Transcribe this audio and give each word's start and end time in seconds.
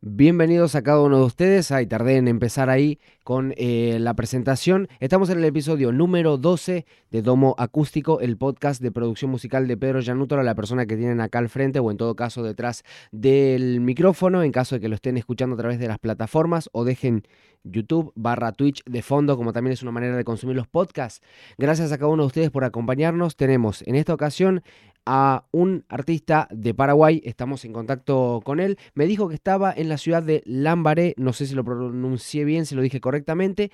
Bienvenidos 0.00 0.76
a 0.76 0.82
cada 0.82 1.00
uno 1.00 1.18
de 1.18 1.24
ustedes. 1.24 1.72
Ay, 1.72 1.88
tardé 1.88 2.18
en 2.18 2.28
empezar 2.28 2.70
ahí 2.70 3.00
con 3.24 3.52
eh, 3.56 3.98
la 3.98 4.14
presentación. 4.14 4.86
Estamos 5.00 5.28
en 5.28 5.38
el 5.38 5.44
episodio 5.44 5.90
número 5.90 6.38
12 6.38 6.86
de 7.10 7.22
Domo 7.22 7.56
Acústico, 7.58 8.20
el 8.20 8.36
podcast 8.36 8.80
de 8.80 8.92
producción 8.92 9.28
musical 9.32 9.66
de 9.66 9.76
Pedro 9.76 9.98
Llanutora, 9.98 10.44
la 10.44 10.54
persona 10.54 10.86
que 10.86 10.96
tienen 10.96 11.20
acá 11.20 11.40
al 11.40 11.48
frente 11.48 11.80
o 11.80 11.90
en 11.90 11.96
todo 11.96 12.14
caso 12.14 12.44
detrás 12.44 12.84
del 13.10 13.80
micrófono, 13.80 14.44
en 14.44 14.52
caso 14.52 14.76
de 14.76 14.80
que 14.80 14.88
lo 14.88 14.94
estén 14.94 15.16
escuchando 15.16 15.56
a 15.56 15.58
través 15.58 15.80
de 15.80 15.88
las 15.88 15.98
plataformas 15.98 16.70
o 16.70 16.84
dejen 16.84 17.24
YouTube 17.70 18.12
barra 18.14 18.52
Twitch 18.52 18.82
de 18.84 19.02
fondo, 19.02 19.36
como 19.36 19.52
también 19.52 19.72
es 19.72 19.82
una 19.82 19.92
manera 19.92 20.16
de 20.16 20.24
consumir 20.24 20.56
los 20.56 20.66
podcasts. 20.68 21.20
Gracias 21.56 21.92
a 21.92 21.98
cada 21.98 22.10
uno 22.10 22.24
de 22.24 22.28
ustedes 22.28 22.50
por 22.50 22.64
acompañarnos. 22.64 23.36
Tenemos 23.36 23.82
en 23.86 23.94
esta 23.94 24.14
ocasión 24.14 24.62
a 25.06 25.46
un 25.52 25.84
artista 25.88 26.48
de 26.50 26.74
Paraguay, 26.74 27.22
estamos 27.24 27.64
en 27.64 27.72
contacto 27.72 28.42
con 28.44 28.60
él. 28.60 28.78
Me 28.94 29.06
dijo 29.06 29.28
que 29.28 29.34
estaba 29.34 29.72
en 29.72 29.88
la 29.88 29.96
ciudad 29.96 30.22
de 30.22 30.42
Lambaré, 30.44 31.14
no 31.16 31.32
sé 31.32 31.46
si 31.46 31.54
lo 31.54 31.64
pronuncié 31.64 32.44
bien, 32.44 32.66
si 32.66 32.74
lo 32.74 32.82
dije 32.82 33.00
correctamente. 33.00 33.70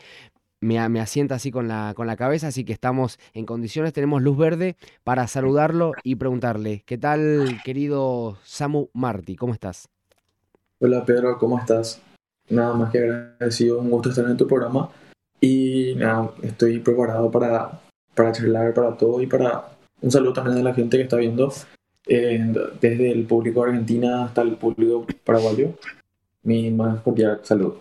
Me, 0.60 0.88
me, 0.88 1.00
asienta 1.00 1.34
así 1.34 1.50
con 1.50 1.68
la, 1.68 1.92
con 1.94 2.06
la 2.06 2.16
cabeza, 2.16 2.46
así 2.46 2.64
que 2.64 2.72
estamos 2.72 3.18
en 3.34 3.44
condiciones, 3.44 3.92
tenemos 3.92 4.22
luz 4.22 4.38
verde 4.38 4.76
para 5.02 5.26
saludarlo 5.26 5.92
y 6.04 6.14
preguntarle, 6.14 6.84
¿qué 6.86 6.96
tal 6.96 7.60
querido 7.64 8.38
Samu 8.44 8.88
Marti? 8.94 9.36
¿Cómo 9.36 9.52
estás? 9.52 9.88
Hola 10.78 11.04
Pedro, 11.04 11.36
¿cómo 11.38 11.58
estás? 11.58 12.00
Nada 12.48 12.74
más 12.74 12.92
que 12.92 12.98
agradecido, 12.98 13.78
un 13.78 13.90
gusto 13.90 14.10
estar 14.10 14.24
en 14.26 14.36
tu 14.36 14.46
programa 14.46 14.90
y 15.40 15.94
nada, 15.96 16.30
estoy 16.42 16.78
preparado 16.80 17.30
para, 17.30 17.80
para 18.14 18.32
charlar 18.32 18.74
para 18.74 18.96
todo 18.96 19.20
y 19.20 19.26
para 19.26 19.74
un 20.00 20.10
saludo 20.10 20.34
también 20.34 20.58
a 20.58 20.62
la 20.62 20.74
gente 20.74 20.96
que 20.96 21.04
está 21.04 21.16
viendo, 21.16 21.52
desde 22.06 23.10
el 23.10 23.24
público 23.24 23.64
argentina 23.64 24.24
hasta 24.24 24.42
el 24.42 24.56
público 24.56 25.06
paraguayo. 25.24 25.74
Mi 26.42 26.70
más 26.70 27.00
cordial 27.00 27.40
saludo. 27.42 27.80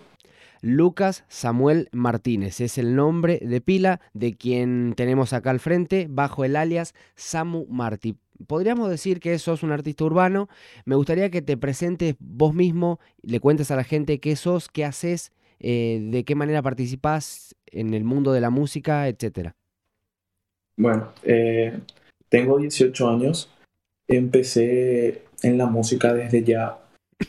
Lucas 0.62 1.24
Samuel 1.28 1.90
Martínez 1.92 2.62
es 2.62 2.78
el 2.78 2.96
nombre 2.96 3.38
de 3.42 3.60
pila 3.60 4.00
de 4.14 4.34
quien 4.34 4.94
tenemos 4.96 5.34
acá 5.34 5.50
al 5.50 5.60
frente, 5.60 6.06
bajo 6.08 6.46
el 6.46 6.56
alias 6.56 6.94
Samu 7.14 7.66
Martí. 7.68 8.16
Podríamos 8.46 8.90
decir 8.90 9.20
que 9.20 9.38
sos 9.38 9.62
un 9.62 9.72
artista 9.72 10.04
urbano. 10.04 10.48
Me 10.84 10.96
gustaría 10.96 11.30
que 11.30 11.42
te 11.42 11.56
presentes 11.56 12.16
vos 12.18 12.54
mismo, 12.54 12.98
le 13.22 13.40
cuentes 13.40 13.70
a 13.70 13.76
la 13.76 13.84
gente 13.84 14.18
qué 14.18 14.36
sos, 14.36 14.68
qué 14.68 14.84
haces, 14.84 15.32
eh, 15.60 16.00
de 16.02 16.24
qué 16.24 16.34
manera 16.34 16.62
participás 16.62 17.54
en 17.66 17.94
el 17.94 18.04
mundo 18.04 18.32
de 18.32 18.40
la 18.40 18.50
música, 18.50 19.08
etcétera. 19.08 19.54
Bueno, 20.76 21.12
eh, 21.22 21.78
tengo 22.28 22.58
18 22.58 23.08
años, 23.08 23.50
empecé 24.08 25.22
en 25.42 25.56
la 25.56 25.66
música 25.66 26.12
desde 26.12 26.42
ya, 26.42 26.78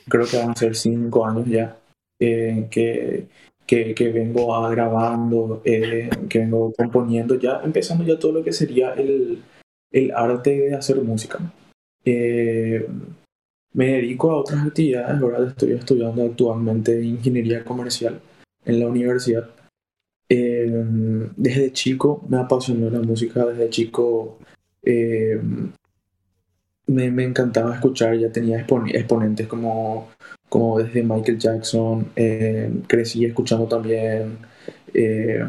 creo 0.09 0.25
que 0.25 0.37
van 0.37 0.49
a 0.49 0.55
ser 0.55 0.75
5 0.75 1.25
años 1.25 1.47
ya, 1.47 1.77
eh, 2.19 2.67
que, 2.71 3.27
que, 3.67 3.93
que, 3.93 4.11
vengo 4.11 4.67
grabando, 4.69 5.61
que 5.63 6.09
vengo 6.33 6.73
componiendo, 6.73 7.35
ya 7.35 7.61
empezando 7.63 8.03
ya 8.03 8.17
todo 8.17 8.31
lo 8.31 8.43
que 8.43 8.51
sería 8.51 8.93
el, 8.93 9.43
el 9.91 10.11
arte 10.11 10.51
de 10.51 10.75
hacer 10.75 11.01
música. 11.01 11.39
Eh, 12.03 12.87
me 13.73 13.87
dedico 13.87 14.31
a 14.31 14.37
otras 14.37 14.65
actividades, 14.65 15.21
ahora 15.21 15.47
estoy 15.47 15.73
estudiando 15.73 16.23
actualmente 16.23 17.01
ingeniería 17.03 17.63
comercial 17.63 18.21
en 18.65 18.79
la 18.79 18.87
universidad. 18.87 19.49
desde 20.27 21.71
chico 21.71 22.23
me 22.29 22.37
apasionó 22.37 22.89
la 22.89 23.01
música, 23.01 23.45
desde 23.45 23.69
chico 23.69 24.39
eh, 24.85 25.39
me, 26.87 27.11
me, 27.11 27.23
encantaba 27.23 27.73
escuchar, 27.73 28.17
ya 28.17 28.31
tenía 28.31 28.59
exponentes 28.59 29.47
como, 29.47 30.09
como 30.49 30.79
desde 30.79 31.03
Michael 31.03 31.39
Jackson, 31.39 32.11
eh, 32.15 32.71
crecí 32.87 33.25
escuchando 33.25 33.67
también, 33.67 34.37
eh, 34.93 35.43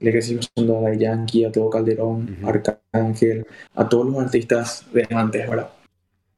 le 0.00 0.12
crecí 0.12 0.34
escuchando 0.34 0.86
a 0.86 0.94
Yankee, 0.94 1.44
a 1.44 1.52
Todo 1.52 1.70
Calderón, 1.70 2.38
uh 2.42 2.46
-huh. 2.46 2.48
Arcángel, 2.92 3.46
a 3.74 3.88
todos 3.88 4.06
los 4.06 4.16
artistas 4.18 4.86
de 4.92 5.06
antes, 5.10 5.48
¿verdad? 5.48 5.70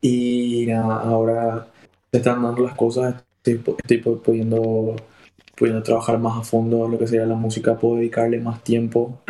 Y 0.01 0.67
nada, 0.67 1.01
ahora 1.03 1.69
se 2.11 2.19
están 2.19 2.43
dando 2.43 2.63
las 2.63 2.75
cosas, 2.75 3.23
estoy, 3.45 3.63
estoy 3.79 3.99
pudiendo, 3.99 4.97
pudiendo 5.57 5.83
trabajar 5.83 6.19
más 6.19 6.39
a 6.39 6.43
fondo 6.43 6.89
lo 6.89 6.99
que 6.99 7.07
sería 7.07 7.27
la 7.27 7.35
música, 7.37 7.79
puedo 7.79 7.97
dedicarle 7.97 8.41
más 8.41 8.65
tiempo 8.65 9.21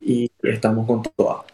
y 0.00 0.30
estamos 0.42 0.86
con 0.86 1.02
todo. 1.02 1.45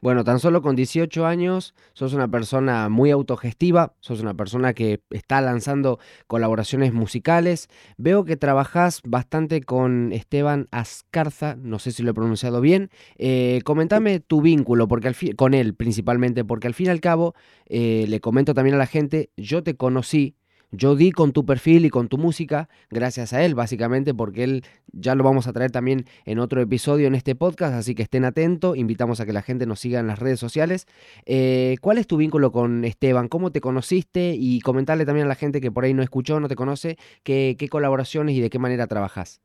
Bueno, 0.00 0.24
tan 0.24 0.40
solo 0.40 0.62
con 0.62 0.76
18 0.76 1.26
años 1.26 1.74
sos 1.92 2.14
una 2.14 2.26
persona 2.26 2.88
muy 2.88 3.10
autogestiva, 3.10 3.94
sos 4.00 4.22
una 4.22 4.32
persona 4.32 4.72
que 4.72 5.02
está 5.10 5.42
lanzando 5.42 5.98
colaboraciones 6.26 6.94
musicales. 6.94 7.68
Veo 7.98 8.24
que 8.24 8.38
trabajás 8.38 9.02
bastante 9.04 9.60
con 9.60 10.12
Esteban 10.14 10.68
Ascarza, 10.70 11.56
no 11.56 11.78
sé 11.78 11.92
si 11.92 12.02
lo 12.02 12.12
he 12.12 12.14
pronunciado 12.14 12.62
bien. 12.62 12.88
Eh, 13.18 13.60
comentame 13.64 14.20
tu 14.20 14.40
vínculo 14.40 14.88
porque 14.88 15.34
con 15.36 15.52
él 15.52 15.74
principalmente, 15.74 16.46
porque 16.46 16.66
al 16.66 16.74
fin 16.74 16.86
y 16.86 16.90
al 16.90 17.00
cabo, 17.00 17.34
eh, 17.66 18.06
le 18.08 18.20
comento 18.20 18.54
también 18.54 18.76
a 18.76 18.78
la 18.78 18.86
gente, 18.86 19.30
yo 19.36 19.62
te 19.62 19.76
conocí 19.76 20.34
yo 20.72 20.94
di 20.94 21.10
con 21.10 21.32
tu 21.32 21.44
perfil 21.44 21.84
y 21.84 21.90
con 21.90 22.08
tu 22.08 22.16
música 22.16 22.68
gracias 22.90 23.32
a 23.32 23.44
él, 23.44 23.54
básicamente, 23.54 24.14
porque 24.14 24.44
él 24.44 24.64
ya 24.92 25.14
lo 25.14 25.24
vamos 25.24 25.46
a 25.46 25.52
traer 25.52 25.70
también 25.70 26.06
en 26.24 26.38
otro 26.38 26.60
episodio 26.60 27.06
en 27.06 27.14
este 27.14 27.34
podcast, 27.34 27.74
así 27.74 27.94
que 27.94 28.02
estén 28.02 28.24
atentos, 28.24 28.76
invitamos 28.76 29.20
a 29.20 29.26
que 29.26 29.32
la 29.32 29.42
gente 29.42 29.66
nos 29.66 29.80
siga 29.80 30.00
en 30.00 30.06
las 30.06 30.18
redes 30.18 30.38
sociales. 30.38 30.86
Eh, 31.26 31.76
¿Cuál 31.80 31.98
es 31.98 32.06
tu 32.06 32.16
vínculo 32.16 32.52
con 32.52 32.84
Esteban? 32.84 33.28
¿Cómo 33.28 33.50
te 33.50 33.60
conociste? 33.60 34.34
Y 34.38 34.60
comentarle 34.60 35.04
también 35.04 35.26
a 35.26 35.28
la 35.28 35.34
gente 35.34 35.60
que 35.60 35.72
por 35.72 35.84
ahí 35.84 35.94
no 35.94 36.02
escuchó, 36.02 36.38
no 36.40 36.48
te 36.48 36.56
conoce, 36.56 36.98
qué, 37.22 37.56
colaboraciones 37.70 38.36
y 38.36 38.40
de 38.40 38.50
qué 38.50 38.58
manera 38.58 38.86
trabajas. 38.86 39.40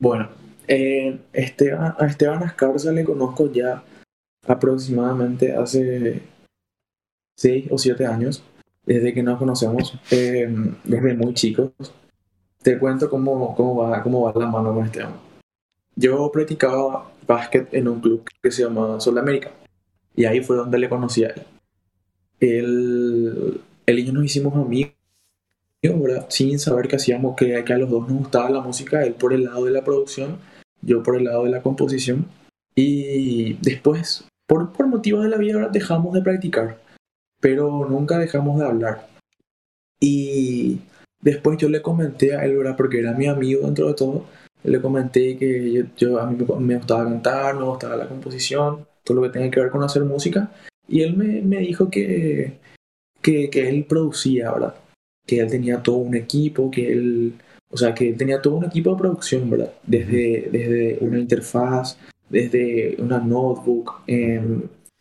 Bueno, 0.00 0.28
eh, 0.66 1.18
Esteban, 1.32 1.94
a 1.98 2.06
Esteban 2.06 2.42
Ascarza 2.42 2.92
le 2.92 3.04
conozco 3.04 3.52
ya 3.52 3.82
aproximadamente 4.46 5.54
hace 5.54 6.22
seis 7.36 7.66
o 7.70 7.78
siete 7.78 8.06
años 8.06 8.42
desde 8.94 9.14
que 9.14 9.22
nos 9.22 9.38
conocemos, 9.38 9.94
eh, 10.10 10.52
desde 10.82 11.14
muy 11.14 11.32
chicos. 11.32 11.70
Te 12.60 12.76
cuento 12.76 13.08
cómo, 13.08 13.54
cómo, 13.54 13.76
va, 13.76 14.02
cómo 14.02 14.22
va 14.22 14.32
la 14.34 14.50
mano 14.50 14.74
con 14.74 14.84
este 14.84 15.04
hombre. 15.04 15.20
Yo 15.94 16.28
practicaba 16.32 17.08
básquet 17.24 17.72
en 17.72 17.86
un 17.86 18.00
club 18.00 18.24
que 18.42 18.50
se 18.50 18.64
llama 18.64 18.98
Sol 18.98 19.16
América. 19.18 19.52
Y 20.16 20.24
ahí 20.24 20.42
fue 20.42 20.56
donde 20.56 20.76
le 20.76 20.88
conocí 20.88 21.22
a 21.22 21.28
él. 21.28 21.42
Él, 22.40 23.60
él 23.86 23.98
y 24.00 24.04
yo 24.04 24.12
nos 24.12 24.24
hicimos 24.24 24.56
amigos, 24.56 24.92
¿verdad? 25.82 26.26
sin 26.28 26.58
saber 26.58 26.88
que 26.88 26.96
hacíamos, 26.96 27.36
que, 27.36 27.62
que 27.64 27.72
a 27.72 27.78
los 27.78 27.90
dos 27.90 28.08
nos 28.08 28.18
gustaba 28.18 28.50
la 28.50 28.60
música, 28.60 29.04
él 29.04 29.14
por 29.14 29.32
el 29.32 29.44
lado 29.44 29.66
de 29.66 29.70
la 29.70 29.84
producción, 29.84 30.38
yo 30.82 31.04
por 31.04 31.14
el 31.14 31.24
lado 31.24 31.44
de 31.44 31.50
la 31.50 31.62
composición. 31.62 32.26
Y 32.74 33.52
después, 33.62 34.24
por, 34.48 34.72
por 34.72 34.88
motivos 34.88 35.22
de 35.22 35.30
la 35.30 35.36
vida, 35.36 35.68
dejamos 35.68 36.12
de 36.12 36.22
practicar 36.22 36.89
pero 37.40 37.86
nunca 37.88 38.18
dejamos 38.18 38.60
de 38.60 38.66
hablar. 38.66 39.08
Y 40.00 40.80
después 41.20 41.58
yo 41.58 41.68
le 41.68 41.82
comenté 41.82 42.34
a 42.34 42.44
él, 42.44 42.56
¿verdad? 42.56 42.76
porque 42.76 43.00
era 43.00 43.12
mi 43.12 43.26
amigo 43.26 43.66
dentro 43.66 43.88
de 43.88 43.94
todo, 43.94 44.26
le 44.62 44.80
comenté 44.80 45.36
que 45.36 45.72
yo, 45.72 45.84
yo, 45.96 46.20
a 46.20 46.26
mí 46.30 46.36
me 46.60 46.76
gustaba 46.76 47.04
cantar, 47.04 47.56
me 47.56 47.64
gustaba 47.64 47.96
la 47.96 48.08
composición, 48.08 48.86
todo 49.04 49.16
lo 49.16 49.22
que 49.22 49.38
tenga 49.38 49.50
que 49.50 49.60
ver 49.60 49.70
con 49.70 49.82
hacer 49.82 50.04
música, 50.04 50.50
y 50.88 51.02
él 51.02 51.16
me, 51.16 51.40
me 51.42 51.58
dijo 51.58 51.90
que, 51.90 52.58
que, 53.22 53.48
que, 53.50 53.68
él 53.68 53.84
producía, 53.88 54.52
¿verdad? 54.52 54.74
Que 55.26 55.40
él 55.40 55.50
tenía 55.50 55.82
todo 55.82 55.96
un 55.96 56.14
equipo, 56.14 56.70
que 56.70 56.92
él, 56.92 57.34
o 57.70 57.76
sea, 57.76 57.94
que 57.94 58.10
él 58.10 58.16
tenía 58.16 58.42
todo 58.42 58.54
un 58.54 58.64
equipo 58.64 58.90
de 58.90 58.98
producción, 58.98 59.48
¿verdad? 59.48 59.72
Desde, 59.86 60.48
desde 60.50 60.98
una 61.00 61.18
interfaz, 61.18 61.96
desde 62.28 62.96
una 62.98 63.18
notebook, 63.18 64.02
eh, 64.06 64.40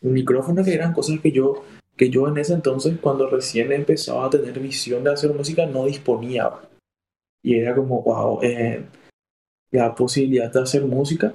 un 0.02 0.14
micrófono, 0.14 0.64
que 0.64 0.74
eran 0.74 0.94
cosas 0.94 1.20
que 1.20 1.32
yo 1.32 1.64
que 2.00 2.10
yo 2.10 2.30
en 2.30 2.38
ese 2.38 2.54
entonces, 2.54 2.98
cuando 3.02 3.30
recién 3.30 3.74
empezaba 3.74 4.26
a 4.26 4.30
tener 4.30 4.58
visión 4.58 5.04
de 5.04 5.12
hacer 5.12 5.34
música, 5.34 5.66
no 5.66 5.84
disponía. 5.84 6.50
Y 7.44 7.56
era 7.56 7.76
como, 7.76 8.02
wow, 8.02 8.40
eh, 8.42 8.86
la 9.72 9.94
posibilidad 9.94 10.50
de 10.50 10.62
hacer 10.62 10.86
música. 10.86 11.34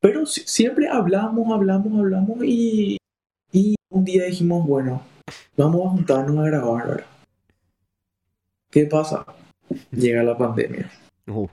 Pero 0.00 0.26
siempre 0.26 0.88
hablamos, 0.88 1.46
hablamos, 1.52 1.96
hablamos 1.96 2.38
y, 2.42 2.96
y 3.52 3.76
un 3.88 4.04
día 4.04 4.24
dijimos, 4.24 4.66
bueno, 4.66 5.00
vamos 5.56 5.86
a 5.86 5.90
juntarnos 5.90 6.36
a 6.38 6.48
grabar, 6.48 6.88
¿verdad? 6.88 7.06
¿Qué 8.68 8.84
pasa? 8.86 9.24
Llega 9.92 10.24
la 10.24 10.36
pandemia. 10.36 10.90
Uh 11.28 11.48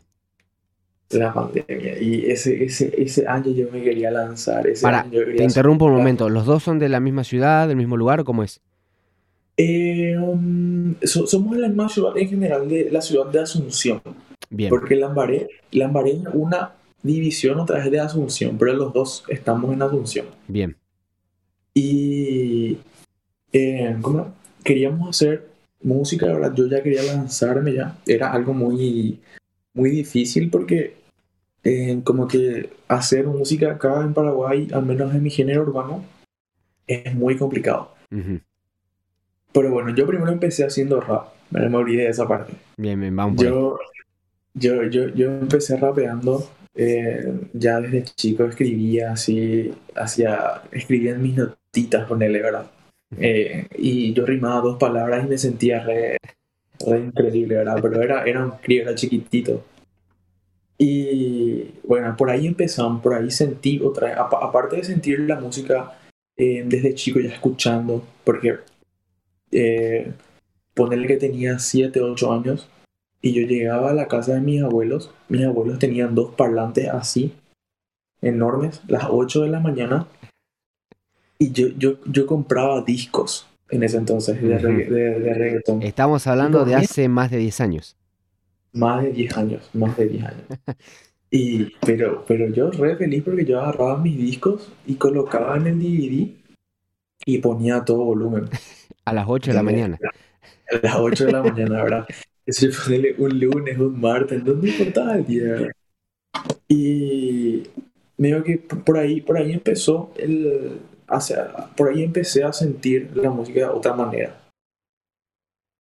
la 1.12 1.34
pandemia. 1.34 2.02
Y 2.02 2.26
ese, 2.26 2.64
ese, 2.64 2.94
ese 3.02 3.28
año 3.28 3.52
yo 3.52 3.68
me 3.72 3.82
quería 3.82 4.12
lanzar. 4.12 4.68
Ese 4.68 4.84
Para, 4.84 5.02
año 5.02 5.14
yo 5.14 5.20
quería 5.26 5.38
te 5.38 5.44
interrumpo 5.44 5.86
un 5.86 5.94
momento. 5.94 6.30
¿Los 6.30 6.46
dos 6.46 6.64
son 6.64 6.80
de 6.80 6.90
la 6.90 7.00
misma 7.00 7.24
ciudad, 7.24 7.68
del 7.68 7.78
mismo 7.78 7.98
lugar 7.98 8.20
o 8.20 8.26
cómo 8.26 8.44
es? 8.44 8.62
Eh, 9.58 10.18
um, 10.18 10.96
so, 11.04 11.26
somos 11.28 11.56
de 11.56 11.62
la 11.62 11.68
misma 11.68 11.88
ciudad 11.88 12.18
en 12.18 12.28
general, 12.28 12.68
de 12.68 12.90
la 12.92 13.02
ciudad 13.02 13.28
de 13.28 13.40
Asunción. 13.40 14.02
Bien. 14.50 14.70
Porque 14.70 14.96
Lambaré, 14.96 15.48
Lambaré 15.72 16.12
es 16.12 16.20
una 16.34 16.74
división 17.02 17.60
otra 17.60 17.78
vez 17.78 17.92
de 17.92 18.00
Asunción, 18.00 18.58
pero 18.58 18.74
los 18.74 18.94
dos 18.94 19.24
estamos 19.30 19.74
en 19.74 19.82
Asunción. 19.82 20.26
Bien. 20.48 20.76
Y 21.74 22.78
eh, 23.52 23.96
¿cómo? 24.02 24.34
queríamos 24.64 25.10
hacer 25.10 25.48
música, 25.82 26.26
¿verdad? 26.26 26.54
Yo 26.56 26.68
ya 26.68 26.82
quería 26.82 27.04
lanzarme 27.04 27.74
ya. 27.74 27.96
Era 28.06 28.34
algo 28.34 28.54
muy, 28.54 29.20
muy 29.76 29.92
difícil 29.92 30.50
porque 30.50 30.96
eh, 31.64 32.02
como 32.04 32.28
que 32.28 32.72
hacer 32.88 33.28
música 33.28 33.72
acá 33.74 34.02
en 34.02 34.14
Paraguay, 34.14 34.68
al 34.74 34.86
menos 34.86 35.14
en 35.16 35.24
mi 35.24 35.30
género 35.30 35.64
urbano, 35.64 36.04
es 36.88 37.14
muy 37.16 37.38
complicado. 37.38 37.92
Pero 39.54 39.72
bueno, 39.72 39.96
yo 39.96 40.06
primero 40.06 40.32
empecé 40.32 40.66
haciendo 40.66 41.00
rap. 41.02 41.28
Me, 41.52 41.70
me 41.70 41.78
olvidé 41.78 42.04
de 42.04 42.10
esa 42.10 42.28
parte. 42.28 42.54
Bien, 42.78 43.00
bien, 43.00 43.16
vamos. 43.16 43.42
Yo, 43.42 43.78
yo, 44.54 44.84
yo, 44.84 45.10
yo 45.10 45.32
empecé 45.40 45.78
rapeando. 45.78 46.50
eh, 46.76 47.34
ya 47.54 47.80
desde 47.82 48.04
chico 48.04 48.46
escribía 48.46 49.14
así, 49.14 49.74
hacía, 49.96 50.64
escribía 50.72 51.12
en 51.14 51.22
mis 51.22 51.36
notitas 51.38 52.06
con 52.08 52.22
él, 52.22 52.34
¿verdad? 52.34 52.72
Eh, 53.18 53.68
y 53.78 54.14
yo 54.14 54.26
rimaba 54.26 54.62
dos 54.62 54.78
palabras 54.78 55.26
y 55.26 55.30
me 55.30 55.38
sentía 55.38 55.84
re, 55.84 56.18
re 56.88 57.00
increíble, 57.00 57.56
¿verdad? 57.56 57.80
Pero 57.82 58.02
era, 58.02 58.24
era 58.26 58.44
un 58.46 58.52
crío, 58.52 58.84
era 58.84 58.96
chiquitito. 58.96 59.64
Y 60.78 61.72
bueno, 61.88 62.16
por 62.18 62.30
ahí 62.30 62.48
empezamos, 62.48 63.02
por 63.02 63.14
ahí 63.14 63.32
sentí 63.32 63.80
otra 63.82 64.10
vez, 64.10 64.18
apa- 64.18 64.40
aparte 64.44 64.76
de 64.76 64.84
sentir 64.84 65.20
la 65.22 65.40
música 65.40 65.98
eh, 66.38 66.64
desde 66.66 66.94
chico 66.96 67.20
ya 67.22 67.30
escuchando, 67.32 68.04
porque 68.26 68.58
eh, 69.52 70.12
ponerle 70.74 71.08
que 71.08 71.16
tenía 71.18 71.60
7, 71.60 72.02
8 72.02 72.34
años 72.34 72.68
y 73.22 73.32
yo 73.34 73.48
llegaba 73.48 73.92
a 73.92 73.94
la 73.94 74.08
casa 74.10 74.34
de 74.34 74.42
mis 74.42 74.62
abuelos, 74.62 75.12
mis 75.30 75.46
abuelos 75.46 75.80
tenían 75.80 76.14
dos 76.14 76.36
parlantes 76.36 76.90
así, 76.90 77.34
enormes, 78.22 78.82
las 78.88 79.06
8 79.10 79.44
de 79.44 79.50
la 79.50 79.62
mañana, 79.62 80.08
y 81.40 81.52
yo, 81.54 81.68
yo, 81.78 82.04
yo 82.06 82.26
compraba 82.28 82.82
discos 82.82 83.48
en 83.70 83.84
ese 83.84 83.98
entonces 83.98 84.42
de, 84.42 84.60
regga- 84.60 84.90
de, 84.90 85.20
de 85.20 85.34
reggaetón. 85.34 85.82
Estamos 85.82 86.28
hablando 86.28 86.66
de 86.66 86.76
hace 86.76 87.08
más 87.08 87.32
de 87.32 87.38
10 87.38 87.62
años. 87.62 87.98
Más 88.74 89.04
de 89.04 89.12
10 89.12 89.38
años, 89.38 89.70
más 89.74 89.96
de 89.98 90.08
10 90.08 90.24
años. 90.26 90.44
Y, 91.32 91.74
pero, 91.86 92.24
pero 92.26 92.48
yo 92.50 92.72
re 92.72 92.96
feliz 92.96 93.24
porque 93.24 93.44
yo 93.44 93.60
agarraba 93.60 93.98
mis 93.98 94.16
discos 94.16 94.72
y 94.86 94.94
colocaba 94.96 95.58
en 95.58 95.68
el 95.68 95.80
DVD 95.80 96.30
y 97.26 97.38
ponía 97.40 97.84
todo 97.84 98.06
volumen. 98.06 98.46
A 99.06 99.12
las 99.12 99.26
8 99.28 99.52
de 99.52 99.56
la 99.56 99.64
mañana. 99.64 99.98
A 100.72 100.78
las 100.86 100.96
8 100.96 101.26
de 101.26 101.32
la 101.34 101.44
mañana, 101.44 101.84
¿verdad? 101.84 102.06
Eso 102.46 102.68
ponerle 102.86 103.16
un 103.18 103.38
lunes, 103.40 103.78
un 103.78 104.00
martes, 104.00 104.44
no 104.46 104.54
me 104.54 104.70
importaba 104.70 105.16
el 105.18 105.26
día, 105.26 105.44
¿verdad? 105.44 105.72
Y 106.70 107.64
medio 108.18 108.44
que 108.44 108.58
por 108.60 108.98
ahí, 108.98 109.20
por 109.20 109.38
ahí 109.38 109.52
empezó 109.52 110.14
el, 110.18 110.80
hace- 111.08 111.36
por 111.78 111.90
ahí 111.90 112.04
empecé 112.04 112.44
a 112.44 112.54
sentir 112.54 113.12
la 113.16 113.30
música 113.30 113.60
de 113.62 113.66
otra 113.68 113.94
manera. 113.94 114.36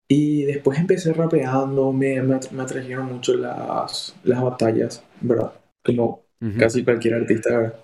Y 0.08 0.42
después 0.44 0.78
empecé 0.78 1.12
rapeando, 1.12 1.92
me, 1.92 2.20
me, 2.22 2.40
me 2.50 2.62
atrajeron 2.62 3.06
mucho 3.06 3.34
las, 3.34 4.14
las 4.24 4.42
batallas, 4.42 5.04
¿verdad? 5.20 5.52
Como 5.84 6.22
casi 6.58 6.84
cualquier 6.84 7.14
artista, 7.14 7.50
¿verdad? 7.56 7.74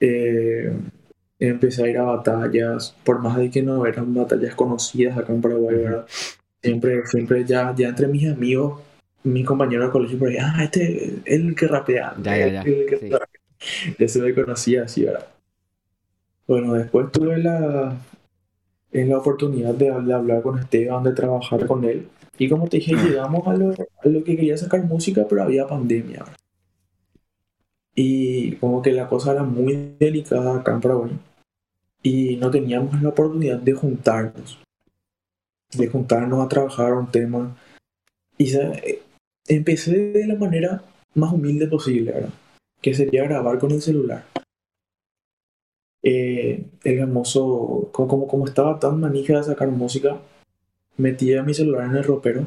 Eh, 0.00 0.72
empecé 1.40 1.84
a 1.84 1.88
ir 1.88 1.98
a 1.98 2.04
batallas, 2.04 2.96
por 3.04 3.20
más 3.20 3.36
de 3.38 3.50
que 3.50 3.62
no 3.62 3.86
eran 3.86 4.14
batallas 4.14 4.54
conocidas 4.54 5.18
acá 5.18 5.32
en 5.32 5.40
Paraguay. 5.42 5.76
¿verdad? 5.76 6.06
Siempre, 6.62 7.06
siempre 7.06 7.44
ya, 7.44 7.74
ya 7.76 7.88
entre 7.90 8.08
mis 8.08 8.28
amigos, 8.30 8.80
mis 9.24 9.46
compañeros 9.46 9.86
de 9.88 9.92
colegio, 9.92 10.18
por 10.18 10.28
ahí, 10.28 10.36
ah, 10.40 10.64
este 10.64 11.04
es 11.06 11.12
el 11.26 11.54
que 11.56 11.68
rapea, 11.68 12.14
Ya, 12.22 12.36
ya, 12.38 12.48
ya, 12.48 12.62
el 12.62 12.86
que 12.86 12.98
sí. 12.98 13.10
rapea". 13.10 13.28
Ya 13.98 14.08
se 14.08 14.20
me 14.20 14.34
conocía 14.34 14.84
así, 14.84 15.04
¿verdad? 15.04 15.26
Bueno, 16.48 16.74
después 16.74 17.12
tuve 17.12 17.38
la, 17.38 17.96
en 18.92 19.08
la 19.08 19.18
oportunidad 19.18 19.74
de, 19.74 19.90
de 20.02 20.12
hablar 20.14 20.42
con 20.42 20.58
Esteban, 20.58 21.04
de 21.04 21.12
trabajar 21.12 21.66
con 21.66 21.84
él. 21.84 22.08
Y 22.38 22.48
como 22.48 22.68
te 22.68 22.78
dije, 22.78 22.96
llegamos 22.96 23.46
a 23.48 23.54
lo, 23.54 23.70
a 23.72 24.08
lo 24.08 24.24
que 24.24 24.36
quería 24.36 24.56
sacar 24.58 24.84
música, 24.84 25.26
pero 25.28 25.42
había 25.42 25.66
pandemia. 25.66 26.24
Y 27.94 28.52
como 28.56 28.80
que 28.80 28.92
la 28.92 29.08
cosa 29.08 29.32
era 29.32 29.42
muy 29.42 29.94
delicada 29.98 30.56
acá 30.56 30.72
en 30.72 30.80
Paraguay. 30.80 31.18
Y 32.02 32.36
no 32.36 32.50
teníamos 32.50 33.00
la 33.02 33.10
oportunidad 33.10 33.58
de 33.58 33.74
juntarnos. 33.74 34.58
De 35.76 35.88
juntarnos 35.88 36.44
a 36.44 36.48
trabajar 36.48 36.92
un 36.94 37.10
tema. 37.10 37.56
Y 38.38 38.48
se- 38.48 39.02
empecé 39.48 40.12
de 40.12 40.26
la 40.26 40.36
manera 40.36 40.82
más 41.14 41.32
humilde 41.32 41.68
posible, 41.68 42.12
¿verdad? 42.12 42.30
Que 42.82 42.94
sería 42.94 43.24
grabar 43.24 43.58
con 43.58 43.72
el 43.72 43.82
celular. 43.82 44.24
Eh, 46.10 46.64
el 46.84 47.00
famoso, 47.00 47.90
como, 47.92 48.08
como, 48.08 48.26
como 48.28 48.46
estaba 48.46 48.78
tan 48.78 48.98
manija 48.98 49.36
de 49.36 49.42
sacar 49.44 49.68
música, 49.68 50.16
metía 50.96 51.42
mi 51.42 51.52
celular 51.52 51.84
en 51.84 51.96
el 51.96 52.04
ropero, 52.04 52.46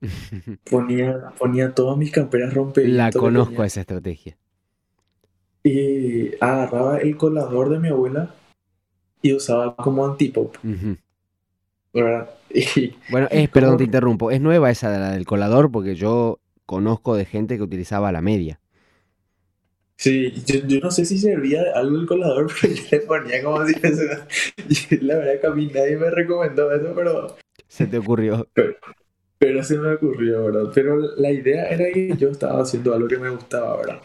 ponía, 0.70 1.30
ponía 1.38 1.74
todas 1.74 1.98
mis 1.98 2.10
camperas 2.10 2.54
rompeditas 2.54 2.96
La 2.96 3.12
conozco 3.12 3.64
esa 3.64 3.80
estrategia. 3.80 4.38
y 5.62 6.30
agarraba 6.40 6.98
el 6.98 7.16
colador 7.18 7.68
de 7.68 7.80
mi 7.80 7.88
abuela 7.88 8.34
y 9.20 9.34
usaba 9.34 9.76
como 9.76 10.06
antipop. 10.06 10.56
Y 12.50 12.94
Bueno, 13.10 13.26
es, 13.30 13.48
perdón, 13.48 13.70
como- 13.70 13.78
te 13.78 13.84
interrumpo. 13.84 14.30
Es 14.30 14.40
nueva 14.40 14.70
esa 14.70 14.90
de 14.90 14.98
la 14.98 15.10
del 15.12 15.24
colador 15.26 15.70
porque 15.70 15.94
yo 15.94 16.38
conozco 16.66 17.16
de 17.16 17.24
gente 17.24 17.56
que 17.56 17.62
utilizaba 17.62 18.12
la 18.12 18.20
media. 18.20 18.60
Sí, 19.96 20.30
yo, 20.44 20.60
yo 20.66 20.80
no 20.80 20.90
sé 20.90 21.06
si 21.06 21.18
servía 21.18 21.62
algo 21.74 21.98
el 21.98 22.06
colador, 22.06 22.50
pero 22.60 22.74
yo 22.74 22.82
le 22.90 23.00
ponía 23.00 23.42
como 23.42 23.66
si 23.66 23.74
fuese... 23.74 24.06
La 25.00 25.16
verdad 25.16 25.40
que 25.40 25.46
a 25.46 25.50
mí 25.50 25.70
nadie 25.74 25.96
me 25.96 26.10
recomendó 26.10 26.72
eso, 26.72 26.92
pero, 26.94 27.36
Se 27.66 27.86
te 27.86 27.98
ocurrió. 27.98 28.46
pero 29.38 29.62
se 29.62 29.78
me 29.78 29.94
ocurrió, 29.94 30.44
¿verdad? 30.44 30.70
Pero 30.74 30.98
la 31.16 31.30
idea 31.30 31.68
era 31.68 31.90
que 31.92 32.14
yo 32.16 32.28
estaba 32.30 32.62
haciendo 32.62 32.94
algo 32.94 33.08
que 33.08 33.18
me 33.18 33.30
gustaba, 33.30 33.78
¿verdad? 33.78 34.02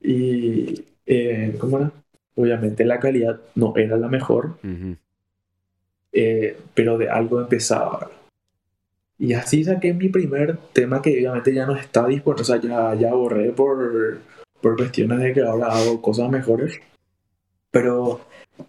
Y, 0.00 0.84
eh, 1.04 1.56
¿cómo 1.58 1.78
era? 1.78 1.92
Obviamente 2.36 2.84
la 2.84 3.00
calidad 3.00 3.40
no 3.54 3.72
era 3.76 3.96
la 3.96 4.08
mejor, 4.08 4.58
eh, 6.12 6.56
pero 6.74 6.98
de 6.98 7.08
algo 7.08 7.40
empezaba, 7.40 7.98
¿verdad? 7.98 8.16
Y 9.18 9.32
así 9.32 9.64
saqué 9.64 9.94
mi 9.94 10.10
primer 10.10 10.58
tema 10.74 11.00
que 11.00 11.10
obviamente 11.16 11.54
ya 11.54 11.64
no 11.64 11.74
está 11.74 12.06
disponible, 12.06 12.42
o 12.42 12.44
sea, 12.44 12.60
ya, 12.60 12.94
ya 12.94 13.14
borré 13.14 13.50
por, 13.52 14.18
por 14.66 14.76
cuestiones 14.76 15.20
de 15.20 15.32
que 15.32 15.42
ahora 15.42 15.68
hago 15.68 16.02
cosas 16.02 16.28
mejores. 16.28 16.80
Pero 17.70 18.20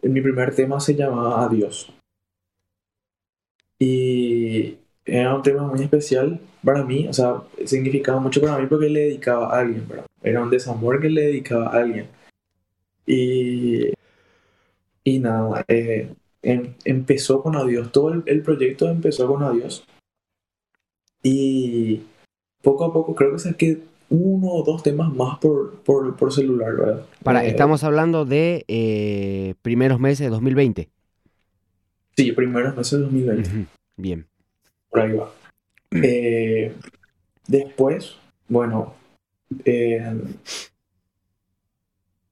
mi 0.03 0.21
primer 0.21 0.53
tema 0.53 0.79
se 0.79 0.93
llamaba 0.93 1.43
Adiós. 1.43 1.91
Y 3.79 4.77
era 5.03 5.33
un 5.33 5.41
tema 5.41 5.63
muy 5.63 5.81
especial 5.81 6.39
para 6.63 6.83
mí, 6.83 7.07
o 7.07 7.13
sea, 7.13 7.41
significaba 7.65 8.19
mucho 8.19 8.41
para 8.41 8.59
mí 8.59 8.67
porque 8.67 8.89
le 8.89 9.05
dedicaba 9.05 9.47
a 9.47 9.61
alguien, 9.61 9.87
¿verdad? 9.87 10.05
Era 10.21 10.43
un 10.43 10.51
desamor 10.51 11.01
que 11.01 11.09
le 11.09 11.21
dedicaba 11.21 11.69
a 11.69 11.77
alguien. 11.77 12.07
Y, 13.07 13.91
y 15.03 15.17
nada, 15.17 15.65
eh, 15.67 16.13
em- 16.43 16.75
empezó 16.85 17.41
con 17.41 17.55
Adiós, 17.55 17.91
todo 17.91 18.13
el, 18.13 18.21
el 18.27 18.43
proyecto 18.43 18.87
empezó 18.87 19.27
con 19.27 19.41
Adiós. 19.41 19.83
Y 21.23 22.03
poco 22.61 22.85
a 22.85 22.93
poco 22.93 23.15
creo 23.15 23.31
que 23.31 23.39
saqué 23.39 23.79
uno 24.09 24.47
o 24.51 24.63
dos 24.63 24.83
temas 24.83 25.13
más 25.13 25.37
por, 25.39 25.75
por, 25.81 26.15
por 26.15 26.31
celular, 26.33 26.75
¿verdad? 26.75 27.05
Para, 27.23 27.45
Eh, 27.45 27.49
estamos 27.49 27.83
hablando 27.83 28.25
de 28.25 28.63
eh, 28.67 29.53
primeros 29.61 29.99
meses 29.99 30.19
de 30.19 30.29
2020. 30.29 30.89
Sí, 32.15 32.31
primeros 32.31 32.75
meses 32.75 32.93
de 32.99 33.05
2020. 33.05 33.49
Ujú. 33.49 33.65
Bien. 33.97 34.25
Por 34.89 35.01
ahí 35.01 35.13
va. 35.13 35.29
Eh, 35.91 36.73
después, 37.47 38.15
bueno, 38.47 38.93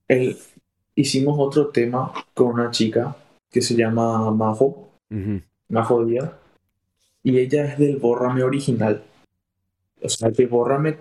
el- 0.08 0.38
hicimos 0.96 1.36
otro 1.40 1.68
tema 1.68 2.12
con 2.34 2.48
una 2.48 2.72
chica 2.72 3.16
que 3.52 3.62
se 3.62 3.76
llama 3.76 4.32
Majo. 4.32 4.90
Majo 5.70 6.06
Díaz, 6.06 6.32
y 7.24 7.38
ella 7.40 7.66
es 7.66 7.78
del 7.80 7.98
Bórrame 7.98 8.44
original. 8.44 9.04
O 10.02 10.10
sea, 10.10 10.32
que 10.32 10.46
Bórrame 10.46 10.98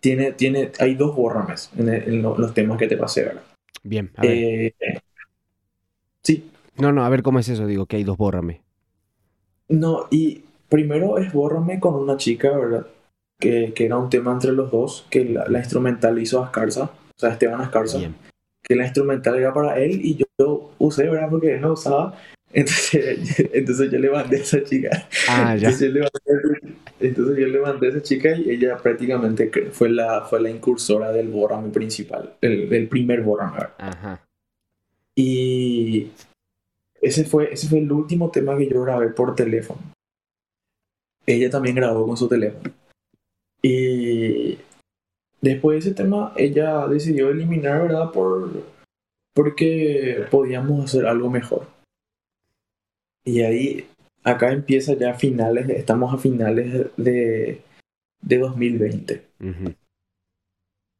tiene, 0.00 0.32
tiene, 0.32 0.72
hay 0.78 0.94
dos 0.94 1.14
Bórrames 1.16 1.70
en, 1.76 1.88
el- 1.88 2.02
en 2.04 2.22
lo- 2.22 2.36
los 2.38 2.54
temas 2.54 2.78
que 2.78 2.86
te 2.88 2.96
pasé, 2.96 3.24
¿verdad? 3.24 3.42
Bien. 3.82 4.10
A 4.16 4.22
ver. 4.22 4.30
Eh, 4.32 4.74
sí, 6.22 6.50
No, 6.78 6.92
no, 6.92 7.04
a 7.04 7.08
ver 7.08 7.22
cómo 7.22 7.38
es 7.38 7.48
eso. 7.48 7.66
Digo 7.66 7.86
que 7.86 7.96
hay 7.96 8.04
dos 8.04 8.16
bórrame. 8.16 8.60
No, 9.68 10.06
y 10.10 10.42
primero 10.68 11.18
es 11.18 11.32
Bórrame 11.32 11.80
con 11.80 11.94
una 11.94 12.16
chica, 12.16 12.50
¿verdad? 12.56 12.86
Que, 13.40 13.72
que 13.74 13.86
era 13.86 13.96
un 13.98 14.08
tema 14.10 14.32
entre 14.32 14.52
los 14.52 14.70
dos, 14.70 15.06
que 15.10 15.24
la, 15.24 15.46
la 15.48 15.58
instrumental 15.58 16.18
hizo 16.20 16.42
Ascarza, 16.42 16.84
o 16.84 17.18
sea, 17.18 17.30
Esteban 17.30 17.60
Ascarza, 17.60 17.98
Bien. 17.98 18.14
que 18.62 18.76
la 18.76 18.84
instrumental 18.84 19.36
era 19.36 19.52
para 19.52 19.78
él 19.78 20.00
y 20.04 20.16
yo, 20.16 20.26
yo 20.38 20.70
usé, 20.78 21.08
¿verdad? 21.08 21.28
Porque 21.30 21.54
él 21.54 21.60
no 21.60 21.72
usaba. 21.72 22.16
Entonces, 22.52 23.40
entonces 23.52 23.90
yo 23.90 23.98
le 23.98 24.10
mandé 24.10 24.36
a 24.38 24.40
esa 24.40 24.62
chica. 24.62 25.08
Ah, 25.28 25.56
ya. 25.56 25.68
Entonces 25.68 25.80
yo, 25.80 25.94
le 25.94 26.00
mandé, 26.00 26.78
entonces 27.00 27.38
yo 27.38 27.46
le 27.46 27.60
mandé 27.60 27.86
a 27.86 27.90
esa 27.90 28.02
chica 28.02 28.36
y 28.36 28.50
ella 28.50 28.76
prácticamente 28.78 29.50
fue 29.72 29.88
la, 29.88 30.22
fue 30.22 30.40
la 30.40 30.50
incursora 30.50 31.12
del 31.12 31.28
Bórrame 31.28 31.70
principal, 31.70 32.36
el, 32.40 32.68
del 32.68 32.88
primer 32.88 33.22
¿verdad? 33.22 33.74
Ajá. 33.78 34.26
Y 35.14 36.10
ese 37.00 37.24
fue, 37.24 37.52
ese 37.52 37.68
fue 37.68 37.78
el 37.78 37.90
último 37.90 38.30
tema 38.30 38.56
que 38.56 38.68
yo 38.68 38.82
grabé 38.82 39.08
por 39.08 39.34
teléfono. 39.34 39.80
ella 41.26 41.50
también 41.50 41.76
grabó 41.76 42.06
con 42.06 42.16
su 42.16 42.28
teléfono. 42.28 42.72
Y 43.62 44.58
después 45.40 45.76
de 45.84 45.90
ese 45.90 45.96
tema, 45.96 46.32
ella 46.36 46.86
decidió 46.86 47.30
eliminar, 47.30 47.82
¿verdad? 47.82 48.12
Por, 48.12 48.50
porque 49.34 50.26
podíamos 50.30 50.84
hacer 50.84 51.06
algo 51.06 51.30
mejor. 51.30 51.75
Y 53.26 53.42
ahí, 53.42 53.86
acá 54.22 54.52
empieza 54.52 54.94
ya 54.94 55.12
finales, 55.14 55.68
estamos 55.68 56.14
a 56.14 56.16
finales 56.16 56.86
de, 56.96 57.60
de 58.22 58.38
2020. 58.38 59.26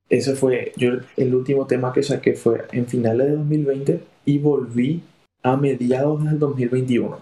Ese 0.09 0.35
fue, 0.35 0.73
yo 0.76 0.90
el 1.16 1.35
último 1.35 1.66
tema 1.66 1.92
que 1.92 2.02
saqué 2.02 2.35
fue 2.35 2.66
en 2.73 2.87
finales 2.87 3.28
de 3.28 3.37
2020 3.37 4.00
y 4.25 4.38
volví 4.38 5.02
a 5.42 5.56
mediados 5.56 6.25
del 6.25 6.38
2021. 6.38 7.21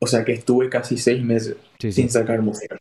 O 0.00 0.06
sea 0.06 0.24
que 0.24 0.32
estuve 0.32 0.70
casi 0.70 0.96
seis 0.96 1.22
meses 1.22 1.56
sin 1.80 2.08
sacar 2.08 2.40
música. 2.40 2.78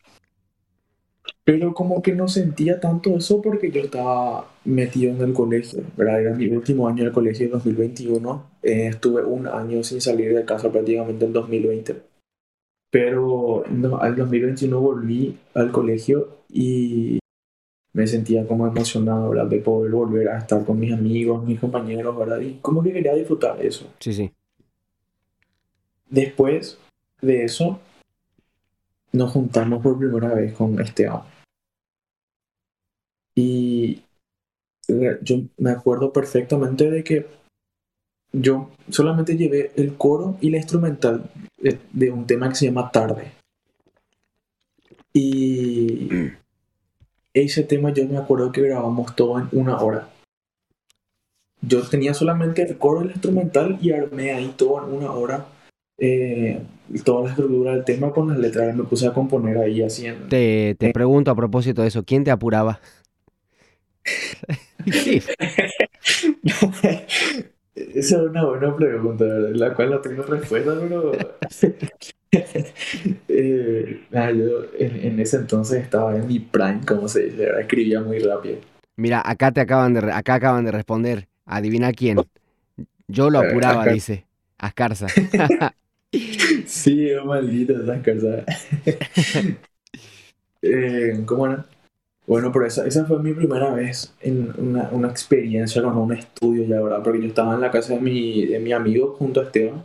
Pero 1.47 1.73
como 1.73 2.01
que 2.01 2.13
no 2.13 2.27
sentía 2.27 2.77
tanto 2.77 3.15
eso 3.15 3.41
porque 3.41 3.71
yo 3.71 3.79
estaba 3.79 4.51
metido 4.65 5.13
en 5.13 5.21
el 5.21 5.33
colegio, 5.33 5.81
¿verdad? 5.95 6.19
Era 6.19 6.35
mi 6.35 6.47
último 6.47 6.89
año 6.89 7.05
del 7.05 7.13
colegio 7.13 7.45
en 7.45 7.53
2021. 7.53 8.43
Eh, 8.63 8.87
estuve 8.87 9.23
un 9.23 9.47
año 9.47 9.81
sin 9.81 10.01
salir 10.01 10.35
de 10.35 10.43
casa 10.43 10.69
prácticamente 10.69 11.23
en 11.23 11.31
2020. 11.31 12.01
Pero 12.89 13.63
no, 13.69 13.97
al 13.97 14.17
2021 14.17 14.81
volví 14.81 15.37
al 15.53 15.71
colegio 15.71 16.39
y 16.49 17.19
me 17.93 18.07
sentía 18.07 18.45
como 18.45 18.67
emocionado, 18.67 19.29
¿verdad? 19.29 19.47
De 19.47 19.59
poder 19.59 19.93
volver 19.93 20.27
a 20.27 20.39
estar 20.39 20.65
con 20.65 20.77
mis 20.77 20.91
amigos, 20.91 21.45
mis 21.45 21.61
compañeros, 21.61 22.17
¿verdad? 22.17 22.41
Y 22.41 22.55
como 22.55 22.83
que 22.83 22.91
quería 22.91 23.13
disfrutar 23.13 23.65
eso. 23.65 23.89
Sí, 23.99 24.11
sí. 24.11 24.29
Después 26.09 26.77
de 27.21 27.45
eso, 27.45 27.79
nos 29.13 29.31
juntamos 29.31 29.81
por 29.81 29.97
primera 29.97 30.33
vez 30.33 30.51
con 30.51 30.77
Esteban. 30.81 31.36
Y 33.37 34.01
yo 35.21 35.43
me 35.57 35.69
acuerdo 35.69 36.11
perfectamente 36.11 36.89
de 36.89 37.03
que 37.03 37.27
yo 38.33 38.71
solamente 38.89 39.37
llevé 39.37 39.71
el 39.75 39.95
coro 39.95 40.37
y 40.41 40.49
la 40.49 40.57
instrumental 40.57 41.29
de, 41.59 42.11
un 42.11 42.25
tema 42.25 42.49
que 42.49 42.55
se 42.55 42.65
llama 42.65 42.91
Tarde. 42.91 43.31
Y 45.13 46.09
ese 47.31 47.61
tema 47.61 47.93
yo 47.93 48.07
me 48.07 48.17
acuerdo 48.17 48.51
que 48.51 48.61
grabamos 48.61 49.15
todo 49.15 49.37
en 49.37 49.47
una 49.51 49.79
hora. 49.81 50.09
Yo 51.61 51.87
tenía 51.87 52.15
solamente 52.15 52.63
el 52.63 52.79
coro 52.79 53.03
y 53.03 53.05
la 53.05 53.11
instrumental 53.11 53.77
y 53.79 53.91
armé 53.91 54.31
ahí 54.31 54.51
todo 54.57 54.83
en 54.83 54.95
una 54.95 55.11
hora. 55.11 55.45
Eh, 55.99 56.59
toda 57.03 57.25
la 57.25 57.29
estructura 57.29 57.73
del 57.73 57.85
tema 57.85 58.11
con 58.11 58.29
las 58.29 58.39
letras. 58.39 58.75
Me 58.75 58.83
puse 58.83 59.05
a 59.05 59.13
componer 59.13 59.59
ahí 59.59 59.83
así 59.83 60.07
Te, 60.27 60.75
te 60.79 60.91
pregunto 60.91 61.29
a 61.29 61.35
propósito 61.35 61.83
de 61.83 61.89
eso, 61.89 62.03
¿quién 62.03 62.23
te 62.23 62.31
apuraba? 62.31 62.79
Esa 67.77 68.15
es 68.15 68.21
una 68.21 68.43
buena 68.43 68.75
pregunta, 68.75 69.25
la 69.25 69.73
cual 69.73 69.91
no 69.91 69.99
tengo 70.01 70.23
respuesta, 70.23 70.75
pero... 70.79 71.11
Eh, 73.29 74.01
yo 74.09 74.65
en, 74.77 75.19
ese 75.19 75.37
entonces 75.37 75.81
estaba 75.81 76.15
en 76.15 76.27
mi 76.27 76.39
prime, 76.39 76.81
como 76.85 77.07
se 77.07 77.27
dice, 77.27 77.47
escribía 77.57 78.01
muy 78.01 78.19
rápido. 78.19 78.57
Mira, 78.97 79.21
acá 79.25 79.51
te 79.51 79.61
acaban 79.61 79.93
de, 79.93 80.11
acá 80.11 80.35
acaban 80.35 80.65
de 80.65 80.71
responder, 80.71 81.29
adivina 81.45 81.93
quién. 81.93 82.17
Yo 83.07 83.29
lo 83.29 83.39
apuraba, 83.39 83.85
dice, 83.85 84.25
Ascarza. 84.57 85.07
sí, 86.65 87.13
oh, 87.13 87.25
maldito 87.25 87.75
Ascarza. 87.89 88.43
eh, 90.61 91.23
¿Cómo 91.25 91.47
era? 91.47 91.65
Bueno, 92.27 92.51
pero 92.51 92.65
esa, 92.65 92.85
esa 92.85 93.05
fue 93.05 93.23
mi 93.23 93.33
primera 93.33 93.73
vez 93.73 94.13
en 94.19 94.53
una, 94.57 94.89
una, 94.91 95.07
experiencia 95.07 95.81
con 95.81 95.97
un 95.97 96.11
estudio 96.11 96.65
ya, 96.65 96.81
¿verdad? 96.81 97.01
Porque 97.01 97.21
yo 97.21 97.27
estaba 97.27 97.55
en 97.55 97.61
la 97.61 97.71
casa 97.71 97.93
de 97.93 98.01
mi, 98.01 98.45
de 98.45 98.59
mi 98.59 98.73
amigo 98.73 99.15
junto 99.17 99.39
a 99.39 99.43
Esteban 99.45 99.81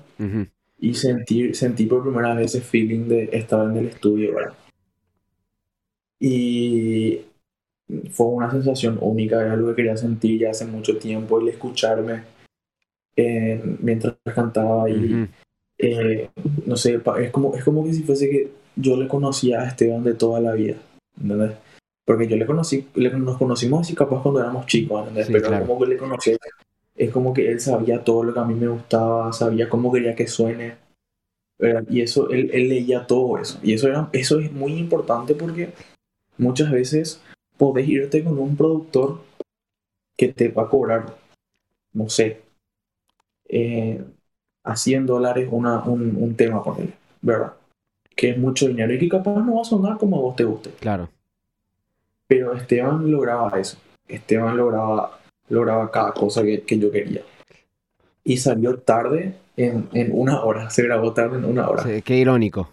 y 0.80 0.94
sentí, 0.94 1.54
sentí 1.54 1.86
por 1.86 2.02
primera 2.02 2.34
vez 2.34 2.52
ese 2.52 2.60
feeling 2.60 3.06
de 3.06 3.28
estar 3.32 3.64
en 3.70 3.76
el 3.76 3.86
estudio, 3.86 4.34
¿verdad? 4.34 4.54
Y 6.18 7.20
fue 8.10 8.26
una 8.26 8.50
sensación 8.50 8.98
única, 9.00 9.40
era 9.40 9.52
algo 9.52 9.68
que 9.68 9.76
quería 9.76 9.96
sentir 9.96 10.40
ya 10.40 10.50
hace 10.50 10.64
mucho 10.64 10.98
tiempo, 10.98 11.40
el 11.40 11.48
escucharme 11.48 12.24
eh, 13.14 13.62
mientras 13.80 14.16
cantaba 14.34 14.90
y 14.90 15.28
eh, 15.78 16.28
no 16.66 16.76
sé, 16.76 17.00
es 17.20 17.30
como, 17.30 17.54
es 17.54 17.62
como 17.62 17.84
que 17.84 17.94
si 17.94 18.02
fuese 18.02 18.28
que 18.28 18.50
yo 18.74 18.96
le 18.96 19.06
conocía 19.06 19.60
a 19.60 19.68
Esteban 19.68 20.02
de 20.02 20.14
toda 20.14 20.40
la 20.40 20.52
vida, 20.54 20.76
¿entendés? 21.20 21.52
Porque 22.04 22.26
yo 22.26 22.36
le 22.36 22.46
conocí, 22.46 22.88
nos 22.94 23.38
conocimos 23.38 23.82
así 23.82 23.94
capaz 23.94 24.22
cuando 24.22 24.40
éramos 24.40 24.66
chicos, 24.66 25.08
Pero 25.14 25.66
como 25.66 25.78
que 25.80 25.86
le 25.86 25.96
conocí, 25.96 26.36
es 26.96 27.10
como 27.10 27.32
que 27.32 27.50
él 27.50 27.60
sabía 27.60 28.02
todo 28.02 28.24
lo 28.24 28.34
que 28.34 28.40
a 28.40 28.44
mí 28.44 28.54
me 28.54 28.68
gustaba, 28.68 29.32
sabía 29.32 29.68
cómo 29.68 29.92
quería 29.92 30.14
que 30.14 30.26
suene. 30.26 30.76
Y 31.88 32.00
eso, 32.00 32.28
él, 32.30 32.50
él, 32.52 32.68
leía 32.68 33.06
todo 33.06 33.38
eso. 33.38 33.60
Y 33.62 33.74
eso, 33.74 33.86
era, 33.86 34.08
eso 34.12 34.40
es 34.40 34.52
muy 34.52 34.74
importante 34.74 35.34
porque 35.36 35.72
muchas 36.36 36.72
veces 36.72 37.22
podés 37.56 37.88
irte 37.88 38.24
con 38.24 38.36
un 38.38 38.56
productor 38.56 39.20
que 40.16 40.32
te 40.32 40.48
va 40.48 40.64
a 40.64 40.68
cobrar, 40.68 41.16
no 41.92 42.08
sé, 42.08 42.42
eh, 43.48 44.02
a 44.64 44.74
100 44.74 45.06
dólares 45.06 45.48
una, 45.50 45.84
un, 45.84 46.16
un 46.16 46.34
tema 46.34 46.62
con 46.62 46.80
él, 46.80 46.92
¿verdad? 47.20 47.52
Que 48.16 48.30
es 48.30 48.38
mucho 48.38 48.66
dinero 48.66 48.92
y 48.92 48.98
que 48.98 49.08
capaz 49.08 49.40
no 49.40 49.54
va 49.54 49.62
a 49.62 49.64
sonar 49.64 49.98
como 49.98 50.16
a 50.18 50.20
vos 50.20 50.34
te 50.34 50.44
guste. 50.44 50.70
Claro. 50.80 51.08
Pero 52.26 52.54
Esteban 52.54 53.10
lograba 53.10 53.58
eso. 53.58 53.78
Esteban 54.08 54.56
lograba, 54.56 55.18
lograba 55.48 55.90
cada 55.90 56.12
cosa 56.12 56.42
que, 56.42 56.62
que 56.62 56.78
yo 56.78 56.90
quería. 56.90 57.22
Y 58.24 58.36
salió 58.36 58.78
tarde 58.78 59.34
en, 59.56 59.88
en, 59.92 60.10
una 60.12 60.42
hora. 60.42 60.70
Se 60.70 60.82
grabó 60.82 61.12
tarde 61.12 61.38
en 61.38 61.44
una 61.44 61.68
hora. 61.68 61.84
qué 62.02 62.16
irónico. 62.16 62.70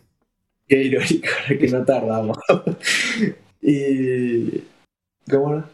Qué 0.67 0.83
irónico, 0.83 1.27
que 1.47 1.67
no 1.67 1.83
tardamos. 1.83 2.37
y. 3.61 4.63
¿Cómo 5.29 5.53
era? 5.53 5.69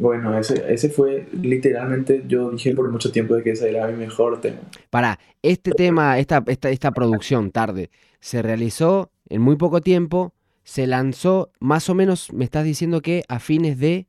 Bueno, 0.00 0.38
ese, 0.38 0.72
ese 0.72 0.88
fue 0.88 1.28
literalmente, 1.30 2.24
yo 2.26 2.50
dije 2.52 2.74
por 2.74 2.90
mucho 2.90 3.12
tiempo 3.12 3.34
de 3.34 3.42
que 3.42 3.50
ese 3.50 3.68
era 3.68 3.86
mi 3.86 3.98
mejor 3.98 4.40
tema. 4.40 4.58
Para, 4.88 5.18
este 5.42 5.72
tema, 5.72 6.18
esta, 6.18 6.42
esta, 6.46 6.70
esta 6.70 6.90
producción 6.92 7.50
tarde, 7.50 7.90
se 8.18 8.40
realizó 8.40 9.10
en 9.28 9.42
muy 9.42 9.56
poco 9.56 9.82
tiempo 9.82 10.32
se 10.64 10.86
lanzó 10.86 11.50
más 11.60 11.88
o 11.88 11.94
menos, 11.94 12.32
me 12.32 12.44
estás 12.44 12.64
diciendo 12.64 13.00
que 13.00 13.24
a 13.28 13.38
fines 13.38 13.78
de 13.78 14.06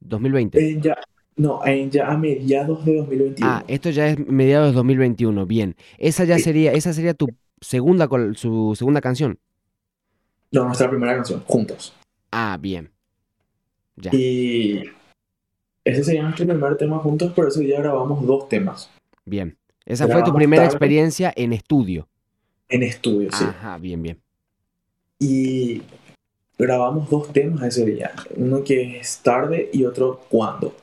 2020. 0.00 0.80
ya, 0.80 0.96
no, 1.36 1.60
ya 1.90 2.08
a 2.08 2.16
mediados 2.16 2.84
de 2.84 2.96
2021. 2.96 3.50
Ah, 3.50 3.64
esto 3.68 3.90
ya 3.90 4.08
es 4.08 4.18
mediados 4.18 4.70
de 4.70 4.74
2021, 4.74 5.46
bien. 5.46 5.76
Esa 5.98 6.24
ya 6.24 6.38
sería, 6.38 6.72
esa 6.72 6.92
sería 6.92 7.14
tu 7.14 7.28
segunda, 7.60 8.08
su 8.34 8.74
segunda 8.76 9.00
canción. 9.00 9.38
No, 10.52 10.64
nuestra 10.64 10.88
primera 10.88 11.14
canción, 11.14 11.42
juntos. 11.46 11.94
Ah, 12.30 12.58
bien. 12.60 12.90
Ya. 13.96 14.10
Y 14.14 14.84
ese 15.84 16.04
sería 16.04 16.22
nuestro 16.22 16.46
primer 16.46 16.76
tema 16.76 16.98
juntos, 16.98 17.32
por 17.32 17.48
eso 17.48 17.62
ya 17.62 17.80
grabamos 17.80 18.26
dos 18.26 18.48
temas. 18.48 18.90
Bien. 19.24 19.56
Esa 19.84 20.08
fue 20.08 20.22
tu 20.24 20.34
primera 20.34 20.64
experiencia 20.64 21.32
en 21.36 21.52
estudio. 21.52 22.08
En 22.68 22.82
estudio, 22.82 23.30
sí. 23.32 23.44
Ajá, 23.44 23.78
bien, 23.78 24.02
bien. 24.02 24.20
Y 25.18 25.82
grabamos 26.58 27.08
dos 27.10 27.32
temas 27.32 27.62
ese 27.64 27.84
día. 27.84 28.12
Uno 28.36 28.62
que 28.62 28.98
es 28.98 29.20
tarde 29.22 29.70
y 29.72 29.84
otro 29.84 30.20
cuándo. 30.28 30.74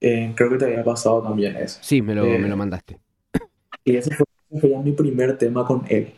Eh, 0.00 0.32
creo 0.36 0.50
que 0.50 0.56
te 0.58 0.66
había 0.66 0.84
pasado 0.84 1.22
también 1.22 1.56
eso. 1.56 1.78
Sí, 1.82 2.02
me 2.02 2.14
lo, 2.14 2.24
me 2.24 2.38
lo 2.40 2.54
eh, 2.54 2.56
mandaste. 2.56 2.98
Y 3.84 3.96
ese 3.96 4.14
fue, 4.14 4.26
ya 4.70 4.80
mi 4.80 4.92
primer 4.92 5.38
tema 5.38 5.64
con 5.66 5.84
él. 5.88 6.12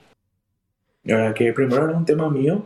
La 1.04 1.32
que 1.32 1.52
primero 1.52 1.85
era 1.85 1.97
un 1.97 2.04
tema 2.04 2.28
mío, 2.28 2.64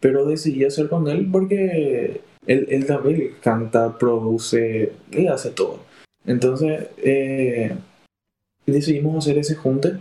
pero 0.00 0.24
decidí 0.24 0.64
hacer 0.64 0.88
con 0.88 1.08
él 1.08 1.28
porque 1.30 2.22
él, 2.46 2.66
él 2.68 2.86
también 2.86 3.34
canta, 3.40 3.96
produce, 3.98 4.92
y 5.12 5.26
hace 5.26 5.50
todo. 5.50 5.80
Entonces, 6.24 6.88
eh, 6.98 7.76
decidimos 8.66 9.24
hacer 9.24 9.38
ese 9.38 9.54
junte 9.54 10.00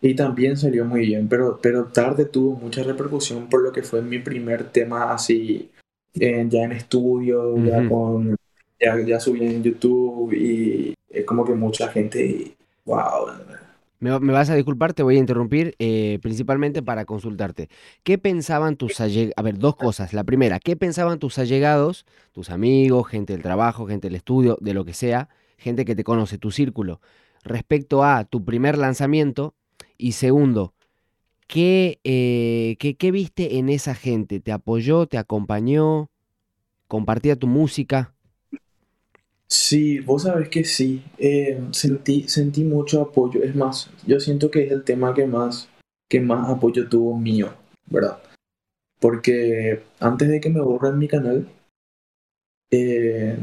y 0.00 0.14
también 0.14 0.56
salió 0.56 0.84
muy 0.84 1.06
bien, 1.06 1.28
pero, 1.28 1.58
pero 1.60 1.86
tarde 1.86 2.24
tuvo 2.24 2.54
mucha 2.54 2.82
repercusión 2.82 3.48
por 3.48 3.62
lo 3.62 3.72
que 3.72 3.82
fue 3.82 4.00
mi 4.02 4.18
primer 4.18 4.64
tema 4.70 5.12
así, 5.12 5.70
ya 6.14 6.28
en 6.28 6.72
estudio, 6.72 7.56
ya 7.64 7.88
con 7.88 8.36
ya, 8.80 9.00
ya 9.04 9.20
subí 9.20 9.44
en 9.44 9.62
YouTube 9.62 10.32
y 10.32 10.94
es 11.08 11.24
como 11.24 11.44
que 11.44 11.54
mucha 11.54 11.88
gente, 11.88 12.56
wow. 12.84 13.26
Me, 14.00 14.16
vas 14.16 14.48
a 14.48 14.54
disculpar, 14.54 14.94
te 14.94 15.02
voy 15.02 15.16
a 15.16 15.18
interrumpir, 15.18 15.74
eh, 15.80 16.20
principalmente 16.22 16.82
para 16.82 17.04
consultarte. 17.04 17.68
¿Qué 18.04 18.16
pensaban 18.16 18.76
tus 18.76 19.00
allegados? 19.00 19.34
A 19.36 19.42
ver, 19.42 19.58
dos 19.58 19.74
cosas. 19.74 20.12
La 20.12 20.22
primera, 20.22 20.60
¿qué 20.60 20.76
pensaban 20.76 21.18
tus 21.18 21.38
allegados, 21.38 22.06
tus 22.32 22.50
amigos, 22.50 23.08
gente 23.08 23.32
del 23.32 23.42
trabajo, 23.42 23.88
gente 23.88 24.06
del 24.06 24.14
estudio, 24.14 24.56
de 24.60 24.74
lo 24.74 24.84
que 24.84 24.94
sea, 24.94 25.28
gente 25.56 25.84
que 25.84 25.96
te 25.96 26.04
conoce, 26.04 26.38
tu 26.38 26.52
círculo, 26.52 27.00
respecto 27.42 28.04
a 28.04 28.24
tu 28.24 28.44
primer 28.44 28.78
lanzamiento 28.78 29.54
y 29.98 30.12
segundo, 30.12 30.74
¿qué, 31.48 32.00
eh, 32.04 32.76
qué, 32.78 32.96
qué 32.96 33.10
viste 33.10 33.58
en 33.58 33.68
esa 33.68 33.94
gente? 33.94 34.40
¿Te 34.40 34.52
apoyó, 34.52 35.06
te 35.06 35.18
acompañó, 35.18 36.08
compartía 36.86 37.36
tu 37.36 37.48
música? 37.48 38.14
Sí, 39.48 39.98
vos 40.00 40.22
sabés 40.22 40.50
que 40.50 40.64
sí. 40.64 41.02
Eh, 41.18 41.60
sentí, 41.72 42.28
sentí 42.28 42.64
mucho 42.64 43.00
apoyo. 43.00 43.42
Es 43.42 43.56
más, 43.56 43.90
yo 44.06 44.20
siento 44.20 44.50
que 44.50 44.64
es 44.64 44.72
el 44.72 44.84
tema 44.84 45.14
que 45.14 45.26
más, 45.26 45.68
que 46.08 46.20
más 46.20 46.48
apoyo 46.48 46.88
tuvo 46.88 47.18
mío, 47.18 47.52
¿verdad? 47.86 48.22
Porque 49.00 49.82
antes 50.00 50.28
de 50.28 50.40
que 50.40 50.50
me 50.50 50.60
borren 50.60 50.98
mi 50.98 51.08
canal, 51.08 51.48
eh, 52.70 53.38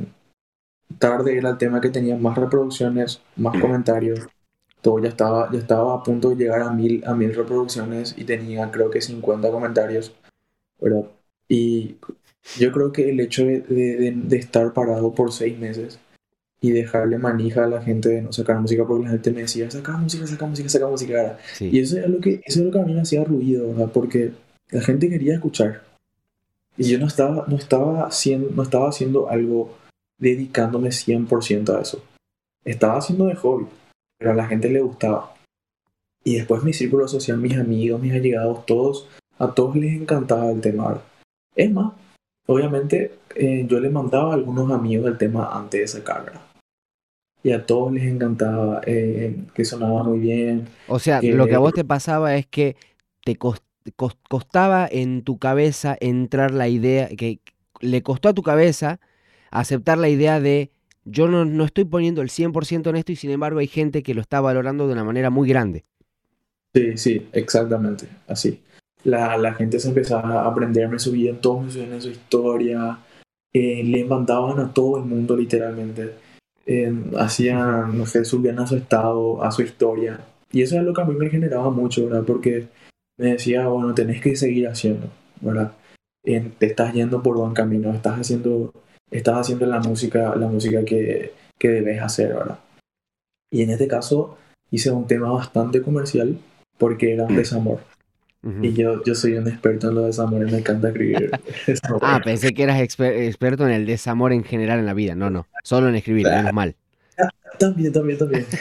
tarde 0.99 1.37
era 1.37 1.49
el 1.49 1.57
tema 1.57 1.81
que 1.81 1.89
tenía 1.89 2.15
más 2.15 2.37
reproducciones, 2.37 3.21
más 3.35 3.59
comentarios. 3.59 4.27
Todo 4.85 4.99
ya 4.99 5.09
estaba, 5.09 5.51
ya 5.51 5.59
estaba 5.59 5.95
a 5.95 6.03
punto 6.03 6.29
de 6.29 6.35
llegar 6.37 6.61
a 6.61 6.71
mil, 6.71 7.03
a 7.07 7.15
mil 7.15 7.33
reproducciones 7.33 8.13
y 8.17 8.23
tenía 8.25 8.69
creo 8.71 8.91
que 8.91 9.01
50 9.01 9.49
comentarios, 9.51 10.13
¿verdad? 10.79 11.05
Y 11.49 11.97
yo 12.59 12.71
creo 12.71 12.91
que 12.91 13.09
el 13.09 13.19
hecho 13.19 13.45
de, 13.45 13.61
de- 13.61 14.13
de 14.15 14.37
estar 14.37 14.73
parado 14.73 15.13
por 15.15 15.31
seis 15.31 15.57
meses 15.59 15.99
y 16.61 16.71
dejarle 16.71 17.17
manija 17.19 17.65
a 17.65 17.67
la 17.67 17.81
gente 17.81 18.09
de 18.09 18.21
no 18.23 18.31
sacar 18.33 18.59
música 18.59 18.85
porque 18.87 19.05
la 19.05 19.11
gente 19.11 19.31
me 19.31 19.41
decía, 19.41 19.71
saca 19.71 19.97
música, 19.97 20.27
saca 20.27 20.45
música, 20.47 20.69
saca 20.69 20.87
música. 20.87 21.37
Y 21.71 21.79
eso 21.79 21.97
es 21.99 22.07
lo 22.09 22.19
que, 22.21 22.41
eso 22.45 22.59
es 22.59 22.65
lo 22.67 22.71
que 22.71 22.79
a 22.79 22.83
mí 22.83 22.93
me 22.93 23.01
hacía 23.01 23.23
ruido, 23.23 23.69
¿verdad? 23.69 23.91
Porque 23.93 24.33
la 24.71 24.81
gente 24.81 25.09
quería 25.09 25.35
escuchar. 25.35 25.83
Y 26.77 26.89
yo 26.89 26.99
no 26.99 27.07
estaba, 27.07 27.45
no 27.47 27.55
estaba 27.57 28.05
haciendo, 28.07 28.49
no 28.51 28.63
estaba 28.63 28.89
haciendo 28.89 29.29
algo 29.29 29.73
dedicándome 30.19 30.91
100% 30.91 31.75
a 31.77 31.81
eso. 31.81 32.03
Estaba 32.65 32.97
haciendo 32.97 33.25
de 33.27 33.35
hobby, 33.35 33.67
pero 34.25 34.33
a 34.33 34.37
la 34.37 34.47
gente 34.47 34.71
le 34.71 34.81
gustaba. 34.81 35.35
Y 36.23 36.37
después 36.37 36.63
mi 36.63 36.73
círculo 36.73 37.07
social, 37.07 37.37
mis 37.37 37.55
amigos, 37.57 38.01
mis 38.01 38.11
allegados, 38.11 38.65
todos, 38.65 39.07
a 39.37 39.53
todos 39.53 39.75
les 39.75 39.93
encantaba 39.93 40.49
el 40.49 40.61
tema. 40.61 40.99
Es 41.55 41.71
más, 41.71 41.93
obviamente 42.47 43.19
eh, 43.35 43.67
yo 43.69 43.79
le 43.79 43.91
mandaba 43.91 44.31
a 44.31 44.33
algunos 44.33 44.71
amigos 44.71 45.05
el 45.11 45.19
tema 45.19 45.55
antes 45.55 45.79
de 45.79 45.87
sacar, 45.99 46.25
¿verdad? 46.25 46.41
Y 47.43 47.51
a 47.51 47.67
todos 47.67 47.91
les 47.93 48.05
encantaba, 48.05 48.81
eh, 48.87 49.37
que 49.53 49.63
sonaba 49.63 50.01
muy 50.01 50.17
bien, 50.17 50.67
O 50.87 50.97
sea, 50.97 51.19
que 51.19 51.33
lo 51.33 51.45
que 51.45 51.53
a 51.53 51.59
vos 51.59 51.73
te 51.73 51.85
pasaba 51.85 52.35
es 52.35 52.47
que 52.47 52.75
te 53.23 53.37
cos- 53.37 53.61
cos- 53.95 54.17
costaba 54.27 54.87
en 54.91 55.21
tu 55.21 55.37
cabeza 55.37 55.95
entrar 55.99 56.49
la 56.49 56.67
idea, 56.67 57.09
que 57.09 57.41
le 57.79 58.01
costó 58.01 58.29
a 58.29 58.33
tu 58.33 58.41
cabeza 58.41 58.99
aceptar 59.51 59.99
la 59.99 60.09
idea 60.09 60.39
de 60.39 60.71
yo 61.05 61.27
no, 61.27 61.45
no 61.45 61.63
estoy 61.65 61.85
poniendo 61.85 62.21
el 62.21 62.29
100% 62.29 62.89
en 62.89 62.97
esto 62.97 63.11
y 63.11 63.15
sin 63.15 63.31
embargo 63.31 63.59
hay 63.59 63.67
gente 63.67 64.03
que 64.03 64.13
lo 64.13 64.21
está 64.21 64.41
valorando 64.41 64.87
de 64.87 64.93
una 64.93 65.03
manera 65.03 65.29
muy 65.29 65.47
grande. 65.47 65.85
Sí, 66.73 66.97
sí, 66.97 67.29
exactamente, 67.31 68.07
así. 68.27 68.61
La, 69.03 69.37
la 69.37 69.53
gente 69.53 69.79
se 69.79 69.87
empezaba 69.89 70.41
a 70.43 70.47
aprenderme, 70.47 70.99
subían 70.99 71.39
todos 71.39 71.63
me 71.65 71.71
subían 71.71 71.93
en 71.93 72.01
su 72.01 72.09
historia, 72.09 72.99
eh, 73.53 73.83
le 73.83 74.03
mandaban 74.05 74.59
a 74.59 74.73
todo 74.73 74.97
el 74.97 75.05
mundo 75.05 75.35
literalmente, 75.37 76.15
Eh, 76.67 76.91
hacían, 77.17 77.97
no 77.97 78.05
sé, 78.07 78.25
subían 78.25 78.59
a 78.59 78.67
su 78.67 78.75
estado, 78.75 79.43
a 79.43 79.51
su 79.51 79.61
historia, 79.61 80.25
y 80.51 80.63
eso 80.63 80.77
es 80.77 80.83
lo 80.83 80.93
que 80.93 81.01
a 81.01 81.05
mí 81.05 81.15
me 81.15 81.29
generaba 81.29 81.69
mucho, 81.69 82.05
¿verdad? 82.05 82.23
Porque 82.25 82.69
me 83.17 83.33
decía, 83.33 83.67
bueno, 83.67 83.93
tenés 83.93 84.21
que 84.21 84.35
seguir 84.35 84.67
haciendo, 84.67 85.09
¿verdad? 85.41 85.73
Te 86.23 86.65
estás 86.65 86.93
yendo 86.93 87.21
por 87.23 87.37
buen 87.37 87.53
camino, 87.53 87.93
estás 87.93 88.19
haciendo, 88.19 88.73
estás 89.11 89.37
haciendo 89.39 89.65
la 89.65 89.79
música, 89.79 90.35
la 90.35 90.47
música 90.47 90.83
que, 90.83 91.33
que 91.57 91.69
debes 91.69 92.01
hacer, 92.01 92.33
¿verdad? 92.33 92.59
Y 93.51 93.61
en 93.63 93.69
este 93.69 93.87
caso 93.87 94.37
hice 94.71 94.91
un 94.91 95.07
tema 95.07 95.31
bastante 95.31 95.81
comercial 95.81 96.37
porque 96.77 97.13
era 97.13 97.23
un 97.23 97.35
desamor. 97.35 97.79
Y 98.61 98.73
yo, 98.73 99.03
yo 99.03 99.15
soy 99.15 99.33
un 99.33 99.47
experto 99.47 99.89
en 99.89 99.95
los 99.95 100.05
desamores, 100.05 100.51
me 100.51 100.59
encanta 100.59 100.89
escribir. 100.89 101.31
Ah, 102.01 102.21
pensé 102.23 102.53
que 102.53 102.63
eras 102.63 102.79
exper- 102.79 103.27
experto 103.27 103.65
en 103.67 103.73
el 103.73 103.85
desamor 103.85 104.33
en 104.33 104.43
general 104.43 104.79
en 104.79 104.85
la 104.85 104.93
vida. 104.93 105.15
No, 105.15 105.29
no, 105.29 105.47
solo 105.63 105.89
en 105.89 105.95
escribir, 105.95 106.25
menos 106.27 106.53
mal. 106.53 106.75
También, 107.59 107.93
también, 107.93 108.17
también. 108.19 108.45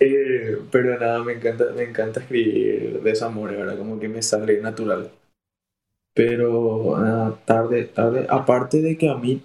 Eh, 0.00 0.58
pero 0.70 0.98
nada, 0.98 1.22
me 1.24 1.34
encanta, 1.34 1.66
me 1.76 1.84
encanta 1.84 2.20
escribir 2.20 3.00
desamores, 3.02 3.56
¿verdad? 3.56 3.76
Como 3.78 3.98
que 3.98 4.08
me 4.08 4.22
sale 4.22 4.60
natural. 4.60 5.10
Pero 6.18 6.96
nada, 6.98 7.38
tarde, 7.44 7.84
tarde, 7.84 8.26
aparte 8.28 8.82
de 8.82 8.98
que 8.98 9.08
a 9.08 9.14
mí 9.14 9.40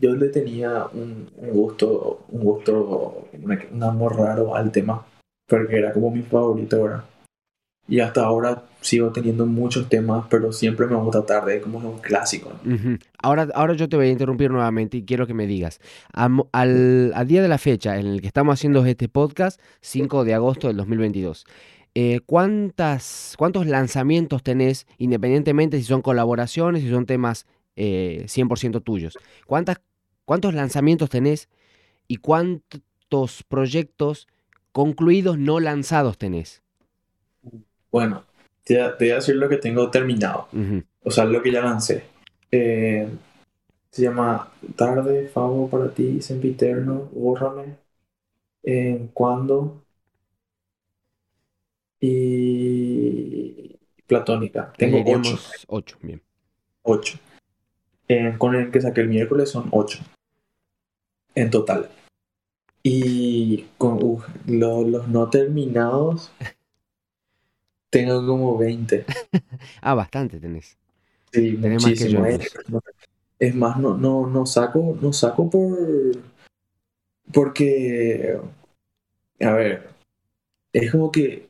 yo 0.00 0.14
le 0.14 0.28
tenía 0.28 0.86
un, 0.92 1.28
gusto, 1.52 2.20
un 2.28 2.40
gusto, 2.44 3.26
un 3.72 3.82
amor 3.82 4.16
raro 4.16 4.54
al 4.54 4.70
tema, 4.70 5.04
porque 5.48 5.76
era 5.76 5.92
como 5.92 6.12
mi 6.12 6.22
favorito, 6.22 6.84
¿verdad? 6.84 7.04
Y 7.88 7.98
hasta 7.98 8.22
ahora 8.24 8.62
sigo 8.80 9.10
teniendo 9.10 9.44
muchos 9.44 9.88
temas, 9.88 10.24
pero 10.30 10.52
siempre 10.52 10.86
me 10.86 10.94
gusta 10.94 11.26
tarde, 11.26 11.60
como 11.60 11.80
es 11.80 11.84
un 11.84 11.98
clásico. 11.98 12.52
Ahora, 13.20 13.48
ahora 13.52 13.74
yo 13.74 13.88
te 13.88 13.96
voy 13.96 14.06
a 14.06 14.10
interrumpir 14.10 14.52
nuevamente 14.52 14.98
y 14.98 15.02
quiero 15.04 15.26
que 15.26 15.34
me 15.34 15.48
digas, 15.48 15.80
am- 16.12 16.44
al, 16.52 17.12
al 17.14 17.26
día 17.26 17.42
de 17.42 17.48
la 17.48 17.58
fecha 17.58 17.98
en 17.98 18.06
el 18.06 18.20
que 18.20 18.28
estamos 18.28 18.54
haciendo 18.54 18.86
este 18.86 19.08
podcast, 19.08 19.60
5 19.80 20.24
de 20.24 20.34
agosto 20.34 20.68
del 20.68 20.76
2022, 20.76 21.44
eh, 21.94 22.20
¿cuántas, 22.26 23.34
¿cuántos 23.38 23.66
lanzamientos 23.66 24.42
tenés, 24.42 24.86
independientemente 24.98 25.78
si 25.78 25.84
son 25.84 26.02
colaboraciones, 26.02 26.82
si 26.82 26.90
son 26.90 27.06
temas 27.06 27.46
eh, 27.76 28.24
100% 28.26 28.80
tuyos? 28.80 29.18
¿Cuántas, 29.46 29.80
¿Cuántos 30.24 30.54
lanzamientos 30.54 31.10
tenés 31.10 31.48
y 32.08 32.16
cuántos 32.16 33.44
proyectos 33.48 34.26
concluidos 34.72 35.38
no 35.38 35.60
lanzados 35.60 36.18
tenés? 36.18 36.62
Bueno, 37.92 38.24
te, 38.64 38.74
te 38.74 39.04
voy 39.04 39.10
a 39.10 39.16
decir 39.16 39.36
lo 39.36 39.48
que 39.48 39.58
tengo 39.58 39.90
terminado. 39.90 40.48
O 41.04 41.10
sea, 41.10 41.24
lo 41.24 41.42
que 41.42 41.52
ya 41.52 41.62
lancé. 41.62 42.02
Eh, 42.50 43.08
se 43.90 44.02
llama 44.02 44.52
Tarde, 44.74 45.28
Favo 45.28 45.68
para 45.68 45.94
ti, 45.94 46.20
Sempiterno, 46.20 47.08
Bórrame, 47.12 47.76
en 48.64 49.08
Cuando 49.08 49.83
y 52.06 53.76
Platónica. 54.06 54.72
Tengo 54.76 55.02
ocho. 55.06 55.38
Ocho, 55.68 55.96
bien. 56.02 56.20
Ocho. 56.82 57.18
Eh, 58.08 58.34
con 58.38 58.54
el 58.54 58.70
que 58.70 58.80
saqué 58.80 59.00
el 59.00 59.08
miércoles 59.08 59.50
son 59.50 59.68
ocho. 59.72 59.98
En 61.34 61.50
total. 61.50 61.90
Y 62.82 63.66
con 63.78 63.98
lo- 64.46 64.82
los 64.84 65.08
no 65.08 65.30
terminados 65.30 66.30
tengo 67.90 68.26
como 68.26 68.58
20. 68.58 69.04
Ah, 69.80 69.94
bastante 69.94 70.38
tenés. 70.40 70.76
Sí, 71.32 71.56
Tenés 71.56 71.82
más 71.82 71.92
que 71.92 72.08
yo, 72.10 72.20
muchísimo. 72.20 72.26
Es, 72.26 72.54
entonces. 72.66 72.94
es 73.38 73.54
más, 73.54 73.78
no, 73.78 73.96
no, 73.96 74.26
no 74.26 74.46
saco, 74.46 74.96
no 75.00 75.12
saco 75.12 75.48
por 75.48 75.78
porque 77.32 78.38
a 79.40 79.52
ver, 79.52 79.88
es 80.72 80.90
como 80.92 81.10
que 81.10 81.48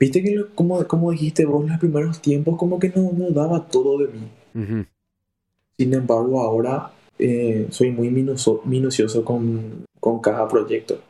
viste 0.00 0.22
que 0.22 0.34
lo- 0.34 0.48
como, 0.54 0.84
como 0.88 1.12
dijiste 1.12 1.44
vos 1.44 1.68
los 1.68 1.78
primeros 1.78 2.20
tiempos 2.20 2.56
como 2.58 2.78
que 2.80 2.88
no, 2.88 3.12
no 3.12 3.30
daba 3.30 3.66
todo 3.68 3.98
de 3.98 4.08
mí. 4.08 4.86
Sin 5.78 5.94
embargo, 5.94 6.40
ahora 6.42 6.90
eh, 7.18 7.66
soy 7.70 7.90
muy 7.92 8.08
minuso- 8.10 8.62
minucioso 8.64 9.24
con, 9.24 9.84
con 10.00 10.20
cada 10.20 10.48
proyecto. 10.48 11.00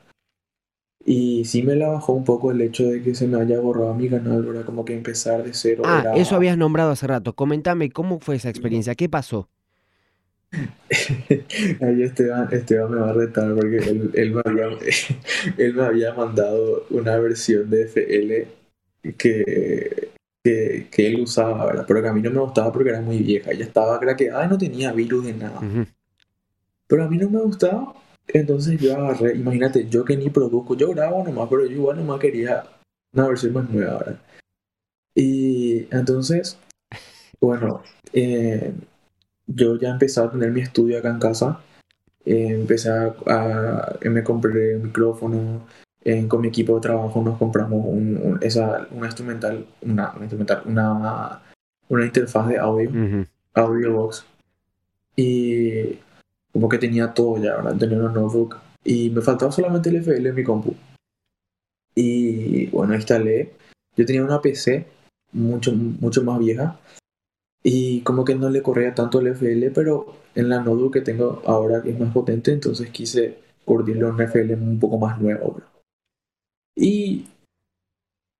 Y 1.05 1.45
sí 1.47 1.63
me 1.63 1.77
la 1.77 1.89
bajó 1.89 2.13
un 2.13 2.25
poco 2.25 2.51
el 2.51 2.61
hecho 2.61 2.85
de 2.85 3.03
que 3.03 3.15
se 3.15 3.27
me 3.27 3.41
haya 3.41 3.59
borrado 3.59 3.95
mi 3.95 4.09
canal, 4.09 4.43
¿verdad? 4.43 4.67
Como 4.67 4.85
que 4.85 4.93
empezar 4.95 5.43
de 5.43 5.55
cero 5.55 5.83
Ah, 5.87 6.01
era... 6.03 6.15
eso 6.15 6.37
habías 6.37 6.59
nombrado 6.59 6.91
hace 6.91 7.07
rato. 7.07 7.33
Comentame 7.35 7.91
cómo 7.91 8.21
fue 8.21 8.37
esa 8.37 8.51
experiencia, 8.51 8.95
qué 8.95 9.09
pasó. 9.09 9.49
Ahí 11.81 12.03
Esteban, 12.03 12.49
Esteban 12.53 12.91
me 12.91 12.97
va 13.01 13.11
a 13.11 13.13
retar 13.15 13.55
porque 13.55 13.77
él, 13.79 14.11
él 14.15 14.33
me 14.33 14.43
había, 14.45 14.67
él 15.59 15.75
me 15.75 15.83
había 15.85 16.13
mandado 16.15 16.85
una 16.91 17.17
versión 17.19 17.71
de 17.71 17.83
FL 17.85 18.49
que, 19.19 20.11
que, 20.45 20.89
que 20.91 21.07
él 21.07 21.21
usaba, 21.23 21.67
¿verdad? 21.67 21.85
Pero 21.87 22.03
que 22.03 22.09
a 22.09 22.13
mí 22.13 22.23
no 22.23 22.31
me 22.31 22.41
gustaba 22.41 22.73
porque 22.73 22.91
era 22.91 23.01
muy 23.01 23.19
vieja. 23.19 23.53
Ya 23.53 23.65
estaba 23.65 23.99
craqueada 24.01 24.45
y 24.45 24.49
no 24.49 24.59
tenía 24.59 24.93
virus 24.93 25.25
de 25.27 25.35
nada. 25.35 25.59
Ujú. 25.59 25.87
Pero 26.87 27.05
a 27.05 27.09
mí 27.09 27.17
no 27.19 27.31
me 27.31 27.41
gustaba. 27.41 27.95
Entonces 28.29 28.81
yo 28.81 28.97
agarré, 28.97 29.35
imagínate, 29.37 29.89
yo 29.89 30.05
que 30.05 30.17
ni 30.17 30.31
produzco, 30.31 30.77
yo 30.77 30.91
grabo 30.91 31.25
nomás, 31.25 31.49
pero 31.51 31.65
yo 31.67 31.73
igual 31.73 31.97
nomás 31.97 32.21
quería 32.21 32.65
una 33.13 33.27
versión 33.29 33.53
más 33.55 33.69
nueva, 33.69 33.99
¿verdad? 33.99 34.21
Y 35.15 35.89
entonces, 35.91 36.57
bueno, 37.41 37.83
eh, 38.13 38.73
yo 39.47 39.77
ya 39.79 39.91
empecé 39.91 40.21
a 40.21 40.31
tener 40.31 40.51
mi 40.53 40.61
estudio 40.61 40.99
acá 40.99 41.11
en 41.11 41.19
casa. 41.19 41.61
Eh, 42.25 42.49
empecé 42.51 42.91
a, 42.91 43.15
a- 43.27 43.99
me 44.03 44.23
compré 44.23 44.77
un 44.77 44.85
micrófono. 44.85 45.67
Eh, 46.05 46.27
con 46.29 46.41
mi 46.41 46.49
equipo 46.49 46.75
de 46.77 46.81
trabajo 46.81 47.23
nos 47.23 47.39
compramos 47.39 47.85
un, 47.87 48.17
un- 48.23 48.39
esa, 48.43 48.87
una 48.91 49.07
instrumental, 49.07 49.67
una, 49.83 50.13
una 50.13 50.23
instrumental, 50.25 50.63
una, 50.67 51.43
una 51.89 52.05
interfaz 52.05 52.49
de 52.49 52.59
audio, 52.59 52.91
box. 53.93 54.25
Y 55.17 55.99
como 56.53 56.69
que 56.69 56.79
tenía 56.79 57.13
todo 57.13 57.37
ya, 57.43 57.57
¿verdad? 57.57 57.77
Tenía 57.77 57.99
una 57.99 58.13
notebook. 58.13 58.57
Y 58.85 59.11
me 59.11 59.21
faltaba 59.21 59.53
solamente 59.53 59.91
el 59.91 59.97
FL 59.97 60.29
en 60.31 60.35
mi 60.35 60.45
compu. 60.45 60.75
Y 61.95 62.67
bueno, 62.69 62.95
instalé. 62.95 63.53
Yo 63.97 64.01
yo 64.03 64.07
tenía 64.07 64.25
una 64.25 64.41
PC 64.41 64.87
mucho, 65.33 65.73
mucho 65.73 66.23
más 66.23 66.39
vieja 66.39 66.79
y 67.63 68.01
como 68.03 68.25
que 68.25 68.35
no 68.35 68.49
le 68.51 68.63
corría 68.63 68.95
tanto 68.95 69.21
el 69.21 69.29
FL, 69.29 69.71
pero 69.73 70.15
en 70.35 70.49
la 70.49 70.61
notebook 70.61 70.95
que 70.95 71.01
tengo 71.03 71.43
ahora 71.47 71.83
que 71.83 71.91
es 71.91 72.01
más 72.01 72.13
potente, 72.13 72.53
entonces 72.53 72.91
quise 72.91 73.39
curtirle 73.65 74.05
un 74.07 74.21
FL 74.21 74.55
un 74.55 74.79
poco 74.81 74.99
más 74.99 75.21
nuevo. 75.21 75.53
Bro. 75.53 75.70
Y 76.77 77.27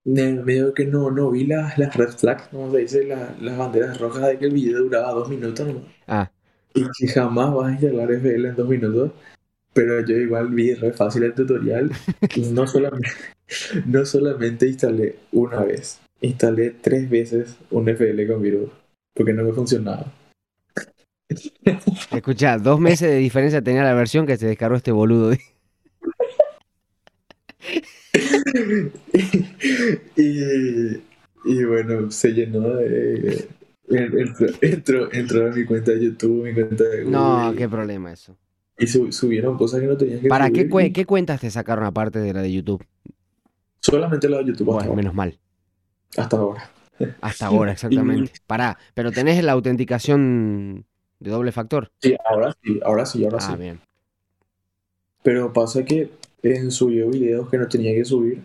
medio 0.05 0.73
que 0.73 0.85
no, 0.85 1.11
no 1.11 1.31
vi 1.31 1.45
las, 1.45 1.77
las 1.77 1.95
red 1.95 2.09
flags, 2.09 2.47
como 2.49 2.71
se 2.71 2.77
dice, 2.79 3.05
las 3.05 3.57
banderas 3.57 3.99
rojas 3.99 4.27
de 4.27 4.37
que 4.37 4.45
el 4.45 4.53
video 4.53 4.83
duraba 4.83 5.11
dos 5.11 5.29
minutos 5.29 5.67
Ah. 6.07 6.31
Y 6.73 6.83
que 6.97 7.07
jamás 7.07 7.53
vas 7.53 7.67
a 7.67 7.71
instalar 7.71 8.11
FL 8.11 8.49
en 8.49 8.55
dos 8.55 8.69
minutos. 8.69 9.11
Pero 9.73 10.05
yo 10.05 10.15
igual 10.15 10.49
vi 10.49 10.73
re 10.73 10.91
fácil 10.91 11.23
el 11.23 11.33
tutorial 11.33 11.91
y 12.35 12.41
no 12.41 12.67
solamente, 12.67 13.09
no 13.85 14.05
solamente 14.05 14.67
instalé 14.67 15.15
una 15.31 15.63
vez, 15.63 16.01
instalé 16.19 16.71
tres 16.71 17.09
veces 17.09 17.55
un 17.69 17.87
FL 17.87 18.27
con 18.27 18.41
virus 18.41 18.69
porque 19.13 19.33
no 19.33 19.43
me 19.43 19.53
funcionaba. 19.53 20.11
Escucha, 22.11 22.57
dos 22.57 22.79
meses 22.79 23.09
de 23.09 23.17
diferencia 23.17 23.61
tenía 23.61 23.83
la 23.83 23.93
versión 23.93 24.25
que 24.25 24.37
se 24.37 24.47
descargó 24.47 24.75
este 24.75 24.91
boludo. 24.91 25.33
Y, 30.15 30.95
y 31.45 31.63
bueno, 31.65 32.11
se 32.11 32.31
llenó 32.33 32.61
de... 32.75 33.47
Entró, 34.61 35.11
entró, 35.11 35.47
a 35.47 35.49
mi 35.49 35.65
cuenta 35.65 35.91
de 35.91 36.05
YouTube, 36.05 36.43
mi 36.45 36.53
cuenta 36.53 36.83
de 36.85 37.03
Google. 37.03 37.11
No, 37.11 37.53
qué 37.57 37.67
problema 37.67 38.13
eso. 38.13 38.37
Y 38.77 38.87
subieron 38.87 39.57
cosas 39.57 39.81
que 39.81 39.87
no 39.87 39.97
tenían 39.97 40.21
que 40.21 40.29
¿Para 40.29 40.47
subir. 40.47 40.69
qué, 40.69 40.93
qué 40.93 41.05
cuentas 41.05 41.41
te 41.41 41.51
sacaron 41.51 41.83
aparte 41.85 42.19
de 42.19 42.33
la 42.33 42.41
de 42.41 42.51
YouTube? 42.53 42.85
Solamente 43.81 44.29
la 44.29 44.37
de 44.37 44.45
YouTube. 44.45 44.67
Bueno, 44.67 44.79
hasta 44.79 44.89
ahora. 44.89 44.95
menos 44.95 45.13
mal. 45.13 45.39
Hasta 46.17 46.37
ahora. 46.37 46.71
Hasta 47.21 47.47
ahora, 47.47 47.71
exactamente. 47.73 48.31
Pará, 48.47 48.77
pero 48.93 49.11
tenés 49.11 49.43
la 49.43 49.51
autenticación 49.53 50.85
de 51.19 51.31
doble 51.31 51.51
factor. 51.51 51.91
Sí, 51.99 52.15
ahora 52.23 52.55
sí, 52.63 52.79
ahora 52.83 53.05
sí, 53.05 53.23
ahora 53.25 53.37
Ah, 53.41 53.51
sí. 53.53 53.55
bien. 53.59 53.79
Pero 55.23 55.51
pasa 55.53 55.83
que 55.83 56.11
en 56.43 56.71
subió 56.71 57.09
videos 57.09 57.49
que 57.49 57.57
no 57.57 57.67
tenía 57.67 57.93
que 57.93 58.05
subir 58.05 58.41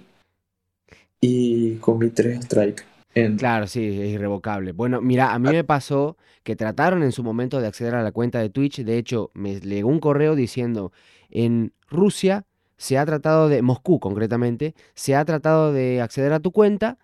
y 1.20 1.76
comí 1.76 2.11
tres 2.11 2.44
strikes. 2.44 2.85
En... 3.14 3.38
Claro, 3.38 3.66
sí, 3.66 3.85
es 3.87 4.12
irrevocable. 4.12 4.72
Bueno, 4.72 5.00
mira, 5.00 5.32
a 5.32 5.38
mí 5.38 5.48
me 5.50 5.64
pasó 5.64 6.16
que 6.42 6.54
trataron 6.54 7.02
en 7.02 7.12
su 7.12 7.22
momento 7.22 7.61
de 7.61 7.66
acceder 7.66 7.94
a 7.94 8.02
la 8.02 8.12
cuenta 8.12 8.40
de 8.40 8.50
Twitch. 8.50 8.85
De 8.85 8.98
hecho, 8.98 9.30
me 9.32 9.59
llegó 9.61 9.88
un 9.88 10.00
correo 10.00 10.35
diciendo, 10.35 10.92
en 11.30 11.72
Rusia 11.88 12.44
se 12.76 12.98
ha 12.98 13.06
tratado 13.06 13.48
de, 13.48 13.62
Moscú 13.62 14.00
concretamente, 14.00 14.74
se 14.94 15.16
ha 15.16 15.24
tratado 15.24 15.72
de 15.72 16.02
acceder 16.02 16.35
a 16.35 16.40
tu 16.40 16.52
cuenta. 16.52 16.98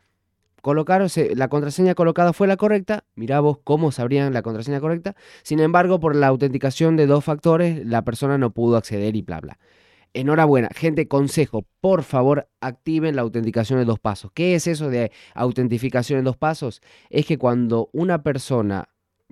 Colocaron, 0.61 1.09
la 1.35 1.49
contraseña 1.49 1.95
colocada 1.95 2.35
fue 2.35 2.47
la 2.47 2.59
correcta. 2.59 3.05
Mirá 3.15 3.41
vos 3.41 3.59
cómo 3.65 3.91
sabrían 3.91 4.35
la 4.35 4.43
contraseña 4.43 4.81
correcta. 4.81 5.17
Sin 5.43 5.61
embargo, 5.61 5.99
por 5.99 6.15
la 6.15 6.29
autenticación 6.29 6.97
de 6.97 7.07
dos 7.07 7.25
factores, 7.25 7.85
la 7.87 8.03
persona 8.05 8.37
no 8.37 8.51
pudo 8.51 8.77
acceder 8.77 9.17
y 9.17 9.23
bla, 9.23 9.41
bla. 9.41 9.59
Enhorabuena. 10.15 10.69
Gente, 10.75 11.09
consejo, 11.09 11.65
por 11.81 12.03
favor, 12.03 12.49
activen 12.61 13.17
la 13.17 13.23
autenticación 13.23 13.79
de 13.79 13.87
dos 13.87 13.99
pasos. 13.99 14.31
¿Qué 14.35 14.55
es 14.55 14.67
eso 14.67 14.91
de 14.91 15.11
autentificación 15.35 16.19
en 16.19 16.25
dos 16.27 16.37
pasos? 16.37 16.83
Es 17.09 17.25
que 17.25 17.39
cuando 17.39 17.89
una 17.93 18.23
persona, 18.23 18.91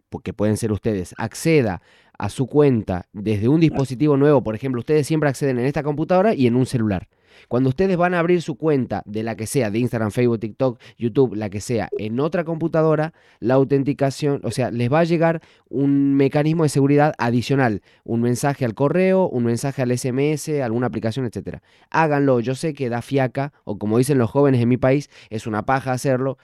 porque 0.09 0.33
pueden 0.33 0.57
ser 0.57 0.73
ustedes, 0.73 1.15
acceda 1.19 1.83
a 2.21 2.29
su 2.29 2.47
cuenta 2.47 3.07
desde 3.15 3.49
un 3.49 3.61
dispositivo 3.61 4.19
nuevo, 4.19 4.43
por 4.43 4.55
ejemplo, 4.55 4.81
ustedes 4.81 5.07
siempre 5.07 5.31
acceden 5.31 5.59
en 5.59 5.65
esta 5.65 5.83
computadora 5.83 6.35
y 6.35 6.47
en 6.47 6.55
un 6.55 6.67
celular. 6.67 7.09
Cuando 7.49 7.71
ustedes 7.71 7.97
van 7.97 8.13
a 8.13 8.19
abrir 8.19 8.43
su 8.43 8.57
cuenta 8.57 9.03
de 9.07 9.23
la 9.23 9.37
que 9.37 9.47
sea, 9.47 9.71
de 9.71 9.79
Instagram, 9.79 10.11
Facebook, 10.11 10.41
TikTok, 10.41 10.79
YouTube, 10.99 11.35
la 11.35 11.49
que 11.49 11.63
sea, 11.63 11.89
en 11.97 12.21
otra 12.21 12.45
computadora, 12.45 13.15
la 13.39 13.55
autenticación, 13.55 14.43
o 14.45 14.51
sea, 14.51 14.71
les 14.71 14.93
va 14.93 15.01
a 15.01 15.05
llegar 15.05 15.41
un 15.71 16.15
mecanismo 16.15 16.65
de 16.65 16.69
seguridad 16.69 17.15
adicional, 17.17 17.81
un 18.05 18.21
mensaje 18.21 18.67
al 18.67 18.75
correo, 18.75 19.27
un 19.27 19.45
mensaje 19.45 19.81
al 19.81 19.97
SMS, 19.97 20.51
alguna 20.63 20.89
aplicación, 20.89 21.25
etcétera. 21.25 21.63
Háganlo, 21.89 22.41
yo 22.41 22.55
sé 22.55 22.75
que 22.75 22.91
da 22.91 23.01
fiaca, 23.01 23.55
o 23.65 23.79
como 23.79 23.97
dicen 23.97 24.19
los 24.19 24.31
jóvenes 24.31 24.61
en 24.61 24.69
mi 24.69 24.77
país, 24.77 25.09
es 25.31 25.47
una 25.47 25.65
paja 25.65 25.93
hacerlo, 25.93 26.37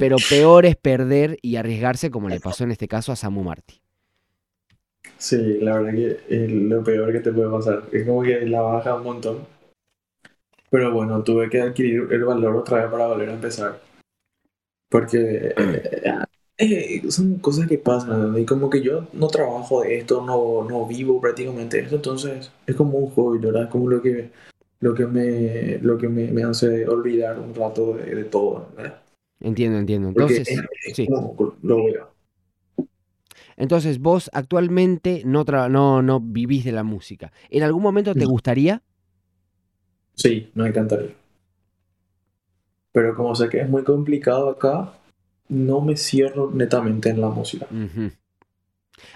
pero 0.00 0.16
peor 0.30 0.64
es 0.64 0.76
perder 0.76 1.36
y 1.42 1.56
arriesgarse 1.56 2.10
como 2.10 2.30
le 2.30 2.40
pasó 2.40 2.64
en 2.64 2.70
este 2.70 2.88
caso 2.88 3.12
a 3.12 3.16
Samu 3.16 3.42
Martí. 3.42 3.81
Sí, 5.18 5.58
la 5.60 5.78
verdad 5.78 5.92
que 5.92 6.20
es 6.28 6.50
lo 6.50 6.82
peor 6.82 7.12
que 7.12 7.20
te 7.20 7.32
puede 7.32 7.50
pasar. 7.50 7.84
Es 7.92 8.06
como 8.06 8.22
que 8.22 8.40
la 8.46 8.60
baja 8.60 8.94
un 8.96 9.04
montón. 9.04 9.38
Pero 10.70 10.92
bueno, 10.92 11.22
tuve 11.22 11.48
que 11.50 11.60
adquirir 11.60 12.08
el 12.10 12.24
valor 12.24 12.56
otra 12.56 12.82
vez 12.82 12.90
para 12.90 13.06
volver 13.06 13.28
a 13.28 13.34
empezar. 13.34 13.80
Porque 14.88 15.54
eh, 15.56 15.84
eh, 16.58 17.10
son 17.10 17.38
cosas 17.38 17.68
que 17.68 17.78
pasan. 17.78 18.38
Y 18.38 18.44
como 18.46 18.70
que 18.70 18.80
yo 18.80 19.06
no 19.12 19.28
trabajo 19.28 19.82
de 19.82 19.98
esto, 19.98 20.24
no, 20.24 20.64
no 20.68 20.86
vivo 20.86 21.20
prácticamente 21.20 21.80
esto. 21.80 21.96
Entonces 21.96 22.50
es 22.66 22.74
como 22.74 22.98
un 22.98 23.10
hobby, 23.10 23.38
¿verdad? 23.38 23.64
Es 23.64 23.68
como 23.68 23.88
lo 23.88 24.02
que, 24.02 24.30
lo 24.80 24.94
que, 24.94 25.06
me, 25.06 25.78
lo 25.78 25.98
que 25.98 26.08
me, 26.08 26.30
me 26.30 26.44
hace 26.44 26.86
olvidar 26.88 27.38
un 27.38 27.54
rato 27.54 27.94
de, 27.94 28.14
de 28.14 28.24
todo, 28.24 28.66
¿verdad? 28.76 29.02
Entiendo, 29.40 29.78
entiendo. 29.78 30.12
Porque 30.12 30.36
Entonces, 30.38 30.58
es, 30.84 30.86
es 30.86 30.96
sí. 30.96 31.08
lo 31.08 31.84
veo. 31.84 32.11
Entonces, 33.56 33.98
vos 33.98 34.30
actualmente 34.32 35.22
no, 35.24 35.44
no, 35.44 36.02
no 36.02 36.20
vivís 36.20 36.64
de 36.64 36.72
la 36.72 36.82
música. 36.82 37.32
¿En 37.50 37.62
algún 37.62 37.82
momento 37.82 38.14
te 38.14 38.24
gustaría? 38.24 38.82
Sí, 40.14 40.50
me 40.54 40.68
encantaría. 40.68 41.10
Pero 42.92 43.14
como 43.14 43.34
sé 43.34 43.48
que 43.48 43.60
es 43.60 43.68
muy 43.68 43.84
complicado 43.84 44.50
acá, 44.50 44.92
no 45.48 45.80
me 45.80 45.96
cierro 45.96 46.50
netamente 46.52 47.10
en 47.10 47.20
la 47.20 47.28
música. 47.28 47.66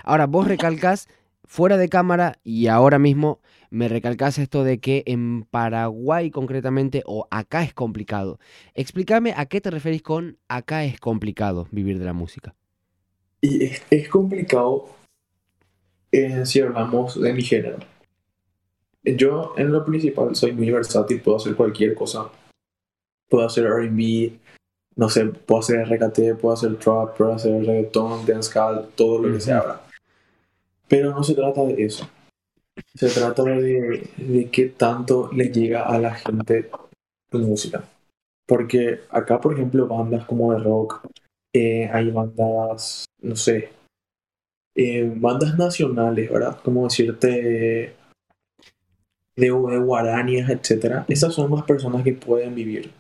Ahora, 0.03 0.27
vos 0.27 0.49
recalcás 0.49 1.09
fuera 1.45 1.77
de 1.77 1.89
cámara 1.89 2.39
y 2.43 2.67
ahora 2.67 2.99
mismo 2.99 3.41
me 3.71 3.89
recalcás 3.89 4.39
esto 4.39 4.65
de 4.65 4.79
que 4.79 5.03
en 5.07 5.45
Paraguay 5.45 6.31
concretamente 6.31 7.03
o 7.07 7.27
acá 7.31 7.63
es 7.63 7.75
complicado. 7.75 8.39
Explícame 8.75 9.35
a 9.37 9.47
qué 9.47 9.61
te 9.61 9.71
referís 9.71 10.03
con 10.03 10.39
acá 10.49 10.85
es 10.85 10.99
complicado 10.99 11.69
vivir 11.71 11.99
de 11.99 12.05
la 12.05 12.13
música. 12.13 12.55
Y 13.41 13.65
es, 13.65 13.83
es 13.91 14.09
complicado 14.09 14.89
eh, 16.13 16.47
si 16.47 16.61
hablamos 16.61 17.21
de 17.21 17.33
mi 17.33 17.43
género. 17.43 17.79
Yo 19.05 19.55
en 19.57 19.73
lo 19.73 19.85
principal 19.85 20.35
soy 20.35 20.53
muy 20.53 20.71
versátil, 20.71 21.21
puedo 21.21 21.37
hacer 21.37 21.55
cualquier 21.55 21.95
cosa. 21.95 22.31
Puedo 23.29 23.47
hacer 23.47 23.67
R&B, 23.67 24.33
no 24.97 25.09
sé, 25.09 25.27
puedo 25.27 25.61
hacer 25.61 25.81
RKT, 25.87 26.41
puedo 26.41 26.55
hacer 26.55 26.77
trap, 26.79 27.17
puedo 27.17 27.33
hacer 27.33 27.65
reggaeton, 27.65 28.25
dancehall, 28.27 28.89
todo 28.95 29.23
lo 29.23 29.33
que 29.33 29.41
se 29.41 29.53
abra. 29.53 29.81
Pero 30.89 31.11
no 31.11 31.23
se 31.23 31.35
trata 31.35 31.65
de 31.65 31.85
eso. 31.85 32.09
Se 32.95 33.09
trata 33.09 33.43
de, 33.43 34.09
de 34.17 34.51
qué 34.51 34.67
tanto 34.67 35.31
le 35.33 35.51
llega 35.51 35.83
a 35.83 35.99
la 35.99 36.15
gente 36.15 36.71
tu 37.31 37.39
música. 37.39 37.85
Porque 38.47 39.01
acá, 39.11 39.41
por 39.41 39.55
ejemplo, 39.55 39.89
bandas 39.89 40.25
como 40.27 40.53
de 40.53 40.61
rock, 40.61 41.07
eh, 41.53 41.89
hay 41.93 42.11
bandas, 42.11 43.06
no 43.27 43.37
sé, 43.37 43.71
eh, 44.77 45.11
bandas 45.17 45.57
nacionales, 45.59 46.31
¿verdad? 46.31 46.61
Como 46.63 46.85
decirte 46.85 47.29
de, 47.29 47.95
de 49.37 49.51
etcétera. 50.51 51.05
Esas 51.09 51.35
son 51.35 51.51
las 51.51 51.65
personas 51.65 52.03
que 52.05 52.13
pueden 52.13 52.55
vivir 52.55 52.91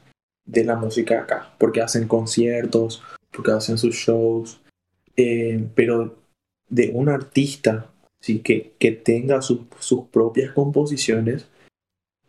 de 0.47 0.65
la 0.65 0.77
música 0.77 1.21
acá, 1.23 1.55
porque 1.59 1.81
hacen 1.81 2.09
conciertos, 2.09 3.03
porque 3.33 3.53
hacen 3.53 3.79
sus 3.79 3.95
shows, 3.95 4.61
eh, 5.17 5.67
pero 5.75 6.17
de 6.69 6.91
un 6.95 7.09
artista 7.09 7.91
sí, 8.21 8.41
que, 8.41 8.75
que 8.79 8.93
tenga 8.93 9.43
sus- 9.43 9.67
propias 10.11 10.53
composiciones 10.53 11.49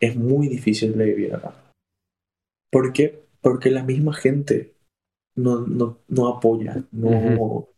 es 0.00 0.16
muy 0.16 0.48
difícil 0.48 0.96
de 0.96 1.04
vivir 1.04 1.34
acá. 1.34 1.54
¿Por 2.70 2.92
qué? 2.92 3.24
Porque 3.40 3.70
la 3.70 3.82
misma 3.82 4.14
gente 4.14 4.74
no, 5.36 5.60
no, 5.66 5.98
no 6.08 6.28
apoya, 6.28 6.84
no. 6.92 7.68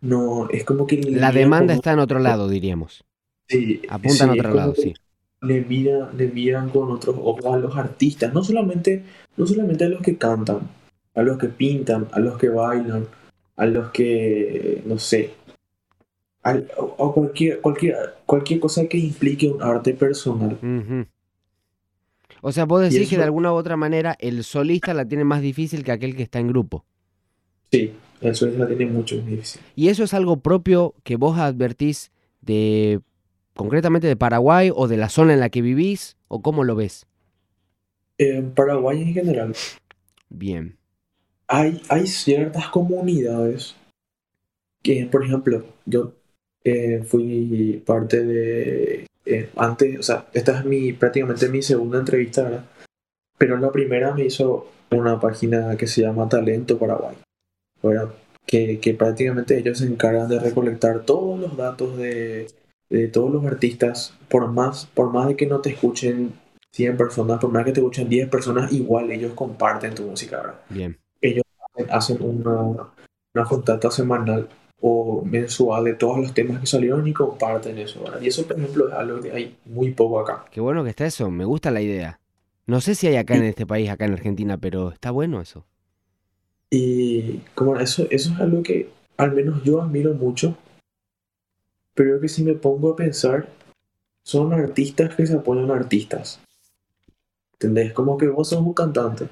No, 0.00 0.48
es 0.50 0.64
como 0.64 0.86
que 0.86 0.96
La 0.98 1.28
mira 1.28 1.32
demanda 1.32 1.72
como- 1.72 1.78
está 1.80 1.92
en 1.92 1.98
otro 2.00 2.18
lado, 2.18 2.48
diríamos. 2.48 3.04
sí, 3.48 3.82
Apunta 3.88 4.24
en 4.24 4.30
sí, 4.30 4.38
otro 4.38 4.48
es 4.48 4.54
como 4.54 4.56
lado, 4.56 4.74
sí. 4.74 4.94
le 5.42 5.60
miran, 5.62 6.16
le 6.16 6.28
miran 6.28 6.70
con 6.70 6.90
otros 6.90 7.16
ojos 7.18 7.44
a 7.46 7.56
los 7.56 7.76
artistas, 7.76 8.32
no 8.34 8.42
solamente, 8.44 9.02
no 9.36 9.46
solamente 9.46 9.84
a 9.84 9.88
los 9.88 10.02
que 10.02 10.16
cantan, 10.16 10.60
a 11.14 11.22
los 11.22 11.38
que 11.38 11.48
pintan, 11.48 12.08
a 12.12 12.20
los 12.20 12.36
que 12.38 12.48
bailan, 12.48 13.06
a 13.56 13.66
los 13.66 13.90
que, 13.90 14.82
no 14.86 14.98
sé, 14.98 15.30
a, 16.42 16.50
a 16.52 17.12
cualquier, 17.12 17.60
cualquier, 17.60 17.96
cualquier 18.26 18.60
cosa 18.60 18.86
que 18.86 18.98
implique 18.98 19.48
un 19.48 19.62
arte 19.62 19.92
personal. 19.94 20.58
O 22.42 22.52
sea, 22.52 22.64
vos 22.64 22.80
decís 22.80 23.08
que 23.10 23.16
de 23.18 23.24
alguna 23.24 23.52
u 23.52 23.56
otra 23.56 23.76
manera 23.76 24.16
el 24.18 24.44
solista 24.44 24.94
la 24.94 25.06
tiene 25.06 25.24
más 25.24 25.42
difícil 25.42 25.84
que 25.84 25.92
aquel 25.92 26.16
que 26.16 26.22
está 26.22 26.38
en 26.38 26.48
grupo. 26.48 26.84
Sí, 27.70 27.92
eso 28.20 28.46
la 28.46 28.66
tiene 28.66 28.86
mucho 28.86 29.16
más 29.16 29.26
difícil. 29.26 29.62
¿Y 29.74 29.88
eso 29.88 30.04
es 30.04 30.14
algo 30.14 30.38
propio 30.38 30.94
que 31.04 31.16
vos 31.16 31.38
advertís 31.38 32.10
de 32.40 33.00
concretamente 33.54 34.06
de 34.06 34.16
Paraguay 34.16 34.70
o 34.74 34.88
de 34.88 34.96
la 34.96 35.08
zona 35.08 35.34
en 35.34 35.40
la 35.40 35.50
que 35.50 35.62
vivís 35.62 36.16
o 36.28 36.42
cómo 36.42 36.64
lo 36.64 36.76
ves? 36.76 37.06
En 38.18 38.52
Paraguay 38.52 39.02
en 39.02 39.14
general, 39.14 39.54
Bien. 40.30 40.78
Hay, 41.48 41.82
hay 41.88 42.06
ciertas 42.06 42.68
comunidades 42.68 43.74
que, 44.82 45.06
por 45.10 45.24
ejemplo, 45.24 45.64
yo 45.84 46.12
eh, 46.64 47.02
fui 47.04 47.82
parte 47.84 48.24
de, 48.24 49.06
eh, 49.26 49.50
antes, 49.56 49.98
o 49.98 50.02
sea, 50.02 50.28
esta 50.32 50.60
es 50.60 50.64
mi, 50.64 50.92
prácticamente 50.92 51.48
mi 51.48 51.62
segunda 51.62 51.98
entrevista, 51.98 52.44
¿verdad? 52.44 52.64
Pero 53.36 53.56
la 53.56 53.72
primera 53.72 54.14
me 54.14 54.24
hizo 54.24 54.68
una 54.90 55.18
página 55.18 55.76
que 55.76 55.86
se 55.86 56.02
llama 56.02 56.28
Talento 56.28 56.78
Paraguay, 56.78 57.16
¿verdad? 57.82 58.10
Que, 58.46 58.80
que 58.80 58.94
prácticamente 58.94 59.58
ellos 59.58 59.78
se 59.78 59.86
encargan 59.86 60.28
de 60.28 60.40
recolectar 60.40 61.00
todos 61.00 61.38
los 61.38 61.56
datos 61.56 61.96
de, 61.96 62.48
de 62.90 63.08
todos 63.08 63.32
los 63.32 63.44
artistas, 63.46 64.14
por 64.28 64.50
más, 64.50 64.86
por 64.86 65.12
más 65.12 65.28
de 65.28 65.36
que 65.36 65.46
no 65.46 65.60
te 65.60 65.70
escuchen 65.70 66.32
100 66.72 66.96
personas, 66.96 67.38
por 67.40 67.50
más 67.50 67.64
que 67.64 67.72
te 67.72 67.80
escuchen 67.80 68.08
10 68.08 68.28
personas, 68.28 68.72
igual 68.72 69.10
ellos 69.10 69.32
comparten 69.34 69.94
tu 69.94 70.04
música, 70.04 70.38
¿verdad? 70.38 70.60
Bien. 70.68 70.98
Ellos 71.20 71.44
hacen 71.88 72.18
una, 72.20 72.90
una 73.34 73.44
contacta 73.44 73.90
semanal 73.90 74.48
o 74.80 75.22
mensual 75.24 75.84
de 75.84 75.94
todos 75.94 76.18
los 76.18 76.34
temas 76.34 76.60
que 76.60 76.66
salieron 76.66 77.06
y 77.06 77.12
comparten 77.12 77.78
eso, 77.78 78.02
¿verdad? 78.02 78.20
Y 78.20 78.28
eso, 78.28 78.46
por 78.46 78.58
ejemplo, 78.58 78.88
es 78.88 78.94
algo 78.94 79.20
que 79.20 79.32
hay 79.32 79.56
muy 79.66 79.92
poco 79.92 80.20
acá. 80.20 80.44
Qué 80.50 80.60
bueno 80.60 80.82
que 80.82 80.90
está 80.90 81.06
eso, 81.06 81.30
me 81.30 81.44
gusta 81.44 81.70
la 81.70 81.82
idea. 81.82 82.18
No 82.66 82.80
sé 82.80 82.94
si 82.94 83.06
hay 83.06 83.16
acá 83.16 83.36
en 83.36 83.44
este 83.44 83.66
país, 83.66 83.90
acá 83.90 84.04
en 84.04 84.12
Argentina, 84.12 84.56
pero 84.56 84.90
está 84.90 85.10
bueno 85.10 85.40
eso. 85.40 85.66
Y 86.70 87.38
como 87.54 87.76
eso, 87.78 88.06
eso 88.10 88.32
es 88.32 88.40
algo 88.40 88.62
que 88.62 88.88
al 89.16 89.32
menos 89.32 89.62
yo 89.64 89.82
admiro 89.82 90.14
mucho, 90.14 90.56
pero 91.94 92.20
que 92.20 92.28
si 92.28 92.44
me 92.44 92.54
pongo 92.54 92.90
a 92.92 92.96
pensar, 92.96 93.48
son 94.24 94.52
artistas 94.52 95.14
que 95.14 95.26
se 95.26 95.34
apoyan 95.34 95.70
a 95.70 95.74
artistas. 95.74 96.40
¿Entendés? 97.54 97.92
Como 97.92 98.16
que 98.16 98.28
vos 98.28 98.48
sos 98.48 98.60
un 98.60 98.72
cantante. 98.72 99.28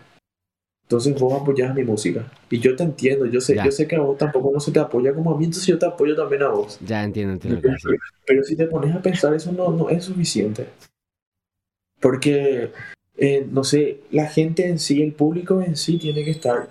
Entonces 0.82 1.18
vos 1.20 1.40
apoyas 1.40 1.74
mi 1.74 1.84
música. 1.84 2.30
Y 2.50 2.58
yo 2.60 2.74
te 2.74 2.82
entiendo, 2.82 3.26
yo 3.26 3.40
sé, 3.40 3.54
Ya. 3.54 3.64
yo 3.64 3.70
sé 3.70 3.86
que 3.86 3.96
a 3.96 4.00
vos 4.00 4.16
tampoco 4.18 4.50
no 4.52 4.58
se 4.58 4.72
te 4.72 4.80
apoya 4.80 5.14
como 5.14 5.32
a 5.34 5.38
mí, 5.38 5.44
entonces 5.44 5.66
yo 5.66 5.78
te 5.78 5.86
apoyo 5.86 6.16
también 6.16 6.42
a 6.42 6.48
vos. 6.48 6.78
Ya 6.84 7.04
entiendo, 7.04 7.34
entiendo 7.34 7.60
Pero, 7.60 7.74
decís. 7.74 8.00
pero 8.26 8.42
si 8.42 8.56
te 8.56 8.66
pones 8.66 8.94
a 8.94 9.02
pensar, 9.02 9.34
eso 9.34 9.52
no, 9.52 9.70
no 9.70 9.90
es 9.90 10.04
suficiente. 10.04 10.66
Porque, 12.00 12.72
eh, 13.16 13.46
no 13.50 13.64
sé, 13.64 14.00
la 14.10 14.26
gente 14.28 14.66
en 14.66 14.78
sí, 14.78 15.02
el 15.02 15.12
público 15.12 15.60
en 15.62 15.76
sí 15.76 15.98
tiene 15.98 16.24
que 16.24 16.30
estar 16.30 16.70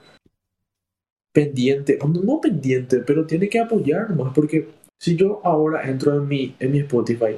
pendiente, 1.37 1.99
no, 2.01 2.07
no 2.07 2.41
pendiente, 2.41 2.97
pero 3.05 3.27
tiene 3.27 3.47
que 3.47 3.59
apoyar 3.59 4.09
más. 4.15 4.33
Porque 4.33 4.69
si 4.97 5.15
yo 5.15 5.39
ahora 5.43 5.87
entro 5.87 6.15
en 6.15 6.27
mi, 6.27 6.55
en 6.57 6.71
mi 6.71 6.79
Spotify 6.79 7.37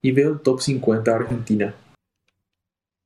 y 0.00 0.12
veo 0.12 0.34
el 0.34 0.38
top 0.38 0.60
50 0.60 1.10
de 1.10 1.16
Argentina, 1.16 1.74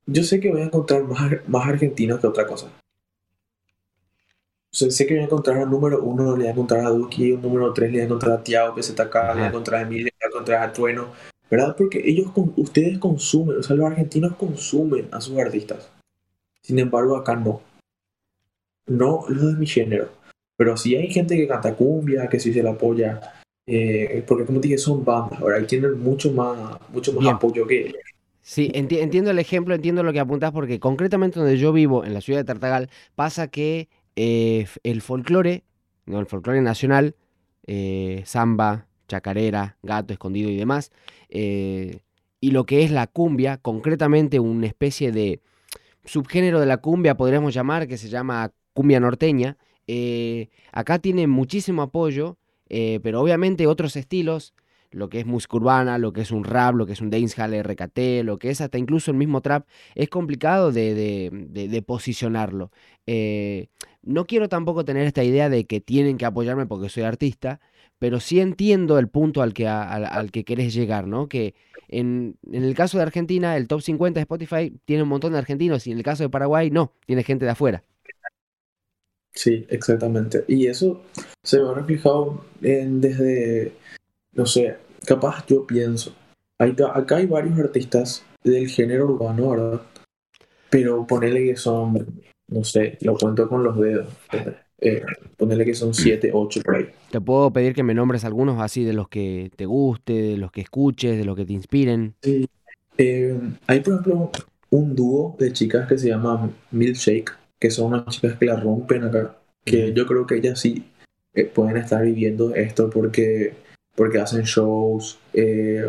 yo 0.04 0.22
sé 0.22 0.40
que 0.40 0.50
voy 0.50 0.60
a 0.60 0.64
encontrar 0.64 1.04
más, 1.04 1.32
más 1.48 1.66
argentinos 1.66 2.20
que 2.20 2.26
otra 2.26 2.46
cosa. 2.46 2.66
O 2.66 4.76
sea, 4.76 4.90
sé 4.90 5.06
que 5.06 5.14
voy 5.14 5.22
a 5.22 5.26
encontrar 5.26 5.56
al 5.56 5.70
número 5.70 6.02
uno, 6.02 6.36
le 6.36 6.42
voy 6.42 6.46
a 6.48 6.50
encontrar 6.50 6.84
a 6.84 6.90
Duki, 6.90 7.32
un 7.32 7.40
número 7.40 7.72
tres 7.72 7.90
le 7.90 7.96
voy 7.96 8.02
a 8.02 8.04
encontrar 8.04 8.32
a 8.32 8.42
Tiago, 8.42 8.74
PZK, 8.74 9.14
le 9.14 9.32
voy 9.32 9.42
a 9.44 9.46
encontrar 9.46 9.80
a 9.80 9.86
Emilio, 9.86 10.04
le 10.04 10.12
voy 10.12 10.24
a 10.24 10.28
encontrar 10.28 10.62
a 10.62 10.72
Trueno, 10.74 11.08
¿verdad? 11.50 11.74
Porque 11.74 12.02
ellos, 12.04 12.30
ustedes 12.56 12.98
consumen, 12.98 13.60
o 13.60 13.62
sea, 13.62 13.76
los 13.76 13.86
argentinos 13.86 14.36
consumen 14.36 15.08
a 15.10 15.22
sus 15.22 15.38
artistas. 15.38 15.90
Sin 16.60 16.78
embargo, 16.78 17.16
acá 17.16 17.34
no. 17.34 17.62
No 18.86 19.24
los 19.28 19.54
de 19.54 19.58
mi 19.58 19.66
género. 19.66 20.10
Pero 20.56 20.76
sí 20.76 20.96
hay 20.96 21.10
gente 21.10 21.36
que 21.36 21.48
canta 21.48 21.74
cumbia, 21.76 22.28
que 22.28 22.40
sí 22.40 22.52
se 22.52 22.62
la 22.62 22.70
apoya. 22.72 23.20
eh, 23.66 24.22
porque 24.26 24.44
como 24.44 24.60
te 24.60 24.68
dije, 24.68 24.78
son 24.78 25.04
bandas, 25.04 25.40
ahora 25.40 25.58
y 25.60 25.66
tienen 25.66 25.98
mucho 25.98 26.30
más, 26.32 26.78
mucho 26.92 27.12
más 27.14 27.24
Bien. 27.24 27.34
apoyo 27.34 27.66
que 27.66 27.92
Sí, 28.42 28.70
enti- 28.74 28.98
entiendo 29.00 29.30
el 29.30 29.38
ejemplo, 29.38 29.74
entiendo 29.74 30.02
lo 30.02 30.12
que 30.12 30.20
apuntás, 30.20 30.52
porque 30.52 30.78
concretamente 30.80 31.40
donde 31.40 31.56
yo 31.58 31.72
vivo, 31.72 32.04
en 32.04 32.12
la 32.14 32.20
ciudad 32.20 32.40
de 32.40 32.44
Tartagal, 32.44 32.90
pasa 33.14 33.48
que 33.48 33.88
eh, 34.16 34.66
el 34.82 35.00
folclore, 35.02 35.64
no, 36.06 36.20
el 36.20 36.26
folclore 36.26 36.60
nacional, 36.60 37.16
eh, 37.66 38.22
samba, 38.26 38.86
chacarera, 39.08 39.78
gato 39.82 40.12
escondido 40.12 40.50
y 40.50 40.56
demás, 40.56 40.92
eh, 41.30 42.00
y 42.40 42.50
lo 42.50 42.66
que 42.66 42.84
es 42.84 42.90
la 42.90 43.06
cumbia, 43.06 43.56
concretamente 43.58 44.40
una 44.40 44.66
especie 44.66 45.10
de 45.12 45.40
subgénero 46.04 46.60
de 46.60 46.66
la 46.66 46.78
cumbia, 46.78 47.16
podríamos 47.16 47.54
llamar, 47.54 47.88
que 47.88 47.98
se 47.98 48.08
llama 48.08 48.52
cumbia 48.74 49.00
norteña, 49.00 49.56
eh, 49.86 50.48
acá 50.72 50.98
tiene 50.98 51.26
muchísimo 51.26 51.82
apoyo, 51.82 52.38
eh, 52.68 53.00
pero 53.02 53.20
obviamente 53.20 53.66
otros 53.66 53.96
estilos, 53.96 54.54
lo 54.90 55.08
que 55.08 55.18
es 55.20 55.26
música 55.26 55.56
urbana, 55.56 55.98
lo 55.98 56.12
que 56.12 56.20
es 56.20 56.30
un 56.30 56.44
rap, 56.44 56.76
lo 56.76 56.86
que 56.86 56.92
es 56.92 57.00
un 57.00 57.10
dancehall 57.10 57.54
RKT, 57.54 58.22
lo 58.24 58.38
que 58.38 58.50
es 58.50 58.60
hasta 58.60 58.78
incluso 58.78 59.10
el 59.10 59.16
mismo 59.16 59.40
trap, 59.40 59.66
es 59.94 60.08
complicado 60.08 60.70
de, 60.72 61.84
posicionarlo. 61.86 62.70
Eh, 63.06 63.68
no 64.02 64.26
quiero 64.26 64.48
tampoco 64.48 64.84
tener 64.84 65.06
esta 65.06 65.24
idea 65.24 65.48
de 65.48 65.66
que 65.66 65.80
tienen 65.80 66.16
que 66.16 66.26
apoyarme 66.26 66.66
porque 66.66 66.88
soy 66.88 67.02
artista, 67.02 67.60
pero 67.98 68.20
sí 68.20 68.40
entiendo 68.40 68.98
el 68.98 69.08
punto 69.08 69.42
al 69.42 69.52
que, 69.52 69.66
a- 69.66 69.92
al 69.92 70.30
que 70.30 70.44
querés 70.44 70.72
llegar, 70.74 71.06
¿no? 71.06 71.28
Que 71.28 71.54
en, 71.88 72.36
en 72.50 72.64
el 72.64 72.74
caso 72.74 72.98
de 72.98 73.02
Argentina, 73.02 73.56
el 73.56 73.66
top 73.68 73.80
50 73.82 74.18
de 74.18 74.22
Spotify 74.22 74.72
tiene 74.84 75.02
un 75.02 75.08
montón 75.08 75.32
de 75.32 75.38
argentinos 75.38 75.86
y 75.86 75.92
en 75.92 75.98
el 75.98 76.04
caso 76.04 76.22
de 76.22 76.28
Paraguay, 76.28 76.70
no, 76.70 76.92
tiene 77.06 77.24
gente 77.24 77.44
de 77.44 77.50
afuera. 77.52 77.82
Sí, 79.34 79.66
exactamente. 79.68 80.44
Y 80.48 80.66
eso 80.66 81.02
se 81.42 81.60
ve 81.60 81.74
reflejado 81.74 82.44
en, 82.62 83.00
desde, 83.00 83.72
no 84.32 84.46
sé, 84.46 84.76
capaz 85.06 85.44
yo 85.46 85.66
pienso, 85.66 86.14
hay, 86.58 86.76
acá 86.94 87.16
hay 87.16 87.26
varios 87.26 87.58
artistas 87.58 88.24
del 88.44 88.68
género 88.68 89.06
urbano, 89.06 89.50
¿verdad? 89.50 89.82
Pero 90.70 91.06
ponele 91.06 91.44
que 91.44 91.56
son, 91.56 92.22
no 92.48 92.64
sé, 92.64 92.98
lo 93.00 93.16
cuento 93.16 93.48
con 93.48 93.64
los 93.64 93.78
dedos. 93.78 94.08
Eh, 94.80 95.02
ponele 95.36 95.64
que 95.64 95.74
son 95.74 95.94
7, 95.94 96.30
8 96.32 96.60
por 96.62 96.76
ahí. 96.76 96.86
Te 97.10 97.20
puedo 97.20 97.52
pedir 97.52 97.74
que 97.74 97.82
me 97.82 97.94
nombres 97.94 98.24
algunos 98.24 98.60
así 98.60 98.84
de 98.84 98.92
los 98.92 99.08
que 99.08 99.50
te 99.56 99.66
guste, 99.66 100.12
de 100.12 100.36
los 100.36 100.52
que 100.52 100.60
escuches, 100.60 101.16
de 101.16 101.24
los 101.24 101.36
que 101.36 101.46
te 101.46 101.52
inspiren. 101.52 102.14
Sí. 102.22 102.46
Eh, 102.98 103.38
hay, 103.66 103.80
por 103.80 103.94
ejemplo, 103.94 104.30
un 104.70 104.94
dúo 104.94 105.36
de 105.38 105.52
chicas 105.52 105.88
que 105.88 105.98
se 105.98 106.08
llama 106.08 106.50
Milkshake, 106.70 107.32
que 107.64 107.70
son 107.70 107.86
unas 107.94 108.04
chicas 108.08 108.36
que 108.38 108.44
la 108.44 108.60
rompen 108.60 109.04
acá, 109.04 109.38
que 109.64 109.94
yo 109.94 110.06
creo 110.06 110.26
que 110.26 110.34
ellas 110.34 110.60
sí 110.60 110.84
eh, 111.32 111.46
pueden 111.46 111.78
estar 111.78 112.04
viviendo 112.04 112.54
esto 112.54 112.90
porque, 112.90 113.54
porque 113.96 114.18
hacen 114.20 114.42
shows, 114.42 115.18
eh, 115.32 115.88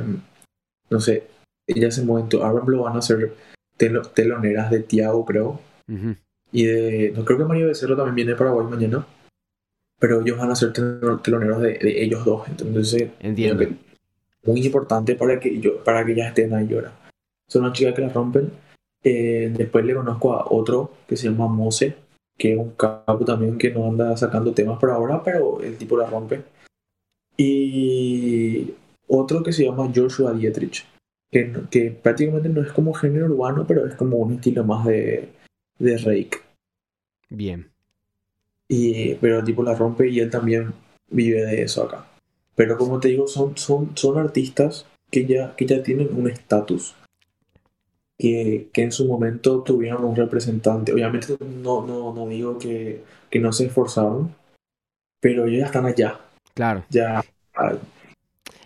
no 0.90 1.00
sé, 1.02 1.24
ellas 1.68 1.96
se 1.96 2.04
mueven, 2.06 2.30
to- 2.30 2.46
ahora 2.46 2.64
lo 2.66 2.84
van 2.84 2.96
a 2.96 3.00
hacer 3.00 3.34
telo- 3.78 4.08
teloneras 4.14 4.72
de 4.72 4.80
Tiago, 4.84 5.26
creo, 5.26 5.60
Ujú. 5.90 6.16
y 6.54 6.64
de, 6.64 7.12
no 7.14 7.26
creo 7.26 7.40
que 7.40 7.44
Mario 7.44 7.68
Becerro 7.68 7.98
también 7.98 8.16
viene 8.16 8.32
a 8.32 8.38
Paraguay 8.38 8.68
mañana, 8.68 9.06
pero 10.00 10.22
ellos 10.22 10.38
van 10.38 10.52
a 10.52 10.56
ser 10.56 10.72
tel- 10.72 11.22
teloneros 11.22 11.62
de, 11.62 11.78
de 11.78 12.04
ellos 12.06 12.24
dos, 12.24 12.48
entonces 12.48 13.10
Entiendo. 13.20 13.58
creo 13.66 13.70
que 14.44 14.50
muy 14.50 14.66
importante 14.66 15.16
para 15.16 15.42
que 15.42 15.60
yo, 15.60 15.84
para 15.84 16.06
que 16.06 16.14
ellas 16.14 16.30
estén 16.30 16.54
ahí 16.54 16.74
ahora. 16.74 16.94
Son 17.50 17.64
unas 17.66 17.74
chicas 17.78 17.94
que 17.96 18.02
la 18.02 18.10
rompen. 18.14 18.50
Eh, 19.08 19.54
después 19.56 19.86
le 19.86 19.94
conozco 19.94 20.34
a 20.34 20.48
otro 20.50 20.92
que 21.08 21.16
se 21.16 21.30
llama 21.30 21.48
Mose, 21.48 21.96
que 22.36 22.54
es 22.54 22.58
un 22.58 22.72
capo 22.72 23.24
también 23.24 23.60
que 23.60 23.72
no 23.72 23.88
anda 23.88 24.18
sacando 24.18 24.52
temas 24.52 24.80
por 24.80 24.90
ahora, 24.90 25.22
pero 25.24 25.62
el 25.62 25.78
tipo 25.78 25.96
la 25.96 26.08
rompe. 26.08 26.42
Y 27.38 28.74
otro 29.08 29.44
que 29.44 29.54
se 29.54 29.64
llama 29.64 29.92
Joshua 29.94 30.34
Dietrich, 30.34 30.88
que, 31.32 31.54
que 31.70 31.92
prácticamente 31.92 32.50
no 32.50 32.64
es 32.64 32.72
como 32.72 32.94
género 32.96 33.28
urbano, 33.28 33.66
pero 33.68 33.86
es 33.86 33.94
como 33.94 34.18
un 34.18 34.34
estilo 34.34 34.64
más 34.64 34.86
de, 34.86 35.30
de 35.78 35.98
rake. 35.98 36.40
Bien. 37.30 37.70
Y, 38.68 39.14
pero 39.16 39.38
el 39.38 39.46
tipo 39.46 39.62
la 39.62 39.76
rompe 39.76 40.10
y 40.10 40.20
él 40.20 40.32
también 40.32 40.74
vive 41.12 41.46
de 41.46 41.62
eso 41.62 41.84
acá. 41.84 42.08
Pero 42.56 42.76
como 42.76 43.00
te 43.00 43.10
digo, 43.10 43.28
son, 43.28 43.56
son, 43.56 43.96
son 43.96 44.18
artistas 44.18 44.88
que 45.12 45.28
ya, 45.28 45.56
que 45.56 45.68
ya 45.68 45.84
tienen 45.84 46.10
un 46.18 46.28
estatus. 46.28 46.96
Que, 48.18 48.70
que 48.72 48.84
en 48.84 48.92
su 48.94 49.08
momento 49.08 49.62
tuvieron 49.62 50.06
un 50.06 50.16
representante. 50.16 50.94
Obviamente 50.94 51.36
no, 51.42 51.86
no, 51.86 52.14
no 52.14 52.28
digo 52.28 52.58
que, 52.58 53.04
que 53.30 53.40
no 53.40 53.52
se 53.52 53.66
esforzaron, 53.66 54.34
pero 55.22 55.46
ellos 55.46 55.60
ya 55.60 55.66
están 55.66 55.86
allá. 55.86 56.20
Claro. 56.54 56.86
Ya, 56.90 57.22
ah, 57.56 57.74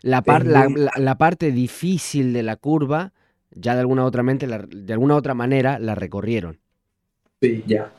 La, 0.03 0.21
par- 0.21 0.45
la, 0.45 0.69
muy- 0.69 0.79
la- 0.81 0.91
la 0.97 1.17
parte 1.17 1.51
difícil 1.51 2.31
de 2.31 2.43
la 2.43 2.57
curva, 2.57 3.11
ya 3.51 3.73
de 3.73 3.79
alguna 3.79 4.05
otra 4.05 4.21
mente, 4.21 4.45
de 4.47 4.93
alguna 4.93 5.15
otra 5.15 5.33
manera 5.33 5.79
la 5.79 5.95
recorrieron. 5.95 6.59
sí, 7.41 7.63
ya. 7.65 7.91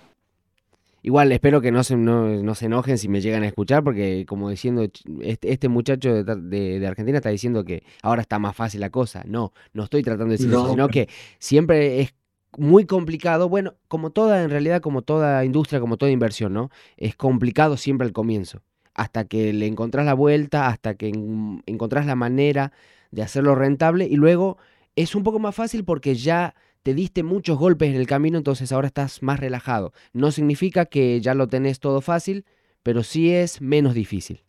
Igual 1.03 1.33
espero 1.33 1.61
que 1.61 1.71
no 1.73 1.83
se, 1.83 1.97
no, 1.97 2.27
no 2.29 2.55
se 2.55 2.67
enojen 2.67 2.99
si 2.99 3.09
me 3.09 3.21
llegan 3.21 3.43
a 3.43 3.47
escuchar, 3.47 3.83
porque 3.83 4.25
como 4.27 4.51
diciendo, 4.51 4.83
este, 5.23 5.53
este 5.53 5.69
muchacho 5.69 6.23
de, 6.23 6.37
de- 6.37 6.79
de 6.79 6.87
Argentina 6.87 7.19
está 7.19 7.31
diciendo 7.31 7.65
que 7.65 7.83
ahora 8.03 8.21
está 8.23 8.39
más 8.39 8.55
fácil 8.55 8.81
la 8.81 8.91
cosa. 8.91 9.23
No, 9.27 9.53
no 9.73 9.85
estoy 9.85 10.03
tratando 10.03 10.27
de 10.27 10.33
decir 10.33 10.49
eso, 10.49 10.65
No. 10.65 10.71
sino 10.71 10.89
que 10.89 11.09
siempre 11.39 12.01
es 12.03 12.15
muy 12.59 12.85
complicado, 12.85 13.49
bueno, 13.49 13.75
como 13.89 14.11
toda, 14.11 14.43
en 14.43 14.51
realidad, 14.51 14.81
como 14.81 15.03
toda 15.03 15.45
industria, 15.45 15.81
como 15.81 15.97
toda 15.97 16.11
inversión, 16.11 16.53
¿no? 16.53 16.71
Es 16.97 17.15
complicado 17.17 17.77
siempre 17.77 18.07
al 18.07 18.13
comienzo, 18.13 18.61
hasta 18.95 19.25
que 19.25 19.53
le 19.53 19.67
encontrás 19.67 20.05
la 20.05 20.15
vuelta, 20.15 20.67
hasta 20.69 20.95
que 20.95 21.09
en- 21.09 21.63
encontrás 21.67 22.07
la 22.07 22.17
manera 22.17 22.73
de 23.11 23.23
hacerlo 23.23 23.55
rentable 23.55 24.07
y 24.07 24.17
luego 24.17 24.59
es 24.97 25.15
un 25.15 25.23
poco 25.23 25.39
más 25.39 25.55
fácil 25.55 25.85
porque 25.85 26.15
ya 26.17 26.55
te 26.83 26.95
diste 26.95 27.23
muchos 27.23 27.59
golpes 27.59 27.91
en 27.91 27.97
el 27.97 28.07
camino, 28.07 28.39
entonces 28.39 28.73
ahora 28.73 28.89
estás 28.89 29.23
más 29.23 29.41
relajado. 29.41 29.93
No 30.13 30.31
significa 30.31 30.87
que 30.87 31.21
ya 31.21 31.35
lo 31.35 31.49
tenés 31.49 31.81
todo 31.81 32.01
fácil, 32.01 32.45
pero 32.83 33.03
sí 33.03 33.33
es 33.33 33.61
menos 33.61 33.95
difícil. 33.95 34.43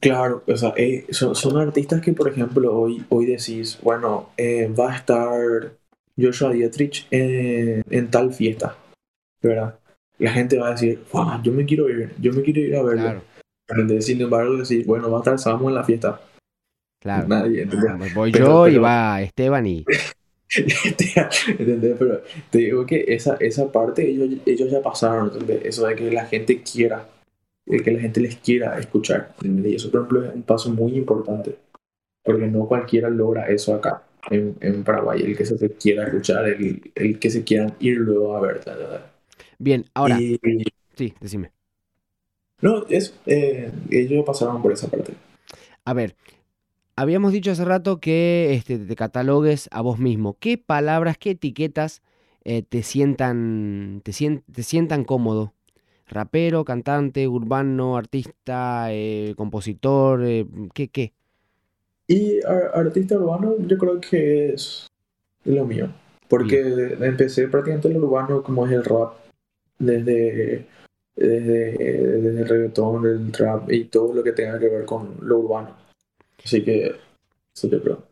Claro, 0.00 0.42
o 0.46 0.56
sea, 0.56 0.74
eh, 0.76 1.06
son, 1.10 1.34
son, 1.34 1.56
artistas 1.56 2.02
que, 2.02 2.12
por 2.12 2.28
ejemplo, 2.28 2.78
hoy, 2.78 3.04
hoy 3.08 3.26
decís, 3.26 3.78
bueno, 3.82 4.30
eh, 4.36 4.68
va 4.68 4.92
a 4.92 4.96
estar 4.96 5.72
Joshua 6.18 6.52
Dietrich 6.52 7.06
en, 7.10 7.82
en, 7.88 8.10
tal 8.10 8.32
fiesta, 8.34 8.76
¿verdad? 9.42 9.78
La 10.18 10.32
gente 10.32 10.58
va 10.58 10.68
a 10.68 10.70
decir, 10.72 11.02
yo 11.42 11.52
me 11.52 11.64
quiero 11.64 11.88
ir, 11.88 12.14
yo 12.20 12.32
me 12.32 12.42
quiero 12.42 12.60
ir 12.60 12.76
a 12.76 12.82
verlo. 12.82 13.22
Sin 14.00 14.20
embargo, 14.20 14.56
decir, 14.56 14.86
bueno, 14.86 15.10
va 15.10 15.18
a 15.18 15.20
estar 15.20 15.38
Samu 15.38 15.68
en 15.68 15.74
la 15.74 15.84
fiesta. 15.84 16.20
Claro. 17.00 17.28
Nadie, 17.28 17.66
voy 18.14 18.32
yo 18.32 18.68
y 18.68 18.78
va 18.78 19.22
Esteban 19.22 19.66
y... 19.66 19.84
¿Entendés? 20.56 21.96
Pero 21.98 22.22
te 22.50 22.58
digo 22.58 22.86
que 22.86 23.04
esa, 23.08 23.36
esa 23.40 23.70
parte 23.70 24.08
ellos, 24.08 24.40
ellos 24.46 24.70
ya 24.70 24.80
pasaron, 24.80 25.30
¿entendés? 25.32 25.64
Eso 25.64 25.86
de 25.86 25.96
que 25.96 26.10
la 26.10 26.26
gente 26.26 26.62
quiera 26.62 27.08
que 27.66 27.90
la 27.90 28.00
gente 28.00 28.20
les 28.20 28.36
quiera 28.36 28.78
escuchar. 28.78 29.34
Y 29.42 29.74
eso, 29.74 29.90
por 29.90 30.00
ejemplo, 30.00 30.24
es 30.24 30.34
un 30.34 30.42
paso 30.42 30.70
muy 30.70 30.96
importante, 30.96 31.56
porque 32.22 32.46
no 32.46 32.66
cualquiera 32.66 33.10
logra 33.10 33.48
eso 33.48 33.74
acá, 33.74 34.04
en, 34.30 34.56
en 34.60 34.84
Paraguay, 34.84 35.22
el 35.22 35.36
que 35.36 35.44
se 35.44 35.56
quiera 35.72 36.04
escuchar, 36.04 36.46
el, 36.46 36.92
el, 36.94 37.18
que 37.18 37.30
se 37.30 37.42
quieran 37.44 37.74
ir 37.80 37.98
luego 37.98 38.36
a 38.36 38.40
ver. 38.40 38.60
Bien, 39.58 39.84
ahora... 39.94 40.18
sí, 40.18 41.14
decime. 41.20 41.50
No, 42.60 42.86
es, 42.88 43.14
eh, 43.26 43.70
ellos 43.90 44.24
pasaron 44.24 44.62
por 44.62 44.72
esa 44.72 44.88
parte. 44.88 45.12
A 45.84 45.92
ver, 45.92 46.14
habíamos 46.96 47.32
dicho 47.32 47.50
hace 47.50 47.64
rato 47.64 48.00
que 48.00 48.54
este, 48.54 48.78
te 48.78 48.96
catalogues 48.96 49.68
a 49.70 49.82
vos 49.82 49.98
mismo. 49.98 50.36
¿Qué 50.40 50.58
palabras, 50.58 51.18
qué 51.18 51.30
etiquetas 51.30 52.02
eh, 52.44 52.62
te, 52.62 52.82
sientan, 52.82 54.00
te, 54.02 54.12
te 54.52 54.62
sientan 54.62 55.04
cómodo 55.04 55.52
rapero, 56.08 56.64
cantante, 56.64 57.26
urbano, 57.26 57.96
artista, 57.96 58.86
eh, 58.92 59.34
compositor, 59.36 60.22
eh, 60.24 60.46
¿qué, 60.72 60.88
qué? 60.88 61.12
Y 62.06 62.38
artista 62.72 63.16
urbano 63.16 63.56
yo 63.66 63.76
creo 63.76 64.00
que 64.00 64.52
es 64.52 64.86
lo 65.44 65.64
mío, 65.64 65.88
porque 66.28 66.96
empecé 67.00 67.48
prácticamente 67.48 67.88
el 67.88 67.96
urbano 67.96 68.44
como 68.44 68.64
es 68.66 68.72
el 68.72 68.84
rap, 68.84 69.14
desde, 69.80 70.66
desde, 71.16 72.38
el 72.38 72.46
reggaetón, 72.46 73.06
el 73.06 73.32
trap 73.32 73.72
y 73.72 73.86
todo 73.86 74.14
lo 74.14 74.22
que 74.22 74.30
tenga 74.30 74.60
que 74.60 74.68
ver 74.68 74.84
con 74.84 75.16
lo 75.22 75.38
urbano. 75.38 75.85
Así 76.46 76.62
que 76.62 76.94
yo 77.60 77.82
creo. 77.82 78.06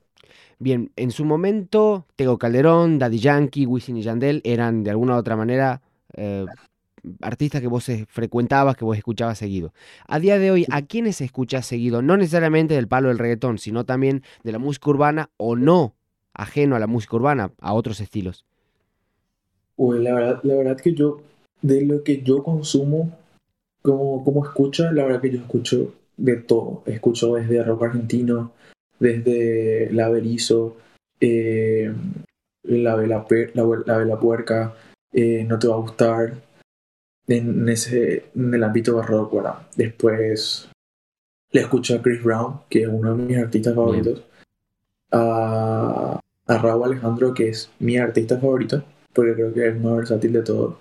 Bien, 0.59 0.91
en 0.97 1.13
su 1.13 1.25
momento, 1.25 2.05
Tego 2.17 2.37
Calderón, 2.37 2.99
Daddy 2.99 3.19
Yankee, 3.19 3.65
Wisin 3.65 3.97
y 3.97 4.03
Yandel 4.03 4.41
eran 4.43 4.83
de 4.83 4.91
alguna 4.91 5.15
u 5.15 5.19
otra 5.19 5.37
manera 5.37 5.83
eh, 6.17 6.45
artistas 7.21 7.61
que 7.61 7.69
vos 7.69 7.89
frecuentabas, 8.09 8.77
que 8.77 8.85
vos 8.85 8.97
escuchabas 8.97 9.39
seguido. 9.39 9.73
A 10.09 10.19
día 10.19 10.41
de 10.41 10.51
hoy, 10.51 10.67
¿a 10.73 10.83
quiénes 10.83 11.21
escuchas 11.21 11.65
seguido? 11.65 12.03
No 12.03 12.17
necesariamente 12.17 12.75
del 12.75 12.89
palo 12.89 13.07
del 13.07 13.19
reggaetón, 13.19 13.59
sino 13.59 13.85
también 13.85 14.25
de 14.43 14.51
la 14.51 14.59
música 14.59 14.91
urbana 14.91 15.31
o 15.37 15.55
no 15.55 15.95
ajeno 16.33 16.75
a 16.75 16.81
la 16.81 16.89
música 16.89 17.15
urbana, 17.15 17.53
a 17.61 17.73
otros 17.73 18.01
estilos. 18.01 18.45
Uy, 19.77 20.03
la 20.03 20.15
verdad, 20.15 20.41
la 20.43 20.57
verdad 20.57 20.81
que 20.81 20.93
yo, 20.93 21.21
de 21.63 21.85
lo 21.85 22.03
que 22.03 22.23
yo 22.23 22.43
consumo 22.43 23.17
como, 23.81 24.25
como 24.25 24.45
escucha, 24.45 24.91
la 24.91 25.05
verdad 25.05 25.21
que 25.21 25.31
yo 25.31 25.39
escucho 25.39 25.95
de 26.17 26.37
todo. 26.37 26.83
Escucho 26.87 27.35
desde 27.35 27.63
rock 27.63 27.85
argentino, 27.85 28.53
desde 28.99 29.91
la 29.93 30.09
Berizo, 30.09 30.77
eh, 31.21 31.93
la, 32.63 32.97
vela, 32.97 33.27
la, 33.55 33.99
vela 33.99 34.19
puerca, 34.19 34.75
eh, 35.13 35.45
no 35.45 35.59
te 35.59 35.69
va 35.69 35.75
a 35.75 35.79
gustar, 35.79 36.35
en, 37.27 37.69
ese, 37.69 38.27
en 38.35 38.55
el 38.55 38.65
ámbito 38.65 39.01
rock, 39.03 39.35
¿verdad? 39.35 39.67
Después 39.77 40.69
le 41.53 41.61
escucho 41.61 41.97
a 41.97 42.03
Chris 42.03 42.23
Brown, 42.23 42.61
que 42.69 42.83
es 42.83 42.89
uno 42.89 43.17
de 43.17 43.23
mis 43.23 43.39
artistas 43.39 43.75
favoritos. 43.75 44.25
A, 45.13 46.21
a 46.47 46.59
Raúl 46.59 46.85
Alejandro, 46.85 47.33
que 47.33 47.49
es 47.49 47.71
mi 47.79 47.97
artista 47.97 48.39
favorito, 48.39 48.83
porque 49.13 49.35
creo 49.35 49.55
que 49.55 49.61
es 49.69 49.75
el 49.75 49.81
más 49.81 49.97
versátil 49.97 50.33
de 50.33 50.43
todos. 50.43 50.77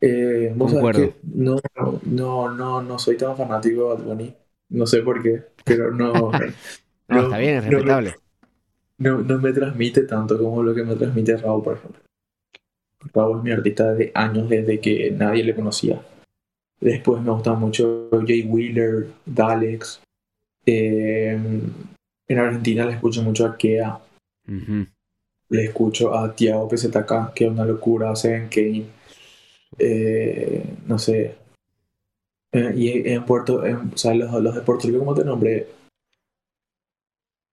Eh, 0.00 0.54
que 0.94 1.14
no, 1.34 1.58
no, 2.04 2.50
no, 2.50 2.82
no 2.82 2.98
soy 2.98 3.16
tan 3.16 3.36
fanático 3.36 3.82
de 3.82 3.94
Bad 3.94 4.04
Bunny. 4.04 4.34
No 4.70 4.86
sé 4.86 5.02
por 5.02 5.22
qué, 5.22 5.44
pero 5.64 5.90
no. 5.92 6.12
no, 7.08 7.22
está 7.22 7.38
bien, 7.38 7.56
es 7.56 7.64
respetable. 7.64 8.14
No, 8.98 9.18
no, 9.18 9.38
me 9.38 9.52
transmite 9.52 10.02
tanto 10.02 10.38
como 10.38 10.62
lo 10.62 10.74
que 10.74 10.82
me 10.82 10.96
transmite 10.96 11.36
Raúl, 11.36 11.62
por 11.62 11.76
ejemplo. 11.76 12.02
Raúl 13.14 13.38
es 13.38 13.44
mi 13.44 13.52
artista 13.52 13.92
desde 13.92 14.12
años, 14.14 14.48
desde 14.48 14.80
que 14.80 15.10
nadie 15.12 15.44
le 15.44 15.54
conocía. 15.54 16.02
Después 16.80 17.22
me 17.22 17.30
gusta 17.30 17.54
mucho 17.54 18.08
Jay 18.26 18.42
Wheeler, 18.42 19.08
Dalex. 19.24 20.00
Em, 20.66 21.62
en 22.28 22.38
Argentina 22.38 22.84
le 22.84 22.92
escucho 22.92 23.22
mucho 23.22 23.46
a 23.46 23.56
Kea. 23.56 23.98
Le 25.50 25.64
escucho 25.64 26.14
a 26.14 26.34
Tiago 26.34 26.68
PZK, 26.68 27.32
que 27.34 27.44
es 27.46 27.50
una 27.50 27.64
locura, 27.64 28.14
Seven 28.14 28.48
Kane. 28.48 28.86
Eh, 29.78 30.64
no 30.86 30.98
sé. 30.98 31.36
Eh, 32.52 32.72
y 32.76 33.08
en 33.10 33.24
Puerto, 33.24 33.62
sea, 33.94 34.14
los, 34.14 34.32
los, 34.42 34.54
de 34.54 34.60
Puerto 34.62 34.86
Rico, 34.86 35.00
como 35.00 35.14
te 35.14 35.24
nombré, 35.24 35.68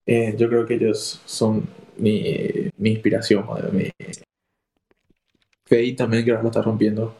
eh, 0.05 0.35
yo 0.37 0.47
creo 0.47 0.65
que 0.65 0.75
ellos 0.75 1.21
son 1.25 1.67
mi, 1.97 2.23
mi 2.77 2.91
inspiración, 2.91 3.45
mi, 3.73 3.89
Fey 5.65 5.95
también 5.95 6.23
que 6.23 6.31
ahora 6.31 6.43
lo 6.43 6.49
está 6.49 6.61
rompiendo. 6.61 7.15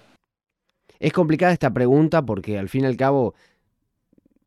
Es 1.00 1.12
complicada 1.12 1.52
esta 1.52 1.74
pregunta 1.74 2.22
porque 2.22 2.60
al 2.60 2.70
fin 2.70 2.84
y 2.84 2.88
al 2.88 2.96
cabo 2.96 3.34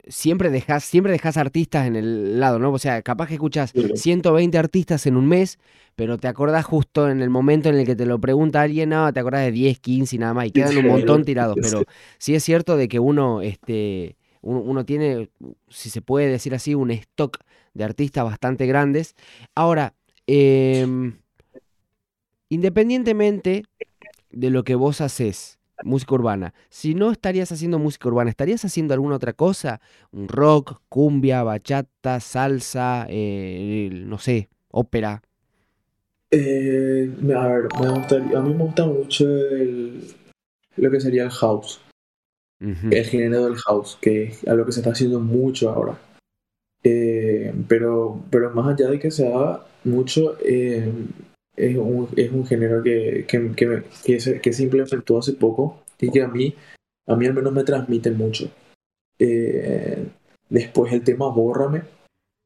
siempre 0.09 0.51
dejas, 0.51 0.85
siempre 0.85 1.13
dejas 1.13 1.37
artistas 1.37 1.87
en 1.87 1.97
el 1.97 2.41
lado, 2.41 2.59
¿no? 2.59 2.73
O 2.73 2.79
sea, 2.79 3.03
capaz 3.03 3.29
que 3.29 3.35
escuchas 3.35 3.73
120 3.95 4.59
artistas 4.59 5.07
en 5.07 5.17
un 5.17 5.27
mes, 5.27 5.59
pero 5.95 6.19
te 6.19 6.29
acordás 6.29 6.65
justo 6.65 7.11
en 7.11 7.21
el 7.23 7.31
momento 7.31 7.69
en 7.69 7.77
el 7.77 7.87
que 7.87 7.95
te 7.95 8.07
lo 8.07 8.19
pregunta 8.21 8.63
alguien, 8.63 8.91
no, 8.91 9.13
te 9.13 9.21
acordás 9.21 9.43
de 9.43 9.53
10, 9.53 9.79
15 9.79 10.17
y 10.17 10.19
nada 10.19 10.35
más, 10.35 10.47
y 10.47 10.51
quedan 10.51 10.77
un 10.79 10.87
montón 10.87 11.25
tirados. 11.25 11.57
Pero 11.61 11.85
sí 12.19 12.35
es 12.35 12.43
cierto 12.43 12.77
de 12.77 12.89
que 12.89 12.99
uno, 12.99 13.43
este, 13.43 14.17
uno, 14.41 14.85
tiene, 14.85 15.31
si 15.69 15.91
se 15.91 16.01
puede 16.01 16.29
decir 16.29 16.55
así, 16.55 16.75
un 16.75 16.91
stock 16.91 17.39
de 17.75 17.85
artistas 17.85 18.25
bastante 18.25 18.67
grandes. 18.67 19.15
Ahora, 19.55 19.95
em, 20.27 21.19
independientemente 22.49 23.65
de 24.31 24.51
lo 24.51 24.65
que 24.65 24.75
vos 24.75 25.01
haces, 25.01 25.58
música 25.85 26.15
urbana, 26.15 26.55
si 26.69 26.95
no 26.95 27.11
estarías 27.11 27.53
haciendo 27.53 27.79
música 27.79 28.09
urbana, 28.09 28.31
¿estarías 28.31 28.65
haciendo 28.65 28.95
alguna 28.95 29.17
otra 29.17 29.33
cosa? 29.33 29.81
Un 30.13 30.29
rock, 30.29 30.81
cumbia, 30.89 31.43
bachata, 31.43 32.21
salsa, 32.21 33.07
eh, 33.09 33.91
no 33.93 34.19
sé, 34.19 34.49
ópera. 34.71 35.23
Eh, 36.31 37.11
a 37.35 37.47
ver, 37.47 37.69
a 38.37 38.41
mí 38.41 38.55
me 38.55 38.65
gusta 38.65 38.87
mucho 38.87 39.25
lo 40.77 40.91
que 40.91 41.01
sería 41.01 41.25
el 41.25 41.31
house. 41.31 41.81
El 42.61 43.05
género 43.05 43.45
del 43.45 43.57
house, 43.57 43.97
que 44.01 44.25
es 44.25 44.47
algo 44.49 44.67
que 44.67 44.73
se 44.73 44.81
está 44.81 44.91
haciendo 44.91 45.21
mucho 45.21 45.71
ahora. 45.71 45.97
Eh, 46.83 47.55
pero, 47.69 48.21
pero 48.31 48.51
más 48.51 48.75
allá 48.75 48.91
de 48.91 48.99
que 48.99 49.11
se 49.11 49.33
haga 49.33 49.65
mucho, 49.85 50.37
es 51.59 51.77
un, 51.77 52.09
es 52.17 52.31
un 52.33 52.47
género 52.47 52.83
que, 52.83 53.25
que, 53.27 53.53
que, 53.55 53.83
que, 54.05 54.21
se, 54.21 54.41
que 54.41 54.51
hace 55.19 55.33
poco 55.33 55.83
y 55.99 56.11
que 56.11 56.23
a 56.23 56.29
mí, 56.29 56.55
a 57.07 57.17
mí 57.17 57.27
al 57.27 57.35
menos 57.35 57.53
me 57.53 57.65
transmite 57.65 58.11
mucho. 58.11 58.51
Eh, 59.19 60.07
después 60.49 60.93
el 60.93 61.03
tema 61.03 61.29
Bórrame, 61.29 61.83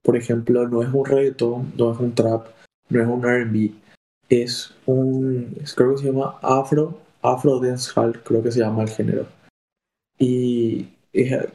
por 0.02 0.16
ejemplo, 0.16 0.66
no 0.68 0.82
es 0.82 0.92
un 0.92 1.04
reggaetón, 1.04 1.72
no 1.76 1.92
es 1.92 2.00
un 2.00 2.14
trap, 2.14 2.48
no 2.88 3.00
es 3.00 3.06
un 3.06 3.22
RB, 3.22 3.70
es 4.28 4.74
un, 4.86 5.56
creo 5.76 5.94
que 5.94 6.02
se 6.02 6.06
llama 6.06 6.38
Afro, 6.42 6.98
Afro 7.20 7.60
Dancehall, 7.60 8.22
creo 8.22 8.42
que 8.42 8.52
se 8.52 8.60
llama 8.60 8.82
el 8.82 8.90
género. 8.90 9.26
Y 10.18 10.88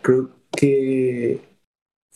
creo 0.01 0.29
que 0.51 1.41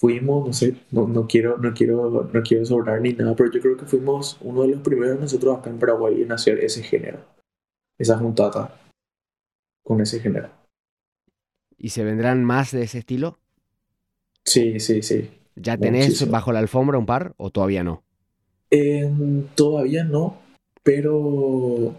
fuimos, 0.02 0.48
no 0.48 0.52
sé, 0.52 0.76
no, 0.90 1.08
no, 1.08 1.28
quiero, 1.28 1.60
no, 1.60 1.76
quiero, 1.76 2.28
no 2.34 2.42
quiero 2.42 2.66
sobrar 2.66 3.00
ni 3.02 3.14
nada, 3.14 3.36
pero 3.36 3.52
yo 3.52 3.62
creo 3.62 3.78
que 3.78 3.86
fuimos 3.86 4.36
uno 4.42 4.64
de 4.64 4.70
los 4.70 4.82
primeros 4.82 5.20
nosotros 5.20 5.56
acá 5.56 5.70
en 5.70 5.78
Paraguay 5.78 6.24
en 6.24 6.32
hacer 6.32 6.58
ese 6.64 6.82
género, 6.82 7.24
esa 8.00 8.18
juntata 8.18 8.82
con 9.84 10.02
ese 10.02 10.20
género. 10.20 10.50
¿Y 11.78 11.90
se 11.90 12.04
vendrán 12.04 12.44
más 12.44 12.72
de 12.72 12.82
ese 12.82 12.98
estilo? 12.98 13.38
Sí, 14.44 14.80
sí, 14.80 15.04
sí. 15.04 15.30
¿Ya 15.56 15.78
tenés 15.78 16.28
bajo 16.32 16.52
la 16.52 16.60
alfombra 16.60 16.98
un 16.98 17.06
par 17.06 17.36
o 17.38 17.52
todavía 17.52 17.84
no? 17.84 18.04
todavía 19.54 20.04
no, 20.04 20.40
pero 20.82 21.94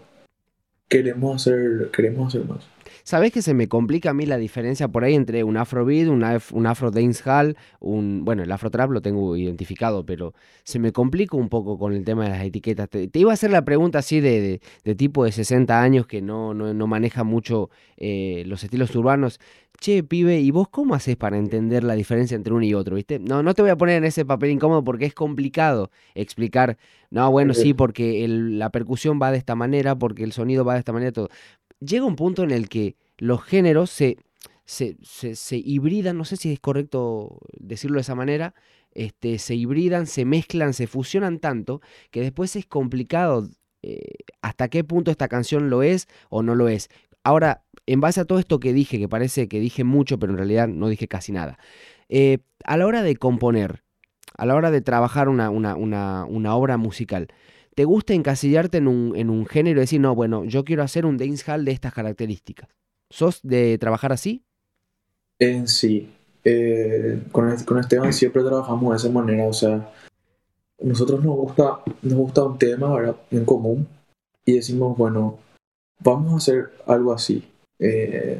queremos 0.89 1.35
hacer, 1.35 1.89
queremos 1.91 2.27
hacer 2.27 2.45
más. 2.49 2.65
¿Sabés 3.03 3.33
que 3.33 3.41
se 3.41 3.53
me 3.53 3.67
complica 3.67 4.11
a 4.11 4.13
mí 4.13 4.25
la 4.25 4.37
diferencia 4.37 4.87
por 4.87 5.03
ahí 5.03 5.13
entre 5.13 5.43
un 5.43 5.57
afrobeat, 5.57 6.07
un, 6.07 6.23
un 6.51 6.67
afro 6.67 6.89
dancehall, 6.89 7.57
un... 7.81 8.23
Bueno, 8.23 8.43
el 8.43 8.51
afro 8.51 8.71
trap 8.71 8.91
lo 8.91 9.01
tengo 9.01 9.35
identificado, 9.35 10.05
pero 10.05 10.33
se 10.63 10.79
me 10.79 10.93
complica 10.93 11.35
un 11.35 11.49
poco 11.49 11.77
con 11.77 11.93
el 11.93 12.05
tema 12.05 12.23
de 12.23 12.29
las 12.29 12.43
etiquetas. 12.45 12.89
Te, 12.89 13.09
iba 13.13 13.31
a 13.31 13.33
hacer 13.33 13.51
la 13.51 13.65
pregunta 13.65 13.99
así 13.99 14.21
de, 14.21 14.61
de, 14.85 14.95
tipo 14.95 15.25
de 15.25 15.33
60 15.33 15.81
años 15.81 16.07
que 16.07 16.21
no, 16.21 16.53
no, 16.53 16.87
maneja 16.87 17.25
mucho 17.25 17.69
eh, 17.97 18.43
los 18.47 18.63
estilos 18.63 18.95
urbanos. 18.95 19.39
Che, 19.79 20.03
pibe, 20.03 20.39
¿y 20.39 20.51
vos 20.51 20.69
cómo 20.69 20.95
haces 20.95 21.17
para 21.17 21.37
entender 21.37 21.83
la 21.83 21.95
diferencia 21.95 22.35
entre 22.35 22.53
uno 22.53 22.63
y 22.63 22.73
otro, 22.73 22.95
viste? 22.95 23.19
No, 23.19 23.43
no 23.43 23.53
te 23.53 23.63
voy 23.63 23.71
a 23.71 23.75
poner 23.75 23.97
en 23.97 24.05
ese 24.05 24.23
papel 24.23 24.51
incómodo 24.51 24.83
porque 24.83 25.05
es 25.05 25.13
complicado 25.13 25.89
explicar, 26.15 26.77
no, 27.09 27.29
bueno, 27.31 27.53
sí, 27.53 27.73
porque 27.73 28.25
la 28.27 28.69
percusión 28.69 29.19
va 29.21 29.31
de 29.31 29.39
esta 29.39 29.55
manera, 29.55 29.97
porque 29.97 30.23
el 30.23 30.31
sonido 30.31 30.63
va 30.63 30.73
de 30.73 30.79
esta 30.79 30.93
manera, 30.93 31.11
todo 31.11 31.29
llega 31.85 32.05
un 32.05 32.15
punto 32.15 32.43
en 32.43 32.51
el 32.51 32.69
que 32.69 32.95
los 33.17 33.43
géneros 33.43 33.89
se, 33.89 34.17
se, 34.65 34.95
se, 35.01 35.57
hibridan, 35.57 36.17
no 36.17 36.25
sé 36.25 36.37
si 36.37 36.51
es 36.51 36.59
correcto 36.59 37.39
decirlo 37.57 37.95
de 37.95 38.01
esa 38.01 38.15
manera, 38.15 38.53
este, 38.91 39.39
se 39.39 39.55
hibridan, 39.55 40.07
se 40.07 40.25
mezclan, 40.25 40.73
se 40.73 40.87
fusionan 40.87 41.39
tanto 41.39 41.81
que 42.11 42.21
después 42.21 42.55
es 42.55 42.65
complicado 42.65 43.49
eh, 43.81 44.01
hasta 44.41 44.69
qué 44.69 44.83
punto 44.83 45.11
esta 45.11 45.27
canción 45.27 45.69
lo 45.69 45.83
es 45.83 46.07
o 46.29 46.43
no 46.43 46.55
lo 46.55 46.69
es. 46.69 46.89
Ahora, 47.23 47.63
en 47.85 48.01
base 48.01 48.21
a 48.21 48.25
todo 48.25 48.39
esto 48.39 48.59
que 48.59 48.73
dije, 48.73 48.99
que 48.99 49.09
parece 49.09 49.47
que 49.47 49.59
dije 49.59 49.83
mucho, 49.83 50.19
pero 50.19 50.33
en 50.33 50.37
realidad 50.37 50.67
no 50.67 50.89
dije 50.89 51.07
casi 51.07 51.31
nada, 51.31 51.57
eh, 52.09 52.39
a 52.65 52.77
la 52.77 52.85
hora 52.85 53.01
de 53.01 53.15
componer, 53.15 53.83
a 54.37 54.45
la 54.45 54.55
hora 54.55 54.71
de 54.71 54.81
trabajar 54.81 55.29
una, 55.29 55.49
una, 55.49 55.75
una 55.75 56.55
obra 56.55 56.77
musical, 56.77 57.27
¿Te 57.75 57.85
gusta 57.85 58.13
encasillarte 58.13 58.77
en 58.77 58.87
un, 58.87 59.15
en 59.15 59.29
un 59.29 59.45
género 59.45 59.79
y 59.79 59.81
decir, 59.81 59.99
no, 59.99 60.13
bueno, 60.13 60.45
yo 60.45 60.63
quiero 60.63 60.83
hacer 60.83 61.05
un 61.05 61.17
dancehall 61.17 61.65
de 61.65 61.71
estas 61.71 61.93
características? 61.93 62.69
¿Sos 63.09 63.39
de 63.43 63.77
trabajar 63.77 64.11
así? 64.11 64.43
En 65.39 65.67
sí. 65.67 66.09
Eh, 66.43 67.21
con, 67.31 67.49
Esteban 67.79 68.13
siempre 68.13 68.43
trabajamos 68.43 68.91
de 68.91 68.97
esa 68.97 69.13
manera. 69.13 69.45
O 69.45 69.53
sea, 69.53 69.91
nosotros 70.81 71.23
nos 71.23 71.35
gusta, 71.35 71.79
nos 72.01 72.13
gusta 72.13 72.43
un 72.43 72.57
tema 72.57 73.15
en 73.31 73.45
común 73.45 73.87
y 74.45 74.53
decimos, 74.53 74.97
bueno, 74.97 75.39
vamos 75.99 76.33
a 76.33 76.37
hacer 76.37 76.71
algo 76.85 77.13
así. 77.13 77.43
Eh, 77.79 78.39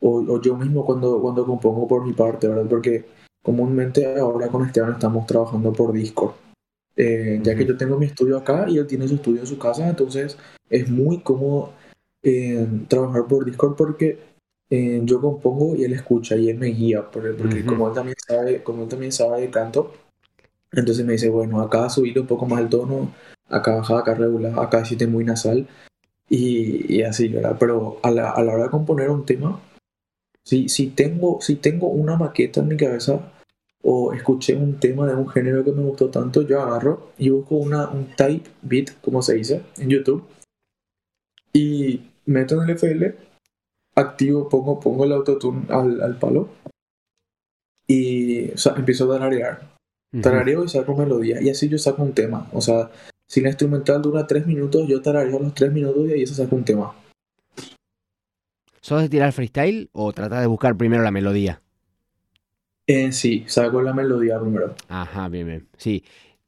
o, 0.00 0.40
yo 0.40 0.56
mismo 0.56 0.84
cuando, 0.84 1.20
cuando 1.20 1.44
compongo 1.44 1.88
por 1.88 2.06
mi 2.06 2.12
parte, 2.12 2.48
¿verdad? 2.48 2.66
Porque 2.68 3.06
comúnmente 3.42 4.18
ahora 4.18 4.48
con 4.48 4.64
Esteban 4.64 4.92
estamos 4.92 5.26
trabajando 5.26 5.72
por 5.72 5.92
Discord. 5.92 6.34
Eh, 7.00 7.38
ya 7.44 7.54
que 7.54 7.64
yo 7.64 7.76
tengo 7.76 7.96
mi 7.96 8.06
estudio 8.06 8.36
acá 8.36 8.66
y 8.68 8.76
él 8.76 8.86
tiene 8.88 9.06
su 9.06 9.14
estudio 9.14 9.42
en 9.42 9.46
su 9.46 9.56
casa, 9.56 9.88
entonces 9.88 10.36
es 10.68 10.90
muy 10.90 11.20
cómodo 11.20 11.72
eh, 12.24 12.66
trabajar 12.88 13.24
por 13.28 13.44
Discord 13.44 13.76
porque 13.76 14.18
eh, 14.68 15.00
yo 15.04 15.20
compongo 15.20 15.76
y 15.76 15.84
él 15.84 15.92
escucha 15.92 16.34
y 16.34 16.50
él 16.50 16.58
me 16.58 16.66
guía, 16.66 17.08
porque, 17.08 17.64
como, 17.64 17.86
él 17.86 17.94
también 17.94 18.16
sabe, 18.26 18.64
como 18.64 18.82
él 18.82 18.88
también 18.88 19.12
sabe 19.12 19.42
de 19.42 19.50
canto, 19.50 19.92
entonces 20.72 21.06
me 21.06 21.12
dice, 21.12 21.28
bueno, 21.28 21.60
acá 21.60 21.88
subir 21.88 22.18
un 22.18 22.26
poco 22.26 22.46
más 22.46 22.60
el 22.60 22.68
tono, 22.68 23.14
acá 23.48 23.76
bajar, 23.76 23.98
acá 23.98 24.14
regular, 24.14 24.58
acá 24.58 24.84
siente 24.84 25.06
muy 25.06 25.24
nasal 25.24 25.68
y, 26.28 26.96
y, 26.96 27.02
así, 27.02 27.28
¿verdad? 27.28 27.56
Pero 27.60 28.00
a 28.02 28.10
la, 28.10 28.30
a 28.30 28.42
la 28.42 28.54
hora 28.54 28.64
de 28.64 28.70
componer 28.70 29.08
un 29.08 29.24
tema, 29.24 29.62
si, 30.42 30.68
si, 30.68 30.88
tengo, 30.88 31.40
si 31.40 31.54
tengo 31.54 31.86
una 31.86 32.16
maqueta 32.16 32.58
en 32.58 32.66
mi 32.66 32.76
cabeza, 32.76 33.20
o 33.82 34.12
escuché 34.12 34.54
un 34.56 34.78
tema 34.80 35.06
de 35.06 35.14
un 35.14 35.28
género 35.28 35.64
que 35.64 35.72
me 35.72 35.82
gustó 35.82 36.10
tanto, 36.10 36.42
yo 36.42 36.60
agarro 36.60 37.12
y 37.18 37.30
busco 37.30 37.56
una, 37.56 37.88
un 37.88 38.14
type 38.16 38.50
beat, 38.62 39.00
como 39.00 39.22
se 39.22 39.34
dice, 39.34 39.62
en 39.78 39.88
YouTube, 39.90 40.24
y 41.52 42.10
meto 42.26 42.60
en 42.60 42.68
el 42.68 42.76
FL, 42.76 43.14
activo, 43.94 44.48
pongo, 44.48 44.78
pongo 44.78 45.04
el 45.04 45.12
autotune 45.12 45.66
al, 45.68 46.00
al 46.00 46.18
palo 46.18 46.48
y 47.86 48.50
empiezo 48.76 49.10
a 49.10 49.18
tararear. 49.18 49.78
Tarareo 50.22 50.64
y 50.64 50.68
saco 50.68 50.96
melodía, 50.96 51.40
y 51.42 51.50
así 51.50 51.68
yo 51.68 51.78
saco 51.78 52.02
un 52.02 52.14
tema. 52.14 52.48
O 52.52 52.62
sea, 52.62 52.90
si 53.26 53.42
la 53.42 53.48
instrumental 53.48 54.00
dura 54.00 54.26
3 54.26 54.46
minutos, 54.46 54.86
yo 54.88 55.02
tarareo 55.02 55.38
los 55.38 55.54
3 55.54 55.72
minutos 55.72 56.08
y 56.08 56.12
ahí 56.12 56.26
se 56.26 56.34
saca 56.34 56.54
un 56.54 56.64
tema. 56.64 56.94
¿Sos 58.80 59.02
de 59.02 59.08
tirar 59.10 59.32
freestyle 59.32 59.90
o 59.92 60.12
tratar 60.12 60.40
de 60.40 60.46
buscar 60.46 60.76
primero 60.76 61.02
la 61.02 61.10
melodía? 61.10 61.60
Eh, 62.88 63.12
sí, 63.12 63.44
saco 63.46 63.82
la 63.82 63.92
melodía 63.92 64.40
primero. 64.40 64.74
Ajá, 64.88 65.28
bien, 65.28 65.46
bien. 65.46 65.68
Sí, 65.76 66.04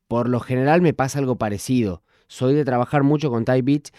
por 0.09 0.27
lo 0.27 0.41
general 0.41 0.81
me 0.81 0.95
pasa 0.95 1.19
algo 1.19 1.37
parecido. 1.37 2.03
Soy 2.29 2.55
de 2.55 2.65
trabajar 2.65 3.03
mucho 3.03 3.31
con 3.31 3.45
type 3.45 3.61
beats. 3.61 3.93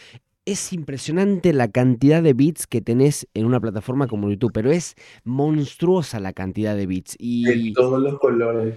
Es 0.43 0.73
impresionante 0.73 1.53
la 1.53 1.67
cantidad 1.67 2.23
de 2.23 2.33
beats 2.33 2.65
que 2.65 2.81
tenés 2.81 3.27
en 3.35 3.45
una 3.45 3.59
plataforma 3.59 4.07
como 4.07 4.27
YouTube, 4.31 4.51
pero 4.53 4.71
es 4.71 4.95
monstruosa 5.23 6.19
la 6.19 6.33
cantidad 6.33 6.75
de 6.75 6.87
beats. 6.87 7.15
Y 7.19 7.47
en 7.47 7.73
todos 7.73 8.01
los 8.01 8.17
colores. 8.17 8.73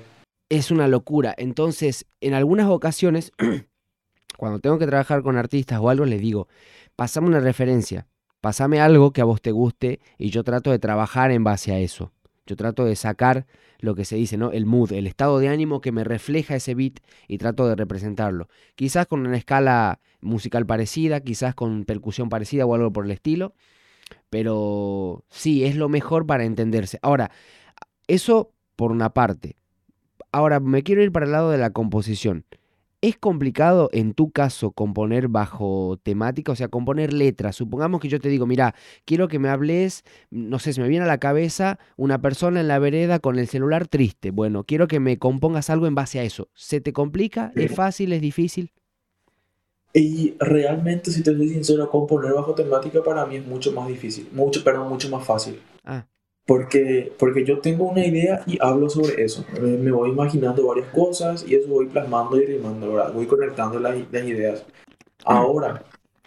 Es 0.50 0.70
una 0.70 0.86
locura. 0.86 1.34
Entonces, 1.38 2.04
en 2.20 2.34
algunas 2.34 2.68
ocasiones, 2.68 3.32
cuando 4.36 4.58
tengo 4.58 4.78
que 4.78 4.86
trabajar 4.86 5.22
con 5.22 5.38
artistas 5.38 5.80
o 5.80 5.88
algo, 5.88 6.04
les 6.04 6.20
digo, 6.20 6.48
pasame 6.96 7.28
una 7.28 7.40
referencia, 7.40 8.08
pasame 8.42 8.78
algo 8.78 9.14
que 9.14 9.22
a 9.22 9.24
vos 9.24 9.40
te 9.40 9.52
guste 9.52 10.00
y 10.18 10.28
yo 10.28 10.44
trato 10.44 10.70
de 10.70 10.78
trabajar 10.78 11.30
en 11.30 11.44
base 11.44 11.72
a 11.72 11.78
eso. 11.78 12.12
Yo 12.47 12.57
trato 12.57 12.84
de 12.84 12.95
sacar 12.95 13.47
lo 13.78 13.95
que 13.95 14.05
se 14.05 14.16
dice, 14.16 14.36
¿no? 14.36 14.53
El 14.53 14.66
mood, 14.66 14.92
el 14.92 15.07
estado 15.07 15.38
de 15.38 15.49
ánimo 15.49 15.80
que 15.80 15.92
me 15.92 16.05
refleja 16.05 16.57
ese 16.57 16.74
beat 16.74 17.01
y 17.26 17.38
trato 17.38 17.66
de 17.66 17.74
representarlo. 17.74 18.49
Quizás 18.74 19.07
con 19.07 19.26
una 19.26 19.36
escala 19.36 20.01
musical 20.20 20.66
parecida, 20.66 21.20
quizás 21.20 21.55
con 21.55 21.84
percusión 21.84 22.28
parecida 22.28 22.66
o 22.66 22.74
algo 22.74 22.92
por 22.92 23.07
el 23.07 23.12
estilo. 23.12 23.55
Pero 24.28 25.24
sí, 25.30 25.64
es 25.64 25.76
lo 25.76 25.88
mejor 25.88 26.26
para 26.26 26.45
entenderse. 26.45 26.99
Ahora, 27.01 27.30
eso 28.09 28.53
por 28.76 28.92
una 28.92 29.11
parte. 29.11 29.57
Ahora, 30.30 30.61
me 30.61 30.82
quiero 30.82 31.03
ir 31.03 31.12
para 31.12 31.26
el 31.26 31.32
lado 31.32 31.51
de 31.51 31.59
la 31.59 31.70
composición. 31.70 32.45
¿Es 33.05 33.18
complicado 33.18 33.90
en 33.92 34.14
tu 34.14 34.30
caso 34.30 34.70
componer 34.70 35.28
bajo 35.28 35.98
temática, 36.02 36.52
o 36.52 36.57
sea, 36.57 36.68
componer 36.68 37.12
letras? 37.12 37.55
Supongamos 37.55 38.00
que 38.00 38.09
yo 38.09 38.18
te 38.18 38.30
digo, 38.30 38.46
mira, 38.46 38.74
quiero 39.05 39.28
que 39.28 39.38
me 39.38 39.50
hables, 39.50 40.05
no 40.30 40.59
sé, 40.59 40.72
se 40.72 40.80
me 40.80 40.88
viene 40.88 41.05
a 41.05 41.09
la 41.09 41.18
cabeza 41.18 41.78
una 41.98 42.22
persona 42.22 42.61
en 42.61 42.68
la 42.68 42.78
vereda 42.78 43.18
con 43.18 43.38
el 43.38 43.46
celular 43.46 43.88
triste. 43.88 44.30
Bueno, 44.30 44.64
quiero 44.64 44.88
que 44.88 45.00
me 45.00 45.18
compongas 45.18 45.68
algo 45.68 45.86
en 45.86 45.94
base 45.94 46.18
a 46.18 46.22
eso. 46.22 46.48
¿Se 46.55 46.80
te 46.80 46.94
complica? 46.94 47.52
¿Es 47.57 47.74
fácil? 47.74 48.14
¿Es 48.14 48.22
difícil? 48.22 48.72
Y 49.92 50.34
realmente, 50.40 51.11
si 51.11 51.22
te 51.22 51.36
soy 51.36 51.50
sincero, 51.50 51.90
componer 51.90 52.32
bajo 52.32 52.55
temática 52.55 53.02
para 53.02 53.26
mí 53.26 53.36
es 53.36 53.46
mucho 53.46 53.70
más 53.72 53.86
difícil, 53.86 54.28
mucho, 54.32 54.64
pero 54.64 54.82
mucho 54.88 55.11
más 55.11 55.26
fácil. 55.26 55.61
Porque, 56.47 57.12
porque 57.18 57.45
yo 57.45 57.61
tengo 57.61 57.84
una 57.84 58.05
idea 58.05 58.42
y 58.47 58.59
hablo 58.61 58.90
sobre 58.90 59.24
eso. 59.24 59.45
Me, 59.61 59.90
voy 59.90 60.11
imaginando 60.11 60.66
varias 60.66 60.88
cosas 60.88 61.45
y 61.49 61.55
eso 61.55 61.68
voy 61.68 61.86
plasmando 61.86 62.36
y 62.36 62.45
rimando, 62.45 62.92
¿verdad? 62.92 63.12
Voy 63.14 63.26
conectando 63.26 63.80
las, 63.80 63.97
las 64.12 64.24
ideas. 64.24 64.66
Ahora, 65.24 65.84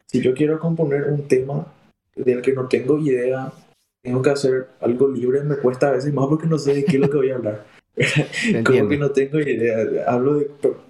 si 0.07 0.21
yo 0.21 0.33
quiero 0.33 0.59
componer 0.59 1.03
un 1.11 1.27
tema 1.27 1.71
del 2.15 2.41
que 2.41 2.53
no 2.53 2.67
tengo 2.67 2.97
idea, 2.97 3.53
tengo 4.01 4.21
que 4.21 4.29
hacer 4.31 4.69
algo 4.81 5.07
libre, 5.07 5.43
me 5.43 5.57
cuesta 5.57 5.89
a 5.89 5.91
veces 5.91 6.11
más 6.13 6.25
porque 6.27 6.47
no 6.47 6.57
sé 6.57 6.73
de 6.73 6.85
qué 6.85 6.95
es 6.95 7.01
lo 7.01 7.09
que 7.09 7.17
voy 7.17 7.29
a 7.29 7.35
hablar. 7.35 7.65
Como 8.65 8.87
que 8.87 8.97
no 8.97 9.11
tengo 9.11 9.39
idea. 9.39 9.77
Hablo 10.07 10.35
de. 10.35 10.49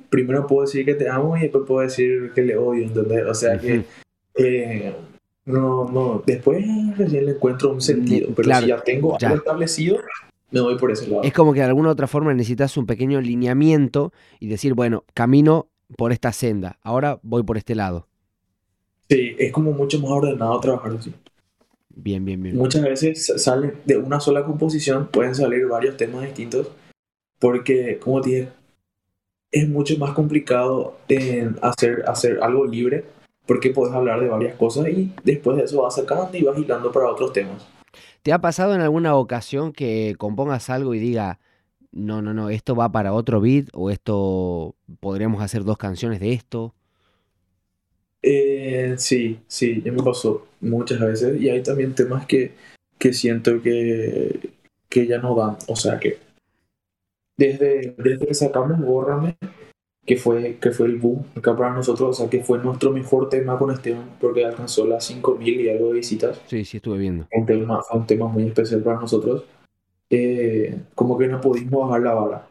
Primero 0.09 0.47
puedo 0.47 0.61
decir 0.61 0.85
que 0.85 0.93
te 0.93 1.09
amo 1.09 1.35
y 1.35 1.41
después 1.41 1.65
puedo 1.67 1.81
decir 1.81 2.31
que 2.33 2.41
le 2.41 2.55
odio, 2.55 2.83
¿entendés? 2.83 3.25
O 3.25 3.33
sea 3.33 3.57
que. 3.57 3.83
Eh, 4.35 4.93
no, 5.47 5.89
no. 5.89 6.23
Después 6.25 6.65
recién 6.97 7.25
le 7.25 7.31
encuentro 7.31 7.71
un 7.71 7.81
sentido. 7.81 8.29
Pero 8.35 8.53
si 8.59 8.67
ya 8.67 8.81
tengo 8.81 9.17
algo 9.19 9.35
establecido, 9.35 9.97
me 10.51 10.59
voy 10.59 10.77
por 10.77 10.91
ese 10.91 11.07
lado. 11.07 11.23
Es 11.23 11.33
como 11.33 11.53
que 11.53 11.61
de 11.61 11.67
alguna 11.67 11.89
otra 11.89 12.05
forma 12.05 12.33
necesitas 12.33 12.75
un 12.75 12.85
pequeño 12.85 13.21
lineamiento 13.21 14.11
y 14.41 14.47
decir, 14.47 14.73
bueno, 14.73 15.05
camino 15.13 15.69
por 15.97 16.11
esta 16.11 16.33
senda, 16.33 16.79
ahora 16.83 17.19
voy 17.23 17.43
por 17.43 17.57
este 17.57 17.75
lado. 17.75 18.07
Sí, 19.09 19.37
es 19.39 19.53
como 19.53 19.71
mucho 19.71 20.01
más 20.01 20.11
ordenado 20.11 20.59
trabajar 20.59 20.91
así. 20.99 21.13
Bien, 21.95 22.25
bien, 22.25 22.43
bien. 22.43 22.57
Muchas 22.57 22.83
veces 22.83 23.33
salen 23.37 23.75
de 23.85 23.97
una 23.97 24.19
sola 24.19 24.43
composición, 24.43 25.07
pueden 25.07 25.33
salir 25.33 25.65
varios 25.65 25.95
temas 25.95 26.23
distintos, 26.23 26.69
porque, 27.39 27.99
como 27.99 28.19
dije, 28.19 28.49
es 29.49 29.69
mucho 29.69 29.97
más 29.97 30.13
complicado 30.13 30.97
en 31.07 31.55
hacer, 31.61 32.03
hacer 32.05 32.39
algo 32.43 32.65
libre 32.65 33.05
porque 33.47 33.71
puedes 33.71 33.95
hablar 33.95 34.19
de 34.19 34.27
varias 34.27 34.55
cosas 34.55 34.87
y 34.89 35.11
después 35.23 35.57
de 35.57 35.63
eso 35.63 35.81
vas 35.81 35.95
sacando 35.95 36.29
y 36.37 36.43
vas 36.43 36.57
hilando 36.57 36.91
para 36.91 37.09
otros 37.09 37.33
temas. 37.33 37.65
¿Te 38.21 38.33
ha 38.33 38.39
pasado 38.39 38.75
en 38.75 38.81
alguna 38.81 39.15
ocasión 39.15 39.71
que 39.71 40.15
compongas 40.17 40.69
algo 40.69 40.93
y 40.93 40.99
diga, 40.99 41.39
no, 41.91 42.21
no, 42.21 42.33
no, 42.33 42.49
esto 42.49 42.75
va 42.75 42.91
para 42.91 43.13
otro 43.13 43.39
beat 43.39 43.69
o 43.73 43.89
esto 43.89 44.75
podríamos 44.99 45.41
hacer 45.41 45.63
dos 45.63 45.77
canciones 45.77 46.19
de 46.19 46.33
esto? 46.33 46.75
Eh, 48.21 48.95
sí, 48.97 49.39
sí, 49.47 49.81
ya 49.81 49.91
me 49.91 50.03
pasó 50.03 50.47
muchas 50.59 50.99
veces 50.99 51.41
y 51.41 51.49
hay 51.49 51.63
también 51.63 51.95
temas 51.95 52.25
que, 52.25 52.51
que 52.97 53.13
siento 53.13 53.61
que, 53.61 54.51
que 54.89 55.07
ya 55.07 55.19
no 55.19 55.35
dan, 55.35 55.57
o 55.67 55.75
sea 55.75 55.99
que 55.99 56.17
desde, 57.37 57.95
desde 57.97 58.27
que 58.27 58.33
sacamos 58.33 58.79
Bórrame 58.79 59.37
que 60.07 60.15
fue, 60.15 60.57
que 60.61 60.71
fue 60.71 60.87
el 60.87 60.95
boom 60.95 61.25
acá 61.35 61.55
para 61.55 61.73
nosotros, 61.73 62.09
o 62.09 62.13
sea, 62.13 62.29
que 62.29 62.41
fue 62.41 62.59
nuestro 62.59 62.91
mejor 62.91 63.27
tema 63.27 63.59
con 63.59 63.71
Esteban, 63.71 64.09
porque 64.21 64.45
alcanzó 64.45 64.87
las 64.87 65.11
5.000 65.11 65.61
y 65.61 65.69
algo 65.69 65.89
de 65.89 65.95
visitas. 65.95 66.41
Sí, 66.47 66.63
sí, 66.63 66.77
estuve 66.77 66.97
viendo. 66.97 67.27
Un 67.33 67.45
tema, 67.45 67.83
fue 67.83 67.99
un 67.99 68.07
tema 68.07 68.27
muy 68.27 68.43
especial 68.43 68.81
para 68.81 69.01
nosotros. 69.01 69.43
Eh, 70.09 70.79
como 70.95 71.17
que 71.17 71.27
no 71.27 71.41
pudimos 71.41 71.89
bajar 71.89 72.01
la 72.01 72.13
vara. 72.13 72.47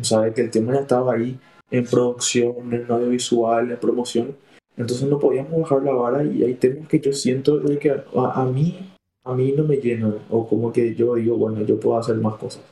O 0.00 0.02
sea, 0.02 0.34
que 0.34 0.40
el 0.40 0.50
tema 0.50 0.74
ya 0.74 0.80
estaba 0.80 1.14
ahí 1.14 1.38
en 1.70 1.84
producción, 1.84 2.74
en 2.74 2.90
audiovisual, 2.90 3.70
en 3.70 3.78
promoción. 3.78 4.36
Entonces 4.76 5.08
no 5.08 5.20
podíamos 5.20 5.60
bajar 5.60 5.84
la 5.84 5.92
vara 5.92 6.24
y 6.24 6.42
hay 6.42 6.54
temas 6.54 6.88
que 6.88 6.98
yo 6.98 7.12
siento 7.12 7.58
de 7.58 7.78
que 7.78 7.90
a, 7.90 8.04
a 8.34 8.44
mí 8.44 8.92
a 9.24 9.34
mí 9.34 9.52
no 9.52 9.62
me 9.62 9.76
llenan 9.76 10.18
o 10.30 10.48
como 10.48 10.72
que 10.72 10.96
yo 10.96 11.14
digo, 11.14 11.36
bueno, 11.36 11.62
yo 11.62 11.78
puedo 11.78 11.96
hacer 11.96 12.16
más 12.16 12.34
cosas. 12.36 12.64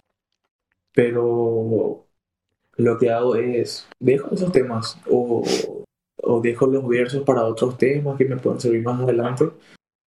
Pero 0.93 2.07
lo 2.81 2.99
que 2.99 3.11
hago 3.11 3.37
es, 3.37 3.87
dejo 3.99 4.35
esos 4.35 4.53
temas 4.53 4.99
o, 5.09 5.45
o 6.22 6.41
dejo 6.41 6.66
los 6.66 6.87
versos 6.87 7.22
para 7.22 7.45
otros 7.45 7.78
temas 7.78 8.16
que 8.16 8.24
me 8.24 8.37
pueden 8.37 8.61
servir 8.61 8.83
más 8.83 9.01
adelante. 9.01 9.51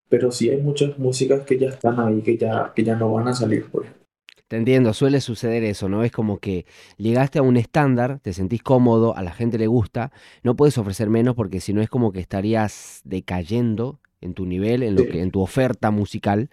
Pero 0.09 0.32
sí 0.32 0.49
hay 0.49 0.61
muchas 0.61 0.97
músicas 0.99 1.41
que 1.41 1.57
ya 1.57 1.69
están 1.69 1.99
ahí, 1.99 2.21
que 2.21 2.38
ya, 2.38 2.71
que 2.76 2.84
ya 2.84 2.95
no 2.95 3.11
van 3.11 3.28
a 3.28 3.34
salir, 3.34 3.65
por 3.65 3.84
ejemplo. 3.84 4.03
Te 4.47 4.57
entiendo, 4.57 4.93
suele 4.93 5.19
suceder 5.21 5.63
eso, 5.63 5.89
¿no? 5.89 6.03
Es 6.03 6.11
como 6.11 6.38
que 6.38 6.65
llegaste 6.97 7.39
a 7.39 7.41
un 7.41 7.57
estándar, 7.57 8.19
te 8.19 8.34
sentís 8.34 8.61
cómodo, 8.61 9.15
a 9.17 9.24
la 9.24 9.32
gente 9.32 9.57
le 9.57 9.65
gusta, 9.65 10.11
no 10.43 10.55
puedes 10.55 10.78
ofrecer 10.78 11.09
menos 11.09 11.34
porque 11.34 11.59
si 11.59 11.74
no 11.74 11.82
es 11.82 11.89
como 11.89 12.11
que 12.11 12.19
estarías 12.19 13.01
decayendo 13.03 13.99
en 14.21 14.36
tu 14.36 14.45
nivel, 14.45 14.84
en, 14.84 14.95
lo 14.95 15.05
que, 15.05 15.21
en 15.21 15.32
tu 15.32 15.41
oferta 15.41 15.89
musical. 15.89 16.51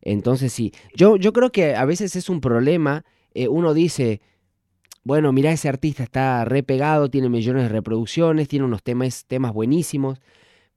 Entonces 0.00 0.52
sí, 0.52 0.72
yo, 0.94 1.16
yo 1.16 1.32
creo 1.34 1.52
que 1.52 1.74
a 1.74 1.84
veces 1.84 2.16
es 2.16 2.30
un 2.30 2.40
problema, 2.40 3.04
eh, 3.34 3.48
uno 3.48 3.74
dice, 3.74 4.22
bueno, 5.04 5.32
mira, 5.32 5.50
ese 5.50 5.68
artista 5.68 6.02
está 6.02 6.44
repegado, 6.44 7.10
tiene 7.10 7.28
millones 7.28 7.64
de 7.64 7.68
reproducciones, 7.68 8.48
tiene 8.48 8.64
unos 8.64 8.82
temas, 8.82 9.24
temas 9.26 9.52
buenísimos, 9.52 10.20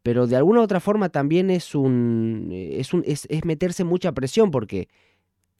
pero 0.01 0.27
de 0.27 0.35
alguna 0.35 0.61
u 0.61 0.63
otra 0.63 0.79
forma 0.79 1.09
también 1.09 1.49
es 1.49 1.75
un, 1.75 2.49
eh, 2.51 2.79
es, 2.79 2.93
un 2.93 3.03
es, 3.05 3.27
es, 3.29 3.45
meterse 3.45 3.83
mucha 3.83 4.11
presión 4.13 4.51
porque, 4.51 4.87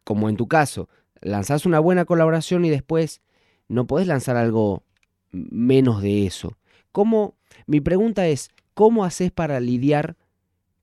como 0.04 0.30
en 0.30 0.38
tu 0.38 0.48
caso, 0.48 0.90
lanzás 1.22 1.66
una 1.66 1.80
buena 1.80 2.06
colaboración 2.06 2.66
y 2.66 2.70
después 2.70 3.22
no 3.68 3.88
podés 3.88 4.08
lanzar 4.08 4.36
algo 4.36 4.84
menos 5.32 6.02
de 6.02 6.26
eso. 6.26 6.58
¿Cómo, 6.92 7.36
mi 7.68 7.82
pregunta 7.82 8.28
es, 8.28 8.50
¿cómo 8.74 9.06
haces 9.06 9.32
para 9.32 9.60
lidiar 9.60 10.16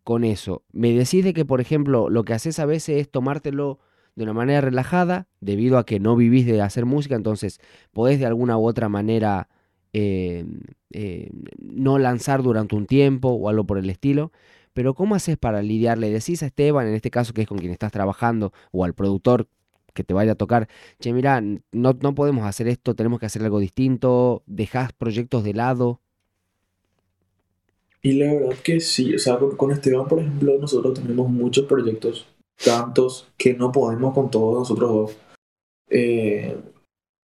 con 0.04 0.24
eso? 0.24 0.62
Me 0.72 0.92
decís 0.92 1.24
de 1.24 1.32
que, 1.32 1.44
por 1.44 1.60
ejemplo, 1.60 2.10
lo 2.10 2.24
que 2.24 2.34
haces 2.34 2.58
a 2.58 2.66
veces 2.66 3.00
es 3.00 3.10
tomártelo 3.10 3.78
de 4.14 4.24
una 4.24 4.32
manera 4.32 4.60
relajada, 4.60 5.26
debido 5.40 5.78
a 5.78 5.86
que 5.86 6.00
no 6.00 6.16
vivís 6.16 6.46
de 6.46 6.60
hacer 6.60 6.84
música, 6.84 7.14
entonces 7.14 7.60
podés 7.92 8.18
de 8.18 8.26
alguna 8.26 8.58
u 8.58 8.66
otra 8.66 8.88
manera 8.88 9.48
eh, 9.92 10.44
eh, 10.90 11.30
no 11.58 11.98
lanzar 11.98 12.42
durante 12.42 12.74
un 12.74 12.86
tiempo 12.86 13.28
o 13.28 13.48
algo 13.48 13.64
por 13.64 13.78
el 13.78 13.90
estilo. 13.90 14.32
Pero 14.74 14.94
¿cómo 14.94 15.14
haces 15.14 15.36
para 15.36 15.62
lidiar? 15.62 15.98
Le 15.98 16.10
decís 16.10 16.42
a 16.42 16.46
Esteban, 16.46 16.86
en 16.86 16.94
este 16.94 17.10
caso 17.10 17.34
que 17.34 17.42
es 17.42 17.48
con 17.48 17.58
quien 17.58 17.72
estás 17.72 17.92
trabajando, 17.92 18.52
o 18.70 18.84
al 18.84 18.94
productor 18.94 19.48
que 19.92 20.04
te 20.04 20.14
vaya 20.14 20.32
a 20.32 20.36
tocar, 20.36 20.68
che, 20.98 21.12
mira, 21.12 21.42
no, 21.42 21.62
no 21.72 22.14
podemos 22.14 22.46
hacer 22.46 22.68
esto, 22.68 22.94
tenemos 22.94 23.20
que 23.20 23.26
hacer 23.26 23.42
algo 23.42 23.60
distinto, 23.60 24.42
dejás 24.46 24.92
proyectos 24.94 25.44
de 25.44 25.52
lado. 25.52 26.00
Y 28.00 28.12
la 28.12 28.32
verdad 28.32 28.56
que 28.62 28.80
sí, 28.80 29.14
o 29.14 29.18
sea, 29.18 29.38
con 29.38 29.70
Esteban, 29.70 30.08
por 30.08 30.20
ejemplo, 30.20 30.56
nosotros 30.58 30.94
tenemos 30.94 31.28
muchos 31.28 31.66
proyectos 31.66 32.26
tantos 32.64 33.28
que 33.36 33.54
no 33.54 33.72
podemos 33.72 34.14
con 34.14 34.30
todos 34.30 34.58
nosotros 34.60 34.90
dos. 34.90 35.16
Eh, 35.88 36.56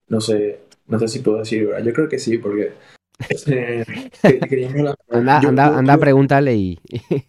no 0.07 0.21
sé, 0.21 0.61
no 0.87 0.99
sé 0.99 1.07
si 1.07 1.19
puedo 1.19 1.39
decir, 1.39 1.67
¿verdad? 1.67 1.83
Yo 1.85 1.93
creo 1.93 2.09
que 2.09 2.19
sí, 2.19 2.37
porque 2.37 2.73
eh, 3.47 3.85
la, 4.23 4.95
anda, 5.09 5.41
yo, 5.41 5.49
anda, 5.49 5.71
yo, 5.71 5.77
anda, 5.77 5.97
pregúntale 5.97 6.55
y... 6.55 6.79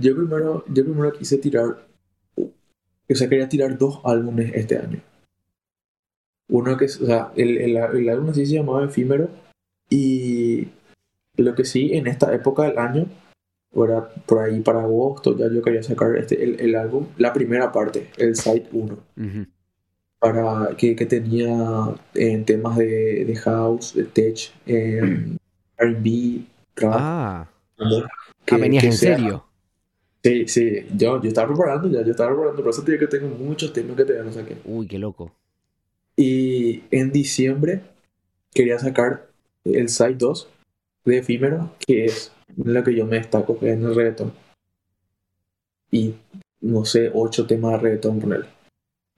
yo 0.00 0.14
primero, 0.14 0.64
yo 0.68 0.84
primero 0.84 1.12
quise 1.12 1.38
tirar, 1.38 1.88
o 2.36 3.14
sea, 3.14 3.28
quería 3.28 3.48
tirar 3.48 3.76
dos 3.78 4.00
álbumes 4.04 4.52
este 4.54 4.78
año. 4.78 5.00
Uno 6.48 6.76
que, 6.76 6.86
o 6.86 6.88
sea, 6.88 7.32
el, 7.36 7.58
el, 7.58 7.76
el 7.76 8.08
álbum 8.08 8.30
así 8.30 8.44
se 8.44 8.54
llamaba 8.54 8.84
Efímero 8.84 9.28
y 9.88 10.68
lo 11.36 11.54
que 11.54 11.64
sí, 11.64 11.90
en 11.94 12.06
esta 12.06 12.34
época 12.34 12.64
del 12.64 12.78
año 12.78 13.06
Ahora, 13.74 14.08
por 14.26 14.40
ahí 14.40 14.60
para 14.60 14.82
agosto 14.82 15.36
ya 15.36 15.48
yo 15.48 15.62
quería 15.62 15.82
sacar 15.82 16.16
este, 16.16 16.42
el, 16.42 16.60
el 16.60 16.74
álbum, 16.74 17.06
la 17.18 17.32
primera 17.32 17.70
parte, 17.70 18.10
el 18.16 18.34
side 18.34 18.66
1. 18.72 18.94
Uh 18.94 19.20
-huh. 19.20 19.46
Para 20.18 20.76
que, 20.76 20.94
que 20.96 21.06
tenía 21.06 21.94
en 22.14 22.44
temas 22.44 22.76
de, 22.76 23.24
de, 23.24 23.36
house, 23.36 23.94
de 23.94 24.04
tech, 24.04 24.52
eh, 24.66 25.00
RB, 25.78 26.44
rap. 26.76 26.94
Ah, 26.94 27.50
que, 28.44 28.54
ah 28.54 28.58
venías 28.58 28.84
en 28.84 28.92
sea, 28.92 29.16
serio. 29.16 29.44
Sí, 30.22 30.46
sí, 30.48 30.86
yo, 30.94 31.22
yo 31.22 31.28
estaba 31.28 31.48
preparando 31.48 31.88
ya, 31.88 32.02
yo 32.02 32.10
estaba 32.10 32.30
preparando, 32.30 32.62
por 32.62 32.70
eso 32.70 32.82
te 32.82 32.92
digo 32.92 33.08
que 33.08 33.18
tengo 33.18 33.34
muchos 33.36 33.72
temas 33.72 33.96
que 33.96 34.04
todavía 34.04 34.24
no 34.24 34.32
saqué. 34.32 34.56
Uy, 34.64 34.86
qué 34.86 34.98
loco. 34.98 35.32
Y 36.16 36.82
en 36.90 37.10
diciembre 37.10 37.80
quería 38.52 38.78
sacar 38.78 39.28
el 39.64 39.88
side 39.88 40.16
2 40.16 40.48
de 41.06 41.18
efímero, 41.18 41.70
que 41.78 42.04
es 42.04 42.32
lo 42.56 42.84
que 42.84 42.94
yo 42.94 43.06
me 43.06 43.16
destaco, 43.16 43.58
que 43.58 43.70
es 43.70 43.76
en 43.76 43.84
el 43.84 43.94
reggaetón. 43.94 44.32
Y 45.90 46.14
no 46.60 46.84
sé, 46.84 47.10
ocho 47.12 47.46
temas 47.46 47.72
de 47.72 47.78
reggaetón 47.78 48.32
él. 48.32 48.44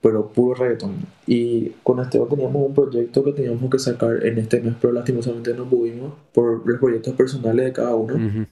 Pero 0.01 0.29
puro 0.33 0.55
reggaetón. 0.55 0.97
Y 1.27 1.71
con 1.83 2.01
Esteban 2.01 2.29
teníamos 2.29 2.67
un 2.67 2.75
proyecto 2.75 3.23
que 3.23 3.33
teníamos 3.33 3.71
que 3.71 3.79
sacar 3.79 4.25
en 4.25 4.39
este 4.39 4.61
mes, 4.61 4.75
pero 4.81 4.93
lastimosamente 4.93 5.55
no 5.55 5.69
pudimos 5.69 6.15
por 6.33 6.67
los 6.67 6.81
proyectos 6.81 7.15
personales 7.15 7.67
de 7.67 7.73
cada 7.73 7.95
uno. 7.95 8.15
Uh 8.15 8.19
-huh. 8.19 8.47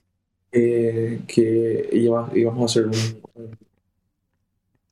eh, 0.53 1.21
que 1.27 1.89
iba, 1.93 2.31
íbamos 2.35 2.63
a 2.63 2.65
hacer 2.65 2.87
un, 2.87 3.21
un, 3.35 3.59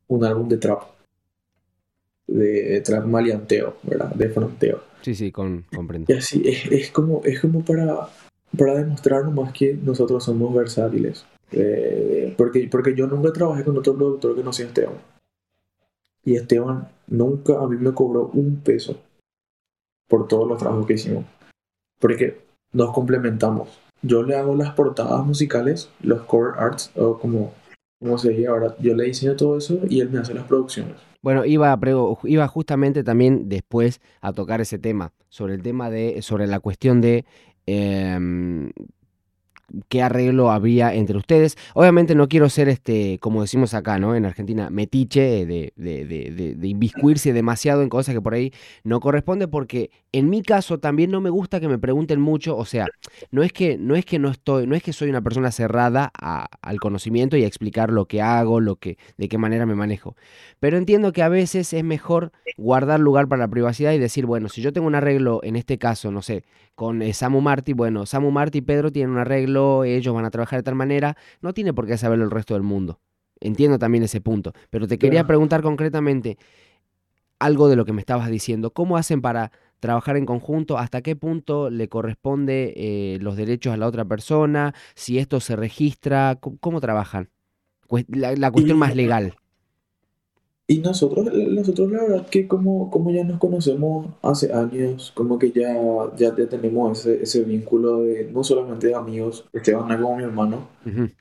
un, 0.08 0.24
álbum 0.24 0.48
de 0.48 0.56
trap. 0.56 0.82
De 2.26 2.80
trap 2.84 3.06
maleanteo, 3.06 3.76
¿verdad? 3.82 4.12
De 4.14 4.28
fronteo. 4.28 4.82
Sí, 5.02 5.14
sí, 5.14 5.30
con, 5.30 5.64
comprendo. 5.74 6.12
Y 6.12 6.16
así, 6.16 6.42
es, 6.44 6.66
es, 6.70 6.90
como, 6.90 7.22
es 7.24 7.40
como 7.40 7.64
para 7.64 8.08
para 8.56 8.74
demostrar 8.74 9.24
nomás 9.24 9.52
que 9.52 9.74
nosotros 9.74 10.24
somos 10.24 10.54
versátiles. 10.54 11.26
Eh, 11.50 12.34
porque, 12.36 12.68
porque 12.70 12.94
yo 12.94 13.06
nunca 13.06 13.32
trabajé 13.32 13.64
con 13.64 13.76
otro 13.78 13.96
productor 13.96 14.36
que 14.36 14.42
no 14.42 14.52
sea 14.52 14.66
Esteban. 14.66 14.96
Y 16.24 16.36
Esteban 16.36 16.88
nunca 17.06 17.58
a 17.58 17.66
mí 17.66 17.76
me 17.76 17.92
cobró 17.92 18.30
un 18.34 18.56
peso 18.56 18.96
por 20.08 20.28
todos 20.28 20.48
los 20.48 20.58
trabajos 20.58 20.86
que 20.86 20.94
hicimos. 20.94 21.24
Porque 22.00 22.40
nos 22.72 22.92
complementamos. 22.92 23.80
Yo 24.02 24.22
le 24.22 24.36
hago 24.36 24.54
las 24.54 24.74
portadas 24.74 25.24
musicales, 25.24 25.90
los 26.00 26.22
core 26.22 26.52
arts, 26.56 26.92
o 26.96 27.18
como, 27.18 27.52
como 27.98 28.18
se 28.18 28.30
dice 28.30 28.46
ahora. 28.46 28.76
Yo 28.78 28.94
le 28.94 29.04
diseño 29.04 29.36
todo 29.36 29.58
eso 29.58 29.80
y 29.88 30.00
él 30.00 30.10
me 30.10 30.18
hace 30.18 30.34
las 30.34 30.46
producciones. 30.46 30.96
Bueno, 31.20 31.44
iba, 31.44 31.78
iba 32.24 32.46
justamente 32.46 33.02
también 33.02 33.48
después 33.48 34.00
a 34.20 34.32
tocar 34.32 34.60
ese 34.60 34.78
tema, 34.78 35.12
sobre 35.28 35.54
el 35.54 35.62
tema 35.62 35.90
de, 35.90 36.22
sobre 36.22 36.46
la 36.46 36.60
cuestión 36.60 37.00
de 37.00 37.24
eh, 37.68 38.18
qué 39.88 40.02
arreglo 40.02 40.50
había 40.50 40.94
entre 40.94 41.16
ustedes. 41.16 41.56
Obviamente 41.74 42.14
no 42.14 42.28
quiero 42.28 42.48
ser, 42.48 42.68
este, 42.68 43.18
como 43.20 43.42
decimos 43.42 43.74
acá, 43.74 43.98
¿no? 43.98 44.14
En 44.14 44.24
Argentina, 44.24 44.70
metiche 44.70 45.46
de, 45.46 45.72
de, 45.76 46.04
de, 46.04 46.54
de, 46.54 46.68
inviscuirse 46.68 47.32
demasiado 47.32 47.82
en 47.82 47.88
cosas 47.88 48.14
que 48.14 48.20
por 48.20 48.34
ahí 48.34 48.52
no 48.84 49.00
corresponde, 49.00 49.48
porque 49.48 49.90
en 50.12 50.30
mi 50.30 50.42
caso 50.42 50.78
también 50.78 51.10
no 51.10 51.20
me 51.20 51.30
gusta 51.30 51.60
que 51.60 51.68
me 51.68 51.78
pregunten 51.78 52.20
mucho, 52.20 52.56
o 52.56 52.64
sea, 52.64 52.86
no 53.30 53.42
es 53.42 53.52
que 53.52 53.76
no, 53.78 53.94
es 53.94 54.04
que 54.04 54.18
no 54.18 54.30
estoy, 54.30 54.66
no 54.66 54.74
es 54.74 54.82
que 54.82 54.92
soy 54.92 55.10
una 55.10 55.22
persona 55.22 55.50
cerrada 55.52 56.10
a, 56.18 56.48
al 56.62 56.80
conocimiento 56.80 57.36
y 57.36 57.44
a 57.44 57.46
explicar 57.46 57.90
lo 57.90 58.06
que 58.06 58.22
hago, 58.22 58.60
lo 58.60 58.76
que, 58.76 58.98
de 59.16 59.28
qué 59.28 59.38
manera 59.38 59.66
me 59.66 59.74
manejo. 59.74 60.16
Pero 60.60 60.76
entiendo 60.76 61.12
que 61.12 61.22
a 61.22 61.28
veces 61.28 61.72
es 61.72 61.84
mejor 61.84 62.32
guardar 62.56 63.00
lugar 63.00 63.28
para 63.28 63.40
la 63.40 63.48
privacidad 63.48 63.92
y 63.92 63.98
decir, 63.98 64.26
bueno, 64.26 64.48
si 64.48 64.62
yo 64.62 64.72
tengo 64.72 64.86
un 64.86 64.94
arreglo, 64.94 65.40
en 65.42 65.56
este 65.56 65.78
caso, 65.78 66.10
no 66.10 66.22
sé, 66.22 66.44
con 66.74 67.02
eh, 67.02 67.12
Samu 67.12 67.40
Marti, 67.40 67.72
bueno, 67.72 68.06
Samu 68.06 68.30
Marti 68.30 68.58
y 68.58 68.62
Pedro 68.62 68.92
tienen 68.92 69.10
un 69.10 69.18
arreglo, 69.18 69.57
ellos 69.84 70.14
van 70.14 70.24
a 70.24 70.30
trabajar 70.30 70.58
de 70.58 70.62
tal 70.62 70.74
manera, 70.74 71.16
no 71.40 71.52
tiene 71.52 71.72
por 71.72 71.86
qué 71.86 71.96
saberlo 71.96 72.24
el 72.24 72.30
resto 72.30 72.54
del 72.54 72.62
mundo. 72.62 73.00
Entiendo 73.40 73.78
también 73.78 74.04
ese 74.04 74.20
punto, 74.20 74.52
pero 74.70 74.88
te 74.88 74.98
quería 74.98 75.26
preguntar 75.26 75.62
concretamente 75.62 76.38
algo 77.38 77.68
de 77.68 77.76
lo 77.76 77.84
que 77.84 77.92
me 77.92 78.00
estabas 78.00 78.30
diciendo. 78.30 78.72
¿Cómo 78.72 78.96
hacen 78.96 79.20
para 79.20 79.52
trabajar 79.80 80.16
en 80.16 80.26
conjunto? 80.26 80.76
¿Hasta 80.76 81.02
qué 81.02 81.14
punto 81.14 81.70
le 81.70 81.88
corresponde 81.88 82.74
eh, 82.76 83.18
los 83.20 83.36
derechos 83.36 83.72
a 83.72 83.76
la 83.76 83.86
otra 83.86 84.04
persona? 84.04 84.74
Si 84.94 85.18
esto 85.18 85.40
se 85.40 85.54
registra, 85.54 86.36
¿cómo, 86.40 86.58
cómo 86.58 86.80
trabajan? 86.80 87.30
La, 88.08 88.34
la 88.34 88.50
cuestión 88.50 88.78
más 88.78 88.96
legal. 88.96 89.34
Y 90.70 90.80
nosotros, 90.80 91.32
nosotros 91.32 91.90
la 91.90 92.02
verdad 92.02 92.28
que 92.28 92.46
como, 92.46 92.90
como 92.90 93.10
ya 93.10 93.24
nos 93.24 93.38
conocemos 93.38 94.08
hace 94.20 94.52
años, 94.52 95.12
como 95.14 95.38
que 95.38 95.50
ya, 95.50 95.74
ya, 96.14 96.36
ya 96.36 96.46
tenemos 96.46 96.98
ese, 97.06 97.22
ese 97.22 97.42
vínculo 97.42 98.02
de 98.02 98.30
no 98.30 98.44
solamente 98.44 98.88
de 98.88 98.94
amigos, 98.94 99.46
Esteban 99.54 99.90
es 99.90 99.96
como 99.96 100.16
mi 100.18 100.24
hermano, 100.24 100.68
uh 100.84 100.88
-huh. 100.90 101.14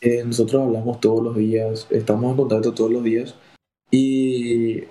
eh, 0.00 0.24
nosotros 0.24 0.62
hablamos 0.62 1.00
todos 1.00 1.22
los 1.22 1.36
días, 1.36 1.86
estamos 1.90 2.32
en 2.32 2.36
contacto 2.36 2.74
todos 2.74 2.90
los 2.90 3.04
días 3.04 3.36
y 3.92 4.82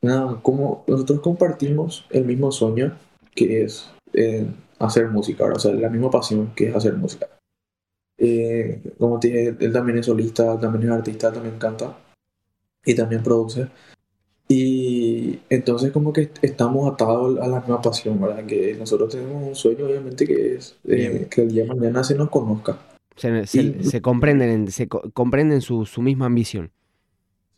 nada, 0.00 0.40
como 0.40 0.84
nosotros 0.86 1.20
compartimos 1.20 2.06
el 2.08 2.24
mismo 2.24 2.50
sueño, 2.50 2.96
que 3.34 3.62
es 3.62 3.90
eh, 4.14 4.46
hacer 4.78 5.08
música, 5.08 5.44
o 5.54 5.58
sea, 5.58 5.74
la 5.74 5.90
misma 5.90 6.10
pasión 6.10 6.54
que 6.56 6.68
es 6.68 6.74
hacer 6.74 6.94
música. 6.94 7.28
Eh, 8.16 8.80
como 8.96 9.20
te 9.20 9.28
dije, 9.28 9.56
él 9.60 9.72
también 9.74 9.98
es 9.98 10.06
solista, 10.06 10.58
también 10.58 10.84
es 10.84 10.96
artista, 10.96 11.30
también 11.30 11.58
canta 11.58 11.94
y 12.88 12.94
también 12.94 13.22
produce. 13.22 13.68
Y 14.48 15.40
entonces 15.50 15.92
como 15.92 16.10
que 16.10 16.30
estamos 16.40 16.90
atados 16.90 17.38
a 17.38 17.46
la 17.46 17.60
misma 17.60 17.82
pasión, 17.82 18.18
¿verdad? 18.18 18.46
Que 18.46 18.74
nosotros 18.78 19.10
tenemos 19.10 19.46
un 19.46 19.54
sueño, 19.54 19.84
obviamente, 19.84 20.26
que 20.26 20.54
es 20.54 20.74
eh, 20.88 21.28
que 21.30 21.42
el 21.42 21.52
día 21.52 21.64
de 21.64 21.68
mañana 21.68 22.02
se 22.02 22.14
nos 22.14 22.30
conozca. 22.30 22.78
Se, 23.14 23.46
se, 23.46 24.00
comprenden, 24.00 24.70
se 24.70 24.88
comprenden 24.88 25.60
su, 25.60 25.84
su, 25.84 26.00
misma 26.00 26.26
ambición. 26.26 26.70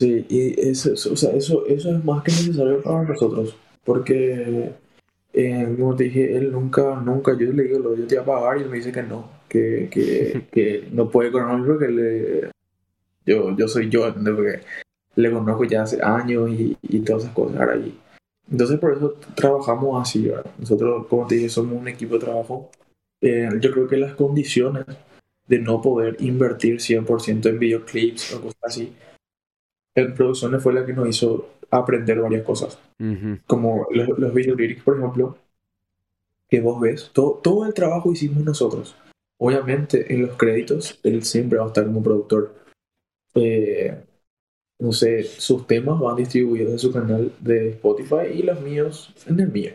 Sí, 0.00 0.26
y 0.28 0.68
eso, 0.68 0.92
o 0.94 1.16
sea, 1.16 1.30
eso, 1.32 1.64
eso 1.66 1.94
es 1.94 2.04
más 2.04 2.24
que 2.24 2.32
necesario 2.32 2.82
para 2.82 3.02
nosotros, 3.02 3.54
porque, 3.84 4.72
eh, 5.34 5.74
como 5.78 5.94
te 5.94 6.04
dije, 6.04 6.36
él 6.36 6.50
nunca, 6.50 7.00
nunca, 7.04 7.36
yo 7.38 7.52
le 7.52 7.64
digo, 7.64 7.94
yo 7.94 8.06
te 8.06 8.18
voy 8.18 8.22
a 8.22 8.24
pagar 8.24 8.58
y 8.58 8.62
él 8.62 8.70
me 8.70 8.78
dice 8.78 8.90
que 8.90 9.02
no, 9.02 9.28
que, 9.48 9.88
que, 9.92 10.46
que 10.50 10.88
no 10.90 11.10
puede 11.10 11.30
con 11.30 11.66
porque 11.66 11.88
le, 11.88 12.50
yo, 13.26 13.54
yo 13.54 13.68
soy 13.68 13.90
yo, 13.90 14.08
¿entendés? 14.08 14.34
Porque 14.34 14.60
le 15.16 15.32
conozco 15.32 15.64
ya 15.64 15.82
hace 15.82 16.02
años 16.02 16.50
y, 16.50 16.76
y 16.82 17.00
todas 17.00 17.22
esas 17.22 17.34
cosas 17.34 17.58
ahora 17.58 17.74
allí. 17.74 17.98
Entonces 18.50 18.78
por 18.78 18.92
eso 18.92 19.14
trabajamos 19.34 20.00
así, 20.02 20.26
¿verdad? 20.26 20.50
Nosotros, 20.58 21.06
como 21.06 21.26
te 21.26 21.36
dije, 21.36 21.48
somos 21.48 21.80
un 21.80 21.88
equipo 21.88 22.14
de 22.14 22.20
trabajo. 22.20 22.70
Eh, 23.20 23.48
yo 23.60 23.70
creo 23.70 23.86
que 23.86 23.96
las 23.96 24.14
condiciones 24.14 24.84
de 25.46 25.58
no 25.58 25.80
poder 25.80 26.16
invertir 26.20 26.80
100% 26.80 27.48
en 27.48 27.58
videoclips 27.58 28.34
o 28.34 28.40
cosas 28.40 28.60
así, 28.62 28.92
en 29.94 30.14
producciones 30.14 30.62
fue 30.62 30.72
la 30.72 30.86
que 30.86 30.92
nos 30.92 31.08
hizo 31.08 31.48
aprender 31.70 32.20
varias 32.20 32.44
cosas. 32.44 32.78
Como 33.46 33.86
los, 33.90 34.08
los 34.18 34.34
videolyrics, 34.34 34.82
por 34.82 34.98
ejemplo, 34.98 35.38
que 36.48 36.60
vos 36.60 36.80
ves, 36.80 37.10
todo, 37.12 37.40
todo 37.42 37.66
el 37.66 37.74
trabajo 37.74 38.12
hicimos 38.12 38.44
nosotros. 38.44 38.96
Obviamente, 39.38 40.12
en 40.12 40.22
los 40.22 40.36
créditos, 40.36 41.00
él 41.02 41.22
siempre 41.22 41.58
va 41.58 41.64
a 41.64 41.68
estar 41.68 41.84
como 41.86 42.02
productor. 42.02 42.54
Eh, 43.34 43.96
no 44.80 44.92
sé, 44.92 45.24
sus 45.24 45.66
temas 45.66 46.00
van 46.00 46.16
distribuidos 46.16 46.72
en 46.72 46.78
su 46.78 46.92
canal 46.92 47.32
de 47.40 47.70
Spotify 47.70 48.32
y 48.34 48.42
los 48.42 48.60
míos 48.62 49.14
en 49.26 49.40
el 49.40 49.52
mío. 49.52 49.72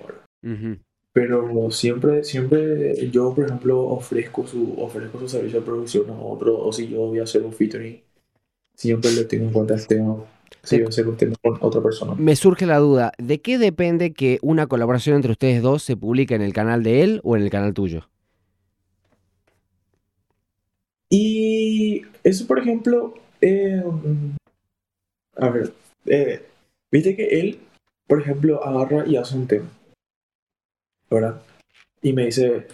Pero 1.14 1.72
siempre, 1.72 2.24
siempre 2.24 3.10
yo, 3.10 3.34
por 3.34 3.46
ejemplo, 3.46 3.80
ofrezco 3.82 4.46
su, 4.46 4.74
ofrezco 4.78 5.20
su 5.20 5.30
servicio 5.30 5.60
de 5.60 5.66
producción 5.66 6.10
a 6.10 6.20
otro, 6.20 6.60
o 6.60 6.74
si 6.74 6.90
yo 6.90 7.08
voy 7.08 7.20
a 7.20 7.24
hacer 7.24 7.44
un 7.44 7.54
featuring, 7.54 8.02
siempre 8.76 9.12
le 9.12 9.24
tengo 9.24 9.46
en 9.46 9.54
cuenta 9.54 9.76
este 9.76 9.96
tema. 9.96 10.18
Si 10.64 10.78
voy 10.78 10.86
a 10.86 10.90
hacer 10.90 11.08
un 11.08 11.16
tema 11.16 11.36
con 11.42 11.58
otra 11.62 11.82
persona. 11.82 12.16
Me 12.16 12.36
surge 12.36 12.66
la 12.66 12.80
duda, 12.80 13.12
¿de 13.18 13.40
qué 13.40 13.58
depende 13.58 14.14
que 14.14 14.40
una 14.42 14.68
colaboración 14.68 15.16
entre 15.16 15.32
ustedes 15.32 15.62
dos 15.62 15.84
se 15.84 15.96
publique 15.96 16.34
en 16.34 16.42
el 16.42 16.54
canal 16.54 16.84
de 16.84 17.04
él 17.04 17.22
o 17.24 17.36
en 17.38 17.44
el 17.44 17.50
canal 17.50 17.74
tuyo? 17.74 18.10
Y 21.10 22.02
eso, 22.24 22.48
por 22.48 22.60
ejemplo, 22.60 23.14
eh, 23.42 23.84
a 25.36 25.50
ver, 25.50 25.74
eh, 26.06 26.46
viste 26.92 27.16
que 27.16 27.40
él, 27.40 27.60
por 28.08 28.22
ejemplo, 28.22 28.64
agarra 28.64 29.06
y 29.08 29.18
hace 29.18 29.36
un 29.36 29.48
tema. 29.48 29.70
¿verdad? 31.10 31.42
Y 32.02 32.14
me 32.14 32.26
dice, 32.26 32.68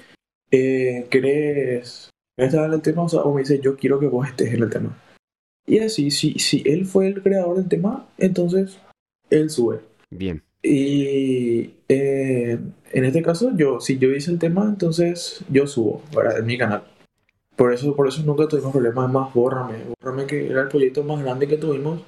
eh, 0.51 1.07
¿querés 1.09 2.09
estar 2.37 2.65
en 2.65 2.73
el 2.73 2.81
tema? 2.81 3.03
O, 3.03 3.33
me 3.33 3.41
dice, 3.41 3.59
yo 3.59 3.75
quiero 3.77 3.99
que 3.99 4.07
vos 4.07 4.27
estés 4.27 4.53
en 4.53 4.63
el 4.63 4.69
tema. 4.69 4.97
Y 5.65 5.79
así, 5.79 6.11
si, 6.11 6.33
si 6.39 6.63
él 6.65 6.85
fue 6.85 7.07
el 7.07 7.21
creador 7.21 7.57
del 7.57 7.69
tema, 7.69 8.07
entonces 8.17 8.79
él 9.29 9.49
sube. 9.49 9.79
Bien. 10.09 10.41
Y 10.63 11.73
eh, 11.87 12.59
en 12.91 13.05
este 13.05 13.21
caso, 13.21 13.51
yo, 13.55 13.79
si 13.79 13.97
yo 13.97 14.09
hice 14.09 14.31
el 14.31 14.39
tema, 14.39 14.65
entonces 14.65 15.43
yo 15.49 15.65
subo, 15.67 16.03
¿verdad? 16.15 16.39
En 16.39 16.45
mi 16.45 16.57
canal. 16.57 16.83
Por 17.55 17.73
eso, 17.73 17.95
por 17.95 18.07
eso 18.07 18.21
nunca 18.23 18.47
tuvimos 18.47 18.71
problemas 18.71 19.11
más, 19.11 19.33
bórrame. 19.33 19.75
Bórrame 20.01 20.25
que 20.25 20.47
era 20.47 20.63
el 20.63 20.67
proyecto 20.67 21.03
más 21.03 21.21
grande 21.21 21.47
que 21.47 21.57
tuvimos. 21.57 22.01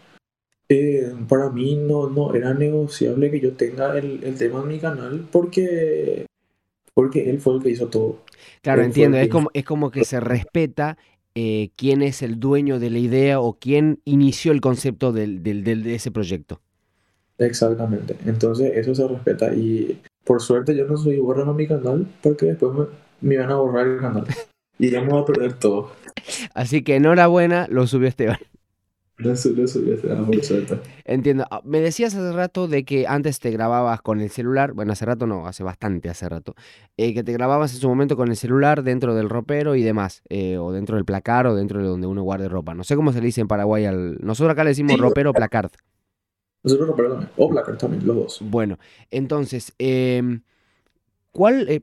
Eh, 0.76 1.14
para 1.30 1.52
mí 1.52 1.76
no, 1.76 2.10
no 2.10 2.34
era 2.34 2.52
negociable 2.56 3.30
que 3.30 3.40
yo 3.40 3.54
tenga 3.54 3.96
el, 3.96 4.24
el, 4.24 4.36
tema 4.36 4.62
en 4.62 4.68
mi 4.68 4.80
canal 4.80 5.28
porque, 5.32 6.26
porque 6.96 7.30
él 7.30 7.40
fue 7.40 7.58
el 7.58 7.62
que 7.62 7.70
hizo 7.70 7.90
todo. 7.90 8.24
Claro, 8.64 8.82
entiendo, 8.82 9.18
es 9.18 9.30
como, 9.30 9.52
es 9.54 9.66
como 9.66 9.92
que 9.92 10.04
se 10.04 10.20
respeta 10.20 10.98
eh, 11.36 11.70
quién 11.76 12.02
es 12.02 12.24
el 12.24 12.40
dueño 12.40 12.80
de 12.80 12.90
la 12.90 12.98
idea 12.98 13.40
o 13.40 13.54
quién 13.54 14.00
inició 14.04 14.52
el 14.52 14.62
concepto 14.62 15.12
del, 15.12 15.44
del, 15.44 15.64
del, 15.64 15.84
de 15.84 15.94
ese 15.94 16.10
proyecto. 16.10 16.60
Exactamente, 17.38 18.16
entonces 18.26 18.76
eso 18.76 18.96
se 18.96 19.08
respeta 19.08 19.54
y 19.54 20.02
por 20.24 20.42
suerte 20.42 20.76
yo 20.76 20.88
no 20.88 20.98
soy 20.98 21.20
borrando 21.20 21.54
mi 21.54 21.68
canal 21.68 22.08
porque 22.24 22.48
después 22.48 22.74
me, 22.74 22.86
me 23.22 23.38
van 23.38 23.52
a 23.52 23.58
borrar 23.58 23.86
el 23.86 24.00
canal 24.00 24.26
y 24.80 24.90
vamos 24.92 25.22
a 25.22 25.26
perder 25.26 25.54
todo. 25.54 25.92
Así 26.56 26.84
que 26.84 26.96
enhorabuena, 26.96 27.68
lo 27.70 27.86
subió 27.86 28.08
Esteban. 28.08 28.40
Entiendo. 31.06 31.46
Ah, 31.52 31.62
me 31.64 31.80
decías 31.80 32.16
hace 32.16 32.32
rato 32.32 32.68
de 32.68 32.84
que 32.84 33.06
antes 33.08 33.40
te 33.40 33.52
grababas 33.52 34.02
con 34.02 34.22
el 34.22 34.30
celular, 34.32 34.74
bueno, 34.74 34.94
hace 34.94 35.06
rato 35.06 35.28
no, 35.28 35.46
hace 35.46 35.64
bastante 35.64 36.10
hace 36.10 36.28
rato, 36.28 36.56
eh, 36.98 37.14
que 37.14 37.24
te 37.24 37.32
grababas 37.32 37.74
en 37.74 37.80
su 37.80 37.88
momento 37.88 38.18
con 38.18 38.30
el 38.30 38.36
celular 38.36 38.84
dentro 38.84 39.14
del 39.14 39.30
ropero 39.30 39.76
y 39.76 39.84
demás, 39.84 40.24
eh, 40.30 40.58
o 40.58 40.72
dentro 40.72 40.96
del 40.96 41.06
placar 41.06 41.46
o 41.46 41.56
dentro 41.56 41.80
de 41.80 41.88
donde 41.88 42.08
uno 42.08 42.24
guarde 42.24 42.50
ropa. 42.50 42.74
No 42.74 42.84
sé 42.84 42.96
cómo 42.96 43.14
se 43.14 43.20
le 43.20 43.28
dice 43.28 43.42
en 43.42 43.48
Paraguay 43.48 43.86
al... 43.86 44.18
Nosotros 44.20 44.52
acá 44.52 44.64
le 44.64 44.72
decimos 44.72 44.98
ropero 44.98 45.30
o 45.30 45.34
placard. 45.34 45.72
Nosotros 46.64 46.88
ropero 46.90 47.10
también, 47.12 47.32
o 47.38 47.50
placard 47.50 47.78
también, 47.78 48.08
los 48.08 48.16
dos. 48.16 48.40
Bueno, 48.42 48.80
entonces, 49.12 49.74
em, 49.78 50.42
¿cuál... 51.32 51.70
Eh, 51.70 51.82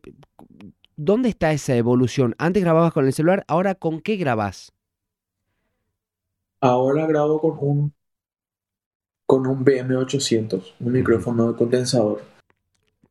¿Dónde 1.03 1.31
está 1.31 1.51
esa 1.53 1.74
evolución? 1.76 2.35
Antes 2.37 2.62
grababas 2.62 2.93
con 2.93 3.07
el 3.07 3.14
celular, 3.14 3.45
ahora 3.49 3.74
¿con 3.74 4.03
qué 4.03 4.16
grabas? 4.16 4.74
Ahora 6.61 7.07
grabo 7.07 7.41
con 7.41 7.57
un 7.61 7.93
con 9.27 9.47
un 9.47 9.65
BM800, 9.65 10.75
un 10.81 10.93
micrófono 10.93 11.53
de 11.53 11.57
condensador, 11.57 12.21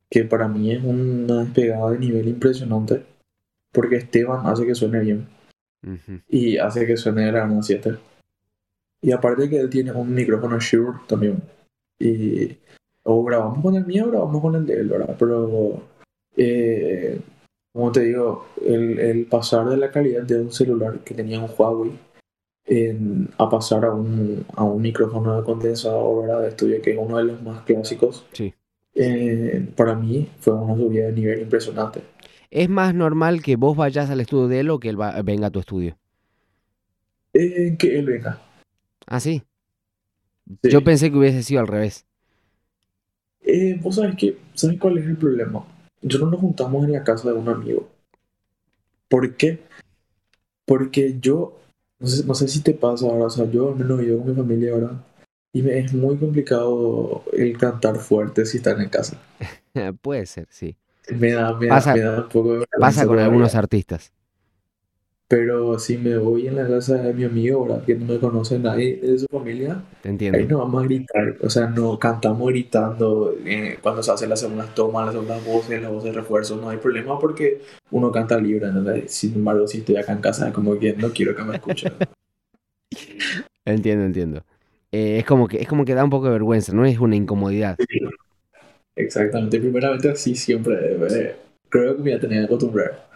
que 0.10 0.26
para 0.26 0.48
mí 0.50 0.72
es 0.72 0.84
una 0.84 1.44
despegada 1.46 1.92
de 1.92 2.00
nivel 2.00 2.28
impresionante, 2.28 3.06
porque 3.72 3.96
Esteban 3.96 4.46
hace 4.46 4.66
que 4.66 4.76
suene 4.76 5.00
bien 5.00 5.28
y 6.28 6.58
hace 6.58 6.86
que 6.86 6.98
suene 6.98 7.26
de 7.26 7.32
la 7.32 7.62
7. 7.62 7.98
Y 9.02 9.12
aparte 9.14 9.50
que 9.50 9.60
él 9.60 9.70
tiene 9.70 9.94
un 9.94 10.14
micrófono 10.14 10.60
Shure 10.60 11.00
también. 11.08 11.42
Y 11.98 12.58
o 13.04 13.24
grabamos 13.24 13.64
con 13.64 13.76
el 13.76 13.86
mío 13.86 14.06
o 14.06 14.12
grabamos 14.12 14.42
con 14.42 14.56
el 14.56 14.66
de 14.66 14.74
él, 14.74 14.90
¿verdad? 14.90 15.16
Pero, 15.18 15.82
eh, 16.36 17.20
como 17.72 17.92
te 17.92 18.02
digo, 18.02 18.46
el, 18.64 19.00
el 19.00 19.26
pasar 19.26 19.70
de 19.70 19.78
la 19.78 19.90
calidad 19.90 20.24
de 20.24 20.42
un 20.42 20.52
celular 20.52 21.00
que 21.00 21.14
tenía 21.14 21.40
un 21.40 21.50
Huawei 21.58 21.98
a 23.38 23.50
pasar 23.50 23.86
a 23.86 23.94
un, 23.94 24.46
a 24.56 24.64
un 24.64 24.82
micrófono 24.82 25.38
de 25.38 25.44
condensador 25.44 26.28
¿verdad? 26.28 26.42
de 26.42 26.50
estudio, 26.50 26.82
que 26.82 26.92
es 26.92 26.98
uno 26.98 27.18
de 27.18 27.24
los 27.24 27.42
más 27.42 27.62
clásicos. 27.62 28.26
Sí. 28.34 28.54
Eh, 28.94 29.68
para 29.76 29.96
mí 29.96 30.30
fue 30.40 30.54
una 30.54 30.76
subida 30.76 31.08
de 31.08 31.14
nivel 31.14 31.42
impresionante. 31.42 32.02
¿Es 32.52 32.70
más 32.70 32.94
normal 32.94 33.42
que 33.42 33.56
vos 33.56 33.78
vayas 33.78 34.10
al 34.10 34.22
estudio 34.22 34.48
de 34.48 34.60
él 34.60 34.70
o 34.70 34.80
que 34.80 34.90
él 34.90 34.98
venga 35.24 35.48
a 35.48 35.52
tu 35.52 35.60
estudio? 35.60 35.98
Eh, 37.34 37.76
que 37.78 38.00
él 38.00 38.06
venga. 38.06 38.42
¿Ah, 39.06 39.20
sí? 39.20 39.44
Yo 40.64 40.84
pensé 40.84 41.12
que 41.12 41.18
hubiese 41.18 41.44
sido 41.44 41.62
al 41.62 41.68
revés. 41.68 42.06
Eh, 43.42 43.80
vos 43.82 43.96
sabés 43.96 44.16
que, 44.16 44.38
¿sabes 44.54 44.80
cuál 44.80 44.98
es 44.98 45.06
el 45.06 45.18
problema? 45.18 45.64
Yo 46.02 46.20
no 46.20 46.32
nos 46.32 46.40
juntamos 46.40 46.84
en 46.86 46.94
la 46.94 47.04
casa 47.04 47.30
de 47.30 47.36
un 47.36 47.50
amigo. 47.50 47.88
¿Por 49.08 49.36
qué? 49.36 49.60
Porque 50.66 51.18
yo 51.20 51.60
no 52.00 52.08
sé, 52.08 52.26
no 52.26 52.34
sé 52.34 52.48
si 52.48 52.62
te 52.62 52.74
pasa 52.74 53.06
ahora, 53.06 53.26
o 53.26 53.30
sea, 53.30 53.50
yo 53.50 53.70
al 53.70 53.76
menos 53.76 54.00
vivo 54.00 54.20
con 54.20 54.30
mi 54.30 54.36
familia 54.36 54.74
ahora 54.74 55.04
y 55.54 55.62
me 55.62 55.80
es 55.80 55.94
muy 55.94 56.18
complicado 56.18 57.24
el 57.34 57.58
cantar 57.58 57.98
fuerte 57.98 58.46
si 58.46 58.58
están 58.58 58.82
en 58.82 58.90
casa. 58.90 59.18
Puede 60.02 60.26
ser, 60.26 60.48
sí. 60.50 60.76
Me 61.10 61.32
da, 61.32 61.54
me, 61.58 61.68
pasa, 61.68 61.96
me 61.96 62.02
da 62.02 62.22
un 62.22 62.30
poco 62.30 62.60
de 62.60 62.66
Pasa 62.80 63.06
con 63.06 63.18
algunos 63.18 63.56
artistas. 63.56 64.14
Pero 65.30 65.78
si 65.78 65.96
me 66.00 66.18
voy 66.18 66.48
en 66.48 66.56
la 66.56 66.68
casa 66.68 66.96
de 66.96 67.14
mi 67.14 67.24
amigo, 67.24 67.64
¿verdad? 67.64 67.86
que 67.86 67.94
no 67.94 68.06
me 68.06 68.20
conoce 68.20 68.58
nadie 68.58 68.98
de 68.98 69.20
su 69.20 69.28
familia, 69.32 69.80
Te 70.02 70.10
entiendo. 70.10 70.40
ahí 70.40 70.48
no 70.48 70.58
vamos 70.58 70.82
a 70.82 70.86
gritar, 70.88 71.38
o 71.44 71.50
sea, 71.52 71.68
no 71.68 72.00
cantamos 72.00 72.50
gritando 72.50 73.36
eh, 73.46 73.78
cuando 73.80 74.02
se 74.02 74.12
hacen 74.12 74.28
las 74.28 74.40
segundas 74.40 74.74
tomas, 74.74 75.06
las 75.06 75.14
segundas 75.14 75.46
voces, 75.46 75.84
las 75.84 75.92
voces 75.92 76.16
de 76.16 76.20
refuerzo, 76.20 76.56
no 76.56 76.70
hay 76.70 76.78
problema 76.78 77.20
porque 77.20 77.62
uno 77.92 78.12
canta 78.12 78.40
libre, 78.40 78.72
¿no? 78.72 78.84
Sin 79.06 79.36
embargo, 79.36 79.68
si 79.68 79.78
estoy 79.78 79.98
acá 79.98 80.14
en 80.14 80.22
casa, 80.22 80.52
como 80.52 80.80
que 80.80 80.94
no 80.94 81.12
quiero 81.12 81.36
que 81.36 81.44
me 81.44 81.58
escuchen. 81.58 81.94
entiendo, 83.66 84.06
entiendo. 84.06 84.44
Eh, 84.92 85.20
es, 85.20 85.26
como 85.26 85.48
que, 85.48 85.62
es 85.62 85.68
como 85.68 85.86
que 85.86 85.94
da 85.94 86.04
un 86.04 86.10
poco 86.10 86.26
de 86.26 86.32
vergüenza, 86.32 86.74
no 86.74 86.88
es 86.88 86.98
una 86.98 87.16
incomodidad. 87.16 87.78
Exactamente, 88.96 89.60
primeramente 89.60 90.10
así 90.10 90.34
siempre, 90.34 90.96
eh, 90.96 91.36
creo 91.70 91.96
que 91.96 92.02
me 92.02 92.10
voy 92.10 92.14
a 92.14 92.20
tener 92.20 92.40
que 92.40 92.46
acostumbrar. 92.46 93.09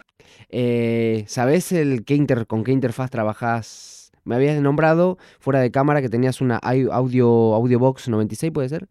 Eh, 0.48 1.24
¿Sabes 1.26 1.72
el 1.72 2.04
qué 2.04 2.14
inter, 2.14 2.46
con 2.46 2.64
qué 2.64 2.72
interfaz 2.72 3.10
trabajas? 3.10 4.12
Me 4.24 4.34
habías 4.34 4.60
nombrado 4.60 5.18
fuera 5.38 5.60
de 5.60 5.70
cámara 5.70 6.00
que 6.00 6.08
tenías 6.08 6.40
una 6.40 6.56
audio, 6.56 7.54
audio 7.54 7.78
box 7.78 8.08
96, 8.08 8.52
¿puede 8.52 8.68
ser? 8.68 8.88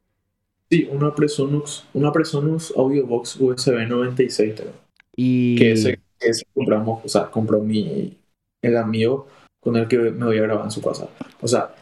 Sí, 0.69 0.87
una 0.91 1.13
Presonus, 1.13 1.85
una 1.93 2.11
Presonus 2.11 2.73
Audiobox 2.75 3.39
USB 3.39 3.87
96, 3.87 4.53
creo. 4.55 4.71
Y... 5.15 5.55
Que 5.55 5.73
ese, 5.73 5.99
ese 6.19 6.45
compramos, 6.53 7.05
o 7.05 7.07
sea, 7.07 7.29
compró 7.29 7.59
mi, 7.59 8.17
el 8.61 8.77
amigo 8.77 9.27
con 9.59 9.75
el 9.75 9.87
que 9.87 9.97
me 9.97 10.25
voy 10.25 10.37
a 10.39 10.41
grabar 10.41 10.65
en 10.65 10.71
su 10.71 10.81
casa. 10.81 11.09
O 11.41 11.47
sea, 11.47 11.75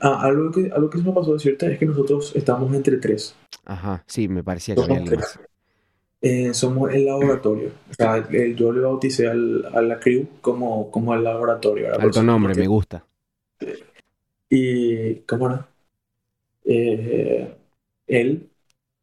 ah, 0.00 0.22
algo, 0.22 0.50
que, 0.50 0.70
algo 0.72 0.88
que 0.88 0.98
se 0.98 1.04
me 1.04 1.12
pasó 1.12 1.34
de 1.34 1.38
cierta 1.38 1.66
es 1.66 1.78
que 1.78 1.86
nosotros 1.86 2.34
estamos 2.34 2.74
entre 2.74 2.96
tres. 2.96 3.34
Ajá, 3.64 4.02
sí, 4.06 4.28
me 4.28 4.42
parecía 4.42 4.74
que 4.74 4.82
había 4.82 4.96
Somos 4.96 5.12
alguien 5.12 5.20
tres. 5.20 5.38
más. 5.38 5.48
Eh, 6.20 6.52
somos 6.52 6.92
el 6.92 7.04
laboratorio. 7.06 7.70
O 7.90 7.94
sea, 7.94 8.16
el- 8.30 8.56
yo 8.56 8.72
le 8.72 8.80
bauticé 8.80 9.28
al, 9.28 9.64
a 9.72 9.80
la 9.82 10.00
crew 10.00 10.26
como, 10.40 10.90
como 10.90 11.14
el 11.14 11.22
laboratorio. 11.24 11.84
¿verdad? 11.86 12.00
Alto 12.00 12.22
nombre, 12.22 12.54
me 12.54 12.66
gusta. 12.66 13.04
Y, 14.50 15.16
¿cómo 15.26 15.46
era? 15.48 15.68
Eh, 16.64 17.54
él 18.06 18.48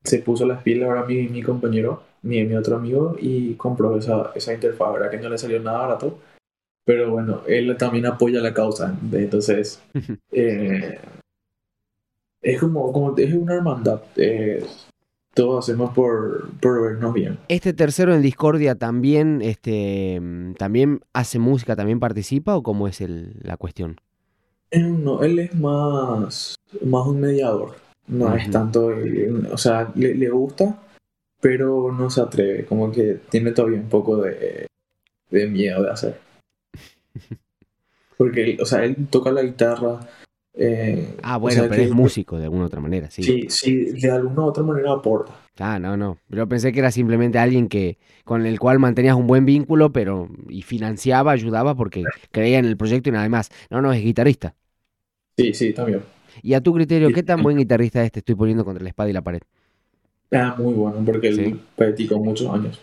se 0.04 0.20
puso 0.20 0.46
las 0.46 0.62
pilas, 0.64 0.90
ahora 0.90 1.06
mi, 1.06 1.28
mi 1.28 1.42
compañero, 1.42 2.04
mi, 2.24 2.44
mi 2.44 2.56
otro 2.56 2.76
amigo, 2.78 3.16
y 3.20 3.54
compró 3.56 3.98
esa, 3.98 4.32
esa 4.36 4.54
interfaz, 4.54 4.94
¿verdad? 4.94 5.12
Que 5.12 5.18
no 5.18 5.30
le 5.30 5.38
salió 5.38 5.60
nada 5.60 5.80
barato. 5.80 6.20
Pero 6.86 7.10
bueno, 7.12 7.42
él 7.48 7.76
también 7.78 8.06
apoya 8.06 8.42
la 8.42 8.54
causa. 8.54 8.96
Entonces, 9.12 9.82
eh, 10.32 11.00
es 12.42 12.60
como, 12.60 12.92
como 12.92 13.18
es 13.18 13.34
una 13.34 13.56
hermandad. 13.56 14.02
eh, 14.18 14.66
todos 15.36 15.66
hacemos 15.70 15.94
por, 15.94 16.50
por 16.60 16.82
vernos 16.82 17.14
bien. 17.14 17.38
¿Este 17.50 17.74
tercero 17.74 18.16
en 18.16 18.22
Discordia 18.22 18.76
también, 18.76 19.42
este, 19.44 20.20
también 20.58 21.02
hace 21.14 21.38
música, 21.40 21.76
también 21.76 22.00
participa 22.00 22.56
o 22.56 22.64
cómo 22.64 22.88
es 22.88 23.02
el- 23.02 23.34
la 23.42 23.58
cuestión? 23.58 23.98
No, 24.72 25.22
él 25.24 25.38
es 25.40 25.54
más, 25.56 26.56
más 26.84 27.06
un 27.06 27.20
mediador. 27.22 27.76
No 28.08 28.34
es 28.36 28.50
tanto, 28.50 28.92
o 29.52 29.58
sea, 29.58 29.92
le, 29.96 30.16
le 30.16 30.30
gusta, 30.30 30.82
pero 31.42 31.92
no 31.92 32.10
se 32.10 32.22
atreve. 32.22 32.66
Como 32.66 32.92
que 32.92 33.20
tiene 33.30 33.52
todavía 33.52 33.80
un 33.80 33.90
poco 33.90 34.18
de, 34.18 34.68
de 35.32 35.48
miedo 35.48 35.84
de 35.84 35.92
hacer. 35.92 36.20
Porque, 38.18 38.58
o 38.62 38.66
sea, 38.66 38.86
él 38.86 38.96
toca 39.10 39.32
la 39.32 39.42
guitarra. 39.44 40.00
Eh, 40.58 41.16
Ah, 41.24 41.38
o 41.38 41.40
bueno, 41.42 41.62
sea 41.62 41.70
pero 41.70 41.82
que- 41.82 41.88
es 41.90 41.92
músico 41.94 42.38
de 42.38 42.46
alguna 42.46 42.66
otra 42.66 42.80
manera, 42.82 43.10
sí. 43.12 43.24
Sí, 43.24 43.46
sí, 43.50 43.76
de 44.00 44.12
alguna 44.12 44.42
u 44.42 44.46
otra 44.46 44.64
manera 44.64 44.94
aporta. 44.94 45.34
Ah, 45.60 45.80
no, 45.80 45.96
no. 45.98 46.18
Yo 46.30 46.48
pensé 46.48 46.72
que 46.72 46.80
era 46.80 46.92
simplemente 46.92 47.40
alguien 47.40 47.68
que 47.68 47.98
con 48.24 48.46
el 48.46 48.60
cual 48.60 48.80
mantenías 48.80 49.16
un 49.16 49.28
buen 49.28 49.46
vínculo, 49.46 49.92
pero 49.92 50.30
y 50.50 50.62
financiaba, 50.62 51.32
ayudaba 51.32 51.76
porque 51.76 52.06
creía 52.32 52.60
en 52.60 52.66
el 52.66 52.78
proyecto 52.78 53.10
y 53.10 53.12
nada 53.14 53.28
más. 53.30 53.50
No, 53.70 53.82
no, 53.82 53.92
es 53.94 54.04
guitarrista. 54.04 54.56
Sí, 55.38 55.54
sí, 55.54 55.74
también. 55.74 56.02
Y 56.42 56.54
a 56.54 56.62
tu 56.62 56.74
criterio. 56.74 57.12
¿qué 57.12 57.24
tan 57.24 57.42
buen 57.42 57.58
guitarrista 57.58 58.04
es? 58.04 58.12
Te 58.12 58.20
estoy 58.20 58.36
poniendo 58.36 58.66
contra 58.66 58.84
la 58.84 58.90
espada 58.90 59.10
y 59.10 59.14
la 59.14 59.22
pared. 59.22 59.42
Ah, 60.32 60.56
muy 60.58 60.74
bueno, 60.74 60.98
porque 61.06 61.28
él 61.30 61.36
Sí. 61.36 61.62
practicó 61.76 62.20
muchos 62.20 62.50
años. 62.54 62.80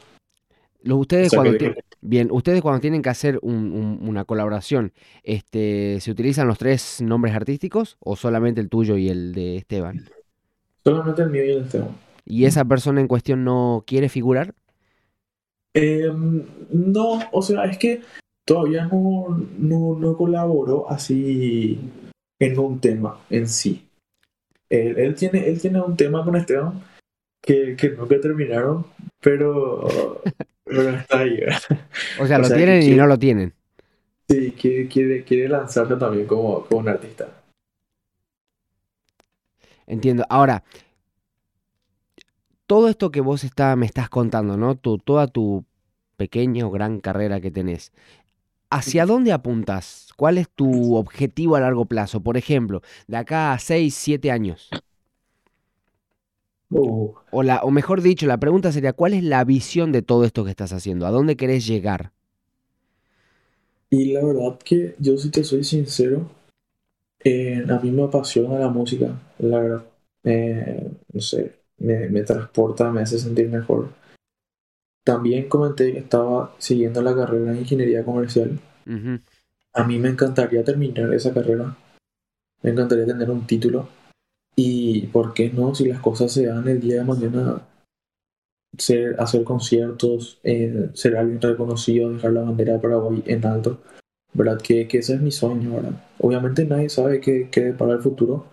Los, 0.83 0.97
O 0.99 1.01
ustedes 1.01 1.31
sea, 1.31 1.39
cuando 1.41 1.59
que- 1.59 1.75
bien, 2.01 2.29
ustedes 2.33 2.61
cuando 2.63 2.81
tienen 2.81 3.03
que 3.03 3.09
hacer 3.11 3.39
un- 3.43 3.73
un- 3.73 4.09
una 4.09 4.25
colaboración, 4.25 4.93
este, 5.23 5.99
¿se 6.01 6.11
utilizan 6.11 6.49
los 6.49 6.59
tres 6.59 7.01
nombres 7.01 7.35
artísticos 7.35 7.97
o 8.01 8.17
solamente 8.17 8.61
el 8.61 8.69
tuyo 8.69 8.97
y 8.97 9.09
el 9.09 9.33
de 9.33 9.57
Esteban? 9.57 10.05
solamente 10.85 11.23
el 11.23 11.31
mío 11.31 11.45
y 11.45 11.51
el 11.53 11.63
Esteban. 11.65 11.97
¿Y 12.25 12.45
esa 12.45 12.65
persona 12.65 13.01
en 13.01 13.07
cuestión 13.09 13.45
no 13.45 13.85
quiere 13.87 14.09
figurar? 14.09 14.55
Em, 15.75 16.45
no, 16.71 17.21
o 17.33 17.43
sea, 17.43 17.65
es 17.65 17.79
que 17.79 18.03
todavía 18.45 18.87
no, 18.87 19.29
no, 19.59 19.97
no 19.99 20.17
colaboró 20.17 20.91
así 20.91 21.79
en 22.41 22.59
un 22.59 22.81
tema 22.81 23.21
en 23.31 23.49
sí. 23.49 23.87
Él, 24.69 24.99
él 24.99 25.15
tiene, 25.15 25.47
él 25.49 25.61
tiene 25.61 25.81
un 25.81 25.97
tema 25.97 26.25
con 26.25 26.37
Esteban 26.37 26.83
que, 27.43 27.77
que 27.77 27.91
nunca 27.91 28.21
terminaron, 28.21 28.85
pero, 29.21 29.87
pero 30.75 30.91
está 30.91 31.19
ahí. 31.19 31.37
¿verdad? 31.39 31.61
O 32.21 32.27
sea, 32.27 32.39
O 32.39 32.41
lo 32.41 32.47
sea, 32.47 32.57
tienen 32.57 32.83
y 32.83 32.95
no 32.95 33.07
lo 33.07 33.19
tienen. 33.19 33.55
Sí, 34.29 34.53
quiere, 34.53 34.89
quiere, 34.89 35.25
quiere 35.25 35.49
lanzarse 35.49 35.97
también 35.97 36.27
como, 36.27 36.65
como 36.65 36.81
un 36.81 36.89
artista. 36.89 37.29
Entiendo. 39.87 40.25
Ahora, 40.29 40.65
todo 42.67 42.89
esto 42.89 43.11
que 43.11 43.21
vos 43.21 43.45
está, 43.45 43.77
me 43.77 43.87
estás 43.87 44.09
contando, 44.09 44.57
¿no? 44.57 44.77
Tu, 44.77 44.99
toda 44.99 45.27
tu 45.27 45.65
pequeña 46.17 46.67
o 46.67 46.71
gran 46.71 47.01
carrera 47.01 47.41
que 47.41 47.51
tenés. 47.51 47.93
¿Hacia 48.71 49.05
dónde 49.05 49.33
apuntas? 49.33 50.09
¿Cuál 50.17 50.39
es 50.39 50.49
tu 50.49 50.97
objetivo 50.97 51.57
a 51.57 51.61
largo 51.61 51.85
plazo? 51.85 52.23
Por 52.23 52.39
ejemplo, 52.39 52.81
de 53.07 53.19
acá 53.19 53.53
a 53.53 53.59
6, 53.59 53.95
7 53.95 54.31
años. 54.31 54.71
Uh, 56.73 57.15
O, 57.31 57.43
la, 57.43 57.63
o 57.63 57.71
mejor 57.71 58.03
dicho, 58.03 58.27
la 58.27 58.39
pregunta 58.39 58.73
sería, 58.73 58.93
¿cuál 58.93 59.15
es 59.15 59.25
la 59.25 59.45
visión 59.45 59.93
de 59.93 60.03
todo 60.03 60.25
esto 60.25 60.45
que 60.45 60.51
estás 60.51 60.73
haciendo? 60.73 61.07
¿A 61.07 61.11
dónde 61.11 61.37
querés 61.37 61.67
llegar? 61.67 62.13
y 63.91 64.13
la 64.13 64.25
verdad 64.25 64.59
que 64.65 64.97
yo 64.99 65.17
si 65.19 65.31
te 65.31 65.45
soy 65.45 65.65
sincero, 65.65 66.31
eh, 67.25 67.65
a 67.69 67.79
mí 67.81 67.91
me 67.91 68.05
apasiona 68.05 68.59
la 68.59 68.69
música, 68.69 69.21
la 69.39 69.61
verdad. 69.61 69.85
Eh, 70.25 70.91
no 71.13 71.21
sé, 71.21 71.61
me, 71.79 72.09
me 72.09 72.23
transporta, 72.23 72.91
me 72.91 73.03
hace 73.03 73.19
sentir 73.19 73.49
mejor. 73.49 73.91
También 75.05 75.49
comenté 75.49 75.93
que 75.93 75.99
estaba 75.99 76.55
siguiendo 76.59 77.03
la 77.03 77.15
carrera 77.15 77.53
de 77.53 77.61
ingeniería 77.61 78.05
comercial. 78.05 78.59
A 79.75 79.85
mí 79.85 79.99
me 79.99 80.09
encantaría 80.09 80.65
terminar 80.65 81.13
esa 81.13 81.35
carrera. 81.35 81.77
Me 82.63 82.71
encantaría 82.71 83.07
tener 83.07 83.31
un 83.31 83.47
título. 83.47 83.89
Y 84.55 85.07
por 85.09 85.35
qué 85.35 85.51
no, 85.51 85.75
si 85.75 85.89
las 85.89 86.01
cosas 86.01 86.33
se 86.33 86.47
dan 86.47 86.69
el 86.69 86.81
día 86.81 86.97
de 86.97 87.05
mañana, 87.05 87.63
ser, 88.77 89.21
hacer 89.21 89.45
conciertos, 89.45 90.41
eh, 90.43 90.91
ser 90.95 91.17
alguien 91.17 91.41
reconocido, 91.41 92.13
dejar 92.13 92.33
la 92.33 92.43
bandera 92.43 92.75
de 92.75 92.79
Paraguay 92.79 93.23
en 93.27 93.47
alto. 93.47 93.81
¿Verdad? 94.35 94.61
Que, 94.63 94.89
que 94.89 94.99
ese 94.99 95.15
es 95.15 95.21
mi 95.21 95.31
sueño, 95.31 95.75
¿verdad? 95.75 96.05
Obviamente 96.19 96.65
nadie 96.65 96.89
sabe 96.89 97.21
qué, 97.21 97.49
qué 97.51 97.65
depara 97.65 97.95
el 97.95 98.01
futuro. 98.01 98.47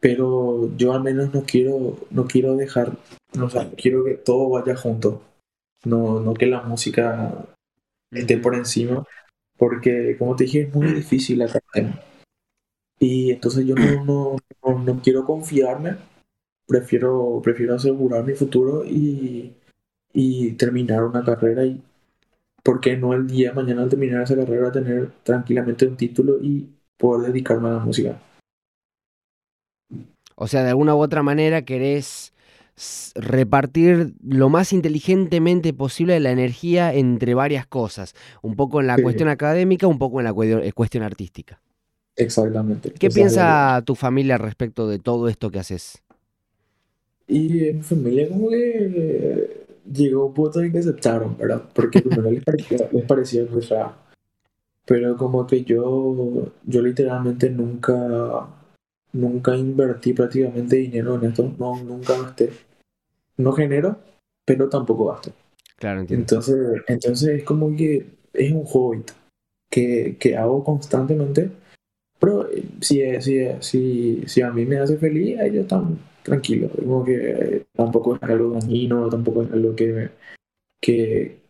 Pero 0.00 0.74
yo 0.76 0.92
al 0.94 1.02
menos 1.02 1.32
no 1.32 1.44
quiero, 1.44 1.96
no 2.10 2.26
quiero 2.26 2.56
dejar, 2.56 2.96
no, 3.34 3.48
sea, 3.50 3.70
quiero 3.76 4.04
que 4.04 4.14
todo 4.14 4.48
vaya 4.48 4.74
junto. 4.74 5.22
No, 5.84 6.20
no 6.20 6.34
que 6.34 6.46
la 6.46 6.62
música 6.62 7.46
esté 8.10 8.38
por 8.38 8.54
encima, 8.54 9.04
porque 9.56 10.16
como 10.18 10.36
te 10.36 10.44
dije, 10.44 10.62
es 10.62 10.74
muy 10.74 10.88
difícil 10.88 11.44
carrera. 11.46 12.02
Y 13.02 13.32
entonces 13.32 13.66
yo 13.66 13.74
no, 13.74 14.04
no, 14.04 14.36
no, 14.64 14.78
no 14.78 15.02
quiero 15.02 15.24
confiarme, 15.24 15.96
prefiero, 16.66 17.40
prefiero 17.42 17.74
asegurar 17.74 18.24
mi 18.24 18.34
futuro 18.34 18.84
y, 18.84 19.54
y 20.14 20.52
terminar 20.52 21.04
una 21.04 21.24
carrera 21.24 21.64
y, 21.64 21.82
¿por 22.64 22.80
qué 22.80 22.96
no 22.96 23.14
el 23.14 23.26
día 23.26 23.50
de 23.50 23.56
mañana 23.56 23.82
al 23.82 23.90
terminar 23.90 24.22
esa 24.22 24.36
carrera 24.36 24.72
tener 24.72 25.12
tranquilamente 25.24 25.86
un 25.86 25.96
título 25.96 26.38
y 26.42 26.68
poder 26.98 27.32
dedicarme 27.32 27.68
a 27.70 27.72
la 27.74 27.80
música? 27.80 28.20
O 30.36 30.46
sea, 30.48 30.62
de 30.62 30.70
alguna 30.70 30.94
u 30.94 31.00
otra 31.00 31.22
manera 31.22 31.62
querés 31.62 32.32
repartir 33.14 34.14
lo 34.22 34.48
más 34.48 34.72
inteligentemente 34.72 35.72
posible 35.74 36.18
la 36.20 36.30
energía 36.30 36.94
entre 36.94 37.34
varias 37.34 37.66
cosas. 37.66 38.14
Un 38.42 38.56
poco 38.56 38.80
en 38.80 38.86
la 38.86 38.96
Sí. 38.96 39.02
cuestión 39.02 39.28
académica, 39.28 39.86
un 39.86 39.98
poco 39.98 40.20
en 40.20 40.24
la 40.24 40.34
eh, 40.64 40.72
cuestión 40.72 41.04
artística. 41.04 41.60
Exactamente. 42.16 42.92
¿Qué 42.92 43.08
piensa 43.08 43.82
tu 43.84 43.94
familia 43.94 44.38
respecto 44.38 44.88
de 44.88 44.98
todo 44.98 45.28
esto 45.28 45.50
que 45.50 45.58
haces? 45.58 46.02
Y 47.26 47.72
mi 47.72 47.82
familia 47.82 48.28
como 48.28 48.50
que 48.50 49.66
llegó 49.90 50.26
un 50.26 50.34
punto 50.34 50.60
en 50.60 50.72
que 50.72 50.78
aceptaron, 50.78 51.36
¿verdad? 51.38 51.62
Porque 51.72 52.02
primero 52.02 52.30
les 52.30 52.44
parecía, 52.44 52.88
les 52.92 53.04
parecía 53.04 53.44
muy 53.50 53.62
raro. 53.62 53.94
Pero 54.84 55.16
como 55.16 55.46
que 55.46 55.64
yo, 55.64 56.52
yo 56.64 56.82
literalmente 56.82 57.48
nunca, 57.48 58.48
nunca 59.12 59.56
invertí 59.56 60.12
prácticamente 60.12 60.76
dinero 60.76 61.14
en 61.14 61.24
esto. 61.24 61.54
No, 61.58 61.82
nunca 61.82 62.20
gasté. 62.20 62.50
No 63.36 63.52
genero, 63.52 63.98
pero 64.44 64.68
tampoco 64.68 65.06
gasto. 65.06 65.32
Claro, 65.76 66.00
entiendo. 66.00 66.22
Entonces, 66.22 66.82
entonces 66.88 67.28
es 67.40 67.44
como 67.44 67.74
que 67.76 68.06
es 68.32 68.52
un 68.52 68.64
hobby 68.64 69.04
que, 69.70 70.16
que 70.18 70.36
hago 70.36 70.62
constantemente. 70.64 71.50
Pero 72.22 72.48
eh, 72.52 72.62
si, 72.80 73.02
si, 73.20 73.48
si, 73.58 74.22
si 74.26 74.42
a 74.42 74.52
mí 74.52 74.64
me 74.64 74.78
hace 74.78 74.96
feliz, 74.96 75.40
a 75.40 75.46
ellos 75.46 75.62
están 75.62 75.98
tranquilos. 76.22 76.70
Como 76.76 77.04
que 77.04 77.16
eh, 77.16 77.64
tampoco 77.72 78.14
es 78.14 78.22
algo 78.22 78.52
dañino, 78.52 79.08
tampoco 79.08 79.42
es 79.42 79.50
algo 79.50 79.74
que, 79.74 80.10
que 80.80 81.40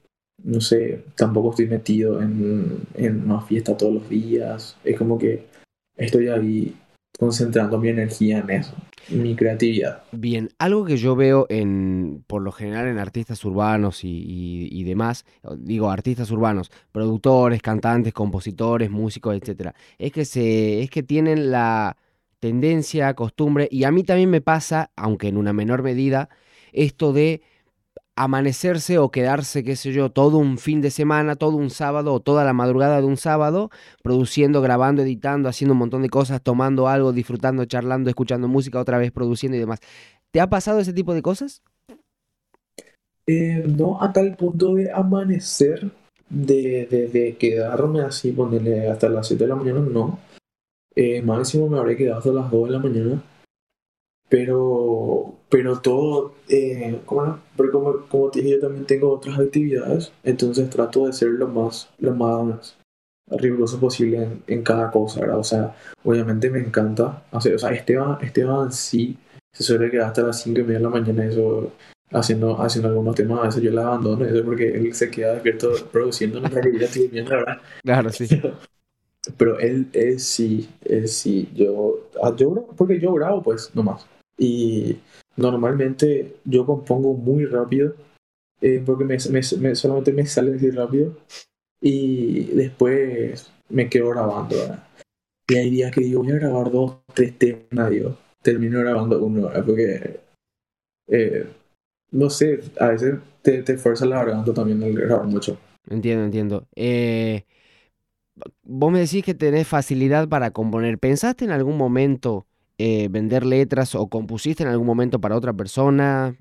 no 0.43 0.63
sé, 0.63 1.05
tampoco 1.15 1.51
estoy 1.51 1.67
metido 1.67 2.23
en, 2.23 2.79
en 2.95 3.23
una 3.25 3.43
fiesta 3.43 3.77
todos 3.77 3.93
los 3.93 4.09
días. 4.09 4.79
Es 4.83 4.97
como 4.97 5.19
que 5.19 5.45
estoy 5.95 6.29
ahí 6.29 6.75
concentrando 7.19 7.79
mi 7.79 7.89
energía 7.89 8.39
en 8.39 8.51
eso, 8.51 8.75
mi 9.11 9.35
creatividad. 9.37 10.03
Bien, 10.13 10.51
algo 10.59 10.85
que 10.85 10.97
yo 10.97 11.17
veo 11.17 11.47
en, 11.49 12.23
por 12.27 12.43
lo 12.43 12.53
general 12.53 12.87
en 12.89 12.99
artistas 12.99 13.45
urbanos 13.45 14.05
y, 14.05 14.09
y- 14.09 14.69
y 14.71 14.85
demás, 14.85 15.25
digo 15.59 15.91
artistas 15.91 16.31
urbanos, 16.31 16.71
productores, 16.93 17.63
cantantes, 17.63 18.13
compositores, 18.13 18.91
músicos, 18.91 19.37
etcétera, 19.37 19.75
es 19.99 20.13
que 20.13 20.25
se, 20.25 20.83
es 20.83 20.91
que 20.91 21.03
tienen 21.03 21.51
la 21.51 21.97
tendencia, 22.41 23.15
costumbre, 23.15 23.69
y 23.71 23.85
a 23.85 23.91
mí 23.93 24.03
también 24.03 24.29
me 24.31 24.41
pasa, 24.41 24.91
aunque 24.97 25.29
en 25.29 25.37
una 25.37 25.53
menor 25.53 25.83
medida, 25.83 26.29
esto 26.73 27.13
de 27.13 27.41
amanecerse 28.17 28.99
o 28.99 29.11
quedarse, 29.11 29.65
qué 29.65 29.77
sé 29.77 29.93
yo, 29.93 30.11
todo 30.11 30.39
un 30.39 30.59
fin 30.59 30.81
de 30.81 30.91
semana, 30.91 31.37
todo 31.37 31.57
un 31.57 31.71
sábado 31.71 32.13
o 32.13 32.21
toda 32.21 32.45
la 32.45 32.53
madrugada 32.53 33.01
de 33.01 33.07
un 33.07 33.17
sábado, 33.17 33.71
produciendo, 34.03 34.61
grabando, 34.61 35.03
editando, 35.03 35.49
haciendo 35.49 35.73
un 35.73 35.79
montón 35.79 36.03
de 36.03 36.11
cosas, 36.11 36.43
tomando 36.43 36.89
algo, 36.89 37.13
disfrutando, 37.13 37.65
charlando, 37.65 38.11
escuchando 38.11 38.49
música, 38.49 38.81
otra 38.81 38.99
vez 38.99 39.13
produciendo 39.13 39.57
y 39.57 39.61
demás. 39.61 39.81
¿Te 40.31 40.41
ha 40.41 40.49
pasado 40.49 40.81
ese 40.81 40.93
tipo 40.93 41.15
de 41.15 41.23
cosas? 41.23 41.63
Eh, 43.27 43.65
no 43.67 44.03
a 44.03 44.13
tal 44.13 44.37
punto 44.37 44.75
de 44.75 44.91
amanecer, 44.91 45.91
de, 46.29 47.09
de, 47.13 47.37
quedarme 47.37 48.01
así, 48.01 48.33
ponerle 48.33 48.89
hasta 48.89 49.09
las 49.09 49.27
7 49.29 49.45
de 49.45 49.49
la 49.49 49.57
mañana, 49.57 49.81
no. 49.81 50.19
Eh, 50.95 51.23
máximo 51.23 51.69
me 51.69 51.79
habré 51.79 51.97
quedado 51.97 52.19
hasta 52.19 52.31
las 52.33 52.51
2 52.51 52.69
de 52.69 52.73
la 52.73 52.79
mañana 52.79 53.23
pero, 54.33 55.32
pero 55.53 55.81
todo, 55.81 56.35
eh, 56.49 57.03
¿cómo 57.05 57.39
Porque 57.55 57.73
como, 57.73 58.07
como, 58.09 58.31
te 58.31 58.41
dije, 58.41 58.53
yo 58.53 58.61
también 58.61 58.87
tengo 58.87 59.13
otras 59.13 59.39
actividades, 59.39 60.11
entonces 60.25 60.71
trato 60.71 61.07
de 61.07 61.13
ser 61.13 61.29
lo 61.29 61.47
más, 61.47 61.91
lo 61.99 62.15
más 62.15 62.79
riguroso 63.29 63.79
posible 63.79 64.29
en, 64.47 64.63
cada 64.63 64.91
cosa, 64.91 65.21
¿verdad? 65.21 65.39
O 65.39 65.45
sea, 65.45 65.77
obviamente 66.05 66.49
me 66.49 66.59
encanta 66.59 67.25
hacer, 67.31 67.55
o 67.55 67.59
sea, 67.59 67.69
Esteban, 67.69 68.17
Esteban 68.23 68.73
sí 68.73 69.19
se 69.53 69.63
suele 69.63 69.91
quedar 69.91 70.07
hasta 70.07 70.23
las 70.23 70.41
5 70.41 70.61
y 70.61 70.63
media 70.63 70.79
de 70.79 70.85
la 70.85 70.89
mañana, 70.89 71.27
eso, 71.27 71.71
haciendo, 72.13 72.59
haciendo 72.63 72.89
algunos 72.89 73.15
temas, 73.15 73.41
a 73.41 73.47
veces 73.49 73.63
yo 73.63 73.73
le 73.73 73.83
abandono, 73.83 74.25
eso 74.25 74.43
porque 74.47 74.69
él 74.69 74.95
se 74.95 75.11
queda 75.11 75.35
despierto 75.35 75.71
produciendo 75.93 76.39
en 76.39 76.51
realidad 76.51 76.85
estoy 76.85 77.09
viendo, 77.09 77.31
¿verdad? 77.33 77.59
Claro, 77.83 78.09
sí. 78.11 78.27
Pero 79.37 79.59
él, 79.59 79.87
él 79.93 80.19
sí, 80.19 80.71
él 80.87 81.09
sí, 81.09 81.51
yo, 81.55 82.09
ah, 82.23 82.35
yo, 82.35 82.69
porque 82.75 82.99
yo 82.99 83.13
grabo 83.13 83.43
pues, 83.43 83.71
nomás. 83.75 84.07
Y 84.39 84.97
normalmente 85.37 86.37
yo 86.45 86.67
compongo 86.67 87.15
muy 87.15 87.45
rápido, 87.47 87.95
eh, 88.61 88.83
porque 88.85 89.05
me, 89.05 89.19
solamente 89.75 90.13
me 90.13 90.27
sale 90.27 90.55
así 90.57 90.71
rápido. 90.71 91.17
Y 91.81 92.45
después 92.55 93.51
me 93.69 93.89
quedo 93.89 94.11
grabando. 94.11 94.57
Y 95.49 95.57
hay 95.57 95.71
días 95.71 95.93
que 95.93 96.03
digo, 96.03 96.23
voy 96.23 96.33
a 96.33 96.37
grabar 96.37 96.71
dos, 96.71 96.99
tres 97.13 97.37
temas, 97.37 97.91
termino 98.43 98.79
grabando 98.81 99.23
uno, 99.25 99.51
porque 99.67 100.21
eh, 101.09 101.47
no 102.13 102.31
sé, 102.31 102.61
a 102.79 102.89
veces 102.89 103.19
te, 103.43 103.63
te 103.63 103.77
fuerza 103.77 104.07
la 104.07 104.17
garganta 104.17 104.55
también 104.55 104.83
el 104.83 104.95
grabar 104.95 105.27
mucho. 105.27 105.59
Entiendo, 105.89 106.25
entiendo. 106.25 106.69
Eh, 106.77 107.45
vos 108.63 108.93
me 108.93 109.01
decís 109.01 109.25
que 109.25 109.35
tenés 109.35 109.67
facilidad 109.67 110.29
para 110.29 110.53
componer. 110.53 110.99
¿Pensaste 110.99 111.45
en 111.45 111.51
algún 111.51 111.77
momento 111.77 112.47
eh, 112.79 113.09
vender 113.09 113.45
letras 113.45 113.95
o 113.95 114.09
compusiste 114.09 114.63
en 114.63 114.69
algún 114.69 114.87
momento 114.87 115.21
para 115.21 115.37
otra 115.37 115.53
persona? 115.53 116.37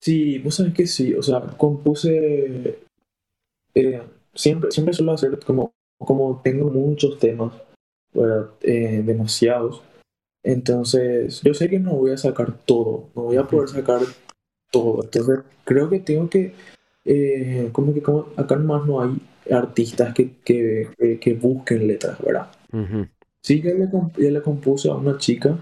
Sí, 0.00 0.38
vos 0.38 0.56
sabés 0.56 0.74
que 0.74 0.86
sí, 0.86 1.14
o 1.14 1.22
sea, 1.22 1.40
compuse, 1.56 2.78
eh, 3.74 4.02
siempre, 4.34 4.70
siempre 4.70 4.92
suelo 4.92 5.12
hacer 5.12 5.38
como, 5.40 5.72
como 5.98 6.40
tengo 6.42 6.70
muchos 6.70 7.18
temas, 7.18 7.54
eh, 8.60 9.02
demasiados, 9.04 9.82
entonces 10.42 11.40
yo 11.42 11.54
sé 11.54 11.70
que 11.70 11.78
no 11.78 11.94
voy 11.94 12.10
a 12.10 12.18
sacar 12.18 12.58
todo, 12.66 13.08
no 13.16 13.22
voy 13.22 13.36
a 13.38 13.46
poder 13.46 13.70
sacar 13.70 14.00
todo, 14.70 15.04
entonces 15.04 15.40
creo 15.64 15.88
que 15.88 16.00
tengo 16.00 16.28
que, 16.28 16.52
como 17.72 17.94
que 17.94 18.02
como 18.02 18.26
acá 18.36 18.56
nomás 18.56 18.86
no 18.86 19.00
hay 19.00 19.16
artistas 19.50 20.12
que, 20.14 20.36
que, 20.44 21.18
que 21.18 21.34
busquen 21.34 21.86
letras, 21.86 22.20
¿verdad? 22.22 22.50
Sí, 23.44 23.60
ya 23.60 23.74
le, 23.74 24.30
le 24.30 24.42
compuse 24.42 24.88
a 24.88 24.94
una 24.94 25.18
chica 25.18 25.58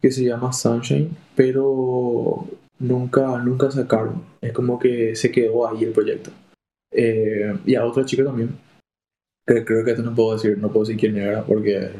que 0.00 0.10
se 0.10 0.24
llama 0.24 0.52
Sunshine, 0.52 1.16
pero 1.36 2.44
nunca, 2.80 3.38
nunca 3.38 3.70
sacaron. 3.70 4.24
Es 4.40 4.52
como 4.52 4.80
que 4.80 5.14
se 5.14 5.30
quedó 5.30 5.68
ahí 5.68 5.84
el 5.84 5.92
proyecto. 5.92 6.32
Eh, 6.90 7.56
y 7.66 7.76
a 7.76 7.84
otra 7.84 8.04
chica 8.04 8.24
también, 8.24 8.58
que 9.46 9.64
creo 9.64 9.84
que 9.84 9.92
esto 9.92 10.02
no 10.02 10.12
puedo 10.12 10.32
decir, 10.32 10.58
no 10.58 10.72
puedo 10.72 10.86
decir 10.86 10.98
quién 10.98 11.16
era, 11.18 11.44
porque 11.44 11.90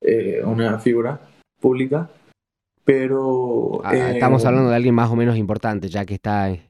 eh, 0.00 0.40
una 0.46 0.78
figura 0.78 1.20
pública, 1.60 2.10
pero... 2.82 3.82
Ah, 3.84 4.12
estamos 4.12 4.44
eh, 4.44 4.46
hablando 4.46 4.70
de 4.70 4.76
alguien 4.76 4.94
más 4.94 5.10
o 5.10 5.16
menos 5.16 5.36
importante, 5.36 5.90
ya 5.90 6.06
que 6.06 6.14
está... 6.14 6.44
ahí. 6.44 6.62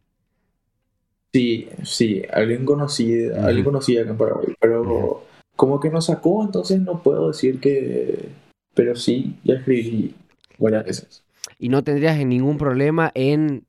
Sí, 1.32 1.68
sí, 1.84 2.24
alguien 2.32 2.64
conocido, 2.64 3.40
alguien 3.40 3.64
conocido 3.64 4.02
acá 4.02 4.10
en 4.10 4.18
Paraguay, 4.18 4.48
pero 4.58 5.29
como 5.60 5.78
que 5.78 5.90
no 5.90 6.00
sacó, 6.00 6.42
entonces 6.42 6.80
no 6.80 7.02
puedo 7.02 7.28
decir 7.28 7.60
que... 7.60 8.30
Pero 8.72 8.96
sí, 8.96 9.38
ya 9.44 9.56
escribí 9.56 10.14
varias 10.56 10.86
veces. 10.86 11.22
¿Y 11.58 11.68
no 11.68 11.84
tendrías 11.84 12.16
ningún 12.24 12.56
problema 12.56 13.12
en 13.14 13.66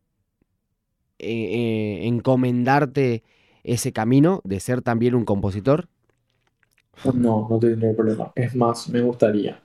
eh, 1.20 1.28
eh, 1.28 2.08
encomendarte 2.08 3.24
ese 3.66 3.92
camino 3.92 4.40
de 4.46 4.62
ser 4.62 4.82
también 4.82 5.16
un 5.16 5.26
compositor? 5.26 5.90
No, 7.14 7.46
no 7.50 7.60
tendría 7.60 7.94
problema. 7.94 8.32
Es 8.36 8.56
más, 8.56 8.88
me 8.88 9.02
gustaría. 9.02 9.60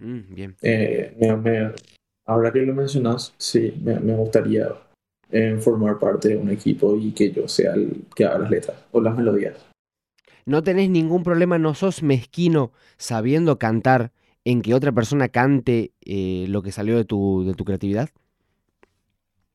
Mm, 0.00 0.34
bien. 0.34 0.56
Eh, 0.62 1.14
ahora 2.26 2.50
que 2.50 2.62
lo 2.62 2.74
mencionas, 2.74 3.32
sí, 3.38 3.80
me, 3.80 4.16
gustaría 4.16 4.74
formar 5.60 6.00
parte 6.00 6.30
de 6.30 6.36
un 6.36 6.50
equipo 6.50 6.96
y 6.96 7.12
que 7.12 7.30
yo 7.30 7.46
sea 7.46 7.74
el 7.74 8.06
que 8.16 8.24
haga 8.24 8.40
las 8.40 8.50
letras 8.50 8.76
o 8.90 9.00
las 9.00 9.16
melodías 9.16 9.69
no 10.50 10.64
tenés 10.64 10.90
ningún 10.90 11.22
problema, 11.22 11.58
no 11.58 11.74
sos 11.74 12.02
mezquino 12.02 12.72
sabiendo 12.98 13.58
cantar 13.58 14.10
en 14.44 14.62
que 14.62 14.74
otra 14.74 14.90
persona 14.90 15.28
cante 15.28 15.92
eh, 16.00 16.46
lo 16.48 16.62
que 16.62 16.72
salió 16.72 16.96
de 16.96 17.04
tu, 17.04 17.44
de 17.46 17.54
tu 17.54 17.64
creatividad? 17.64 18.08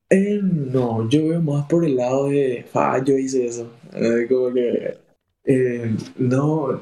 Eh, 0.08 0.40
no, 0.42 1.06
yo 1.10 1.28
veo 1.28 1.42
más 1.42 1.66
por 1.66 1.84
el 1.84 1.96
lado 1.96 2.28
de, 2.28 2.64
ah, 2.72 3.02
yo 3.04 3.18
hice 3.18 3.46
eso. 3.46 3.70
Eh, 3.92 4.26
como 4.26 4.54
que, 4.54 4.96
no, 6.16 6.80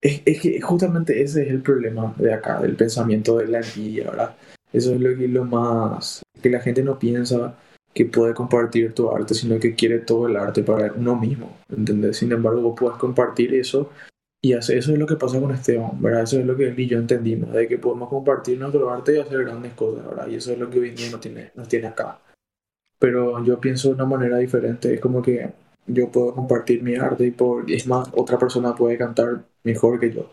es, 0.00 0.22
es, 0.24 0.40
que 0.40 0.60
justamente 0.62 1.22
ese 1.22 1.42
es 1.42 1.50
el 1.50 1.60
problema 1.60 2.14
de 2.16 2.32
acá, 2.32 2.60
del 2.62 2.74
pensamiento 2.74 3.36
de 3.36 3.48
la 3.48 3.58
envidia, 3.58 4.10
¿verdad? 4.10 4.36
Eso 4.72 4.94
es 4.94 5.00
lo 5.00 5.14
que 5.14 5.28
lo 5.28 5.44
más, 5.44 6.22
que 6.40 6.48
la 6.48 6.60
gente 6.60 6.82
no 6.82 6.98
piensa 6.98 7.54
que 7.96 8.04
puede 8.04 8.34
compartir 8.34 8.92
tu 8.92 9.10
arte, 9.10 9.32
sino 9.32 9.58
que 9.58 9.74
quiere 9.74 10.00
todo 10.00 10.26
el 10.26 10.36
arte 10.36 10.62
para 10.62 10.92
uno 10.92 11.16
mismo, 11.16 11.56
¿entendés? 11.74 12.18
Sin 12.18 12.30
embargo, 12.30 12.60
vos 12.60 12.74
puedes 12.78 12.98
compartir 12.98 13.54
eso 13.54 13.90
y 14.44 14.52
hacer, 14.52 14.76
eso 14.76 14.92
es 14.92 14.98
lo 14.98 15.06
que 15.06 15.16
pasa 15.16 15.40
con 15.40 15.50
Esteban, 15.50 15.92
¿verdad? 16.02 16.24
Eso 16.24 16.38
es 16.38 16.44
lo 16.44 16.54
que 16.54 16.68
él 16.68 16.78
y 16.78 16.88
yo 16.88 16.98
entendimos, 16.98 17.54
de 17.54 17.66
que 17.66 17.78
podemos 17.78 18.10
compartir 18.10 18.58
nuestro 18.58 18.90
arte 18.90 19.16
y 19.16 19.18
hacer 19.18 19.44
grandes 19.44 19.72
cosas, 19.72 20.06
¿verdad? 20.06 20.28
Y 20.28 20.34
eso 20.34 20.52
es 20.52 20.58
lo 20.58 20.68
que 20.68 20.78
hoy 20.78 20.90
en 20.90 20.94
día 20.94 21.10
nos 21.10 21.20
tiene, 21.22 21.52
nos 21.54 21.68
tiene 21.68 21.86
acá. 21.86 22.20
Pero 22.98 23.42
yo 23.42 23.58
pienso 23.58 23.88
de 23.88 23.94
una 23.94 24.04
manera 24.04 24.36
diferente, 24.36 24.92
es 24.92 25.00
como 25.00 25.22
que 25.22 25.48
yo 25.86 26.10
puedo 26.10 26.34
compartir 26.34 26.82
mi 26.82 26.96
arte 26.96 27.24
y 27.24 27.30
por, 27.30 27.70
es 27.70 27.86
más, 27.86 28.10
otra 28.12 28.38
persona 28.38 28.74
puede 28.74 28.98
cantar 28.98 29.46
mejor 29.64 29.98
que 29.98 30.12
yo 30.12 30.28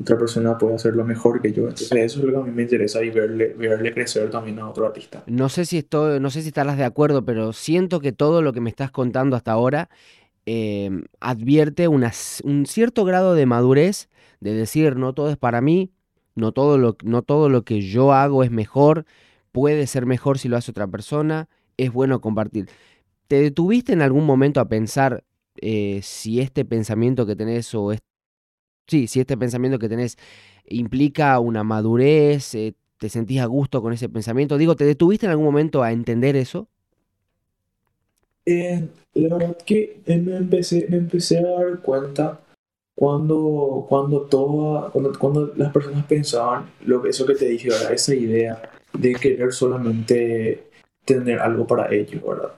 otra 0.00 0.18
persona 0.18 0.58
puede 0.58 0.74
hacerlo 0.74 1.04
mejor 1.04 1.40
que 1.40 1.52
yo. 1.52 1.62
Entonces 1.62 1.92
eso 1.92 2.18
es 2.20 2.24
lo 2.26 2.32
que 2.32 2.38
a 2.38 2.42
mí 2.42 2.50
me 2.50 2.62
interesa 2.62 3.02
y 3.02 3.10
verle, 3.10 3.54
verle 3.54 3.94
crecer 3.94 4.30
también 4.30 4.58
a 4.58 4.68
otro 4.68 4.86
artista. 4.86 5.22
No 5.26 5.48
sé 5.48 5.64
si 5.64 5.78
estoy, 5.78 6.20
no 6.20 6.30
sé 6.30 6.42
si 6.42 6.48
estarás 6.48 6.76
de 6.76 6.84
acuerdo, 6.84 7.24
pero 7.24 7.52
siento 7.52 8.00
que 8.00 8.12
todo 8.12 8.42
lo 8.42 8.52
que 8.52 8.60
me 8.60 8.70
estás 8.70 8.90
contando 8.90 9.36
hasta 9.36 9.52
ahora 9.52 9.88
em, 10.44 11.04
advierte 11.20 11.88
un 11.88 12.66
cierto 12.66 13.04
grado 13.04 13.34
de 13.34 13.46
madurez 13.46 14.08
de 14.40 14.52
decir 14.52 14.96
no 14.96 15.14
todo 15.14 15.30
es 15.30 15.38
para 15.38 15.60
mí, 15.60 15.92
no 16.34 16.52
todo 16.52 16.76
lo, 16.76 16.96
no 17.02 17.22
todo 17.22 17.48
lo 17.48 17.62
que 17.62 17.80
yo 17.80 18.12
hago 18.12 18.44
es 18.44 18.50
mejor, 18.50 19.06
puede 19.50 19.86
ser 19.86 20.04
mejor 20.04 20.38
si 20.38 20.48
lo 20.48 20.58
hace 20.58 20.70
otra 20.70 20.86
persona, 20.86 21.48
es 21.78 21.90
bueno 21.90 22.20
compartir. 22.20 22.68
¿Te 23.28 23.40
detuviste 23.40 23.94
en 23.94 24.02
algún 24.02 24.26
momento 24.26 24.60
a 24.60 24.68
pensar 24.68 25.24
eh, 25.56 26.00
si 26.02 26.40
este 26.40 26.66
pensamiento 26.66 27.26
que 27.26 27.34
tenés 27.34 27.74
o 27.74 27.92
este 27.92 28.06
sí, 28.86 29.06
si 29.06 29.20
este 29.20 29.36
pensamiento 29.36 29.78
que 29.78 29.88
tenés 29.88 30.16
implica 30.66 31.38
una 31.40 31.64
madurez, 31.64 32.54
eh, 32.54 32.74
te 32.98 33.08
sentís 33.08 33.40
a 33.40 33.46
gusto 33.46 33.82
con 33.82 33.92
ese 33.92 34.08
pensamiento. 34.08 34.58
Digo, 34.58 34.76
¿te 34.76 34.84
detuviste 34.84 35.26
en 35.26 35.32
algún 35.32 35.46
momento 35.46 35.82
a 35.82 35.92
entender 35.92 36.36
eso? 36.36 36.68
Eh, 38.44 38.88
la 39.14 39.36
verdad 39.36 39.56
que 39.64 40.00
eh, 40.06 40.18
me 40.18 40.36
empecé, 40.36 40.86
me 40.88 40.98
empecé 40.98 41.38
a 41.38 41.42
dar 41.42 41.80
cuenta 41.80 42.40
cuando, 42.94 43.84
cuando, 43.88 44.22
toda, 44.22 44.90
cuando, 44.90 45.18
cuando 45.18 45.52
las 45.56 45.72
personas 45.72 46.06
pensaban 46.06 46.70
lo 46.86 47.04
eso 47.06 47.26
que 47.26 47.34
te 47.34 47.46
dije, 47.46 47.68
¿verdad? 47.68 47.92
esa 47.92 48.14
idea 48.14 48.62
de 48.92 49.14
querer 49.14 49.52
solamente 49.52 50.64
tener 51.04 51.40
algo 51.40 51.66
para 51.66 51.92
ellos, 51.92 52.22
¿verdad? 52.26 52.52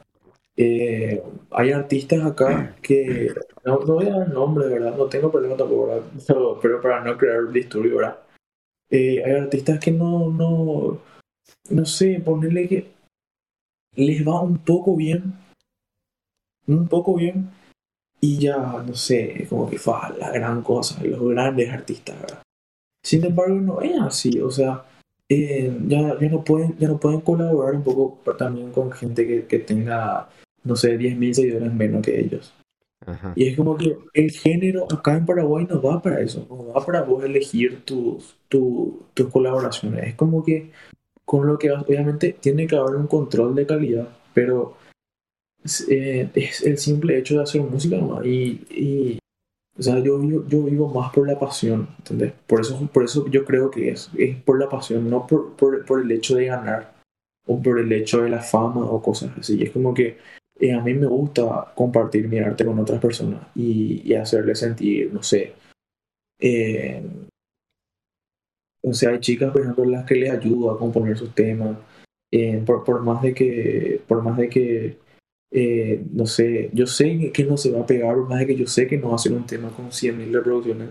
Eh, 0.61 1.23
hay 1.53 1.71
artistas 1.71 2.21
acá 2.25 2.75
que, 2.83 3.33
no, 3.65 3.79
no, 3.79 3.95
voy 3.95 4.07
a 4.07 4.19
dar 4.19 4.29
nombre, 4.29 4.67
¿verdad? 4.67 4.97
No 4.97 5.07
tengo 5.07 5.31
problema 5.31 5.57
tampoco, 5.57 5.87
¿verdad? 5.87 6.59
Pero, 6.63 6.81
para 6.81 7.05
no 7.05 7.17
crear 7.17 7.49
disturbio, 7.53 7.99
¿verdad? 7.99 8.19
Eh, 8.91 9.23
hay 9.25 9.33
artistas 9.35 9.79
que 9.79 9.93
no, 9.93 10.31
no, 10.31 10.99
no 11.71 11.85
sé, 11.85 12.21
ponerle 12.25 12.67
que 12.67 12.91
les 13.95 14.27
va 14.27 14.41
un 14.41 14.59
poco 14.59 14.97
bien, 14.97 15.33
un 16.67 16.89
poco 16.89 17.15
bien, 17.15 17.51
y 18.21 18.39
ya, 18.41 18.57
no 18.59 18.95
sé, 18.95 19.47
como 19.49 19.71
que 19.71 19.79
fa, 19.79 20.11
la 20.19 20.33
gran 20.33 20.63
cosa, 20.63 21.05
los 21.05 21.23
grandes 21.23 21.71
artistas, 21.73 22.21
¿verdad? 22.21 22.43
Sin 23.05 23.25
embargo, 23.25 23.55
no 23.55 23.81
es 23.81 24.01
así, 24.01 24.41
o 24.41 24.51
sea, 24.51 24.85
eh, 25.29 25.73
ya, 25.87 26.19
ya, 26.19 26.29
no 26.29 26.43
pueden, 26.43 26.77
ya 26.79 26.89
no 26.89 26.99
pueden 26.99 27.21
colaborar 27.21 27.77
un 27.77 27.85
poco 27.85 28.19
también 28.37 28.73
con 28.73 28.91
gente 28.91 29.25
que, 29.25 29.47
que 29.47 29.61
tenga, 29.61 30.29
no 30.65 30.77
sé, 30.77 30.97
10.000 30.99 31.35
seguidores 31.35 31.73
menos 31.73 32.03
que 32.03 32.21
ellos. 32.21 32.55
Ajá. 33.07 33.33
Y 33.37 33.47
es 33.49 33.57
como 33.57 33.77
que 33.77 33.97
el 34.15 34.31
género 34.33 34.87
acá 34.93 35.17
en 35.17 35.25
Paraguay 35.25 35.67
no 35.69 35.81
va 35.81 36.03
para 36.03 36.21
eso, 36.21 36.47
no 36.51 36.67
va 36.75 36.85
para 36.85 37.03
vos 37.03 37.25
elegir 37.25 37.83
tus, 37.85 38.37
tu- 38.49 39.03
tus 39.15 39.29
colaboraciones. 39.29 40.09
Es 40.09 40.15
como 40.15 40.45
que 40.45 40.71
con 41.25 41.47
lo 41.47 41.59
que 41.59 41.71
obviamente 41.71 42.37
tiene 42.41 42.67
que 42.67 42.77
haber 42.77 42.97
un 42.97 43.07
control 43.07 43.55
de 43.55 43.67
calidad, 43.67 44.09
pero 44.35 44.77
es, 45.65 45.87
eh, 45.89 46.31
es 46.35 46.63
el 46.63 46.79
simple 46.79 47.19
hecho 47.19 47.37
de 47.37 47.43
hacer 47.43 47.61
música 47.63 47.97
nomás. 47.97 48.25
Y, 48.27 48.65
y, 48.71 49.19
o 49.79 49.83
sea, 49.83 49.99
yo, 50.01 50.19
vivo- 50.19 50.45
yo 50.49 50.63
vivo 50.65 50.89
más 50.89 51.13
por 51.13 51.27
la 51.29 51.39
pasión, 51.39 51.89
¿entendés? 51.99 52.33
Por 52.47 52.61
eso, 52.61 52.89
por 52.93 53.05
eso 53.05 53.27
yo 53.29 53.45
creo 53.45 53.71
que 53.71 53.91
es, 53.91 54.11
es 54.19 54.37
por 54.43 54.59
la 54.59 54.69
pasión, 54.69 55.09
no 55.09 55.27
por, 55.27 55.55
por, 55.57 55.85
por 55.85 56.01
el 56.03 56.11
hecho 56.11 56.35
de 56.37 56.47
ganar 56.47 56.95
o 57.47 57.63
por 57.63 57.79
el 57.79 57.93
hecho 57.93 58.23
de 58.23 58.29
la 58.31 58.41
fama 58.41 58.85
o 58.85 59.01
cosas 59.01 59.31
así. 59.39 59.63
Es 59.63 59.71
como 59.71 59.95
que 59.95 60.19
eh, 60.61 60.73
a 60.73 60.81
mí 60.81 60.95
me 60.95 61.07
gusta 61.07 61.73
compartir 61.75 62.29
mi 62.29 62.39
arte 62.39 62.65
con 62.65 62.79
otras 62.79 63.01
personas 63.01 63.47
y, 63.55 64.03
y 64.05 64.15
hacerles 64.15 64.59
sentir, 64.59 65.13
no 65.13 65.23
sé, 65.23 65.55
eh, 66.41 67.03
o 68.83 68.93
sea, 68.93 69.11
hay 69.11 69.21
chicas, 69.21 69.53
por 69.53 69.63
ejemplo, 69.63 69.85
las 69.85 70.07
que 70.07 70.15
les 70.15 70.31
ayudo 70.31 70.71
a 70.71 70.79
componer 70.79 71.17
sus 71.19 71.35
temas, 71.35 71.77
eh, 72.31 72.63
por, 72.65 72.85
por 72.85 73.03
más 73.03 73.23
de 73.23 73.35
que, 73.35 74.01
por 74.07 74.23
más 74.23 74.37
de 74.37 74.49
que, 74.49 74.99
eh, 75.51 76.05
no 76.13 76.27
sé, 76.27 76.71
yo 76.73 76.87
sé 76.87 77.33
que 77.33 77.45
no 77.45 77.57
se 77.57 77.73
va 77.73 77.81
a 77.81 77.87
pegar, 77.87 78.15
por 78.15 78.29
más 78.29 78.41
de 78.41 78.47
que 78.47 78.57
yo 78.57 78.67
sé 78.67 78.87
que 78.87 78.99
no 78.99 79.11
va 79.11 79.17
a 79.17 79.19
ser 79.19 79.33
un 79.33 79.47
tema 79.47 79.71
con 79.71 79.91
100.000 79.91 80.33
reproducciones, 80.33 80.91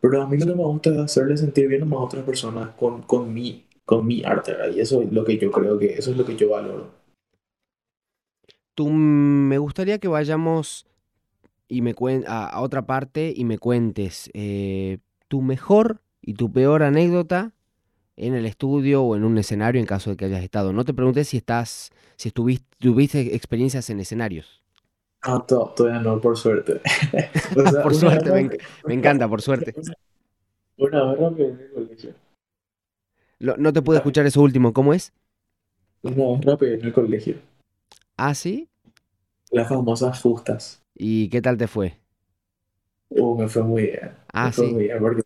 pero 0.00 0.22
a 0.22 0.28
mí 0.28 0.38
lo 0.38 0.46
que 0.46 0.54
me 0.54 0.64
gusta 0.64 0.90
es 0.90 0.98
hacerle 0.98 1.36
sentir 1.36 1.68
bien 1.68 1.82
a 1.82 1.86
más 1.86 2.00
otras 2.00 2.24
personas 2.24 2.70
con, 2.76 3.02
con 3.02 3.32
mi, 3.32 3.66
con 3.84 4.06
mi 4.06 4.22
arte, 4.24 4.52
¿verdad? 4.52 4.74
Y 4.74 4.80
eso 4.80 5.02
es 5.02 5.12
lo 5.12 5.24
que 5.24 5.38
yo 5.38 5.50
creo 5.50 5.78
que, 5.78 5.94
eso 5.94 6.10
es 6.12 6.16
lo 6.16 6.24
que 6.24 6.36
yo 6.36 6.50
valoro. 6.50 7.03
Tú, 8.74 8.90
me 8.90 9.58
gustaría 9.58 9.98
que 9.98 10.08
vayamos 10.08 10.86
y 11.68 11.82
me 11.82 11.94
cuen- 11.94 12.24
a, 12.26 12.46
a 12.46 12.60
otra 12.60 12.86
parte 12.86 13.32
y 13.34 13.44
me 13.44 13.58
cuentes 13.58 14.30
eh, 14.34 14.98
tu 15.28 15.42
mejor 15.42 16.00
y 16.20 16.34
tu 16.34 16.52
peor 16.52 16.82
anécdota 16.82 17.52
en 18.16 18.34
el 18.34 18.46
estudio 18.46 19.02
o 19.02 19.16
en 19.16 19.24
un 19.24 19.38
escenario 19.38 19.80
en 19.80 19.86
caso 19.86 20.10
de 20.10 20.16
que 20.16 20.26
hayas 20.26 20.42
estado. 20.42 20.72
No 20.72 20.84
te 20.84 20.94
pregunté 20.94 21.24
si 21.24 21.36
estás, 21.36 21.90
si 22.16 22.28
estuviste, 22.28 22.66
tuviste 22.78 23.34
experiencias 23.34 23.90
en 23.90 24.00
escenarios. 24.00 24.62
Ah, 25.22 25.44
to- 25.46 25.72
todavía 25.76 26.00
no, 26.00 26.20
por 26.20 26.36
suerte. 26.36 26.80
O 27.56 27.66
sea, 27.66 27.82
Por 27.82 27.94
suerte, 27.94 28.30
me, 28.86 28.94
encanta, 28.94 29.28
por 29.28 29.40
suerte. 29.40 29.74
Una 30.76 31.04
vez 31.04 31.20
rápido 31.20 31.48
en 31.48 31.60
el 31.60 31.70
colegio. 31.72 32.14
No 33.38 33.72
te 33.72 33.82
pude 33.82 33.98
escuchar 33.98 34.26
eso 34.26 34.40
último, 34.42 34.72
¿cómo 34.72 34.92
es? 34.94 35.12
Una 36.02 36.14
vez 36.32 36.44
rápido 36.44 36.74
en 36.74 36.84
el 36.84 36.92
colegio. 36.92 37.36
Ah, 38.16 38.34
sí. 38.34 38.68
Las 39.50 39.70
famosas 39.70 40.20
justas. 40.20 40.82
¿Y 40.96 41.28
qué 41.28 41.40
tal 41.40 41.56
te 41.56 41.68
fue? 41.68 42.00
Uh, 43.10 43.36
me 43.38 43.48
fue 43.48 43.62
muy 43.62 43.82
bien. 43.82 44.10
Ah, 44.32 44.46
Me 44.46 44.52
fue 44.52 44.66
sí. 44.66 44.72
muy 44.72 44.84
bien 44.84 44.98
porque, 45.00 45.22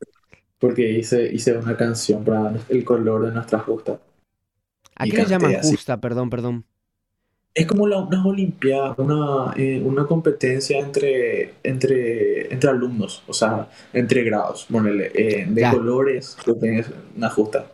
porque 0.60 0.90
hice, 0.92 1.32
hice 1.32 1.56
una 1.58 1.76
canción 1.76 2.24
para 2.24 2.54
el 2.68 2.84
color 2.84 3.26
de 3.26 3.32
nuestra 3.32 3.60
justa. 3.60 4.00
¿A 4.96 5.06
qué 5.08 5.16
le 5.16 5.24
llaman 5.26 5.54
así. 5.56 5.76
justa? 5.76 5.98
Perdón, 5.98 6.28
perdón. 6.28 6.66
Es 7.54 7.66
como 7.66 7.88
la, 7.88 7.98
unas 7.98 8.24
olimpiadas, 8.24 8.96
una, 8.98 9.52
eh, 9.56 9.82
una 9.84 10.06
competencia 10.06 10.78
entre, 10.78 11.54
entre, 11.64 12.52
entre 12.52 12.70
alumnos, 12.70 13.22
o 13.26 13.32
sea, 13.32 13.68
entre 13.92 14.22
grados, 14.22 14.66
ponele, 14.70 15.10
eh, 15.14 15.44
de 15.48 15.60
Ya. 15.62 15.70
colores, 15.70 16.36
que 16.44 16.54
tenés 16.54 16.86
una 17.16 17.28
justa. 17.30 17.66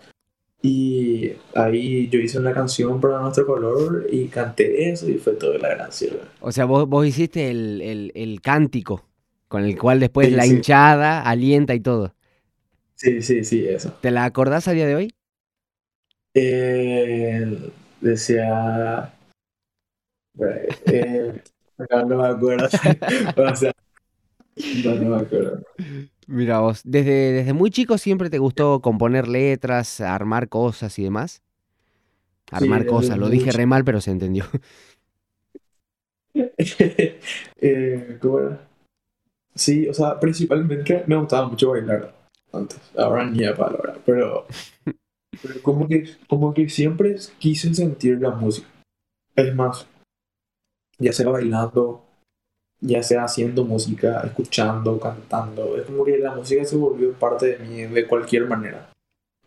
Y 0.67 1.31
ahí 1.55 2.09
yo 2.09 2.19
hice 2.19 2.39
una 2.39 2.55
canción 2.55 2.99
para 2.99 3.21
nuestro 3.21 3.45
color 3.45 4.07
y 4.11 4.29
canté 4.29 4.91
eso 4.91 5.07
y 5.11 5.19
fue 5.19 5.35
toda 5.35 5.59
la 5.59 5.69
gran 5.69 5.93
sierra. 5.93 6.27
O 6.41 6.53
sea, 6.53 6.65
vos, 6.65 6.89
vos 6.89 7.07
hiciste 7.07 7.51
el, 7.51 7.83
el- 7.83 8.13
el 8.15 8.41
cántico 8.41 9.05
con 9.49 9.63
el 9.65 9.79
cual 9.79 10.01
después 10.01 10.29
Sí, 10.29 10.35
la 10.37 10.45
sí. 10.45 10.55
hinchada 10.57 11.21
alienta 11.21 11.75
y 11.75 11.81
todo. 11.81 12.15
Sí, 12.95 13.21
sí, 13.23 13.45
sí, 13.45 13.67
eso. 13.69 13.93
¿Te 14.01 14.11
la 14.11 14.25
acordás 14.25 14.67
a 14.69 14.73
día 14.73 14.87
de 14.87 14.95
hoy? 14.95 15.15
Eh, 16.35 17.71
decía. 18.01 19.13
Eh, 20.87 21.43
no, 21.91 22.05
no 22.07 22.17
me 22.17 22.27
acuerdo. 22.29 22.69
O 23.37 23.57
sea, 23.57 23.73
no, 24.85 24.95
no 24.95 25.17
me 25.17 25.23
acuerdo. 25.23 25.63
Mira 26.27 26.61
vos, 26.61 26.81
desde, 26.85 27.33
desde 27.33 27.53
muy 27.53 27.71
chico 27.71 27.99
siempre 27.99 28.31
te 28.31 28.39
gustó 28.39 28.81
componer 28.81 29.29
letras, 29.29 30.01
armar 30.01 30.49
cosas 30.49 30.99
y 30.99 31.05
demás. 31.05 31.43
Armar 32.51 32.87
cosas, 32.87 33.19
lo 33.19 33.29
dije 33.29 33.53
re 33.53 33.67
mal, 33.67 33.85
pero 33.85 34.01
se 34.01 34.11
entendió. 34.11 34.45
Eh, 37.61 38.19
¿cómo 38.21 38.41
era? 38.41 38.69
Sí, 39.55 39.89
o 39.89 39.95
sea, 39.95 40.19
principalmente 40.19 41.05
me 41.07 41.17
gustaba 41.17 41.49
mucho 41.49 41.71
bailar 41.71 42.13
antes. 42.53 42.81
Ahora 42.97 43.25
ni 43.31 43.45
a 43.45 43.55
palabra, 43.55 43.97
pero, 44.05 44.47
pero 45.41 45.63
como 45.63 45.87
que, 45.87 46.09
como 46.27 46.53
que 46.53 46.69
siempre 46.69 47.17
quise 47.39 47.73
sentir 47.73 48.21
la 48.21 48.31
música. 48.31 48.67
Es 49.37 49.55
más, 49.55 49.87
ya 50.99 51.13
sea 51.13 51.29
bailando, 51.29 52.04
ya 52.87 53.03
sea 53.03 53.25
haciendo 53.25 53.65
música, 53.65 54.21
escuchando, 54.25 54.99
cantando. 55.01 55.77
Es 55.77 55.85
como 55.85 56.05
que 56.05 56.19
la 56.19 56.35
música 56.35 56.65
se 56.65 56.77
volvió 56.77 57.13
parte 57.15 57.57
de 57.57 57.59
mí 57.59 57.83
de 57.83 58.07
cualquier 58.07 58.47
manera. 58.47 58.91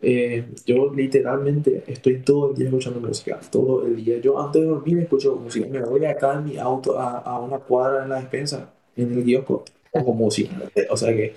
Eh, 0.00 0.46
yo 0.64 0.92
literalmente 0.94 1.82
estoy 1.88 2.18
todo 2.20 2.50
el 2.50 2.56
día 2.56 2.66
escuchando 2.66 3.00
música, 3.00 3.40
todo 3.50 3.84
el 3.86 3.96
día. 3.96 4.18
Yo 4.18 4.40
antes 4.40 4.62
de 4.62 4.68
dormir 4.68 4.98
escucho 4.98 5.36
música. 5.36 5.66
Me 5.68 5.80
voy 5.80 6.04
acá 6.04 6.34
en 6.34 6.44
mi 6.44 6.56
auto 6.58 6.98
a, 6.98 7.18
a 7.18 7.40
una 7.40 7.58
cuadra 7.58 8.04
en 8.04 8.10
la 8.10 8.20
despensa, 8.20 8.70
en 8.96 9.12
el 9.12 9.24
kiosco, 9.24 9.64
pongo 9.92 10.12
música. 10.14 10.54
O 10.90 10.96
sea 10.96 11.14
que 11.14 11.34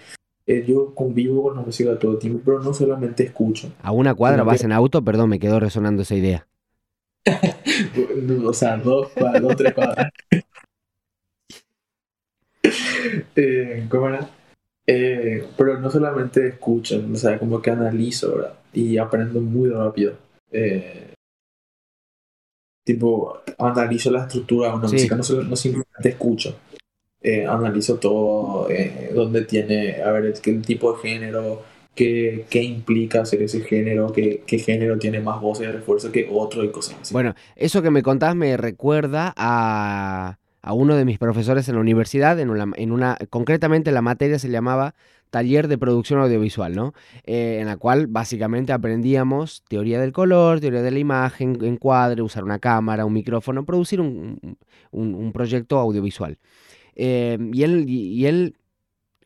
eh, 0.47 0.65
yo 0.67 0.93
convivo 0.93 1.43
con 1.43 1.55
la 1.55 1.61
música 1.61 1.97
todo 1.97 2.13
el 2.13 2.19
tiempo, 2.19 2.41
pero 2.45 2.59
no 2.59 2.73
solamente 2.73 3.23
escucho. 3.23 3.71
A 3.81 3.91
una 3.91 4.13
cuadra 4.13 4.43
vas 4.43 4.59
que- 4.59 4.65
en 4.65 4.71
auto, 4.73 5.03
perdón, 5.03 5.29
me 5.29 5.39
quedó 5.39 5.59
resonando 5.59 6.01
esa 6.03 6.15
idea. 6.15 6.47
O 8.45 8.53
sea, 8.53 8.77
dos, 8.77 9.07
cua- 9.15 9.39
dos 9.39 9.55
tres 9.55 9.73
cuadras. 9.73 10.11
Eh, 13.35 13.85
¿cómo 13.89 14.07
era? 14.09 14.29
Eh, 14.87 15.45
pero 15.57 15.79
no 15.79 15.89
solamente 15.89 16.47
escucho, 16.47 17.01
o 17.11 17.15
sea, 17.15 17.37
como 17.39 17.61
que 17.61 17.71
analizo, 17.71 18.35
¿verdad? 18.35 18.53
Y 18.73 18.97
aprendo 18.97 19.39
muy 19.39 19.69
rápido. 19.69 20.13
Eh, 20.51 21.13
tipo, 22.85 23.39
analizo 23.57 24.11
la 24.11 24.23
estructura 24.23 24.69
de 24.69 24.75
una 24.75 24.87
Sí. 24.87 24.95
música, 24.95 25.15
no, 25.15 25.23
solo- 25.23 25.43
no 25.43 25.55
simplemente 25.55 26.09
escucho. 26.09 26.55
Eh, 27.21 27.45
analizo 27.45 27.97
todo, 27.97 28.67
dónde 29.13 29.45
tiene, 29.45 30.01
a 30.01 30.11
ver, 30.11 30.33
qué 30.41 30.53
tipo 30.55 30.93
de 30.93 30.99
género, 31.07 31.61
qué, 31.93 32.45
qué 32.49 32.63
implica 32.63 33.21
hacer 33.21 33.43
ese 33.43 33.61
género, 33.61 34.11
qué, 34.11 34.41
qué 34.47 34.57
género 34.57 34.97
tiene 34.97 35.19
más 35.19 35.39
voces 35.39 35.67
de 35.67 35.73
refuerzo 35.73 36.11
que 36.11 36.27
otro 36.31 36.63
y 36.63 36.71
cosas 36.71 36.97
así. 36.99 37.13
Bueno, 37.13 37.35
eso 37.55 37.83
que 37.83 37.91
me 37.91 38.01
contás 38.01 38.35
me 38.35 38.57
recuerda 38.57 39.33
a, 39.37 40.39
a 40.61 40.73
uno 40.73 40.95
de 40.95 41.05
mis 41.05 41.17
profesores 41.17 41.67
en 41.69 41.75
la 41.75 41.81
universidad, 41.81 42.39
en 42.39 42.49
una, 42.49 42.67
en 42.75 42.91
una, 42.91 43.17
concretamente 43.29 43.91
la 43.91 44.01
materia 44.01 44.37
se 44.39 44.49
llamaba 44.49 44.93
Taller 45.31 45.67
de 45.67 45.77
Producción 45.77 46.19
Audiovisual, 46.19 46.75
¿no? 46.75 46.93
Eh, 47.23 47.57
en 47.61 47.67
la 47.67 47.77
cual 47.77 48.07
básicamente 48.07 48.73
aprendíamos 48.73 49.63
teoría 49.69 49.99
del 49.99 50.11
color, 50.11 50.59
teoría 50.59 50.81
de 50.81 50.91
la 50.91 50.99
imagen, 50.99 51.57
encuadre, 51.63 52.21
usar 52.21 52.43
una 52.43 52.59
cámara, 52.59 53.05
un 53.05 53.13
micrófono, 53.13 53.65
producir 53.65 54.01
un, 54.01 54.57
un- 54.91 55.31
proyecto 55.31 55.79
audiovisual. 55.79 56.37
Eh, 56.95 57.37
y 57.53 57.63
él, 57.63 57.85
y 57.89 58.25
él 58.25 58.55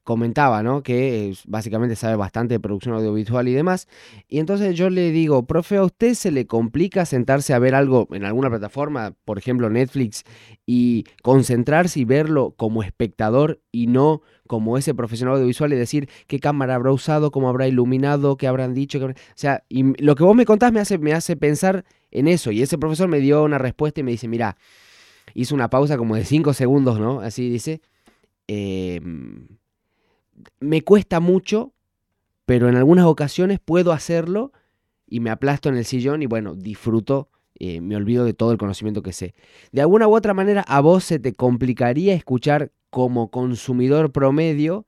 comentaba, 0.06 0.64
¿no? 0.64 0.84
Que 0.84 1.30
eh, 1.30 1.34
básicamente 1.48 1.96
sabe 1.98 2.16
bastante 2.16 2.54
de 2.54 2.60
producción 2.62 2.96
audiovisual 2.96 3.48
y 3.48 3.54
demás. 3.54 3.88
Y 4.30 4.38
entonces 4.40 4.76
yo 4.76 4.90
le 4.90 5.12
digo, 5.12 5.46
profe, 5.48 5.78
¿a 5.78 5.84
usted 5.84 6.14
se 6.14 6.32
le 6.32 6.46
complica 6.46 7.06
sentarse 7.06 7.54
a 7.54 7.60
ver 7.60 7.76
algo 7.76 8.08
en 8.12 8.24
alguna 8.24 8.50
plataforma, 8.50 9.16
por 9.26 9.40
ejemplo 9.40 9.70
Netflix, 9.70 10.24
y 10.66 11.06
concentrarse 11.24 12.00
y 12.00 12.06
verlo 12.06 12.54
como 12.56 12.84
espectador 12.84 13.62
y 13.72 13.88
no 13.88 14.22
como 14.48 14.78
ese 14.78 14.94
profesional 14.94 15.36
audiovisual 15.36 15.74
y 15.74 15.76
decir 15.76 16.08
qué 16.28 16.40
cámara 16.40 16.76
habrá 16.76 16.92
usado, 16.92 17.32
cómo 17.32 17.50
habrá 17.50 17.68
iluminado, 17.68 18.38
qué 18.38 18.48
habrán 18.48 18.76
dicho? 18.76 19.00
qué 19.00 19.06
habrá-?" 19.06 19.20
O 19.20 19.34
sea, 19.34 19.64
y 19.70 20.02
lo 20.04 20.16
que 20.16 20.24
vos 20.24 20.36
me 20.36 20.46
contás 20.46 20.72
me 20.72 20.80
hace, 20.80 21.00
me 21.00 21.14
hace 21.14 21.36
pensar 21.36 21.84
en 22.12 22.28
eso. 22.28 22.52
Y 22.52 22.62
ese 22.62 22.78
profesor 22.78 23.10
me 23.10 23.20
dio 23.20 23.44
una 23.44 23.58
respuesta 23.58 24.02
y 24.02 24.04
me 24.04 24.12
dice, 24.12 24.28
mira, 24.28 24.56
hizo 25.34 25.56
una 25.56 25.72
pausa 25.72 25.98
como 25.98 26.16
de 26.16 26.26
cinco 26.26 26.54
segundos, 26.54 27.00
¿no? 27.00 27.22
Así 27.22 27.50
dice. 27.50 27.82
"Em, 28.48 29.48
me 30.60 30.82
cuesta 30.82 31.20
mucho, 31.20 31.74
pero 32.46 32.70
en 32.70 32.76
algunas 32.76 33.06
ocasiones 33.06 33.60
puedo 33.64 33.92
hacerlo 33.92 34.52
y 35.08 35.20
me 35.20 35.30
aplasto 35.30 35.70
en 35.70 35.76
el 35.76 35.86
sillón 35.86 36.22
y 36.22 36.26
bueno, 36.26 36.56
disfruto, 36.56 37.30
eh, 37.60 37.82
me 37.82 37.96
olvido 37.96 38.26
de 38.26 38.34
todo 38.34 38.52
el 38.52 38.58
conocimiento 38.58 39.02
que 39.02 39.14
sé. 39.14 39.34
De 39.72 39.82
alguna 39.82 40.08
u 40.08 40.16
otra 40.16 40.34
manera, 40.34 40.62
a 40.62 40.82
vos 40.82 41.04
se 41.04 41.20
te 41.20 41.34
complicaría 41.34 42.14
escuchar 42.14 42.72
como 42.90 43.30
consumidor 43.30 44.12
promedio 44.12 44.86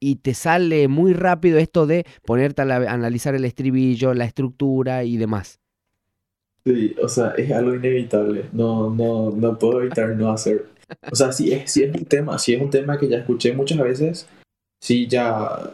y 0.00 0.16
te 0.16 0.34
sale 0.34 0.88
muy 0.88 1.12
rápido 1.12 1.58
esto 1.58 1.86
de 1.86 2.04
ponerte 2.24 2.62
a 2.62 2.64
analizar 2.64 3.34
el 3.34 3.44
estribillo, 3.44 4.14
la 4.14 4.24
estructura 4.24 5.04
y 5.04 5.16
demás. 5.16 5.60
Sí, 6.64 6.94
o 7.02 7.08
sea, 7.08 7.34
es 7.36 7.50
algo 7.50 7.74
inevitable. 7.74 8.46
No, 8.52 8.90
no, 8.90 9.30
no 9.30 9.58
puedo 9.58 9.80
evitar 9.80 10.10
no 10.16 10.30
hacer. 10.30 10.66
O 11.10 11.16
sea, 11.16 11.32
si 11.32 11.52
es, 11.52 11.70
si 11.70 11.82
es 11.82 11.94
un 11.94 12.04
tema, 12.04 12.38
si 12.38 12.54
es 12.54 12.60
un 12.60 12.70
tema 12.70 12.98
que 12.98 13.08
ya 13.08 13.18
escuché 13.18 13.52
muchas 13.52 13.78
veces, 13.78 14.28
sí 14.82 15.06
ya, 15.06 15.70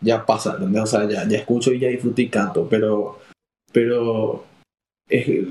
ya 0.00 0.26
pasa, 0.26 0.54
¿entendés? 0.54 0.82
O 0.82 0.86
sea, 0.86 1.08
ya, 1.08 1.26
ya 1.28 1.38
escucho 1.38 1.72
y 1.72 1.78
ya 1.78 1.88
disfruto 1.88 2.20
y 2.20 2.28
canto, 2.28 2.68
pero, 2.68 3.20
pero 3.72 4.44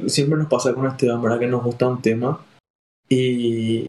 siempre 0.08 0.38
nos 0.38 0.48
pasa 0.48 0.74
con 0.74 0.86
este 0.88 1.08
¿verdad? 1.08 1.40
Que 1.40 1.48
nos 1.48 1.64
gusta 1.64 1.88
un 1.88 2.02
tema 2.02 2.44
y 3.08 3.86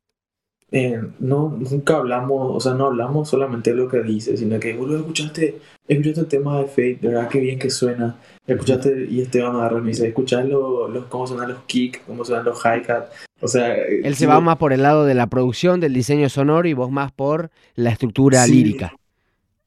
eh, 0.75 1.03
no, 1.21 1.55
nunca 1.71 1.97
hablamos, 1.99 2.57
o 2.57 2.59
sea, 2.59 2.73
no 2.73 2.87
hablamos 2.87 3.29
solamente 3.29 3.71
de 3.71 3.77
lo 3.77 3.89
que 3.89 4.03
dice, 4.03 4.39
sino 4.39 4.59
que, 4.59 4.73
boludo, 4.73 5.01
escuchaste, 5.01 5.59
escuchaste 5.87 6.21
el 6.21 6.27
tema 6.27 6.61
de 6.61 6.65
Fate, 6.65 6.99
de 7.03 7.09
verdad 7.09 7.29
que 7.29 7.41
bien 7.41 7.59
que 7.59 7.69
suena. 7.69 8.17
Escuchaste, 8.47 9.07
y 9.11 9.21
Esteban 9.21 9.55
a 9.61 9.71
me 9.81 9.91
dice, 9.91 10.09
escuchás 10.09 10.47
los, 10.47 11.05
cómo 11.11 11.27
suenan 11.27 11.51
los 11.51 11.59
kicks, 11.65 12.01
cómo 12.07 12.25
suenan 12.25 12.47
los 12.47 12.59
hi-hat. 12.65 13.05
O 13.43 13.49
sea, 13.49 13.75
él 13.75 14.15
se 14.15 14.27
va 14.27 14.41
más 14.41 14.57
por 14.57 14.73
el 14.73 14.81
lado 14.81 15.05
de 15.05 15.13
la 15.13 15.27
producción, 15.27 15.79
del 15.79 15.93
diseño 15.93 16.31
sonoro 16.31 16.67
y 16.67 16.73
vos 16.73 16.91
más 16.91 17.13
por 17.13 17.51
la 17.75 17.91
estructura 17.91 18.47
lírica. 18.47 18.95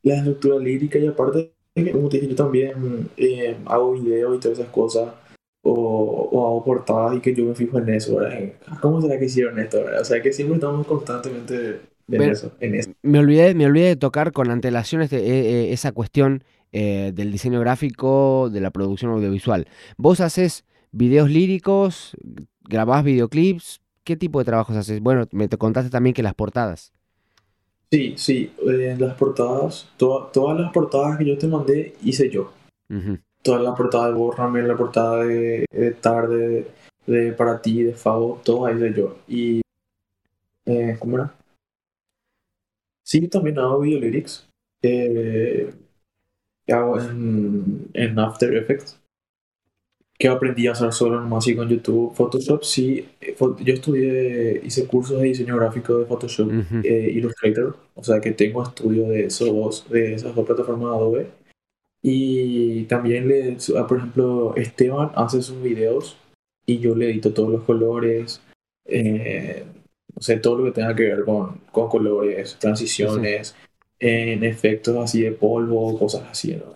La 0.02 0.16
estructura 0.16 0.58
lírica 0.58 0.98
y 0.98 1.06
aparte, 1.06 1.52
como 1.92 2.10
te 2.10 2.18
dije, 2.18 2.30
yo 2.30 2.36
también 2.36 3.10
eh, 3.18 3.56
hago 3.66 3.94
videos 3.94 4.38
y 4.38 4.40
todas 4.40 4.58
esas 4.58 4.72
cosas 4.72 5.10
o, 5.68 6.30
o 6.32 6.48
hago 6.48 6.64
portadas 6.64 7.18
y 7.18 7.22
que 7.22 7.34
yo 7.34 7.46
me 7.46 7.56
fijo 7.56 7.80
en 7.80 7.90
eso, 7.90 8.18
¿verdad? 8.18 8.54
¿Cómo 8.82 9.02
será 9.02 9.18
que 9.18 9.26
hicieron 9.26 9.58
esto, 9.58 9.84
¿verdad? 9.84 10.02
O 10.02 10.06
sea, 10.06 10.22
que 10.22 10.32
siempre 10.32 10.56
estamos 10.56 10.86
constantemente 10.86 11.82
en, 12.08 12.22
eso, 12.22 12.52
en 12.60 12.76
eso. 12.76 12.92
Me 13.02 13.18
olvidé, 13.18 13.56
me 13.56 13.66
olvidé 13.66 13.88
de 13.88 13.96
tocar 13.96 14.32
con 14.32 14.52
antelación 14.52 15.02
este, 15.02 15.18
eh, 15.18 15.24
eh, 15.26 15.74
esa 15.74 15.92
cuestión 15.92 16.44
eh, 16.72 17.12
del 17.16 17.32
diseño 17.32 17.60
gráfico, 17.60 18.50
de 18.52 18.62
la 18.62 18.70
producción 18.70 19.12
audiovisual. 19.12 19.68
¿Vos 19.98 20.22
haces 20.22 20.66
videos 20.92 21.32
líricos, 21.32 22.16
grabás 22.62 23.04
videoclips? 23.04 23.82
¿Qué 24.04 24.16
tipo 24.16 24.38
de 24.38 24.46
trabajos 24.46 24.76
haces? 24.76 25.00
Bueno, 25.00 25.28
me 25.32 25.48
te 25.48 25.58
contaste 25.58 25.90
también 25.90 26.14
que 26.14 26.22
las 26.22 26.36
portadas. 26.36 26.94
Sí, 27.92 28.14
sí, 28.18 28.52
las 29.00 29.16
portadas, 29.16 29.90
todas 29.98 30.60
las 30.60 30.72
portadas 30.72 31.18
que 31.18 31.26
yo 31.26 31.38
te 31.38 31.48
mandé 31.48 31.96
hice 32.04 32.30
yo 32.30 32.52
toda 33.46 33.60
la 33.60 33.76
portada 33.76 34.08
de 34.08 34.14
Borrame, 34.16 34.64
la 34.64 34.76
portada 34.76 35.24
de, 35.24 35.96
Tarde, 36.02 36.66
de, 37.06 37.32
Para 37.34 37.62
Ti, 37.62 37.84
de 37.84 37.94
Favo, 37.94 38.42
todo 38.44 38.66
ahí 38.66 38.76
de 38.76 38.94
yo. 38.94 39.20
Y. 39.28 39.62
Eh, 40.66 40.98
¿Cómo 41.00 41.18
era? 41.18 41.32
Sí, 43.04 43.28
también 43.28 43.60
hago 43.60 43.80
video 43.80 44.00
lyrics. 44.00 44.48
Eh, 44.82 45.72
que 46.66 46.74
hago 46.74 47.00
en, 47.00 47.88
en, 47.94 48.18
After 48.18 48.52
Effects. 48.56 49.00
Que 50.18 50.28
aprendí 50.28 50.66
a 50.66 50.72
hacer 50.72 50.92
solo 50.92 51.22
nomás 51.22 51.44
así 51.44 51.56
con 51.56 51.70
YouTube. 51.70 52.16
Photoshop, 52.16 52.64
sí. 52.64 53.08
Eh, 53.22 53.36
yo 53.38 53.74
estudié, 53.74 54.60
hice 54.64 54.88
cursos 54.88 55.22
de 55.22 55.28
diseño 55.28 55.56
gráfico 55.56 56.00
de 56.00 56.06
Photoshop 56.06 56.52
e 56.84 57.12
Illustrator. 57.12 57.78
O 57.94 58.04
sea 58.04 58.20
que 58.20 58.32
tengo 58.32 58.64
estudio 58.64 59.08
de, 59.10 59.26
esos, 59.26 59.88
de 59.88 60.16
esas 60.16 60.34
dos 60.34 60.48
plataformas 60.48 60.90
de 60.90 60.96
Adobe 60.96 61.45
y 62.08 62.84
también, 62.84 63.28
le, 63.28 63.58
ah, 63.80 63.88
por 63.88 63.98
ejemplo, 63.98 64.56
Esteban 64.56 65.10
hace 65.16 65.42
sus 65.42 65.60
videos 65.60 66.16
y 66.64 66.78
yo 66.78 66.94
le 66.94 67.10
edito 67.10 67.34
todos 67.34 67.50
los 67.50 67.64
colores, 67.64 68.44
eh, 68.86 69.66
o 70.14 70.22
sea, 70.22 70.40
todo 70.40 70.60
lo 70.60 70.66
que 70.66 70.72
tenga 70.74 70.96
que 70.96 71.02
ver 71.02 71.26
con, 71.26 71.62
con 71.72 71.90
colores, 71.90 72.58
transiciones, 72.60 73.56
en 73.98 74.44
efectos 74.44 74.96
así 74.98 75.24
de 75.24 75.32
polvo, 75.32 75.98
cosas 75.98 76.30
así, 76.30 76.56
¿no? 76.56 76.76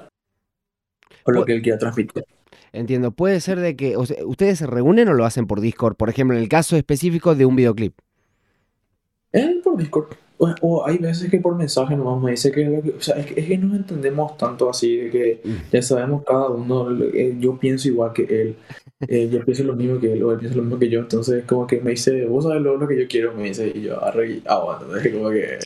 O 1.25 1.31
lo 1.31 1.45
que 1.45 1.53
él 1.53 1.61
quiera 1.61 1.77
transmitir. 1.77 2.25
Entiendo, 2.73 3.11
puede 3.11 3.39
ser 3.39 3.59
de 3.59 3.75
que 3.75 3.97
ustedes 3.97 4.57
se 4.57 4.65
reúnen 4.65 5.09
o 5.09 5.13
lo 5.13 5.25
hacen 5.25 5.45
por 5.45 5.61
Discord, 5.61 5.95
por 5.95 6.09
ejemplo, 6.09 6.35
en 6.35 6.41
el 6.41 6.49
caso 6.49 6.75
específico 6.75 7.35
de 7.35 7.45
un 7.45 7.55
videoclip. 7.55 7.93
Eh, 9.33 9.61
por 9.63 9.77
Discord. 9.77 10.07
O, 10.41 10.85
hay 10.85 10.97
veces 10.97 11.29
que 11.29 11.39
por 11.41 11.57
mensaje 11.57 11.97
nomás 11.97 12.23
me 12.23 12.31
dice 12.31 12.49
que, 12.49 12.93
o 12.97 13.01
sea, 13.01 13.17
es 13.17 13.25
que, 13.25 13.41
es 13.41 13.45
que 13.45 13.57
no 13.57 13.75
entendemos 13.75 14.37
tanto 14.37 14.69
así, 14.69 14.95
de 14.95 15.09
que 15.09 15.41
mm. 15.43 15.55
ya 15.69 15.81
sabemos 15.81 16.23
cada 16.25 16.47
uno, 16.47 16.89
eh, 17.13 17.35
yo 17.37 17.57
pienso 17.57 17.89
igual 17.89 18.13
que 18.13 18.23
él, 18.23 18.55
eh, 19.01 19.29
yo 19.29 19.43
pienso 19.43 19.65
lo 19.65 19.75
mismo 19.75 19.99
que 19.99 20.13
él, 20.13 20.23
o 20.23 20.31
él 20.31 20.39
piensa 20.39 20.55
lo 20.55 20.63
mismo 20.63 20.79
que 20.79 20.89
yo, 20.89 21.01
entonces 21.01 21.43
como 21.43 21.67
que 21.67 21.81
me 21.81 21.91
dice, 21.91 22.25
vos 22.25 22.45
sabes 22.45 22.61
lo, 22.61 22.87
que 22.87 22.97
yo 22.97 23.05
quiero, 23.09 23.33
me 23.33 23.49
dice, 23.49 23.69
y 23.75 23.81
yo 23.81 24.01
arre, 24.01 24.41
ah, 24.45 24.63
bueno, 24.63 24.93
como 25.13 25.29
que... 25.29 25.59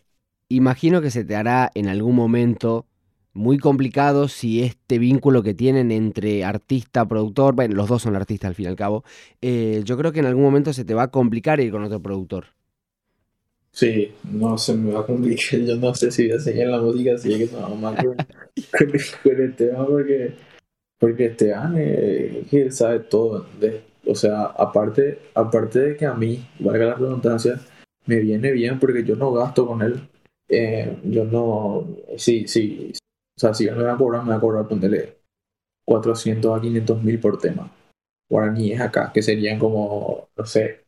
Imagino 0.49 1.03
que 1.03 1.11
se 1.11 1.23
te 1.23 1.35
hará 1.35 1.69
en 1.75 1.87
algún 1.87 2.15
momento 2.15 2.87
muy 3.33 3.59
complicado 3.59 4.27
si 4.27 4.63
este 4.63 4.97
vínculo 4.97 5.43
que 5.43 5.53
tienen 5.53 5.91
entre 5.91 6.43
artista, 6.43 7.07
productor, 7.07 7.53
bueno, 7.53 7.75
los 7.75 7.89
dos 7.89 8.01
son 8.01 8.15
artistas 8.15 8.49
al 8.49 8.55
fin 8.55 8.65
y 8.65 8.69
al 8.69 8.75
cabo, 8.75 9.03
eh, 9.39 9.81
yo 9.85 9.97
creo 9.97 10.11
que 10.11 10.19
en 10.19 10.25
algún 10.25 10.43
momento 10.43 10.73
se 10.73 10.83
te 10.83 10.95
va 10.95 11.03
a 11.03 11.11
complicar 11.11 11.59
ir 11.59 11.71
con 11.71 11.83
otro 11.83 12.01
productor. 12.01 12.47
Sí, 13.73 14.13
no 14.23 14.57
se 14.57 14.75
me 14.75 14.93
va 14.93 14.99
a 15.01 15.05
complicar. 15.05 15.59
Yo 15.65 15.75
no 15.77 15.93
sé 15.95 16.11
si 16.11 16.27
voy 16.27 16.37
a 16.37 16.39
seguir 16.39 16.67
la 16.67 16.79
música 16.79 17.15
así 17.15 17.29
que 17.29 17.51
no 17.51 17.75
más 17.75 17.95
con, 18.03 18.15
con, 19.23 19.41
Esteban 19.41 19.85
porque, 19.87 20.35
porque 20.99 21.25
Esteban 21.25 21.75
eh, 21.77 22.45
él 22.51 22.71
sabe 22.71 22.99
todo. 22.99 23.47
De, 23.59 23.81
o 24.05 24.15
sea, 24.15 24.43
aparte, 24.43 25.19
aparte 25.33 25.79
de 25.79 25.97
que 25.97 26.05
a 26.05 26.13
mí, 26.13 26.47
valga 26.59 26.85
la 26.85 26.95
redundancia, 26.95 27.59
me 28.05 28.19
viene 28.19 28.51
bien 28.51 28.79
porque 28.79 29.03
yo 29.03 29.15
no 29.15 29.33
gasto 29.33 29.65
con 29.65 29.81
él. 29.81 30.07
Eh, 30.49 30.99
yo 31.05 31.25
no, 31.25 31.87
sí, 32.17 32.47
sí, 32.47 32.93
o 33.35 33.39
sea, 33.39 33.53
si 33.53 33.65
él 33.65 33.75
me 33.75 33.83
va 33.83 33.93
a 33.93 33.97
cobrar, 33.97 34.23
me 34.23 34.31
va 34.31 34.35
a 34.35 34.41
cobrar, 34.41 34.67
ponerle 34.67 35.17
400 35.85 36.57
a 36.57 36.61
500 36.61 37.03
mil 37.03 37.19
por 37.19 37.39
tema. 37.39 37.71
Guaraníes 38.29 38.81
acá, 38.81 39.11
que 39.13 39.21
serían 39.23 39.59
como, 39.59 40.29
no 40.37 40.45
sé, 40.45 40.82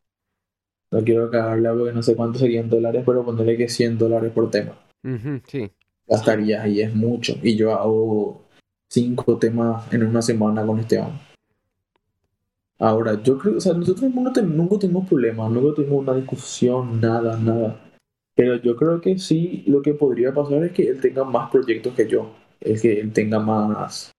no 0.91 1.03
quiero 1.03 1.29
cagarle 1.29 1.69
porque 1.69 1.93
no 1.93 2.03
sé 2.03 2.15
cuánto 2.15 2.39
serían 2.39 2.69
dólares, 2.69 3.03
pero 3.05 3.25
ponerle 3.25 3.57
que 3.57 3.69
100 3.69 3.97
dólares 3.97 4.31
por 4.31 4.49
tema. 4.49 4.77
sí. 5.47 5.71
Gastaría 6.07 6.67
y 6.67 6.81
es 6.81 6.93
mucho. 6.93 7.33
Y 7.41 7.55
yo 7.55 7.73
hago 7.73 8.45
cinco 8.89 9.38
temas 9.38 9.91
en 9.91 10.03
una 10.03 10.21
semana 10.21 10.65
con 10.65 10.79
Esteban. 10.79 11.19
Ahora, 12.77 13.21
yo 13.23 13.38
creo, 13.38 13.57
o 13.57 13.59
sea, 13.59 13.73
nosotros 13.73 14.13
nunca, 14.13 14.41
nunca 14.41 14.77
tuvimos 14.77 15.07
problemas, 15.07 15.49
nunca 15.49 15.75
tuvimos 15.75 16.01
una 16.01 16.15
discusión, 16.15 16.99
nada, 16.99 17.38
nada. 17.38 17.81
Pero 18.36 18.57
yo 18.57 18.75
creo 18.75 18.99
que 18.99 19.17
sí, 19.17 19.63
lo 19.67 19.81
que 19.81 19.93
podría 19.93 20.33
pasar 20.33 20.63
es 20.63 20.73
que 20.73 20.89
él 20.89 20.99
tenga 20.99 21.23
más 21.23 21.49
proyectos 21.49 21.93
que 21.93 22.07
yo. 22.07 22.36
Es 22.59 22.81
que 22.81 22.99
él 22.99 23.13
tenga 23.13 23.39
más, 23.39 24.11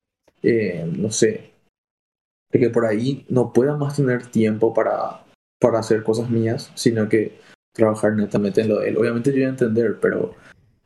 eh, 0.43 0.91
no 0.97 1.11
sé, 1.11 1.53
de 2.51 2.59
que 2.59 2.71
por 2.71 2.87
ahí 2.87 3.27
no 3.29 3.53
pueda 3.53 3.77
más 3.77 3.97
tener 3.97 4.27
tiempo 4.27 4.73
para 4.73 5.26
para 5.59 5.79
hacer 5.79 6.03
cosas 6.03 6.31
mías, 6.31 6.71
sino 6.75 7.09
que 7.09 7.39
trabajar 7.73 8.15
netamente 8.15 8.63
en 8.63 8.69
lo 8.69 8.81
de 8.81 8.91
él. 8.91 8.97
Obviamente 8.97 9.31
yo 9.31 9.37
voy 9.37 9.45
a 9.45 9.49
entender, 9.49 9.99
pero 10.01 10.35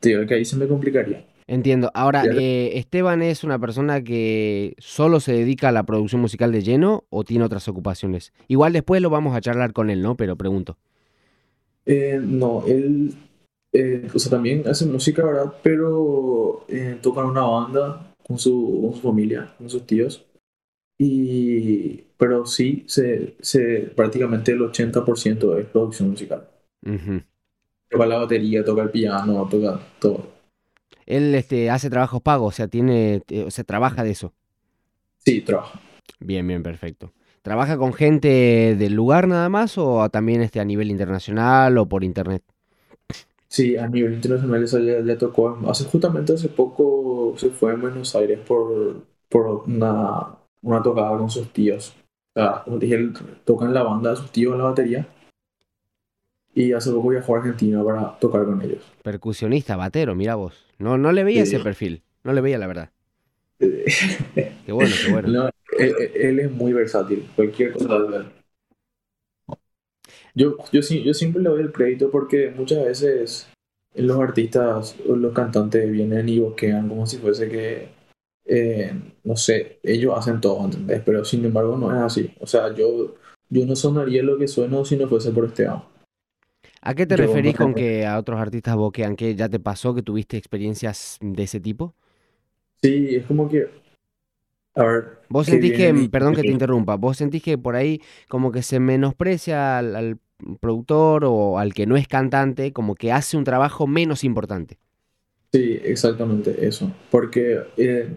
digo 0.00 0.26
que 0.26 0.34
ahí 0.34 0.44
se 0.44 0.56
me 0.56 0.66
complicaría. 0.66 1.26
Entiendo. 1.46 1.90
Ahora, 1.94 2.24
eh, 2.26 2.78
¿Esteban 2.78 3.22
es 3.22 3.42
una 3.42 3.58
persona 3.58 4.02
que 4.02 4.74
solo 4.78 5.18
se 5.18 5.32
dedica 5.32 5.70
a 5.70 5.72
la 5.72 5.82
producción 5.82 6.20
musical 6.20 6.52
de 6.52 6.62
lleno 6.62 7.04
o 7.10 7.24
tiene 7.24 7.44
otras 7.44 7.66
ocupaciones? 7.66 8.32
Igual 8.46 8.72
después 8.72 9.02
lo 9.02 9.10
vamos 9.10 9.34
a 9.34 9.40
charlar 9.40 9.72
con 9.72 9.90
él, 9.90 10.00
¿no? 10.00 10.16
Pero 10.16 10.36
pregunto. 10.36 10.78
Eh, 11.86 12.20
no, 12.22 12.62
él 12.68 13.14
eh, 13.72 14.06
o 14.14 14.18
sea, 14.18 14.30
también 14.30 14.62
hace 14.68 14.86
música, 14.86 15.24
¿verdad? 15.24 15.52
Pero 15.62 16.66
toca 17.02 17.20
en 17.22 17.26
una 17.26 17.42
banda 17.42 18.14
con 18.24 18.38
su, 18.38 18.80
con 18.82 18.94
su 18.94 19.00
familia, 19.00 19.52
con 19.58 19.68
sus 19.68 19.84
tíos. 19.86 20.29
Y, 21.02 22.04
pero 22.18 22.44
sí, 22.44 22.84
se, 22.86 23.34
se, 23.40 23.90
prácticamente 23.96 24.52
el 24.52 24.60
80% 24.60 25.56
es 25.56 25.64
producción 25.66 26.10
musical. 26.10 26.46
Toca 27.88 28.06
la 28.06 28.18
batería, 28.18 28.64
toca 28.64 28.82
el 28.82 28.90
piano, 28.90 29.48
toca 29.50 29.80
todo. 29.98 30.26
Él 31.06 31.34
este, 31.34 31.70
hace 31.70 31.88
trabajos 31.88 32.20
pagos, 32.20 32.54
o 32.54 32.56
sea, 32.56 32.68
tiene, 32.68 33.22
eh, 33.28 33.44
o 33.44 33.50
sea, 33.50 33.64
trabaja 33.64 34.04
de 34.04 34.10
eso. 34.10 34.34
Sí, 35.24 35.40
trabaja. 35.40 35.80
Bien, 36.18 36.46
bien, 36.46 36.62
perfecto. 36.62 37.12
¿Trabaja 37.42 37.78
con 37.78 37.94
gente 37.94 38.76
del 38.76 38.92
lugar 38.94 39.26
nada 39.26 39.48
más 39.48 39.78
o 39.78 40.08
también 40.10 40.42
este, 40.42 40.60
a 40.60 40.64
nivel 40.64 40.90
internacional 40.90 41.78
o 41.78 41.88
por 41.88 42.04
internet? 42.04 42.42
Sí, 43.48 43.76
a 43.76 43.88
nivel 43.88 44.14
internacional 44.14 44.62
eso 44.62 44.78
ya, 44.78 45.00
ya 45.00 45.18
tocó. 45.18 45.58
Hace 45.68 45.84
justamente 45.84 46.34
hace 46.34 46.48
poco 46.48 47.34
se 47.36 47.50
fue 47.50 47.72
a 47.72 47.76
Buenos 47.76 48.14
Aires 48.14 48.38
por, 48.46 49.04
por 49.28 49.46
una 49.66 50.39
una 50.62 50.82
tocada 50.82 51.16
con 51.16 51.30
sus 51.30 51.52
tíos. 51.52 51.94
O 52.34 52.40
sea, 52.40 52.62
como 52.64 52.78
dije, 52.78 52.94
él 52.94 53.12
toca 53.44 53.64
en 53.64 53.74
la 53.74 53.82
banda 53.82 54.10
de 54.10 54.16
sus 54.16 54.30
tíos 54.30 54.52
en 54.52 54.58
la 54.58 54.64
batería. 54.64 55.08
Y 56.54 56.72
hace 56.72 56.90
poco 56.90 57.08
viajó 57.08 57.34
a 57.34 57.38
Argentina 57.38 57.82
para 57.84 58.18
tocar 58.18 58.44
con 58.44 58.60
ellos. 58.62 58.82
Percusionista, 59.02 59.76
batero, 59.76 60.14
mira 60.14 60.34
vos. 60.34 60.66
No, 60.78 60.98
no 60.98 61.12
le 61.12 61.24
veía 61.24 61.42
ese 61.42 61.60
perfil. 61.60 62.02
No 62.24 62.32
le 62.32 62.40
veía, 62.40 62.58
la 62.58 62.66
verdad. 62.66 62.90
qué 63.58 64.72
bueno, 64.72 64.94
qué 65.04 65.12
bueno. 65.12 65.50
él, 65.78 66.40
es 66.40 66.50
muy 66.50 66.72
versátil. 66.72 67.28
Cualquier 67.36 67.72
cosa 67.72 67.98
de 67.98 68.16
él. 68.16 68.26
Yo, 70.34 70.56
yo, 70.72 70.80
yo 70.80 71.14
siempre 71.14 71.42
le 71.42 71.48
doy 71.48 71.62
el 71.62 71.72
crédito 71.72 72.10
porque 72.10 72.50
muchas 72.50 72.84
veces 72.84 73.48
los 73.94 74.18
artistas 74.18 74.96
o 75.08 75.16
los 75.16 75.32
cantantes 75.32 75.90
vienen 75.90 76.28
y 76.28 76.38
boquean 76.38 76.88
como 76.88 77.06
si 77.06 77.18
fuese 77.18 77.48
que, 77.48 77.88
eh, 78.52 78.92
no 79.22 79.36
sé, 79.36 79.78
ellos 79.84 80.12
hacen 80.16 80.40
todo, 80.40 80.64
¿entendés? 80.64 81.00
Pero 81.04 81.24
sin 81.24 81.44
embargo 81.44 81.76
no 81.76 81.94
es 81.94 82.02
así. 82.02 82.34
O 82.40 82.46
sea, 82.46 82.74
yo, 82.74 83.14
yo 83.48 83.64
no 83.64 83.76
sonaría 83.76 84.24
lo 84.24 84.36
que 84.38 84.48
sueno 84.48 84.84
si 84.84 84.96
no 84.96 85.06
fuese 85.06 85.30
por 85.30 85.44
este 85.44 85.68
año. 85.68 85.88
¿A 86.82 86.94
qué 86.94 87.06
te 87.06 87.16
referís 87.16 87.56
con 87.56 87.74
que 87.74 88.06
a 88.06 88.18
otros 88.18 88.40
artistas 88.40 88.74
boquean? 88.74 89.14
¿Qué 89.14 89.36
ya 89.36 89.48
te 89.48 89.60
pasó 89.60 89.94
que 89.94 90.02
tuviste 90.02 90.36
experiencias 90.36 91.18
de 91.20 91.42
ese 91.44 91.60
tipo? 91.60 91.94
Sí, 92.82 93.14
es 93.14 93.26
como 93.26 93.48
que. 93.48 93.68
A 94.74 94.84
ver. 94.84 95.18
Vos 95.28 95.46
sentís 95.46 95.72
que, 95.72 96.08
perdón 96.10 96.34
que 96.34 96.42
te 96.42 96.50
interrumpa, 96.50 96.96
vos 96.96 97.18
sentís 97.18 97.42
que 97.44 97.56
por 97.56 97.76
ahí 97.76 98.00
como 98.28 98.50
que 98.50 98.62
se 98.62 98.80
menosprecia 98.80 99.78
al, 99.78 100.18
productor 100.58 101.24
o 101.24 101.58
al 101.58 101.72
que 101.72 101.86
no 101.86 101.96
es 101.96 102.08
cantante, 102.08 102.72
como 102.72 102.96
que 102.96 103.12
hace 103.12 103.36
un 103.36 103.44
trabajo 103.44 103.86
menos 103.86 104.24
importante. 104.24 104.78
Sí, 105.52 105.78
exactamente 105.84 106.66
eso. 106.66 106.92
Porque 107.10 107.60
eh, 107.76 108.08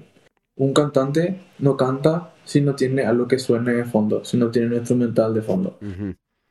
un 0.56 0.74
cantante 0.74 1.40
no 1.60 1.78
canta 1.78 2.34
si 2.46 2.62
no 2.62 2.76
tiene 2.76 3.04
algo 3.04 3.28
que 3.28 3.40
suene 3.40 3.74
de 3.74 3.86
fondo, 3.86 4.24
si 4.24 4.38
no 4.38 4.52
tiene 4.52 4.68
un 4.68 4.74
instrumental 4.76 5.34
de 5.34 5.42
fondo. 5.42 5.78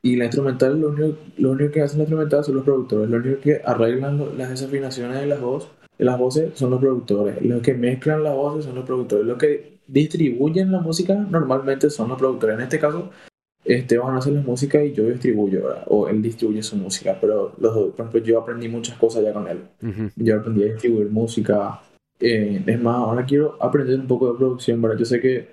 Y 0.05 0.17
la 0.17 0.25
instrumental, 0.25 0.81
lo 0.81 0.89
único, 0.89 1.17
lo 1.39 1.51
único 1.53 1.71
que 1.71 1.83
hacen 1.83 1.99
la 1.99 2.05
instrumental 2.05 2.45
son 2.45 2.57
los 2.57 2.65
productores. 2.65 3.09
Lo 3.09 3.19
único 3.19 3.41
que 3.41 3.63
arreglan 3.65 4.37
las 4.37 4.51
desafinaciones 4.51 5.21
de 5.21 5.27
las, 5.27 5.41
voz, 5.41 5.69
de 5.97 6.05
las 6.05 6.19
voces 6.19 6.51
son 6.55 6.71
los 6.71 6.81
productores. 6.81 7.41
Los 7.41 7.63
que 7.63 7.75
mezclan 7.75 8.25
las 8.25 8.35
voces 8.35 8.65
son 8.65 8.75
los 8.75 8.85
productores. 8.85 9.25
Los 9.25 9.39
que 9.39 9.79
distribuyen 9.87 10.73
la 10.73 10.81
música 10.81 11.15
normalmente 11.15 11.89
son 11.89 12.09
los 12.09 12.19
productores. 12.19 12.57
En 12.57 12.63
este 12.63 12.81
caso, 12.81 13.11
Esteban 13.65 14.17
hace 14.17 14.33
la 14.33 14.41
música 14.41 14.83
y 14.83 14.93
yo 14.93 15.09
distribuyo, 15.09 15.69
o 15.87 16.09
él 16.09 16.21
distribuye 16.21 16.65
su 16.65 16.77
música. 16.77 17.17
Pero 17.21 17.53
los, 17.59 17.93
por 17.93 18.07
ejemplo, 18.07 18.21
yo 18.23 18.41
aprendí 18.41 18.67
muchas 18.67 18.99
cosas 18.99 19.23
ya 19.23 19.33
con 19.33 19.47
él. 19.47 19.61
Yo 20.17 20.37
aprendí 20.37 20.65
a 20.65 20.73
distribuir 20.73 21.11
música. 21.11 21.81
Eh, 22.25 22.63
es 22.65 22.81
más, 22.81 22.97
ahora 22.97 23.27
quiero 23.27 23.57
aprender 23.61 23.99
un 23.99 24.07
poco 24.07 24.33
de 24.33 24.39
producción. 24.39 24.81
¿verdad? 24.81 24.99
Yo 24.99 25.05
sé 25.05 25.21
que 25.21 25.49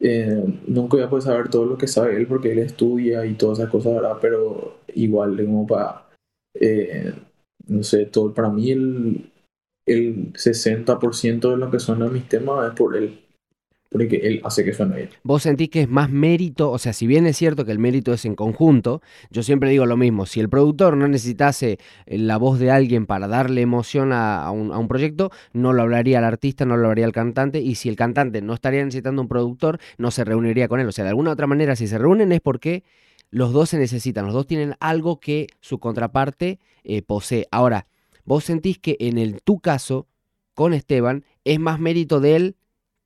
eh, 0.00 0.44
nunca 0.66 0.96
voy 0.96 1.04
a 1.04 1.10
poder 1.10 1.22
saber 1.24 1.48
todo 1.50 1.66
lo 1.66 1.76
que 1.78 1.86
sabe 1.86 2.16
él 2.16 2.26
porque 2.26 2.52
él 2.52 2.58
estudia 2.60 3.26
y 3.26 3.34
todas 3.34 3.58
esas 3.58 3.70
cosas, 3.70 3.94
¿verdad? 3.94 4.16
Pero 4.20 4.78
igual, 4.94 5.36
como 5.36 5.66
para, 5.66 6.08
eh, 6.54 7.12
no 7.66 7.82
sé, 7.82 8.06
todo, 8.06 8.32
para 8.32 8.48
mí 8.48 8.70
el, 8.70 9.30
el 9.86 10.32
60% 10.32 11.50
de 11.50 11.56
lo 11.58 11.70
que 11.70 11.78
suena 11.80 12.08
mis 12.08 12.28
temas 12.28 12.70
es 12.70 12.74
por 12.78 12.96
él 12.96 13.20
porque 13.90 14.16
él 14.22 14.40
hace 14.44 14.64
que 14.64 14.72
suene 14.72 14.96
bien. 14.96 15.08
¿Vos 15.24 15.42
sentís 15.42 15.68
que 15.68 15.82
es 15.82 15.88
más 15.88 16.10
mérito? 16.10 16.70
O 16.70 16.78
sea, 16.78 16.92
si 16.92 17.06
bien 17.08 17.26
es 17.26 17.36
cierto 17.36 17.64
que 17.64 17.72
el 17.72 17.80
mérito 17.80 18.12
es 18.12 18.24
en 18.24 18.36
conjunto, 18.36 19.02
yo 19.30 19.42
siempre 19.42 19.70
digo 19.70 19.84
lo 19.84 19.96
mismo, 19.96 20.26
si 20.26 20.38
el 20.38 20.48
productor 20.48 20.96
no 20.96 21.08
necesitase 21.08 21.78
eh, 22.06 22.18
la 22.18 22.36
voz 22.36 22.60
de 22.60 22.70
alguien 22.70 23.06
para 23.06 23.26
darle 23.26 23.62
emoción 23.62 24.12
a, 24.12 24.48
un, 24.52 24.88
proyecto, 24.88 25.30
no 25.52 25.72
lo 25.72 25.82
hablaría 25.82 26.18
el 26.18 26.24
artista, 26.24 26.64
no 26.64 26.76
lo 26.76 26.84
hablaría 26.84 27.04
el 27.04 27.12
cantante, 27.12 27.60
y 27.60 27.74
si 27.74 27.88
el 27.88 27.96
cantante 27.96 28.40
no 28.40 28.54
estaría 28.54 28.84
necesitando 28.84 29.22
un 29.22 29.28
productor, 29.28 29.80
no 29.98 30.12
se 30.12 30.24
reuniría 30.24 30.68
con 30.68 30.78
él. 30.78 30.86
O 30.86 30.92
sea, 30.92 31.04
de 31.04 31.10
alguna 31.10 31.32
otra 31.32 31.48
manera, 31.48 31.74
si 31.74 31.88
se 31.88 31.98
reúnen 31.98 32.30
es 32.30 32.40
porque 32.40 32.84
los 33.30 33.52
dos 33.52 33.70
se 33.70 33.78
necesitan, 33.78 34.24
los 34.24 34.34
dos 34.34 34.46
tienen 34.46 34.76
algo 34.78 35.18
que 35.18 35.48
su 35.60 35.80
contraparte 35.80 36.60
eh, 36.84 37.02
posee. 37.02 37.48
Ahora, 37.50 37.88
vos 38.24 38.44
sentís 38.44 38.78
que 38.78 38.96
en 39.00 39.18
el 39.18 39.42
tu 39.42 39.58
caso, 39.58 40.06
con 40.54 40.74
Esteban, 40.74 41.24
es 41.44 41.58
más 41.58 41.80
mérito 41.80 42.20
de 42.20 42.36
él 42.36 42.56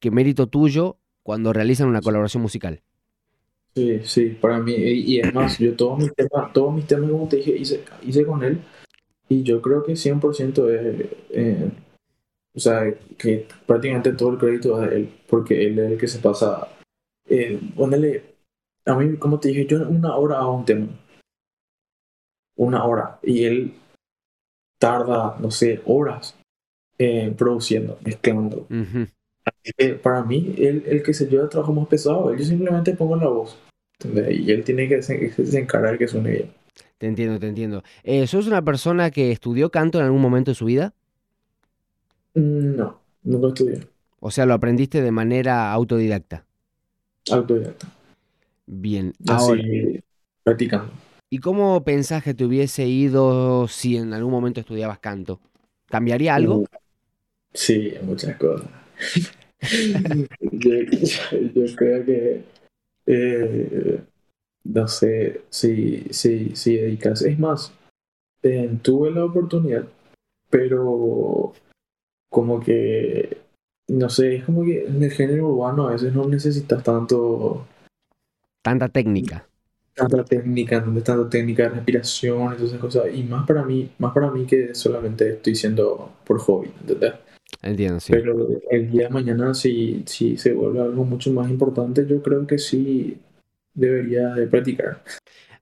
que 0.04 0.10
mérito 0.10 0.48
tuyo 0.48 0.98
cuando 1.22 1.54
realizan 1.54 1.88
una 1.88 2.02
colaboración 2.02 2.42
musical. 2.42 2.82
Sí, 3.74 4.00
sí, 4.04 4.26
para 4.38 4.58
mí, 4.58 4.74
y, 4.74 5.18
es 5.18 5.32
más, 5.32 5.58
yo 5.58 5.74
todos 5.74 5.98
mis 5.98 6.14
temas, 6.14 6.52
todos 6.52 6.74
mis 6.74 6.86
temas, 6.86 7.10
como 7.10 7.26
te 7.26 7.36
dije, 7.36 7.56
hice, 7.56 7.82
hice 8.02 8.26
con 8.26 8.44
él, 8.44 8.60
y 9.30 9.42
yo 9.44 9.62
creo 9.62 9.82
que 9.82 9.96
100% 9.96 10.68
es, 10.68 11.08
eh, 11.30 11.70
o 12.54 12.60
sea, 12.60 12.94
que 13.16 13.48
prácticamente 13.64 14.12
todo 14.12 14.32
el 14.32 14.38
crédito 14.38 14.82
es 14.82 14.90
de 14.90 14.96
él, 14.96 15.14
porque 15.26 15.66
él 15.66 15.78
es 15.78 15.92
el 15.92 15.98
que 15.98 16.06
se 16.06 16.18
pasa, 16.18 16.68
eh, 17.26 17.58
ponele, 17.74 18.34
a 18.84 18.94
mí, 18.94 19.16
como 19.16 19.40
te 19.40 19.48
dije, 19.48 19.64
yo 19.64 19.88
una 19.88 20.14
hora 20.16 20.40
hago 20.40 20.54
un 20.58 20.66
tema, 20.66 20.88
una 22.56 22.84
hora, 22.84 23.20
y 23.22 23.44
él 23.44 23.74
tarda, 24.78 25.38
no 25.40 25.50
sé, 25.50 25.80
horas 25.86 26.36
eh, 26.98 27.34
produciendo, 27.38 27.98
mezclando 28.04 28.66
para 30.02 30.22
mí, 30.24 30.54
el, 30.58 30.84
el, 30.86 31.02
que 31.02 31.14
se 31.14 31.26
lleva 31.26 31.44
el 31.44 31.48
trabajo 31.48 31.72
más 31.72 31.88
pesado, 31.88 32.34
yo 32.34 32.44
simplemente 32.44 32.94
pongo 32.94 33.16
la 33.16 33.28
voz. 33.28 33.58
Y 34.02 34.50
él 34.50 34.64
tiene 34.64 34.88
que 34.88 35.02
se, 35.02 35.30
se 35.32 35.58
encargar 35.58 35.96
que 35.98 36.08
suene 36.08 36.30
bien. 36.30 36.50
Te 36.98 37.06
entiendo, 37.06 37.38
te 37.38 37.48
entiendo. 37.48 37.82
Eh, 38.02 38.26
¿Sos 38.26 38.46
una 38.46 38.62
persona 38.62 39.10
que 39.10 39.32
estudió 39.32 39.70
canto 39.70 39.98
en 39.98 40.04
algún 40.04 40.20
momento 40.20 40.50
de 40.50 40.54
su 40.54 40.66
vida? 40.66 40.94
Mm, 42.34 42.76
no, 42.76 43.00
no 43.22 43.38
lo 43.38 43.48
estudié. 43.48 43.86
O 44.20 44.30
sea, 44.30 44.46
lo 44.46 44.54
aprendiste 44.54 45.02
de 45.02 45.10
manera 45.10 45.72
autodidacta. 45.72 46.46
Autodidacta. 47.30 47.88
Bien, 48.66 49.12
Así, 49.28 50.02
practicando. 50.42 50.90
¿Y 51.28 51.38
cómo 51.38 51.84
pensás 51.84 52.22
que 52.22 52.32
te 52.32 52.44
hubiese 52.44 52.86
ido 52.86 53.68
si 53.68 53.96
en 53.96 54.12
algún 54.14 54.32
momento 54.32 54.60
estudiabas 54.60 54.98
canto? 54.98 55.40
¿Cambiaría 55.86 56.34
algo? 56.34 56.58
Uh, 56.58 56.66
sí, 57.52 57.92
muchas 58.02 58.36
cosas. 58.36 58.68
Yo, 60.52 61.76
creo 61.76 62.04
que, 62.04 62.44
eh, 63.06 64.00
no 64.64 64.88
sé, 64.88 65.42
si, 65.50 66.04
si, 66.10 66.54
si 66.54 66.76
dedicas, 66.76 67.22
es 67.22 67.38
más, 67.38 67.72
eh, 68.42 68.78
tuve 68.82 69.10
la 69.10 69.24
oportunidad, 69.24 69.86
pero 70.50 71.52
como 72.30 72.60
que, 72.60 73.38
no 73.88 74.08
sé, 74.08 74.36
es 74.36 74.44
como 74.44 74.64
que 74.64 74.86
en 74.86 75.02
el 75.02 75.10
género 75.10 75.48
urbano 75.48 75.88
a 75.88 75.92
veces 75.92 76.14
no 76.14 76.26
necesitas 76.26 76.82
tanto... 76.82 77.66
Tanta 78.62 78.88
técnica. 78.88 79.46
Tanta 79.94 80.24
técnica, 80.24 80.80
no 80.80 81.00
tanta 81.02 81.30
técnica 81.30 81.64
de 81.64 81.68
respiración 81.76 82.54
esas 82.54 82.80
cosas. 82.80 83.04
Y 83.14 83.22
más 83.22 83.46
para 83.46 83.62
mí, 83.62 83.90
más 83.98 84.12
para 84.12 84.30
mí 84.30 84.46
que 84.46 84.74
solamente 84.74 85.34
estoy 85.34 85.54
siendo 85.54 86.12
por 86.24 86.40
hobby, 86.40 86.72
¿entendés? 86.80 87.14
Entiendo, 87.62 88.00
sí. 88.00 88.12
Pero 88.12 88.48
el 88.70 88.90
día 88.90 89.04
de 89.04 89.10
mañana, 89.10 89.54
si, 89.54 90.02
si 90.06 90.36
se 90.36 90.52
vuelve 90.52 90.80
algo 90.80 91.04
mucho 91.04 91.32
más 91.32 91.48
importante, 91.48 92.06
yo 92.06 92.22
creo 92.22 92.46
que 92.46 92.58
sí 92.58 93.18
debería 93.72 94.28
de 94.34 94.46
practicar. 94.46 95.02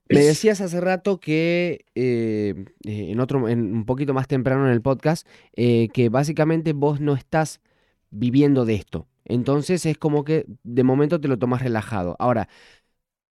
Me 0.09 0.23
decías 0.23 0.61
hace 0.61 0.79
rato 0.81 1.19
que 1.19 1.85
eh, 1.95 2.65
eh, 2.85 3.11
en 3.11 3.19
otro, 3.19 3.47
en 3.47 3.73
un 3.73 3.85
poquito 3.85 4.13
más 4.13 4.27
temprano 4.27 4.67
en 4.67 4.73
el 4.73 4.81
podcast, 4.81 5.27
eh, 5.55 5.87
que 5.93 6.09
básicamente 6.09 6.73
vos 6.73 6.99
no 6.99 7.15
estás 7.15 7.61
viviendo 8.11 8.65
de 8.65 8.75
esto. 8.75 9.07
Entonces 9.25 9.85
es 9.85 9.97
como 9.97 10.23
que 10.23 10.45
de 10.63 10.83
momento 10.83 11.19
te 11.19 11.27
lo 11.27 11.39
tomas 11.39 11.61
relajado. 11.61 12.15
Ahora, 12.19 12.49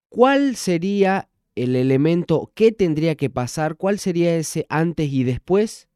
¿cuál 0.08 0.56
sería 0.56 1.28
el 1.54 1.76
elemento, 1.76 2.50
qué 2.54 2.72
tendría 2.72 3.14
que 3.14 3.30
pasar, 3.30 3.76
cuál 3.76 3.98
sería 3.98 4.34
ese 4.36 4.66
antes 4.68 5.12
y 5.12 5.24
después 5.24 5.88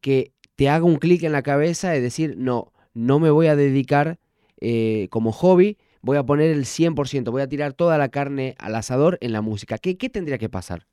que 0.00 0.32
te 0.62 0.68
haga 0.68 0.84
un 0.84 0.94
clic 0.94 1.24
en 1.24 1.32
la 1.32 1.42
cabeza 1.42 1.90
de 1.90 2.00
decir, 2.00 2.36
no, 2.38 2.72
no 2.94 3.18
me 3.18 3.30
voy 3.30 3.48
a 3.48 3.56
dedicar 3.56 4.20
eh, 4.60 5.08
como 5.10 5.32
hobby, 5.32 5.76
voy 6.02 6.16
a 6.18 6.22
poner 6.22 6.52
el 6.52 6.66
100%, 6.66 7.32
voy 7.32 7.42
a 7.42 7.48
tirar 7.48 7.72
toda 7.72 7.98
la 7.98 8.10
carne 8.10 8.54
al 8.60 8.76
asador 8.76 9.18
en 9.22 9.32
la 9.32 9.40
música. 9.40 9.76
¿Qué, 9.78 9.98
qué 9.98 10.08
tendría 10.08 10.38
que 10.38 10.48
pasar? 10.48 10.86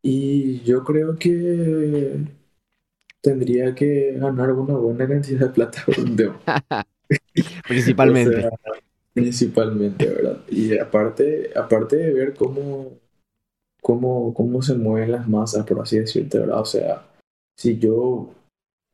Y 0.00 0.60
yo 0.62 0.82
creo 0.82 1.18
que 1.18 2.20
tendría 3.20 3.74
que 3.74 4.12
ganar 4.18 4.52
una 4.52 4.78
buena 4.78 5.06
cantidad 5.06 5.40
de 5.40 5.48
plata 5.50 5.84
Principalmente. 7.68 8.48
principalmente, 9.12 10.08
¿verdad? 10.08 10.40
Y 10.48 10.78
aparte, 10.78 11.50
aparte 11.54 11.96
de 11.96 12.14
ver 12.14 12.32
cómo, 12.32 12.92
cómo, 13.82 14.32
cómo 14.32 14.62
se 14.62 14.74
mueven 14.74 15.12
las 15.12 15.28
masas, 15.28 15.66
por 15.66 15.82
así 15.82 15.98
decirte, 15.98 16.38
¿verdad? 16.38 16.60
O 16.60 16.64
sea, 16.64 17.11
si 17.56 17.78
yo 17.78 18.30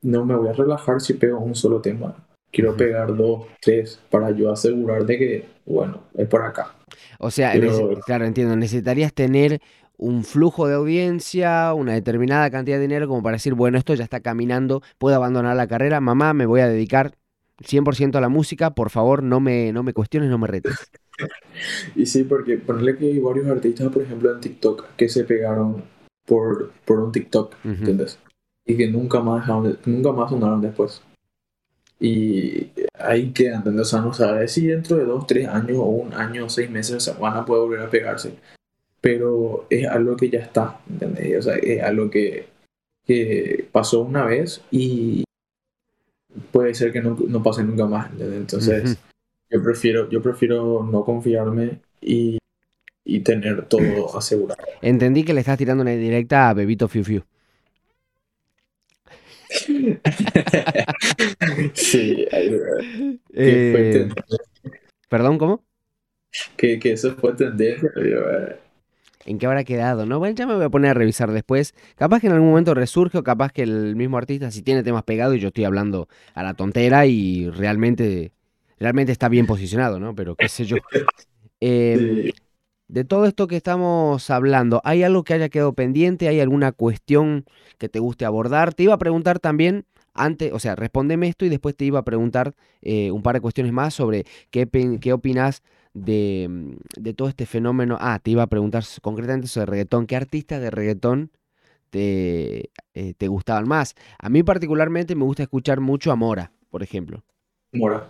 no 0.02 0.24
me 0.24 0.36
voy 0.36 0.48
a 0.48 0.52
relajar 0.52 1.01
si 1.01 1.14
pego 1.14 1.40
un 1.40 1.55
solo 1.55 1.80
tema. 1.80 2.14
Quiero 2.51 2.76
pegar 2.76 3.14
dos, 3.14 3.47
tres, 3.60 4.01
para 4.10 4.30
yo 4.30 4.51
asegurar 4.51 5.05
de 5.05 5.18
que, 5.18 5.48
bueno, 5.66 6.05
es 6.14 6.26
por 6.28 6.43
acá. 6.43 6.74
O 7.18 7.30
sea, 7.30 7.52
claro, 8.06 8.24
entiendo, 8.24 8.56
necesitarías 8.56 9.12
tener 9.12 9.60
un 9.98 10.24
flujo 10.24 10.66
de 10.66 10.74
audiencia, 10.74 11.74
una 11.74 11.93
determinada 11.93 12.51
cantidad 12.51 12.76
de 12.76 12.82
dinero 12.82 13.09
como 13.09 13.22
para 13.22 13.36
decir, 13.36 13.52
bueno, 13.55 13.76
esto 13.76 13.94
ya 13.94 14.05
está 14.05 14.20
caminando, 14.20 14.82
puedo 14.97 15.16
abandonar 15.16 15.56
la 15.56 15.66
carrera, 15.66 16.01
mamá, 16.01 16.32
me 16.32 16.47
voy 16.47 16.60
a 16.60 16.68
dedicar 16.68 17.18
100% 17.62 18.16
a 18.16 18.20
la 18.20 18.28
música, 18.28 18.70
por 18.70 18.90
favor, 18.90 19.22
no 19.22 19.40
me, 19.40 19.72
no 19.72 19.82
me 19.82 19.93
cuestiones, 19.93 20.30
no 20.30 20.39
me 20.39 20.47
retes. 20.47 20.90
y 21.97 22.06
sí, 22.06 22.24
porque 22.24 22.56
ponerle 22.56 22.97
que 22.97 23.06
hay 23.06 23.18
varios 23.18 23.48
artistas, 23.48 23.89
por 23.89 24.02
ejemplo, 24.02 24.32
en 24.32 24.40
TikTok, 24.40 24.94
que 24.97 25.09
se 25.09 25.24
pegaron 25.24 25.82
por, 26.24 26.72
por 26.85 27.01
un 27.01 27.10
TikTok, 27.10 27.56
¿entiendes? 27.64 28.20
Y 28.69 28.77
que 28.77 28.86
nunca 28.86 29.20
más, 29.20 29.49
nunca 29.86 30.12
más 30.12 30.31
sonaron 30.31 30.61
después. 30.61 31.03
Y 31.99 32.69
ahí 32.99 33.32
queda, 33.32 33.57
¿entendés? 33.57 33.89
O 33.89 33.90
sea, 33.90 34.01
no 34.03 34.12
sabes 34.12 34.53
si 34.53 34.66
dentro 34.66 34.99
de 34.99 35.07
dos, 35.07 35.27
tres 35.27 35.49
años 35.49 35.78
o 35.78 35.86
un 35.86 36.12
año 36.12 36.45
o 36.45 36.49
seis 36.51 36.70
meses 36.70 37.11
van 37.19 37.39
a 37.39 37.45
poder 37.47 37.62
volver 37.62 37.81
a 37.81 37.90
pegarse. 37.90 38.35
Pero 39.01 39.66
es 39.70 39.86
algo 39.89 40.16
que 40.16 40.28
ya 40.28 40.40
está, 40.40 40.81
¿entendés? 40.89 41.39
O 41.39 41.43
sea, 41.43 41.57
es 41.57 41.82
algo 41.82 42.11
que, 42.11 42.47
que 43.07 43.66
pasó 43.73 44.03
una 44.03 44.27
vez 44.27 44.61
y 44.70 45.24
puede 46.53 46.74
ser 46.74 46.93
que 46.93 47.01
no, 47.01 47.16
no 47.27 47.43
pase 47.43 47.65
nunca 47.65 47.86
más. 47.86 48.11
Entonces, 48.20 48.99
yo, 49.49 49.62
prefiero, 49.62 50.11
yo 50.11 50.20
prefiero 50.20 50.86
no 50.89 51.05
confiarme 51.05 51.81
y, 52.03 52.36
y 53.03 53.20
tener 53.20 53.65
todo 53.65 53.81
asegurado. 54.16 54.62
Entendí 54.82 55.24
que 55.24 55.32
le 55.32 55.40
estás 55.40 55.57
tirando 55.57 55.81
una 55.81 55.93
directa 55.93 56.51
a 56.51 56.55
Bebito 56.55 56.86
Fiu 56.86 57.03
Fiu. 57.03 57.23
Sí. 61.74 62.26
Eh, 63.32 64.08
¿Perdón, 65.08 65.38
cómo? 65.38 65.64
Que, 66.56 66.78
que 66.78 66.92
eso 66.92 67.14
fue 67.16 67.34
tendencia. 67.34 67.90
Eh. 67.96 68.56
¿En 69.24 69.38
qué 69.38 69.46
habrá 69.46 69.64
quedado? 69.64 70.06
No, 70.06 70.18
bueno, 70.18 70.34
ya 70.34 70.46
me 70.46 70.54
voy 70.54 70.64
a 70.64 70.70
poner 70.70 70.92
a 70.92 70.94
revisar 70.94 71.30
después. 71.32 71.74
Capaz 71.96 72.20
que 72.20 72.28
en 72.28 72.32
algún 72.32 72.48
momento 72.48 72.74
resurge 72.74 73.18
o 73.18 73.22
capaz 73.22 73.52
que 73.52 73.62
el 73.62 73.96
mismo 73.96 74.16
artista 74.18 74.50
si 74.50 74.62
tiene 74.62 74.82
temas 74.82 75.04
pegados 75.04 75.36
y 75.36 75.40
yo 75.40 75.48
estoy 75.48 75.64
hablando 75.64 76.08
a 76.34 76.42
la 76.42 76.54
tontera 76.54 77.06
y 77.06 77.50
realmente, 77.50 78.32
realmente 78.78 79.12
está 79.12 79.28
bien 79.28 79.46
posicionado, 79.46 80.00
¿no? 80.00 80.14
Pero 80.14 80.34
qué 80.34 80.48
sé 80.48 80.64
yo. 80.64 80.76
Em, 81.60 82.30
de 82.89 83.05
todo 83.05 83.27
esto 83.27 83.47
que 83.47 83.56
estamos 83.56 84.31
hablando, 84.31 84.81
¿hay 84.82 85.02
algo 85.02 85.23
que 85.23 85.35
haya 85.35 85.51
quedado 85.51 85.74
pendiente? 85.74 86.28
¿Hay 86.28 86.40
alguna 86.40 86.73
cuestión 86.73 87.44
que 87.77 87.89
te 87.89 87.98
guste 87.98 88.24
abordar? 88.24 88.74
Te 88.74 88.85
iba 88.85 88.94
a 88.94 88.98
preguntar 88.98 89.39
también, 89.39 89.85
antes, 90.15 90.52
o 90.52 90.59
sea, 90.59 90.74
respondeme 90.74 91.28
esto 91.28 91.44
y 91.44 91.51
después 91.51 91.77
te 91.77 91.85
iba 91.85 91.98
a 91.98 92.05
preguntar 92.05 92.55
eh, 92.81 93.10
un 93.10 93.23
par 93.23 93.35
de 93.35 93.40
cuestiones 93.40 93.73
más 93.73 93.94
sobre 93.94 94.24
qué, 94.51 94.66
qué 95.01 95.12
opinas 95.12 95.62
de, 95.93 96.47
mm, 96.48 96.73
de, 96.97 97.15
todo 97.15 97.28
este 97.28 97.44
fenómeno. 97.44 97.98
Ah, 98.01 98.19
te 98.23 98.31
iba 98.31 98.43
a 98.43 98.48
preguntar 98.48 98.85
concretamente 99.02 99.48
sobre 99.48 99.66
reggaetón. 99.66 100.06
¿Qué 100.06 100.16
artistas 100.16 100.60
de 100.60 100.70
reggaetón 100.70 101.31
te, 101.90 102.70
eh, 102.94 103.15
te 103.16 103.28
gustaban 103.28 103.69
más? 103.69 103.94
A 104.19 104.31
mí 104.31 104.43
particularmente 104.43 105.15
me 105.15 105.24
gusta 105.24 105.43
escuchar 105.43 105.81
mucho 105.81 106.10
a 106.10 106.16
Mora, 106.16 106.52
por 106.70 106.82
ejemplo. 106.82 107.23
Mora. 107.73 108.09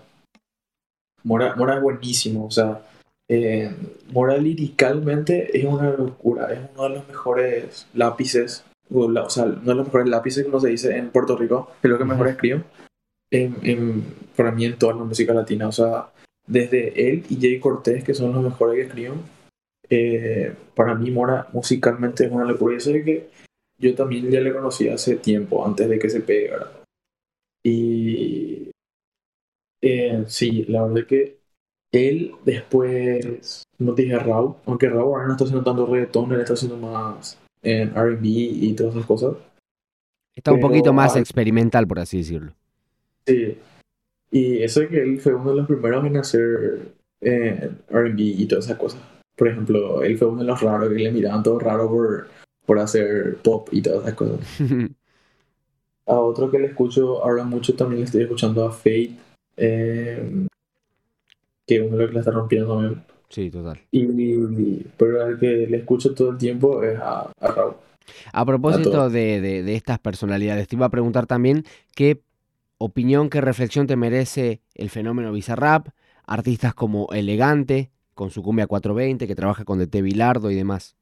Mora, 1.25 1.57
Mora 1.57 1.75
es 1.75 1.83
buenísimo, 1.83 2.47
o 2.47 2.51
sea 2.51 2.81
eh, 3.29 3.71
Mora 4.11 4.39
liricalmente 4.39 5.57
es 5.57 5.65
una 5.65 5.91
locura, 5.91 6.53
es 6.53 6.61
uno 6.75 6.89
de 6.89 6.95
los 6.97 7.09
mejores 7.09 7.87
lápices, 7.93 8.65
o, 8.91 9.31
sea, 9.31 9.45
uno 9.45 9.61
de 9.61 9.75
los 9.75 9.87
mejores 9.87 10.09
lápices, 10.09 10.45
como 10.45 10.61
se 10.61 10.69
dice 10.69 10.97
en 10.97 11.11
Puerto 11.11 11.37
Rico, 11.37 11.71
es 11.83 11.91
lo 11.91 11.99
que 11.99 12.05
mejor 12.05 12.29
escribo, 12.29 12.63
en, 13.31 14.03
para 14.35 14.51
mí 14.51 14.65
en 14.65 14.79
toda 14.79 14.95
la 14.95 15.05
música 15.05 15.35
latina, 15.35 15.69
o 15.69 15.73
sea, 15.73 16.11
desde 16.47 17.11
él 17.11 17.25
y 17.29 17.39
Jay 17.39 17.61
Cortés, 17.61 18.03
que 18.03 18.15
son 18.15 18.33
los 18.33 18.43
mejores 18.43 18.77
que 18.77 18.87
escriben, 18.87 19.21
eh, 19.91 20.55
para 20.75 20.95
mí 20.95 21.11
Mora 21.11 21.49
musicalmente 21.53 22.25
es 22.25 22.33
una 22.33 22.47
locura, 22.47 22.77
y 22.77 22.81
sé 22.81 23.05
que 23.05 23.29
yo 23.79 23.95
también 23.95 24.31
ya 24.31 24.41
le 24.41 24.55
conocí 24.55 24.89
hace 24.89 25.17
tiempo, 25.17 25.65
antes 25.67 25.89
de 25.89 25.99
que 25.99 26.09
se 26.09 26.21
pegara. 26.21 26.73
Y 27.63 28.71
eh, 29.83 30.25
sí, 30.27 30.65
la 30.65 30.83
verdad 30.83 30.99
es 30.99 31.07
que 31.07 31.38
él 31.93 32.32
después, 32.44 33.65
no 33.78 33.94
te 33.94 34.02
dije 34.02 34.19
Raúl, 34.19 34.55
aunque 34.66 34.89
Raúl 34.89 35.15
ahora 35.15 35.27
no 35.27 35.32
está 35.32 35.44
haciendo 35.44 35.65
tanto 35.65 35.86
reggaetón, 35.86 36.32
él 36.32 36.40
está 36.40 36.55
haciendo 36.55 36.77
más 36.77 37.39
en 37.62 37.94
RB 37.94 38.24
y 38.24 38.73
todas 38.74 38.94
esas 38.94 39.06
cosas. 39.06 39.36
Está 40.35 40.52
un 40.52 40.60
poquito 40.60 40.93
más 40.93 41.16
experimental, 41.16 41.86
por 41.86 41.98
así 41.98 42.19
decirlo. 42.19 42.52
Sí. 43.27 43.59
Y 44.31 44.62
eso 44.62 44.82
es 44.82 44.89
que 44.89 45.02
él 45.02 45.20
fue 45.20 45.35
uno 45.35 45.51
de 45.51 45.56
los 45.56 45.66
primeros 45.66 46.05
en 46.05 46.16
hacer 46.16 46.93
en 47.20 47.78
RB 47.89 48.19
y 48.19 48.47
todas 48.47 48.66
esas 48.66 48.78
cosas. 48.78 49.01
Por 49.36 49.48
ejemplo, 49.48 50.02
él 50.02 50.16
fue 50.19 50.28
uno 50.28 50.43
de 50.43 50.47
los 50.47 50.60
raros 50.60 50.89
que 50.90 50.94
le 50.97 51.10
miraban 51.10 51.43
todo 51.43 51.59
raro 51.59 51.89
por, 51.89 52.28
por 52.66 52.78
hacer 52.78 53.36
pop 53.39 53.69
y 53.73 53.82
todas 53.82 54.02
esas 54.02 54.15
cosas. 54.15 54.40
a 56.06 56.20
otro 56.20 56.51
que 56.51 56.59
le 56.59 56.69
escucho 56.69 57.23
ahora 57.23 57.44
mucho 57.44 57.74
también 57.74 58.01
le 58.01 58.06
estoy 58.06 58.23
escuchando 58.23 58.65
a 58.65 58.73
Fate. 58.73 59.12
Eh, 59.56 60.47
que 61.69 61.82
uno 61.82 61.99
lo 61.99 62.09
que 62.09 62.15
la 62.15 62.20
está 62.20 62.32
rompiendo 62.32 62.74
también. 62.74 63.03
Sí, 63.28 63.51
total. 63.51 63.78
Y, 63.90 64.86
pero 64.97 65.23
al 65.23 65.39
que 65.39 65.66
le 65.69 65.77
escucho 65.77 66.15
todo 66.15 66.31
el 66.31 66.39
tiempo 66.39 66.82
es 66.82 66.99
a, 66.99 67.31
Raúl. 67.40 67.74
A 68.32 68.47
propósito 68.47 69.11
de, 69.11 69.40
de, 69.43 69.74
estas 69.74 69.99
personalidades, 69.99 70.66
te 70.66 70.77
iba 70.77 70.86
a 70.86 70.90
preguntar 70.90 71.27
también 71.27 71.65
qué 71.95 72.23
opinión, 72.78 73.28
qué 73.28 73.43
reflexión 73.43 73.86
te 73.86 73.97
merece 73.97 74.62
el 74.74 74.89
fenómeno 74.89 75.31
Bizarrap, 75.31 75.89
artistas 76.27 76.73
como 76.73 77.09
Elegante, 77.12 77.90
con 78.15 78.31
su 78.31 78.43
cumbia 78.43 78.66
420, 78.66 79.27
que 79.27 79.35
trabaja 79.35 79.66
con 79.66 79.78
DT 79.78 80.01
Bilardo 80.01 80.51
y 80.51 80.55
demás. 80.55 80.97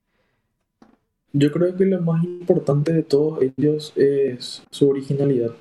Yo 1.32 1.52
creo 1.52 1.76
que 1.76 1.84
lo 1.84 2.01
más 2.01 2.24
importante 2.24 2.93
de 2.93 3.05
todos 3.05 3.38
ellos 3.40 3.93
es 3.94 4.64
su 4.70 4.88
originalidad, 4.88 5.52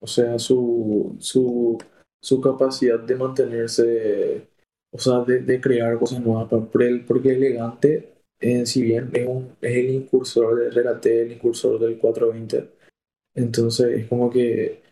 o 0.00 0.06
sea, 0.06 0.38
su, 0.38 1.16
su, 1.18 1.78
su 2.20 2.40
capacidad 2.40 2.98
de 2.98 3.16
mantenerse 3.16 4.49
o 4.92 4.98
sea, 4.98 5.20
de, 5.20 5.60
crear 5.60 5.98
cosas 5.98 6.20
nuevas, 6.20 6.48
porque 6.48 7.30
elegante, 7.32 8.12
eh, 8.40 8.66
si 8.66 8.82
bien 8.82 9.10
es, 9.12 9.26
un, 9.26 9.56
es 9.60 9.76
el 9.76 9.90
incursor 9.90 10.56
del 10.58 10.74
Relate, 10.74 11.22
el 11.22 11.32
incursor 11.32 11.78
del 11.78 11.98
420, 11.98 12.70
entonces 13.34 13.98
es 14.00 14.08
como 14.08 14.30
que 14.30 14.82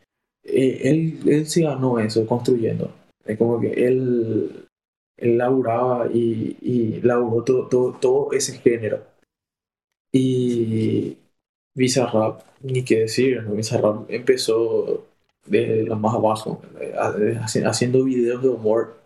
eh, 0.45 0.81
él, 0.85 1.21
él 1.27 1.47
se 1.47 1.63
ganó 1.63 1.99
eso 1.99 2.27
construyendo. 2.27 2.93
Es 3.25 3.37
como 3.37 3.61
que 3.61 3.73
él, 3.73 4.69
él 5.17 5.39
laburaba 5.39 6.09
y, 6.13 6.57
y 6.63 7.01
laburó 7.03 7.45
todo, 7.45 7.69
todo, 7.69 7.99
todo 8.01 8.33
ese 8.33 8.59
género. 8.59 9.03
Y 10.13 11.19
Bizarrap, 11.75 12.43
ni 12.63 12.85
qué 12.85 13.01
decir, 13.01 13.43
¿no? 13.43 13.55
Bizarrap 13.55 14.11
empezó 14.11 15.07
de 15.47 15.85
lo 15.85 15.97
más 15.97 16.15
abajo, 16.15 16.61
eh, 16.81 17.39
haciendo 17.65 18.05
videos 18.05 18.43
de 18.43 18.49
humor 18.49 18.99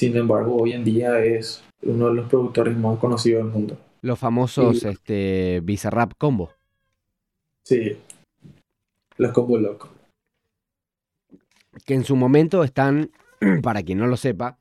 sin 0.00 0.16
embargo, 0.16 0.56
hoy 0.56 0.72
en 0.72 0.82
día 0.82 1.22
es 1.22 1.62
uno 1.82 2.08
de 2.08 2.14
los 2.14 2.30
productores 2.30 2.74
más 2.74 2.98
conocidos 2.98 3.44
del 3.44 3.52
mundo. 3.52 3.76
Los 4.00 4.18
famosos 4.18 4.82
este, 4.82 5.60
Bizarrap 5.62 6.14
Combo. 6.16 6.54
Sí, 7.64 7.98
los 9.18 9.32
Combo 9.32 9.58
Loco. 9.58 9.90
Que 11.84 11.92
en 11.92 12.04
su 12.04 12.16
momento 12.16 12.64
están, 12.64 13.10
para 13.62 13.82
quien 13.82 13.98
no 13.98 14.06
lo 14.06 14.16
sepa, 14.16 14.56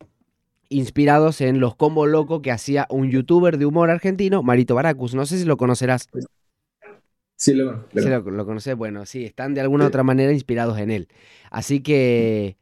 inspirados 0.68 1.40
en 1.40 1.62
los 1.62 1.74
Combo 1.74 2.06
Loco 2.06 2.42
que 2.42 2.52
hacía 2.52 2.86
un 2.90 3.10
youtuber 3.10 3.58
de 3.58 3.66
humor 3.66 3.92
argentino, 3.92 4.44
Marito 4.44 4.76
Baracus. 4.76 5.16
No 5.16 5.26
sé 5.26 5.38
si 5.38 5.46
lo 5.46 5.56
conocerás. 5.56 6.10
Sí, 7.38 7.54
lo, 7.54 7.88
lo, 7.94 8.02
sí, 8.02 8.10
lo, 8.10 8.46
conoces. 8.46 8.76
Bueno, 8.76 9.06
sí, 9.06 9.24
están 9.24 9.54
de 9.54 9.62
alguna 9.62 9.88
otra 9.88 10.04
manera 10.04 10.34
inspirados 10.34 10.78
en 10.80 10.92
él. 10.92 11.08
No 11.50 11.80
que 11.80 12.58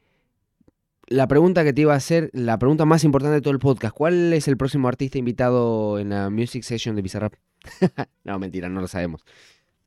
la 1.08 1.28
pregunta 1.28 1.64
que 1.64 1.74
te 1.74 1.82
iba 1.82 1.94
a 1.94 1.98
hacer, 1.98 2.30
la 2.34 2.60
pregunta 2.60 2.86
más 2.86 3.04
importante 3.04 3.36
de 3.36 3.42
todo 3.42 3.54
el 3.54 3.60
podcast, 3.60 3.96
¿cuál 3.96 4.34
es 4.34 4.48
el 4.48 4.58
próximo 4.58 4.88
artista 4.88 5.18
invitado 5.18 6.00
en 6.00 6.10
la 6.10 6.30
Music 6.30 6.64
Session 6.64 6.96
de 6.96 7.02
Bizarrap? 7.02 7.34
no, 8.24 8.40
mentira, 8.40 8.70
no 8.70 8.82
lo 8.82 8.88
sabemos. 8.88 9.24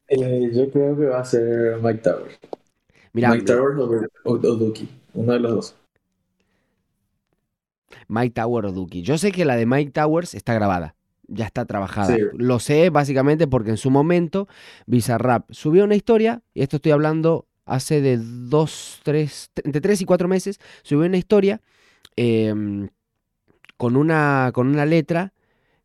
Eh, 0.09 0.51
yo 0.53 0.71
creo 0.71 0.97
que 0.97 1.07
va 1.07 1.21
a 1.21 1.25
ser 1.25 1.79
Mike 1.81 2.01
Towers. 2.01 2.39
Mike 3.13 3.43
Towers 3.43 3.79
o, 4.25 4.37
Duki, 4.39 4.89
uno 5.15 5.33
de 5.33 5.41
los 5.41 5.53
dos. 5.53 5.77
Mike 8.09 8.35
Towers 8.35 8.69
o 8.69 8.73
Duki. 8.73 9.03
Yo 9.03 9.19
sé 9.19 9.31
que 9.31 9.45
la 9.45 9.57
de 9.57 9.67
Mike 9.67 9.93
Towers 9.93 10.35
está 10.35 10.55
grabada, 10.55 10.97
ya 11.29 11.45
está 11.45 11.65
trabajada. 11.67 12.17
Lo 12.33 12.61
sé 12.61 12.89
básicamente 12.91 13.47
porque 13.47 13.71
en 13.71 13.77
su 13.77 13.91
momento 13.91 14.49
Bizarrap 14.87 15.51
subió 15.51 15.85
una 15.85 15.97
historia, 15.97 16.43
y 16.55 16.63
esto 16.63 16.77
estoy 16.77 16.93
hablando 16.93 17.47
hace 17.71 18.01
de 18.01 18.19
dos, 18.19 19.01
tres, 19.03 19.51
entre 19.65 19.81
tres 19.81 20.01
y 20.01 20.05
cuatro 20.05 20.29
meses, 20.29 20.59
subió 20.83 21.07
una 21.07 21.17
historia 21.17 21.61
em, 22.17 22.89
con, 23.77 23.97
una, 23.97 24.51
con 24.53 24.67
una 24.69 24.85
letra. 24.85 25.33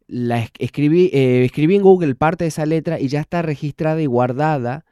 La 0.08 0.48
escribí, 0.60 1.10
eh, 1.14 1.46
escribí 1.46 1.76
en 1.76 1.82
Google 1.82 2.16
parte 2.16 2.44
de 2.44 2.50
esa 2.50 2.66
letra 2.66 3.00
y 3.00 3.08
ya 3.08 3.22
está 3.22 3.42
registrada 3.42 4.02
y 4.02 4.06
guardada. 4.06 4.86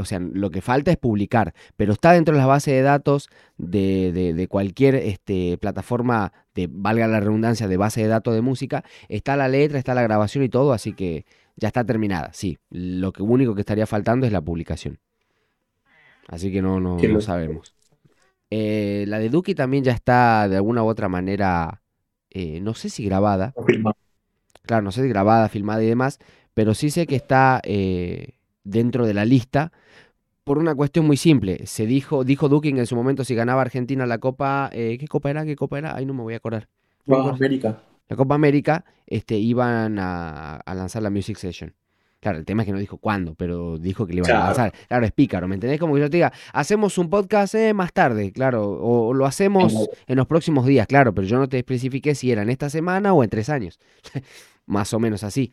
O 0.00 0.04
sea, 0.06 0.18
lo 0.18 0.50
que 0.50 0.62
falta 0.62 0.90
es 0.90 0.96
publicar, 0.96 1.52
pero 1.76 1.92
está 1.92 2.12
dentro 2.12 2.32
de 2.34 2.38
las 2.38 2.48
bases 2.48 2.72
de 2.72 2.80
datos 2.80 3.28
de, 3.58 4.46
cualquier 4.48 4.94
este, 4.94 5.58
plataforma 5.58 6.32
de, 6.54 6.68
valga 6.72 7.06
la 7.06 7.20
redundancia, 7.20 7.68
de 7.68 7.76
base 7.76 8.00
de 8.00 8.08
datos 8.08 8.34
de 8.34 8.40
música. 8.40 8.82
Está 9.10 9.36
la 9.36 9.46
letra, 9.48 9.78
está 9.78 9.92
la 9.92 10.02
grabación 10.02 10.42
y 10.42 10.48
todo, 10.48 10.72
así 10.72 10.94
que 10.94 11.26
ya 11.56 11.68
está 11.68 11.84
terminada. 11.84 12.30
Sí, 12.32 12.58
lo 12.70 13.12
que 13.12 13.22
único 13.22 13.54
que 13.54 13.60
estaría 13.60 13.86
faltando 13.86 14.26
es 14.26 14.32
la 14.32 14.40
publicación. 14.40 15.00
Así 16.28 16.52
que 16.52 16.60
no, 16.60 16.78
no, 16.78 16.98
lo 16.98 17.20
sabemos. 17.22 17.74
Eh, 18.50 19.06
la 19.08 19.18
de 19.18 19.30
Duki 19.30 19.54
también 19.54 19.82
ya 19.82 19.92
está 19.92 20.46
de 20.48 20.56
alguna 20.56 20.82
u 20.82 20.86
otra 20.86 21.08
manera, 21.08 21.82
eh, 22.30 22.60
no 22.60 22.74
sé 22.74 22.90
si 22.90 23.04
grabada. 23.04 23.54
Claro, 24.62 24.82
no 24.82 24.92
sé 24.92 25.02
si 25.02 25.08
grabada, 25.08 25.48
filmada 25.48 25.82
y 25.82 25.86
demás, 25.86 26.18
pero 26.52 26.74
sí 26.74 26.90
sé 26.90 27.06
que 27.06 27.16
está 27.16 27.62
eh, 27.64 28.34
dentro 28.62 29.06
de 29.06 29.14
la 29.14 29.24
lista 29.24 29.72
por 30.44 30.58
una 30.58 30.74
cuestión 30.74 31.06
muy 31.06 31.16
simple. 31.16 31.66
Se 31.66 31.86
dijo, 31.86 32.24
dijo 32.24 32.50
Duki 32.50 32.68
en 32.68 32.86
su 32.86 32.94
momento 32.94 33.24
si 33.24 33.34
ganaba 33.34 33.62
Argentina 33.62 34.04
la 34.04 34.18
Copa, 34.18 34.68
¿qué 34.70 35.06
Copa 35.08 35.30
era? 35.30 35.46
¿Qué 35.46 35.56
Copa 35.56 35.78
era? 35.78 35.96
Ahí 35.96 36.04
no 36.04 36.12
me 36.12 36.22
voy 36.22 36.34
a 36.34 36.38
acordar. 36.38 36.68
Copa 37.06 37.30
América. 37.30 37.82
La 38.08 38.16
Copa 38.16 38.34
América, 38.34 38.84
este, 39.06 39.36
iban 39.38 39.98
a, 39.98 40.56
a 40.56 40.74
lanzar 40.74 41.02
la 41.02 41.10
Music 41.10 41.38
Session. 41.38 41.74
Claro, 42.20 42.38
el 42.38 42.44
tema 42.44 42.62
es 42.62 42.66
que 42.66 42.72
no 42.72 42.78
dijo 42.78 42.98
cuándo, 42.98 43.34
pero 43.34 43.78
dijo 43.78 44.06
que 44.06 44.12
le 44.12 44.18
iban 44.18 44.32
a 44.32 44.46
lanzar. 44.46 44.72
Claro, 44.88 45.06
es 45.06 45.12
pícaro, 45.12 45.46
¿me 45.46 45.54
entendés? 45.54 45.78
Como 45.78 45.94
que 45.94 46.00
yo 46.00 46.10
te 46.10 46.16
diga, 46.16 46.32
hacemos 46.52 46.98
un 46.98 47.10
podcast 47.10 47.54
eh, 47.54 47.72
más 47.74 47.92
tarde, 47.92 48.32
claro, 48.32 48.68
o, 48.68 49.14
lo 49.14 49.24
hacemos 49.24 49.88
en 50.06 50.16
los 50.16 50.26
próximos 50.26 50.66
días, 50.66 50.88
claro, 50.88 51.14
pero 51.14 51.28
yo 51.28 51.38
no 51.38 51.48
te 51.48 51.58
especifiqué 51.58 52.16
si 52.16 52.32
era 52.32 52.42
en 52.42 52.50
esta 52.50 52.70
semana 52.70 53.12
o 53.12 53.22
en 53.22 53.30
tres 53.30 53.48
años. 53.48 53.78
más 54.68 54.92
o 54.94 55.00
menos 55.00 55.24
así. 55.24 55.52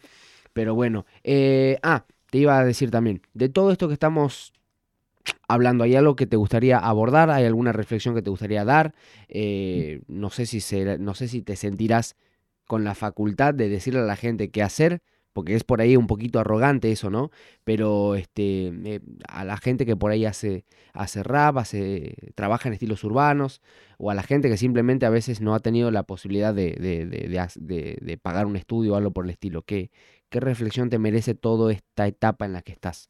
Pero 0.53 0.75
bueno, 0.75 1.05
eh, 1.23 1.79
ah, 1.81 2.05
te 2.29 2.37
iba 2.37 2.57
a 2.57 2.63
decir 2.63 2.91
también, 2.91 3.21
de 3.33 3.49
todo 3.49 3.71
esto 3.71 3.87
que 3.87 3.93
estamos 3.93 4.53
hablando, 5.47 5.83
¿hay 5.83 5.95
algo 5.95 6.15
que 6.15 6.27
te 6.27 6.37
gustaría 6.37 6.77
abordar? 6.77 7.29
¿Hay 7.31 7.45
alguna 7.45 7.71
reflexión 7.71 8.13
que 8.13 8.21
te 8.21 8.29
gustaría 8.29 8.63
dar? 8.63 8.93
Eh, 9.27 10.01
no, 10.07 10.29
sé 10.29 10.45
si 10.45 10.59
no 10.99 11.15
sé 11.15 11.27
si 11.27 11.41
te 11.41 11.55
sentirás 11.55 12.15
con 12.67 12.83
la 12.83 12.95
facultad 12.95 13.53
de 13.53 13.69
decirle 13.69 14.01
a 14.01 14.03
la 14.05 14.15
gente 14.15 14.49
qué 14.49 14.61
hacer 14.63 15.01
porque 15.35 15.53
es 15.53 15.65
por 15.65 15.81
ahí 15.81 15.97
un 15.97 16.07
poquito 16.07 16.39
arrogante 16.39 16.93
eso, 16.93 17.09
¿no? 17.09 17.29
Pero 17.65 18.15
este, 18.15 19.01
a 19.27 19.43
la 19.43 19.57
gente 19.57 19.85
que 19.85 19.97
por 19.97 20.11
ahí 20.11 20.23
hace, 20.23 20.63
hace 20.93 21.23
rap, 21.23 21.57
hace, 21.57 22.15
trabaja 22.35 22.69
en 22.69 22.73
estilos 22.73 23.03
urbanos, 23.03 23.61
o 23.97 24.09
a 24.11 24.15
la 24.15 24.23
gente 24.23 24.47
que 24.47 24.55
simplemente 24.55 25.05
a 25.05 25.09
veces 25.09 25.41
no 25.41 25.53
ha 25.53 25.59
tenido 25.59 25.91
la 25.91 26.03
posibilidad 26.03 26.53
de, 26.53 26.75
de, 26.79 28.17
pagar 28.17 28.45
un 28.45 28.55
estudio 28.55 28.93
o 28.93 28.95
algo 28.95 29.11
por 29.11 29.25
el 29.25 29.31
estilo, 29.31 29.63
¿qué, 29.63 29.91
¿qué 30.29 30.39
reflexión 30.39 30.89
te 30.89 30.99
merece 30.99 31.35
toda 31.35 31.73
esta 31.73 32.07
etapa 32.07 32.45
en 32.45 32.53
la 32.53 32.61
que 32.61 32.71
estás? 32.71 33.09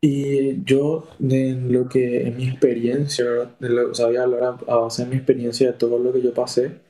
Y 0.00 0.62
yo, 0.62 1.08
en 1.18 1.72
lo 1.72 1.88
que, 1.88 2.28
en 2.28 2.36
mi 2.36 2.46
experiencia, 2.46 3.24
de 3.58 3.68
lo, 3.68 3.90
hablar 3.98 4.58
a 4.68 4.76
base 4.76 5.04
de 5.04 5.10
mi 5.10 5.16
experiencia 5.16 5.66
de 5.66 5.72
todo 5.72 5.98
lo 5.98 6.12
que 6.12 6.22
yo 6.22 6.32
pasé, 6.32 6.85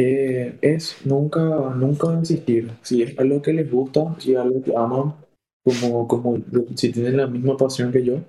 eh, 0.00 0.56
es 0.62 1.04
nunca, 1.04 1.40
nunca 1.74 2.10
desistir. 2.12 2.70
Si 2.82 3.02
es 3.02 3.18
algo 3.18 3.42
que 3.42 3.52
les 3.52 3.68
gusta, 3.70 4.14
si 4.20 4.32
es 4.32 4.38
algo 4.38 4.62
que 4.62 4.76
aman, 4.76 5.14
como, 5.64 6.06
como 6.06 6.36
si 6.76 6.92
tienen 6.92 7.16
la 7.16 7.26
misma 7.26 7.56
pasión 7.56 7.90
que 7.90 8.04
yo, 8.04 8.20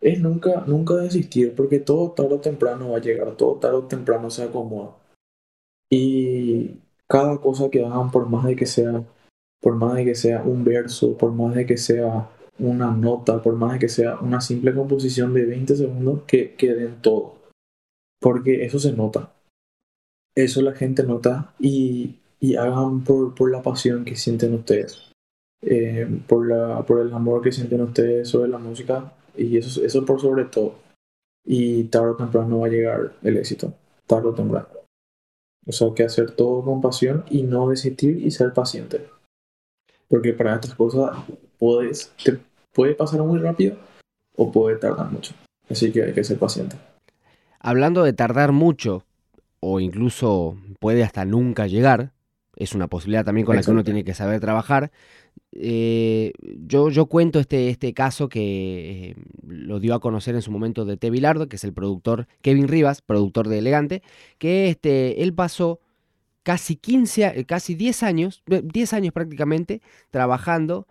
es 0.00 0.20
nunca, 0.20 0.64
nunca 0.66 0.94
desistir, 0.96 1.54
porque 1.56 1.80
todo 1.80 2.12
tarde 2.12 2.34
o 2.34 2.40
temprano 2.40 2.90
va 2.90 2.98
a 2.98 3.00
llegar, 3.00 3.34
todo 3.34 3.56
tarde 3.56 3.76
o 3.76 3.84
temprano 3.84 4.28
se 4.28 4.42
acomoda. 4.42 4.96
Y 5.90 6.80
cada 7.08 7.38
cosa 7.40 7.70
que 7.70 7.82
hagan, 7.82 8.10
por 8.10 8.28
más 8.28 8.44
de 8.44 8.56
que 8.56 8.66
sea, 8.66 9.02
por 9.62 9.76
más 9.76 9.94
de 9.94 10.04
que 10.04 10.14
sea 10.14 10.42
un 10.42 10.64
verso, 10.64 11.16
por 11.16 11.32
más 11.32 11.54
de 11.54 11.64
que 11.64 11.78
sea 11.78 12.28
una 12.58 12.90
nota, 12.90 13.42
por 13.42 13.54
más 13.56 13.74
de 13.74 13.78
que 13.78 13.88
sea 13.88 14.18
una 14.20 14.42
simple 14.42 14.74
composición 14.74 15.32
de 15.32 15.46
20 15.46 15.76
segundos, 15.76 16.24
que, 16.26 16.54
que 16.56 16.74
den 16.74 17.00
todo. 17.00 17.36
Porque 18.20 18.66
eso 18.66 18.78
se 18.78 18.92
nota 18.92 19.35
eso 20.36 20.60
la 20.60 20.72
gente 20.72 21.02
nota 21.02 21.54
y, 21.58 22.16
hagan 22.56 23.02
por, 23.02 23.50
la 23.50 23.62
pasión 23.62 24.04
que 24.04 24.14
sienten 24.14 24.54
ustedes, 24.54 25.10
eh, 25.62 26.06
por, 26.28 26.52
el 27.00 27.12
amor 27.12 27.42
que 27.42 27.50
sienten 27.50 27.80
ustedes 27.80 28.28
sobre 28.28 28.48
la 28.48 28.58
música 28.58 29.12
y 29.36 29.56
eso, 29.56 29.82
eso 29.82 30.04
por 30.04 30.20
sobre 30.20 30.44
todo. 30.44 30.74
Y 31.44 31.84
tarde 31.84 32.10
o 32.10 32.16
temprano 32.16 32.60
va 32.60 32.66
a 32.66 32.70
llegar 32.70 33.14
el 33.22 33.36
éxito, 33.36 33.72
tarde 34.06 34.28
o 34.28 34.34
temprano. 34.34 34.68
O 35.66 35.72
sea, 35.72 35.88
que 35.94 36.04
hacer 36.04 36.30
todo 36.32 36.64
con 36.64 36.80
pasión 36.80 37.24
y 37.30 37.42
no 37.42 37.68
desistir 37.68 38.24
y 38.24 38.30
ser 38.30 38.52
paciente. 38.52 39.08
Porque 40.08 40.32
para 40.32 40.54
estas 40.54 40.74
cosas 40.74 41.16
puedes, 41.58 42.12
puede 42.72 42.94
pasar 42.94 43.20
muy 43.22 43.40
rápido 43.40 43.76
o 44.36 44.52
puede 44.52 44.76
tardar 44.76 45.10
mucho. 45.10 45.34
Así 45.68 45.90
que 45.90 46.04
hay 46.04 46.12
que 46.12 46.22
ser 46.22 46.38
paciente. 46.38 46.76
Hablando 47.58 48.04
de 48.04 48.12
tardar 48.12 48.52
mucho, 48.52 49.05
o 49.68 49.80
incluso 49.80 50.56
puede 50.78 51.02
hasta 51.02 51.24
nunca 51.24 51.66
llegar, 51.66 52.12
es 52.54 52.74
una 52.74 52.86
posibilidad 52.86 53.24
también 53.24 53.44
con 53.44 53.56
la 53.56 53.62
que 53.62 53.70
uno 53.72 53.82
tiene 53.82 54.04
que 54.04 54.14
saber 54.14 54.38
trabajar. 54.40 54.92
Eh, 55.52 56.32
yo, 56.40 56.88
yo 56.88 57.06
cuento 57.06 57.40
este, 57.40 57.68
este 57.68 57.92
caso 57.92 58.28
que 58.28 59.10
eh, 59.10 59.16
lo 59.44 59.80
dio 59.80 59.94
a 59.94 60.00
conocer 60.00 60.36
en 60.36 60.42
su 60.42 60.52
momento 60.52 60.84
de 60.84 60.96
T. 60.96 61.10
Bilardo, 61.10 61.48
que 61.48 61.56
es 61.56 61.64
el 61.64 61.72
productor 61.72 62.28
Kevin 62.42 62.68
Rivas, 62.68 63.02
productor 63.02 63.48
de 63.48 63.58
Elegante, 63.58 64.02
que 64.38 64.68
este, 64.68 65.24
él 65.24 65.34
pasó 65.34 65.80
casi 66.44 66.76
15, 66.76 67.44
casi 67.44 67.74
10 67.74 68.04
años, 68.04 68.44
10 68.46 68.92
años 68.92 69.12
prácticamente, 69.12 69.82
trabajando 70.10 70.86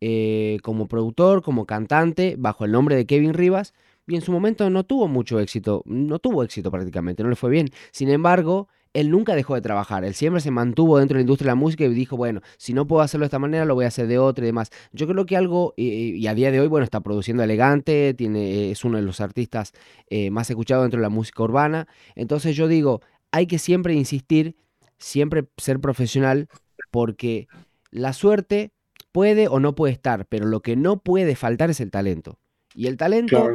eh, 0.00 0.58
como 0.62 0.86
productor, 0.86 1.42
como 1.42 1.66
cantante, 1.66 2.36
bajo 2.38 2.64
el 2.64 2.70
nombre 2.70 2.94
de 2.94 3.06
Kevin 3.06 3.34
Rivas, 3.34 3.74
y 4.10 4.16
en 4.16 4.22
su 4.22 4.32
momento 4.32 4.68
no 4.70 4.82
tuvo 4.82 5.06
mucho 5.06 5.38
éxito, 5.38 5.82
no 5.86 6.18
tuvo 6.18 6.42
éxito 6.42 6.70
prácticamente, 6.70 7.22
no 7.22 7.28
le 7.28 7.36
fue 7.36 7.48
bien. 7.48 7.68
Sin 7.92 8.10
embargo, 8.10 8.68
él 8.92 9.08
nunca 9.08 9.36
dejó 9.36 9.54
de 9.54 9.60
trabajar, 9.60 10.04
él 10.04 10.14
siempre 10.14 10.40
se 10.40 10.50
mantuvo 10.50 10.98
dentro 10.98 11.14
de 11.14 11.20
la 11.20 11.22
industria 11.22 11.46
de 11.46 11.50
la 11.52 11.54
música 11.54 11.84
y 11.84 11.94
dijo, 11.94 12.16
bueno, 12.16 12.40
si 12.56 12.72
no 12.74 12.88
puedo 12.88 13.02
hacerlo 13.02 13.22
de 13.22 13.26
esta 13.26 13.38
manera, 13.38 13.64
lo 13.64 13.76
voy 13.76 13.84
a 13.84 13.88
hacer 13.88 14.08
de 14.08 14.18
otra 14.18 14.44
y 14.44 14.46
demás. 14.46 14.70
Yo 14.92 15.06
creo 15.06 15.26
que 15.26 15.36
algo, 15.36 15.74
y, 15.76 16.26
a 16.26 16.34
día 16.34 16.50
de 16.50 16.60
hoy, 16.60 16.66
bueno, 16.66 16.82
está 16.82 17.00
produciendo 17.00 17.44
elegante, 17.44 18.14
tiene, 18.14 18.72
es 18.72 18.84
uno 18.84 18.98
de 18.98 19.04
los 19.04 19.20
artistas 19.20 19.72
eh, 20.08 20.32
más 20.32 20.50
escuchados 20.50 20.82
dentro 20.82 20.98
de 20.98 21.02
la 21.02 21.08
música 21.08 21.44
urbana. 21.44 21.86
Entonces 22.16 22.56
yo 22.56 22.66
digo, 22.66 23.02
hay 23.30 23.46
que 23.46 23.60
siempre 23.60 23.94
insistir, 23.94 24.56
siempre 24.98 25.48
ser 25.56 25.78
profesional, 25.78 26.48
porque 26.90 27.46
la 27.92 28.12
suerte 28.12 28.72
puede 29.12 29.46
o 29.46 29.60
no 29.60 29.76
puede 29.76 29.92
estar, 29.92 30.26
pero 30.26 30.46
lo 30.46 30.62
que 30.62 30.74
no 30.74 30.98
puede 30.98 31.36
faltar 31.36 31.70
es 31.70 31.80
el 31.80 31.92
talento. 31.92 32.40
Y 32.74 32.86
el 32.86 32.96
talento. 32.96 33.50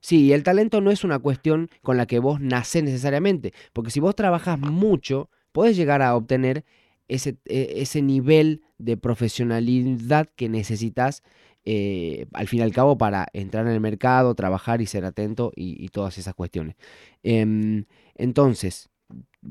sí, 0.00 0.32
el 0.32 0.42
talento 0.42 0.80
no 0.80 0.90
es 0.90 1.04
una 1.04 1.18
cuestión 1.18 1.70
con 1.82 1.96
la 1.96 2.06
que 2.06 2.18
vos 2.18 2.40
nacés 2.40 2.84
necesariamente. 2.84 3.52
Porque 3.72 3.90
si 3.90 4.00
vos 4.00 4.14
trabajas 4.14 4.58
mucho, 4.58 5.30
podés 5.52 5.76
llegar 5.76 6.02
a 6.02 6.14
obtener 6.14 6.64
ese, 7.08 7.36
e, 7.46 7.74
ese 7.76 8.02
nivel 8.02 8.62
de 8.78 8.96
profesionalidad 8.96 10.28
que 10.36 10.48
necesitas 10.48 11.22
eh, 11.66 12.26
al 12.34 12.46
fin 12.46 12.60
y 12.60 12.62
al 12.62 12.72
cabo 12.72 12.98
para 12.98 13.26
entrar 13.32 13.66
en 13.66 13.72
el 13.72 13.80
mercado, 13.80 14.34
trabajar 14.34 14.82
y 14.82 14.86
ser 14.86 15.06
atento 15.06 15.50
y, 15.56 15.88
todas 15.88 16.18
esas 16.18 16.34
cuestiones. 16.34 16.76
Em, 17.22 17.86
entonces, 18.16 18.90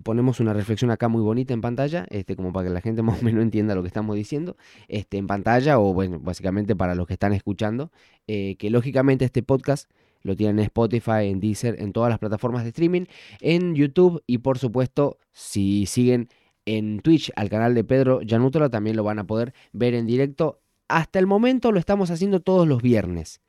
ponemos 0.04 0.40
una 0.40 0.54
reflexión 0.54 0.92
acá 0.92 1.08
muy 1.08 1.22
bonita 1.22 1.54
en 1.54 1.62
pantalla, 1.62 2.06
este, 2.10 2.36
como 2.36 2.52
para 2.52 2.68
que 2.68 2.74
la 2.74 2.82
gente 2.82 3.02
más 3.04 3.22
o 3.22 3.26
menos 3.26 3.44
entienda 3.44 3.76
lo 3.76 3.82
que 3.82 3.88
estamos 3.88 4.16
diciendo, 4.16 4.58
este, 4.88 5.18
en 5.18 5.28
pantalla 5.28 5.80
o 5.80 5.94
bueno, 5.94 6.20
básicamente 6.20 6.76
para 6.76 6.96
los 6.96 7.08
que 7.08 7.14
están 7.14 7.34
escuchando, 7.34 7.92
eh, 8.28 8.56
que 8.58 8.70
lógicamente 8.70 9.26
este 9.26 9.44
podcast 9.44 9.90
lo 10.22 10.36
tienen 10.36 10.60
en 10.60 10.66
Spotify, 10.66 11.28
en 11.28 11.40
Deezer, 11.40 11.82
en 11.82 11.92
todas 11.92 12.10
las 12.10 12.20
plataformas 12.20 12.64
de 12.64 12.70
streaming, 12.70 13.06
en 13.42 13.76
YouTube 13.76 14.24
y 14.26 14.40
por 14.40 14.58
supuesto 14.58 15.18
si 15.34 15.86
siguen 15.86 16.30
en 16.66 17.00
Twitch 17.02 17.32
al 17.36 17.50
canal 17.50 17.76
de 17.76 17.84
Pedro 17.84 18.22
Yanútola 18.22 18.70
también 18.70 18.96
lo 18.96 19.04
van 19.04 19.20
a 19.20 19.28
poder 19.28 19.54
ver 19.74 19.94
en 19.94 20.06
directo. 20.06 20.62
Hasta 20.88 21.20
el 21.20 21.28
momento 21.28 21.72
lo 21.72 21.80
estamos 21.80 22.10
haciendo 22.10 22.40
todos 22.40 22.68
los 22.68 22.82
viernes. 22.82 23.42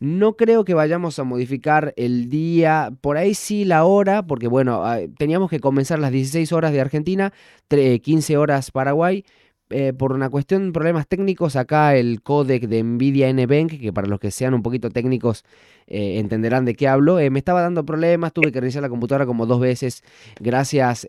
No 0.00 0.34
creo 0.34 0.64
que 0.64 0.72
vayamos 0.72 1.18
a 1.18 1.24
modificar 1.24 1.92
el 1.98 2.30
día, 2.30 2.90
por 3.02 3.18
ahí 3.18 3.34
sí 3.34 3.66
la 3.66 3.84
hora, 3.84 4.26
porque 4.26 4.48
bueno, 4.48 4.82
ah, 4.82 4.98
teníamos 5.18 5.50
que 5.50 5.60
comenzar 5.60 5.98
las 5.98 6.10
16 6.10 6.52
horas 6.52 6.72
de 6.72 6.80
Argentina, 6.80 7.34
15 7.68 8.38
horas 8.38 8.70
Paraguay. 8.70 9.24
Eh, 9.72 9.92
por 9.92 10.12
una 10.12 10.30
cuestión 10.30 10.66
de 10.66 10.72
problemas 10.72 11.06
técnicos, 11.06 11.54
acá 11.54 11.94
el 11.94 12.22
codec 12.22 12.66
de 12.66 12.82
NVIDIA 12.82 13.32
NVENC, 13.32 13.78
que 13.78 13.92
para 13.92 14.08
los 14.08 14.18
que 14.18 14.32
sean 14.32 14.52
un 14.54 14.62
poquito 14.62 14.90
técnicos 14.90 15.44
eh, 15.86 16.18
entenderán 16.18 16.64
de 16.64 16.74
qué 16.74 16.88
hablo, 16.88 17.20
eh, 17.20 17.30
me 17.30 17.38
estaba 17.38 17.60
dando 17.62 17.84
problemas, 17.86 18.32
tuve 18.32 18.50
que 18.50 18.58
reiniciar 18.60 18.82
la 18.82 18.88
computadora 18.88 19.26
como 19.26 19.46
dos 19.46 19.60
veces, 19.60 20.02
gracias 20.40 21.06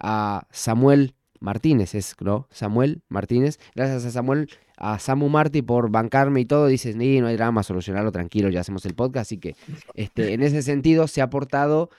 a 0.00 0.46
Samuel 0.50 1.14
Martínez, 1.40 1.94
es, 1.94 2.16
¿no? 2.20 2.46
Samuel 2.50 3.02
Martínez, 3.08 3.58
gracias 3.74 4.06
a 4.06 4.10
Samuel 4.12 4.48
a 4.78 4.98
Samu 4.98 5.28
Marti 5.28 5.62
por 5.62 5.90
bancarme 5.90 6.40
y 6.40 6.44
todo, 6.44 6.66
dices, 6.66 6.96
ni 6.96 7.20
no 7.20 7.26
hay 7.26 7.36
drama, 7.36 7.62
solucionarlo 7.62 8.12
tranquilo, 8.12 8.48
ya 8.48 8.60
hacemos 8.60 8.86
el 8.86 8.94
podcast, 8.94 9.28
así 9.28 9.38
que 9.38 9.56
este, 9.94 10.32
en 10.32 10.42
ese 10.42 10.62
sentido 10.62 11.08
se 11.08 11.20
ha 11.20 11.30
portado, 11.30 11.90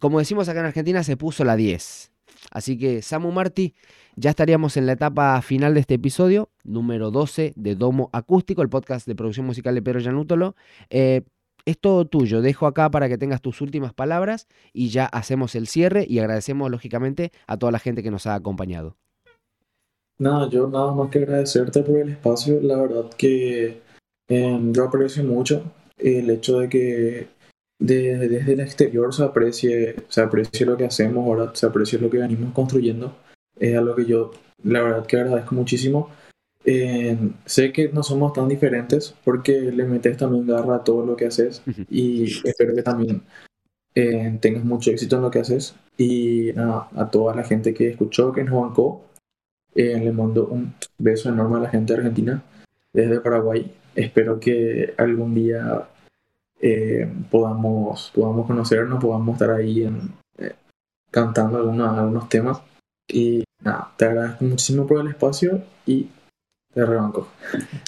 como 0.00 0.18
decimos 0.18 0.48
acá 0.48 0.60
en 0.60 0.66
Argentina, 0.66 1.04
se 1.04 1.16
puso 1.16 1.44
la 1.44 1.56
10. 1.56 2.10
Así 2.50 2.78
que 2.78 3.02
Samu 3.02 3.30
Marti, 3.30 3.74
ya 4.16 4.30
estaríamos 4.30 4.76
en 4.76 4.86
la 4.86 4.92
etapa 4.92 5.40
final 5.42 5.74
de 5.74 5.80
este 5.80 5.94
episodio, 5.94 6.50
número 6.64 7.10
12 7.10 7.52
de 7.56 7.74
Domo 7.76 8.10
Acústico, 8.12 8.62
el 8.62 8.68
podcast 8.68 9.06
de 9.06 9.14
producción 9.14 9.46
musical 9.46 9.74
de 9.74 9.82
Pedro 9.82 10.00
Yanútolo. 10.00 10.56
Eh, 10.90 11.22
es 11.64 11.78
todo 11.78 12.04
tuyo, 12.06 12.42
dejo 12.42 12.66
acá 12.66 12.90
para 12.90 13.08
que 13.08 13.18
tengas 13.18 13.40
tus 13.40 13.60
últimas 13.60 13.94
palabras 13.94 14.48
y 14.72 14.88
ya 14.88 15.06
hacemos 15.06 15.54
el 15.54 15.68
cierre 15.68 16.04
y 16.08 16.18
agradecemos 16.18 16.70
lógicamente 16.70 17.30
a 17.46 17.56
toda 17.56 17.70
la 17.70 17.78
gente 17.78 18.02
que 18.02 18.10
nos 18.10 18.26
ha 18.26 18.34
acompañado. 18.34 18.96
Nada, 20.22 20.48
yo 20.48 20.68
nada 20.68 20.92
más 20.94 21.10
que 21.10 21.18
agradecerte 21.18 21.82
por 21.82 21.98
el 21.98 22.10
espacio. 22.10 22.60
La 22.62 22.76
verdad 22.76 23.10
que 23.18 23.82
em, 24.28 24.72
yo 24.72 24.84
aprecio 24.84 25.24
mucho 25.24 25.64
el 25.98 26.30
hecho 26.30 26.60
de 26.60 26.68
que 26.68 27.28
desde 27.80 28.52
el 28.52 28.60
exterior 28.60 29.12
se 29.12 29.24
aprecie, 29.24 29.96
se 30.08 30.20
aprecie 30.20 30.64
lo 30.64 30.76
que 30.76 30.84
hacemos, 30.84 31.26
ahora 31.26 31.50
se 31.54 31.66
aprecie 31.66 31.98
lo 31.98 32.08
que 32.08 32.18
venimos 32.18 32.52
construyendo. 32.52 33.16
Es 33.58 33.76
algo 33.76 33.96
que 33.96 34.04
yo 34.04 34.30
la 34.62 34.82
verdad 34.82 35.06
que 35.06 35.16
agradezco 35.16 35.56
muchísimo. 35.56 36.08
Em, 36.64 37.34
sé 37.44 37.72
que 37.72 37.88
no 37.88 38.04
somos 38.04 38.32
tan 38.32 38.46
diferentes 38.46 39.16
porque 39.24 39.60
le 39.72 39.84
metes 39.86 40.16
también 40.18 40.46
garra 40.46 40.76
a 40.76 40.84
todo 40.84 41.04
lo 41.04 41.16
que 41.16 41.26
haces 41.26 41.62
y 41.90 42.26
espero 42.46 42.76
que 42.76 42.84
también 42.84 43.22
em, 43.96 44.38
tengas 44.38 44.64
mucho 44.64 44.92
éxito 44.92 45.16
en 45.16 45.22
lo 45.22 45.32
que 45.32 45.40
haces 45.40 45.74
y 45.98 46.52
nada, 46.54 46.88
a 46.94 47.10
toda 47.10 47.34
la 47.34 47.42
gente 47.42 47.74
que 47.74 47.88
escuchó, 47.88 48.32
que 48.32 48.44
nos 48.44 48.62
bancó 48.62 49.02
Eh, 49.74 49.98
le 49.98 50.12
mando 50.12 50.46
un 50.48 50.74
beso 50.98 51.28
enorme 51.28 51.56
a 51.58 51.62
la 51.62 51.70
gente 51.70 51.92
de 51.92 51.98
Argentina 52.00 52.42
desde 52.92 53.20
Paraguay. 53.20 53.74
Espero 53.94 54.38
que 54.38 54.94
algún 54.98 55.34
día 55.34 55.88
eh, 56.60 57.10
podamos, 57.30 58.10
conocernos, 58.12 59.02
podamos 59.02 59.34
estar 59.34 59.50
ahí 59.50 59.84
en, 59.84 60.12
eh, 60.38 60.54
cantando 61.10 61.58
algunos, 61.58 61.98
algunos 61.98 62.28
temas. 62.28 62.60
Y 63.08 63.44
nada, 63.62 63.92
te 63.96 64.04
agradezco 64.04 64.44
muchísimo 64.44 64.86
por 64.86 65.00
el 65.00 65.08
espacio 65.08 65.62
y 65.86 66.08
te 66.72 66.86
rebanco. 66.86 67.28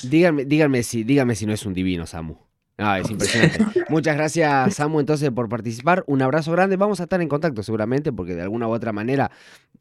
Díganme, 0.03 0.45
díganme, 0.45 0.83
si, 0.83 1.05
díganme 1.05 1.35
si 1.35 1.47
no 1.47 1.53
es 1.53 1.65
un 1.65 1.75
divino, 1.75 2.07
Samu. 2.07 2.44
Ah, 2.77 2.99
es 2.99 3.09
impresionante. 3.11 3.65
Muchas 3.89 4.17
gracias, 4.17 4.75
Samu, 4.75 4.99
entonces, 4.99 5.31
por 5.31 5.49
participar. 5.49 6.03
Un 6.09 6.23
abrazo 6.23 6.51
grande. 6.51 6.77
Vamos 6.77 6.99
a 6.99 7.05
estar 7.05 7.21
en 7.23 7.29
contacto 7.29 7.63
seguramente, 7.63 8.13
porque 8.13 8.35
de 8.35 8.43
alguna 8.43 8.67
u 8.67 8.73
otra 8.73 8.93
manera, 8.93 9.31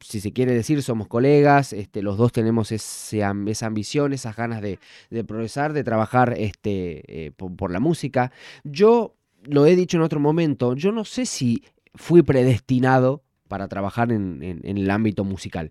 si 0.00 0.20
se 0.20 0.32
quiere 0.32 0.52
decir, 0.54 0.80
somos 0.82 1.08
colegas. 1.08 1.72
Este, 1.72 2.02
los 2.02 2.16
dos 2.16 2.30
tenemos 2.30 2.70
esa 2.70 3.28
ambición, 3.66 4.12
esas 4.12 4.36
ganas 4.36 4.62
de, 4.62 4.78
progresar, 5.26 5.72
de 5.72 5.82
trabajar 5.82 6.34
este, 6.38 7.26
eh, 7.26 7.32
por, 7.32 7.72
la 7.72 7.80
música. 7.80 8.30
Yo 8.62 9.16
lo 9.42 9.66
he 9.66 9.74
dicho 9.74 9.96
en 9.96 10.02
otro 10.04 10.20
momento, 10.20 10.74
yo 10.74 10.92
no 10.92 11.04
sé 11.04 11.26
si 11.26 11.64
fui 11.96 12.22
predestinado 12.22 13.24
para 13.48 13.66
trabajar 13.66 14.12
en, 14.12 14.40
en- 14.42 14.60
en 14.62 14.78
el 14.78 14.88
ámbito 14.90 15.24
musical. 15.24 15.70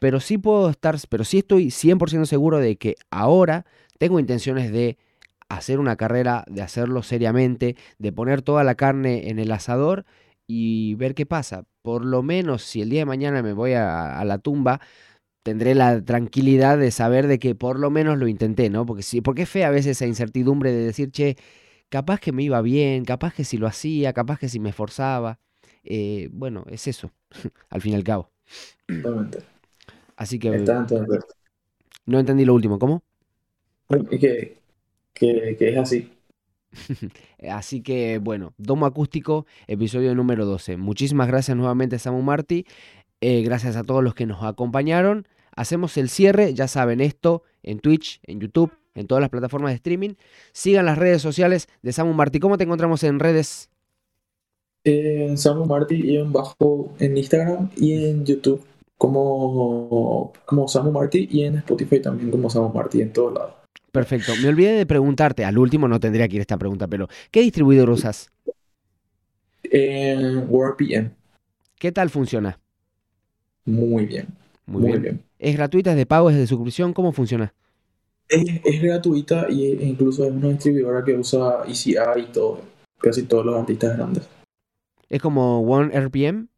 Pero 0.00 0.18
sí 0.18 0.38
puedo 0.38 0.70
estar, 0.70 0.96
pero 1.08 1.22
sí 1.24 1.38
estoy 1.38 1.68
100% 1.70 2.26
seguro 2.26 2.58
de 2.58 2.76
que 2.76 2.96
ahora 3.10 3.64
tengo 3.98 4.18
intenciones 4.18 4.72
de 4.72 4.98
hacer 5.48 5.78
una 5.78 5.96
carrera, 5.96 6.44
de 6.48 6.62
hacerlo 6.62 7.02
seriamente, 7.02 7.76
de 7.98 8.12
poner 8.12 8.42
toda 8.42 8.64
la 8.64 8.74
carne 8.74 9.30
en 9.30 9.38
el 9.38 9.52
asador 9.52 10.04
y 10.46 10.94
ver 10.96 11.14
qué 11.14 11.26
pasa. 11.26 11.64
Por 11.82 12.04
lo 12.04 12.22
menos 12.22 12.62
si 12.62 12.82
el 12.82 12.90
día 12.90 13.00
de 13.00 13.06
mañana 13.06 13.42
me 13.42 13.52
voy 13.52 13.72
a, 13.72 14.18
a 14.18 14.24
la 14.24 14.38
tumba, 14.38 14.80
tendré 15.42 15.74
la 15.74 16.02
tranquilidad 16.02 16.78
de 16.78 16.90
saber 16.90 17.26
de 17.26 17.38
que 17.38 17.54
por 17.54 17.78
lo 17.78 17.90
menos 17.90 18.18
lo 18.18 18.26
intenté, 18.28 18.70
¿no? 18.70 18.86
Porque 18.86 19.02
sí, 19.02 19.20
porque 19.20 19.42
es 19.42 19.48
fea 19.48 19.68
a 19.68 19.70
veces 19.70 19.98
esa 19.98 20.06
incertidumbre 20.06 20.72
de 20.72 20.84
decir, 20.84 21.10
che, 21.10 21.36
capaz 21.90 22.18
que 22.18 22.32
me 22.32 22.42
iba 22.42 22.60
bien, 22.62 23.04
capaz 23.04 23.34
que 23.34 23.44
si 23.44 23.58
lo 23.58 23.66
hacía, 23.66 24.12
capaz 24.12 24.38
que 24.38 24.48
si 24.48 24.58
me 24.58 24.70
esforzaba. 24.70 25.38
Eh, 25.84 26.28
bueno, 26.32 26.64
es 26.68 26.88
eso, 26.88 27.12
al 27.70 27.82
fin 27.82 27.92
y 27.92 27.96
al 27.96 28.04
cabo. 28.04 28.30
Totalmente. 28.86 29.38
Así 30.16 30.38
que 30.38 30.54
Está 30.54 30.86
no 32.06 32.18
entendí 32.18 32.44
lo 32.44 32.54
último, 32.54 32.78
¿cómo? 32.78 33.02
Que, 34.20 34.58
que, 35.14 35.56
que 35.58 35.68
es 35.70 35.78
así. 35.78 36.10
Así 37.48 37.82
que 37.82 38.18
bueno, 38.18 38.52
Domo 38.58 38.86
Acústico, 38.86 39.46
episodio 39.66 40.14
número 40.14 40.44
12. 40.44 40.76
Muchísimas 40.76 41.28
gracias 41.28 41.56
nuevamente 41.56 41.98
Samu 41.98 42.22
Martí. 42.22 42.66
Eh, 43.20 43.42
gracias 43.42 43.76
a 43.76 43.84
todos 43.84 44.02
los 44.02 44.14
que 44.14 44.26
nos 44.26 44.42
acompañaron. 44.42 45.26
Hacemos 45.56 45.96
el 45.96 46.08
cierre, 46.08 46.52
ya 46.52 46.66
saben 46.68 47.00
esto, 47.00 47.42
en 47.62 47.78
Twitch, 47.78 48.20
en 48.24 48.40
YouTube, 48.40 48.72
en 48.94 49.06
todas 49.06 49.20
las 49.20 49.30
plataformas 49.30 49.70
de 49.70 49.76
streaming. 49.76 50.14
Sigan 50.52 50.86
las 50.86 50.98
redes 50.98 51.22
sociales 51.22 51.68
de 51.82 51.92
Samu 51.92 52.12
Martí. 52.12 52.40
¿Cómo 52.40 52.58
te 52.58 52.64
encontramos 52.64 53.02
en 53.04 53.20
redes? 53.20 53.70
En 54.84 55.38
Samu 55.38 55.64
Martí 55.64 56.00
y 56.04 56.16
en 56.18 56.32
bajo 56.32 56.92
en 56.98 57.16
Instagram 57.16 57.70
y 57.76 58.04
en 58.04 58.26
YouTube 58.26 58.62
como, 58.98 60.32
como 60.44 60.68
Samu 60.68 60.90
Martí 60.90 61.28
y 61.30 61.44
en 61.44 61.56
Spotify 61.56 62.00
también 62.00 62.30
como 62.30 62.50
Samu 62.50 62.70
Martí 62.70 63.00
en 63.00 63.12
todos 63.12 63.32
lados. 63.32 63.63
Perfecto. 63.94 64.32
Me 64.36 64.48
olvidé 64.48 64.72
de 64.72 64.86
preguntarte, 64.86 65.44
al 65.44 65.56
último 65.56 65.86
no 65.86 66.00
tendría 66.00 66.26
que 66.26 66.34
ir 66.34 66.40
esta 66.40 66.58
pregunta, 66.58 66.88
pero 66.88 67.06
¿qué 67.30 67.42
distribuidor 67.42 67.90
usas? 67.90 68.28
En 69.70 70.46
WordPM, 70.48 71.10
¿Qué 71.78 71.92
tal 71.92 72.10
funciona? 72.10 72.58
muy 73.66 74.06
bien, 74.06 74.28
Muy, 74.66 74.82
muy 74.82 74.98
bien. 74.98 75.02
bien. 75.02 75.24
¿Es 75.38 75.56
gratuita, 75.56 75.90
es 75.92 75.96
de 75.96 76.06
pago, 76.06 76.30
es 76.30 76.36
de 76.36 76.46
suscripción? 76.46 76.92
¿Cómo 76.92 77.12
funciona? 77.12 77.54
Es, 78.28 78.44
es 78.64 78.82
gratuita 78.82 79.46
y 79.50 79.64
e 79.64 79.86
incluso 79.86 80.24
es 80.26 80.30
una 80.32 80.48
distribuidora 80.50 81.02
que 81.04 81.14
usa 81.16 81.64
ECI 81.66 81.96
y 82.18 82.32
todo, 82.32 82.60
casi 82.98 83.22
todos 83.22 83.46
los 83.46 83.56
artistas 83.56 83.96
grandes. 83.96 84.28
¿Es 85.08 85.22
como 85.22 85.60
One 85.62 85.94
RPM? 85.94 86.48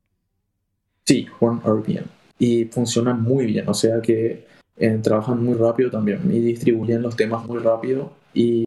Sí, 1.07 1.27
One 1.41 1.61
RPM. 1.65 2.07
Y 2.39 2.65
funciona 2.67 3.15
muy 3.15 3.47
bien, 3.47 3.69
o 3.69 3.75
sea 3.75 4.01
que 4.03 4.46
eh, 4.77 4.99
trabajan 5.03 5.43
muy 5.43 5.55
rápido 5.55 5.91
también 5.91 6.21
y 6.31 6.41
distribuyen 6.41 7.03
los 7.03 7.17
temas 7.17 7.45
muy 7.47 7.59
rápido 7.59 8.13
y 8.35 8.65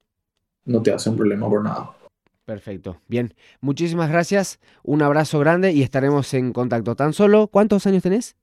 no 0.66 0.82
te 0.82 0.92
hacen 0.92 1.16
problema 1.16 1.48
por 1.50 1.64
nada. 1.64 1.92
Perfecto. 2.46 3.00
Bien. 3.08 3.36
Muchísimas 3.62 4.10
gracias. 4.10 4.60
Un 4.82 5.04
abrazo 5.04 5.38
grande 5.38 5.72
y 5.72 5.84
estaremos 5.84 6.34
en 6.34 6.52
contacto. 6.52 6.96
Tan 6.96 7.14
solo, 7.14 7.48
¿cuántos 7.48 7.86
años 7.86 8.02
tenés? 8.02 8.36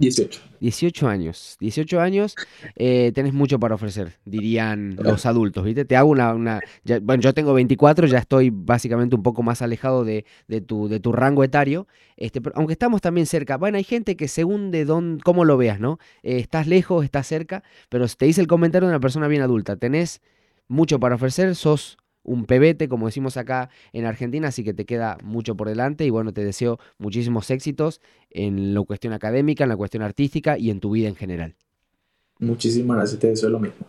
18. 0.00 0.40
18 0.60 1.08
años. 1.08 1.56
18 1.60 2.00
años, 2.00 2.34
eh, 2.76 3.12
tenés 3.14 3.34
mucho 3.34 3.60
para 3.60 3.74
ofrecer, 3.74 4.14
dirían 4.24 4.96
los 4.98 5.26
adultos, 5.26 5.62
¿viste? 5.62 5.84
Te 5.84 5.94
hago 5.94 6.08
una... 6.08 6.32
una 6.32 6.60
bueno, 7.02 7.22
yo 7.22 7.34
tengo 7.34 7.52
24, 7.52 8.06
ya 8.06 8.18
estoy 8.18 8.48
básicamente 8.50 9.14
un 9.14 9.22
poco 9.22 9.42
más 9.42 9.60
alejado 9.60 10.04
de, 10.04 10.24
de 10.48 10.62
tu, 10.62 10.88
de 10.88 11.00
tu 11.00 11.12
rango 11.12 11.44
etario, 11.44 11.86
este, 12.16 12.40
pero 12.40 12.56
aunque 12.56 12.72
estamos 12.72 13.02
también 13.02 13.26
cerca. 13.26 13.58
Bueno, 13.58 13.76
hay 13.76 13.84
gente 13.84 14.16
que 14.16 14.26
según 14.26 14.70
de 14.70 14.86
dónde, 14.86 15.22
cómo 15.22 15.44
lo 15.44 15.58
veas, 15.58 15.80
¿no? 15.80 15.98
Eh, 16.22 16.38
estás 16.38 16.66
lejos, 16.66 17.04
estás 17.04 17.26
cerca, 17.26 17.62
pero 17.90 18.08
te 18.08 18.24
dice 18.24 18.40
el 18.40 18.46
comentario 18.46 18.88
de 18.88 18.94
una 18.94 19.00
persona 19.00 19.28
bien 19.28 19.42
adulta. 19.42 19.76
Tenés 19.76 20.22
mucho 20.66 20.98
para 20.98 21.16
ofrecer, 21.16 21.54
sos 21.56 21.98
un 22.22 22.44
pebete, 22.44 22.88
como 22.88 23.06
decimos 23.06 23.36
acá 23.36 23.70
en 23.92 24.04
Argentina, 24.04 24.48
así 24.48 24.64
que 24.64 24.74
te 24.74 24.84
queda 24.84 25.18
mucho 25.22 25.56
por 25.56 25.68
delante 25.68 26.04
y 26.04 26.10
bueno, 26.10 26.32
te 26.32 26.44
deseo 26.44 26.78
muchísimos 26.98 27.50
éxitos 27.50 28.00
en 28.30 28.74
la 28.74 28.82
cuestión 28.82 29.12
académica, 29.12 29.64
en 29.64 29.70
la 29.70 29.76
cuestión 29.76 30.02
artística 30.02 30.58
y 30.58 30.70
en 30.70 30.80
tu 30.80 30.90
vida 30.90 31.08
en 31.08 31.16
general. 31.16 31.56
Muchísimas 32.38 32.96
gracias, 32.96 33.20
te 33.20 33.28
deseo 33.28 33.50
lo 33.50 33.60
mismo. 33.60 33.86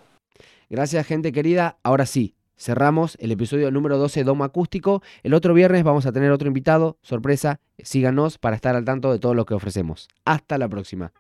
Gracias, 0.69 1.05
gente 1.05 1.31
querida. 1.31 1.77
Ahora 1.83 2.05
sí, 2.05 2.35
cerramos 2.57 3.17
el 3.19 3.31
episodio 3.31 3.71
número 3.71 3.97
12 3.97 4.23
Domo 4.23 4.43
Acústico. 4.43 5.01
El 5.23 5.33
otro 5.33 5.53
viernes 5.53 5.83
vamos 5.83 6.05
a 6.05 6.11
tener 6.11 6.31
otro 6.31 6.47
invitado, 6.47 6.97
sorpresa. 7.01 7.59
Síganos 7.79 8.37
para 8.37 8.55
estar 8.55 8.75
al 8.75 8.85
tanto 8.85 9.11
de 9.11 9.19
todo 9.19 9.33
lo 9.33 9.45
que 9.45 9.53
ofrecemos. 9.53 10.07
Hasta 10.25 10.57
la 10.57 10.69
próxima. 10.69 11.11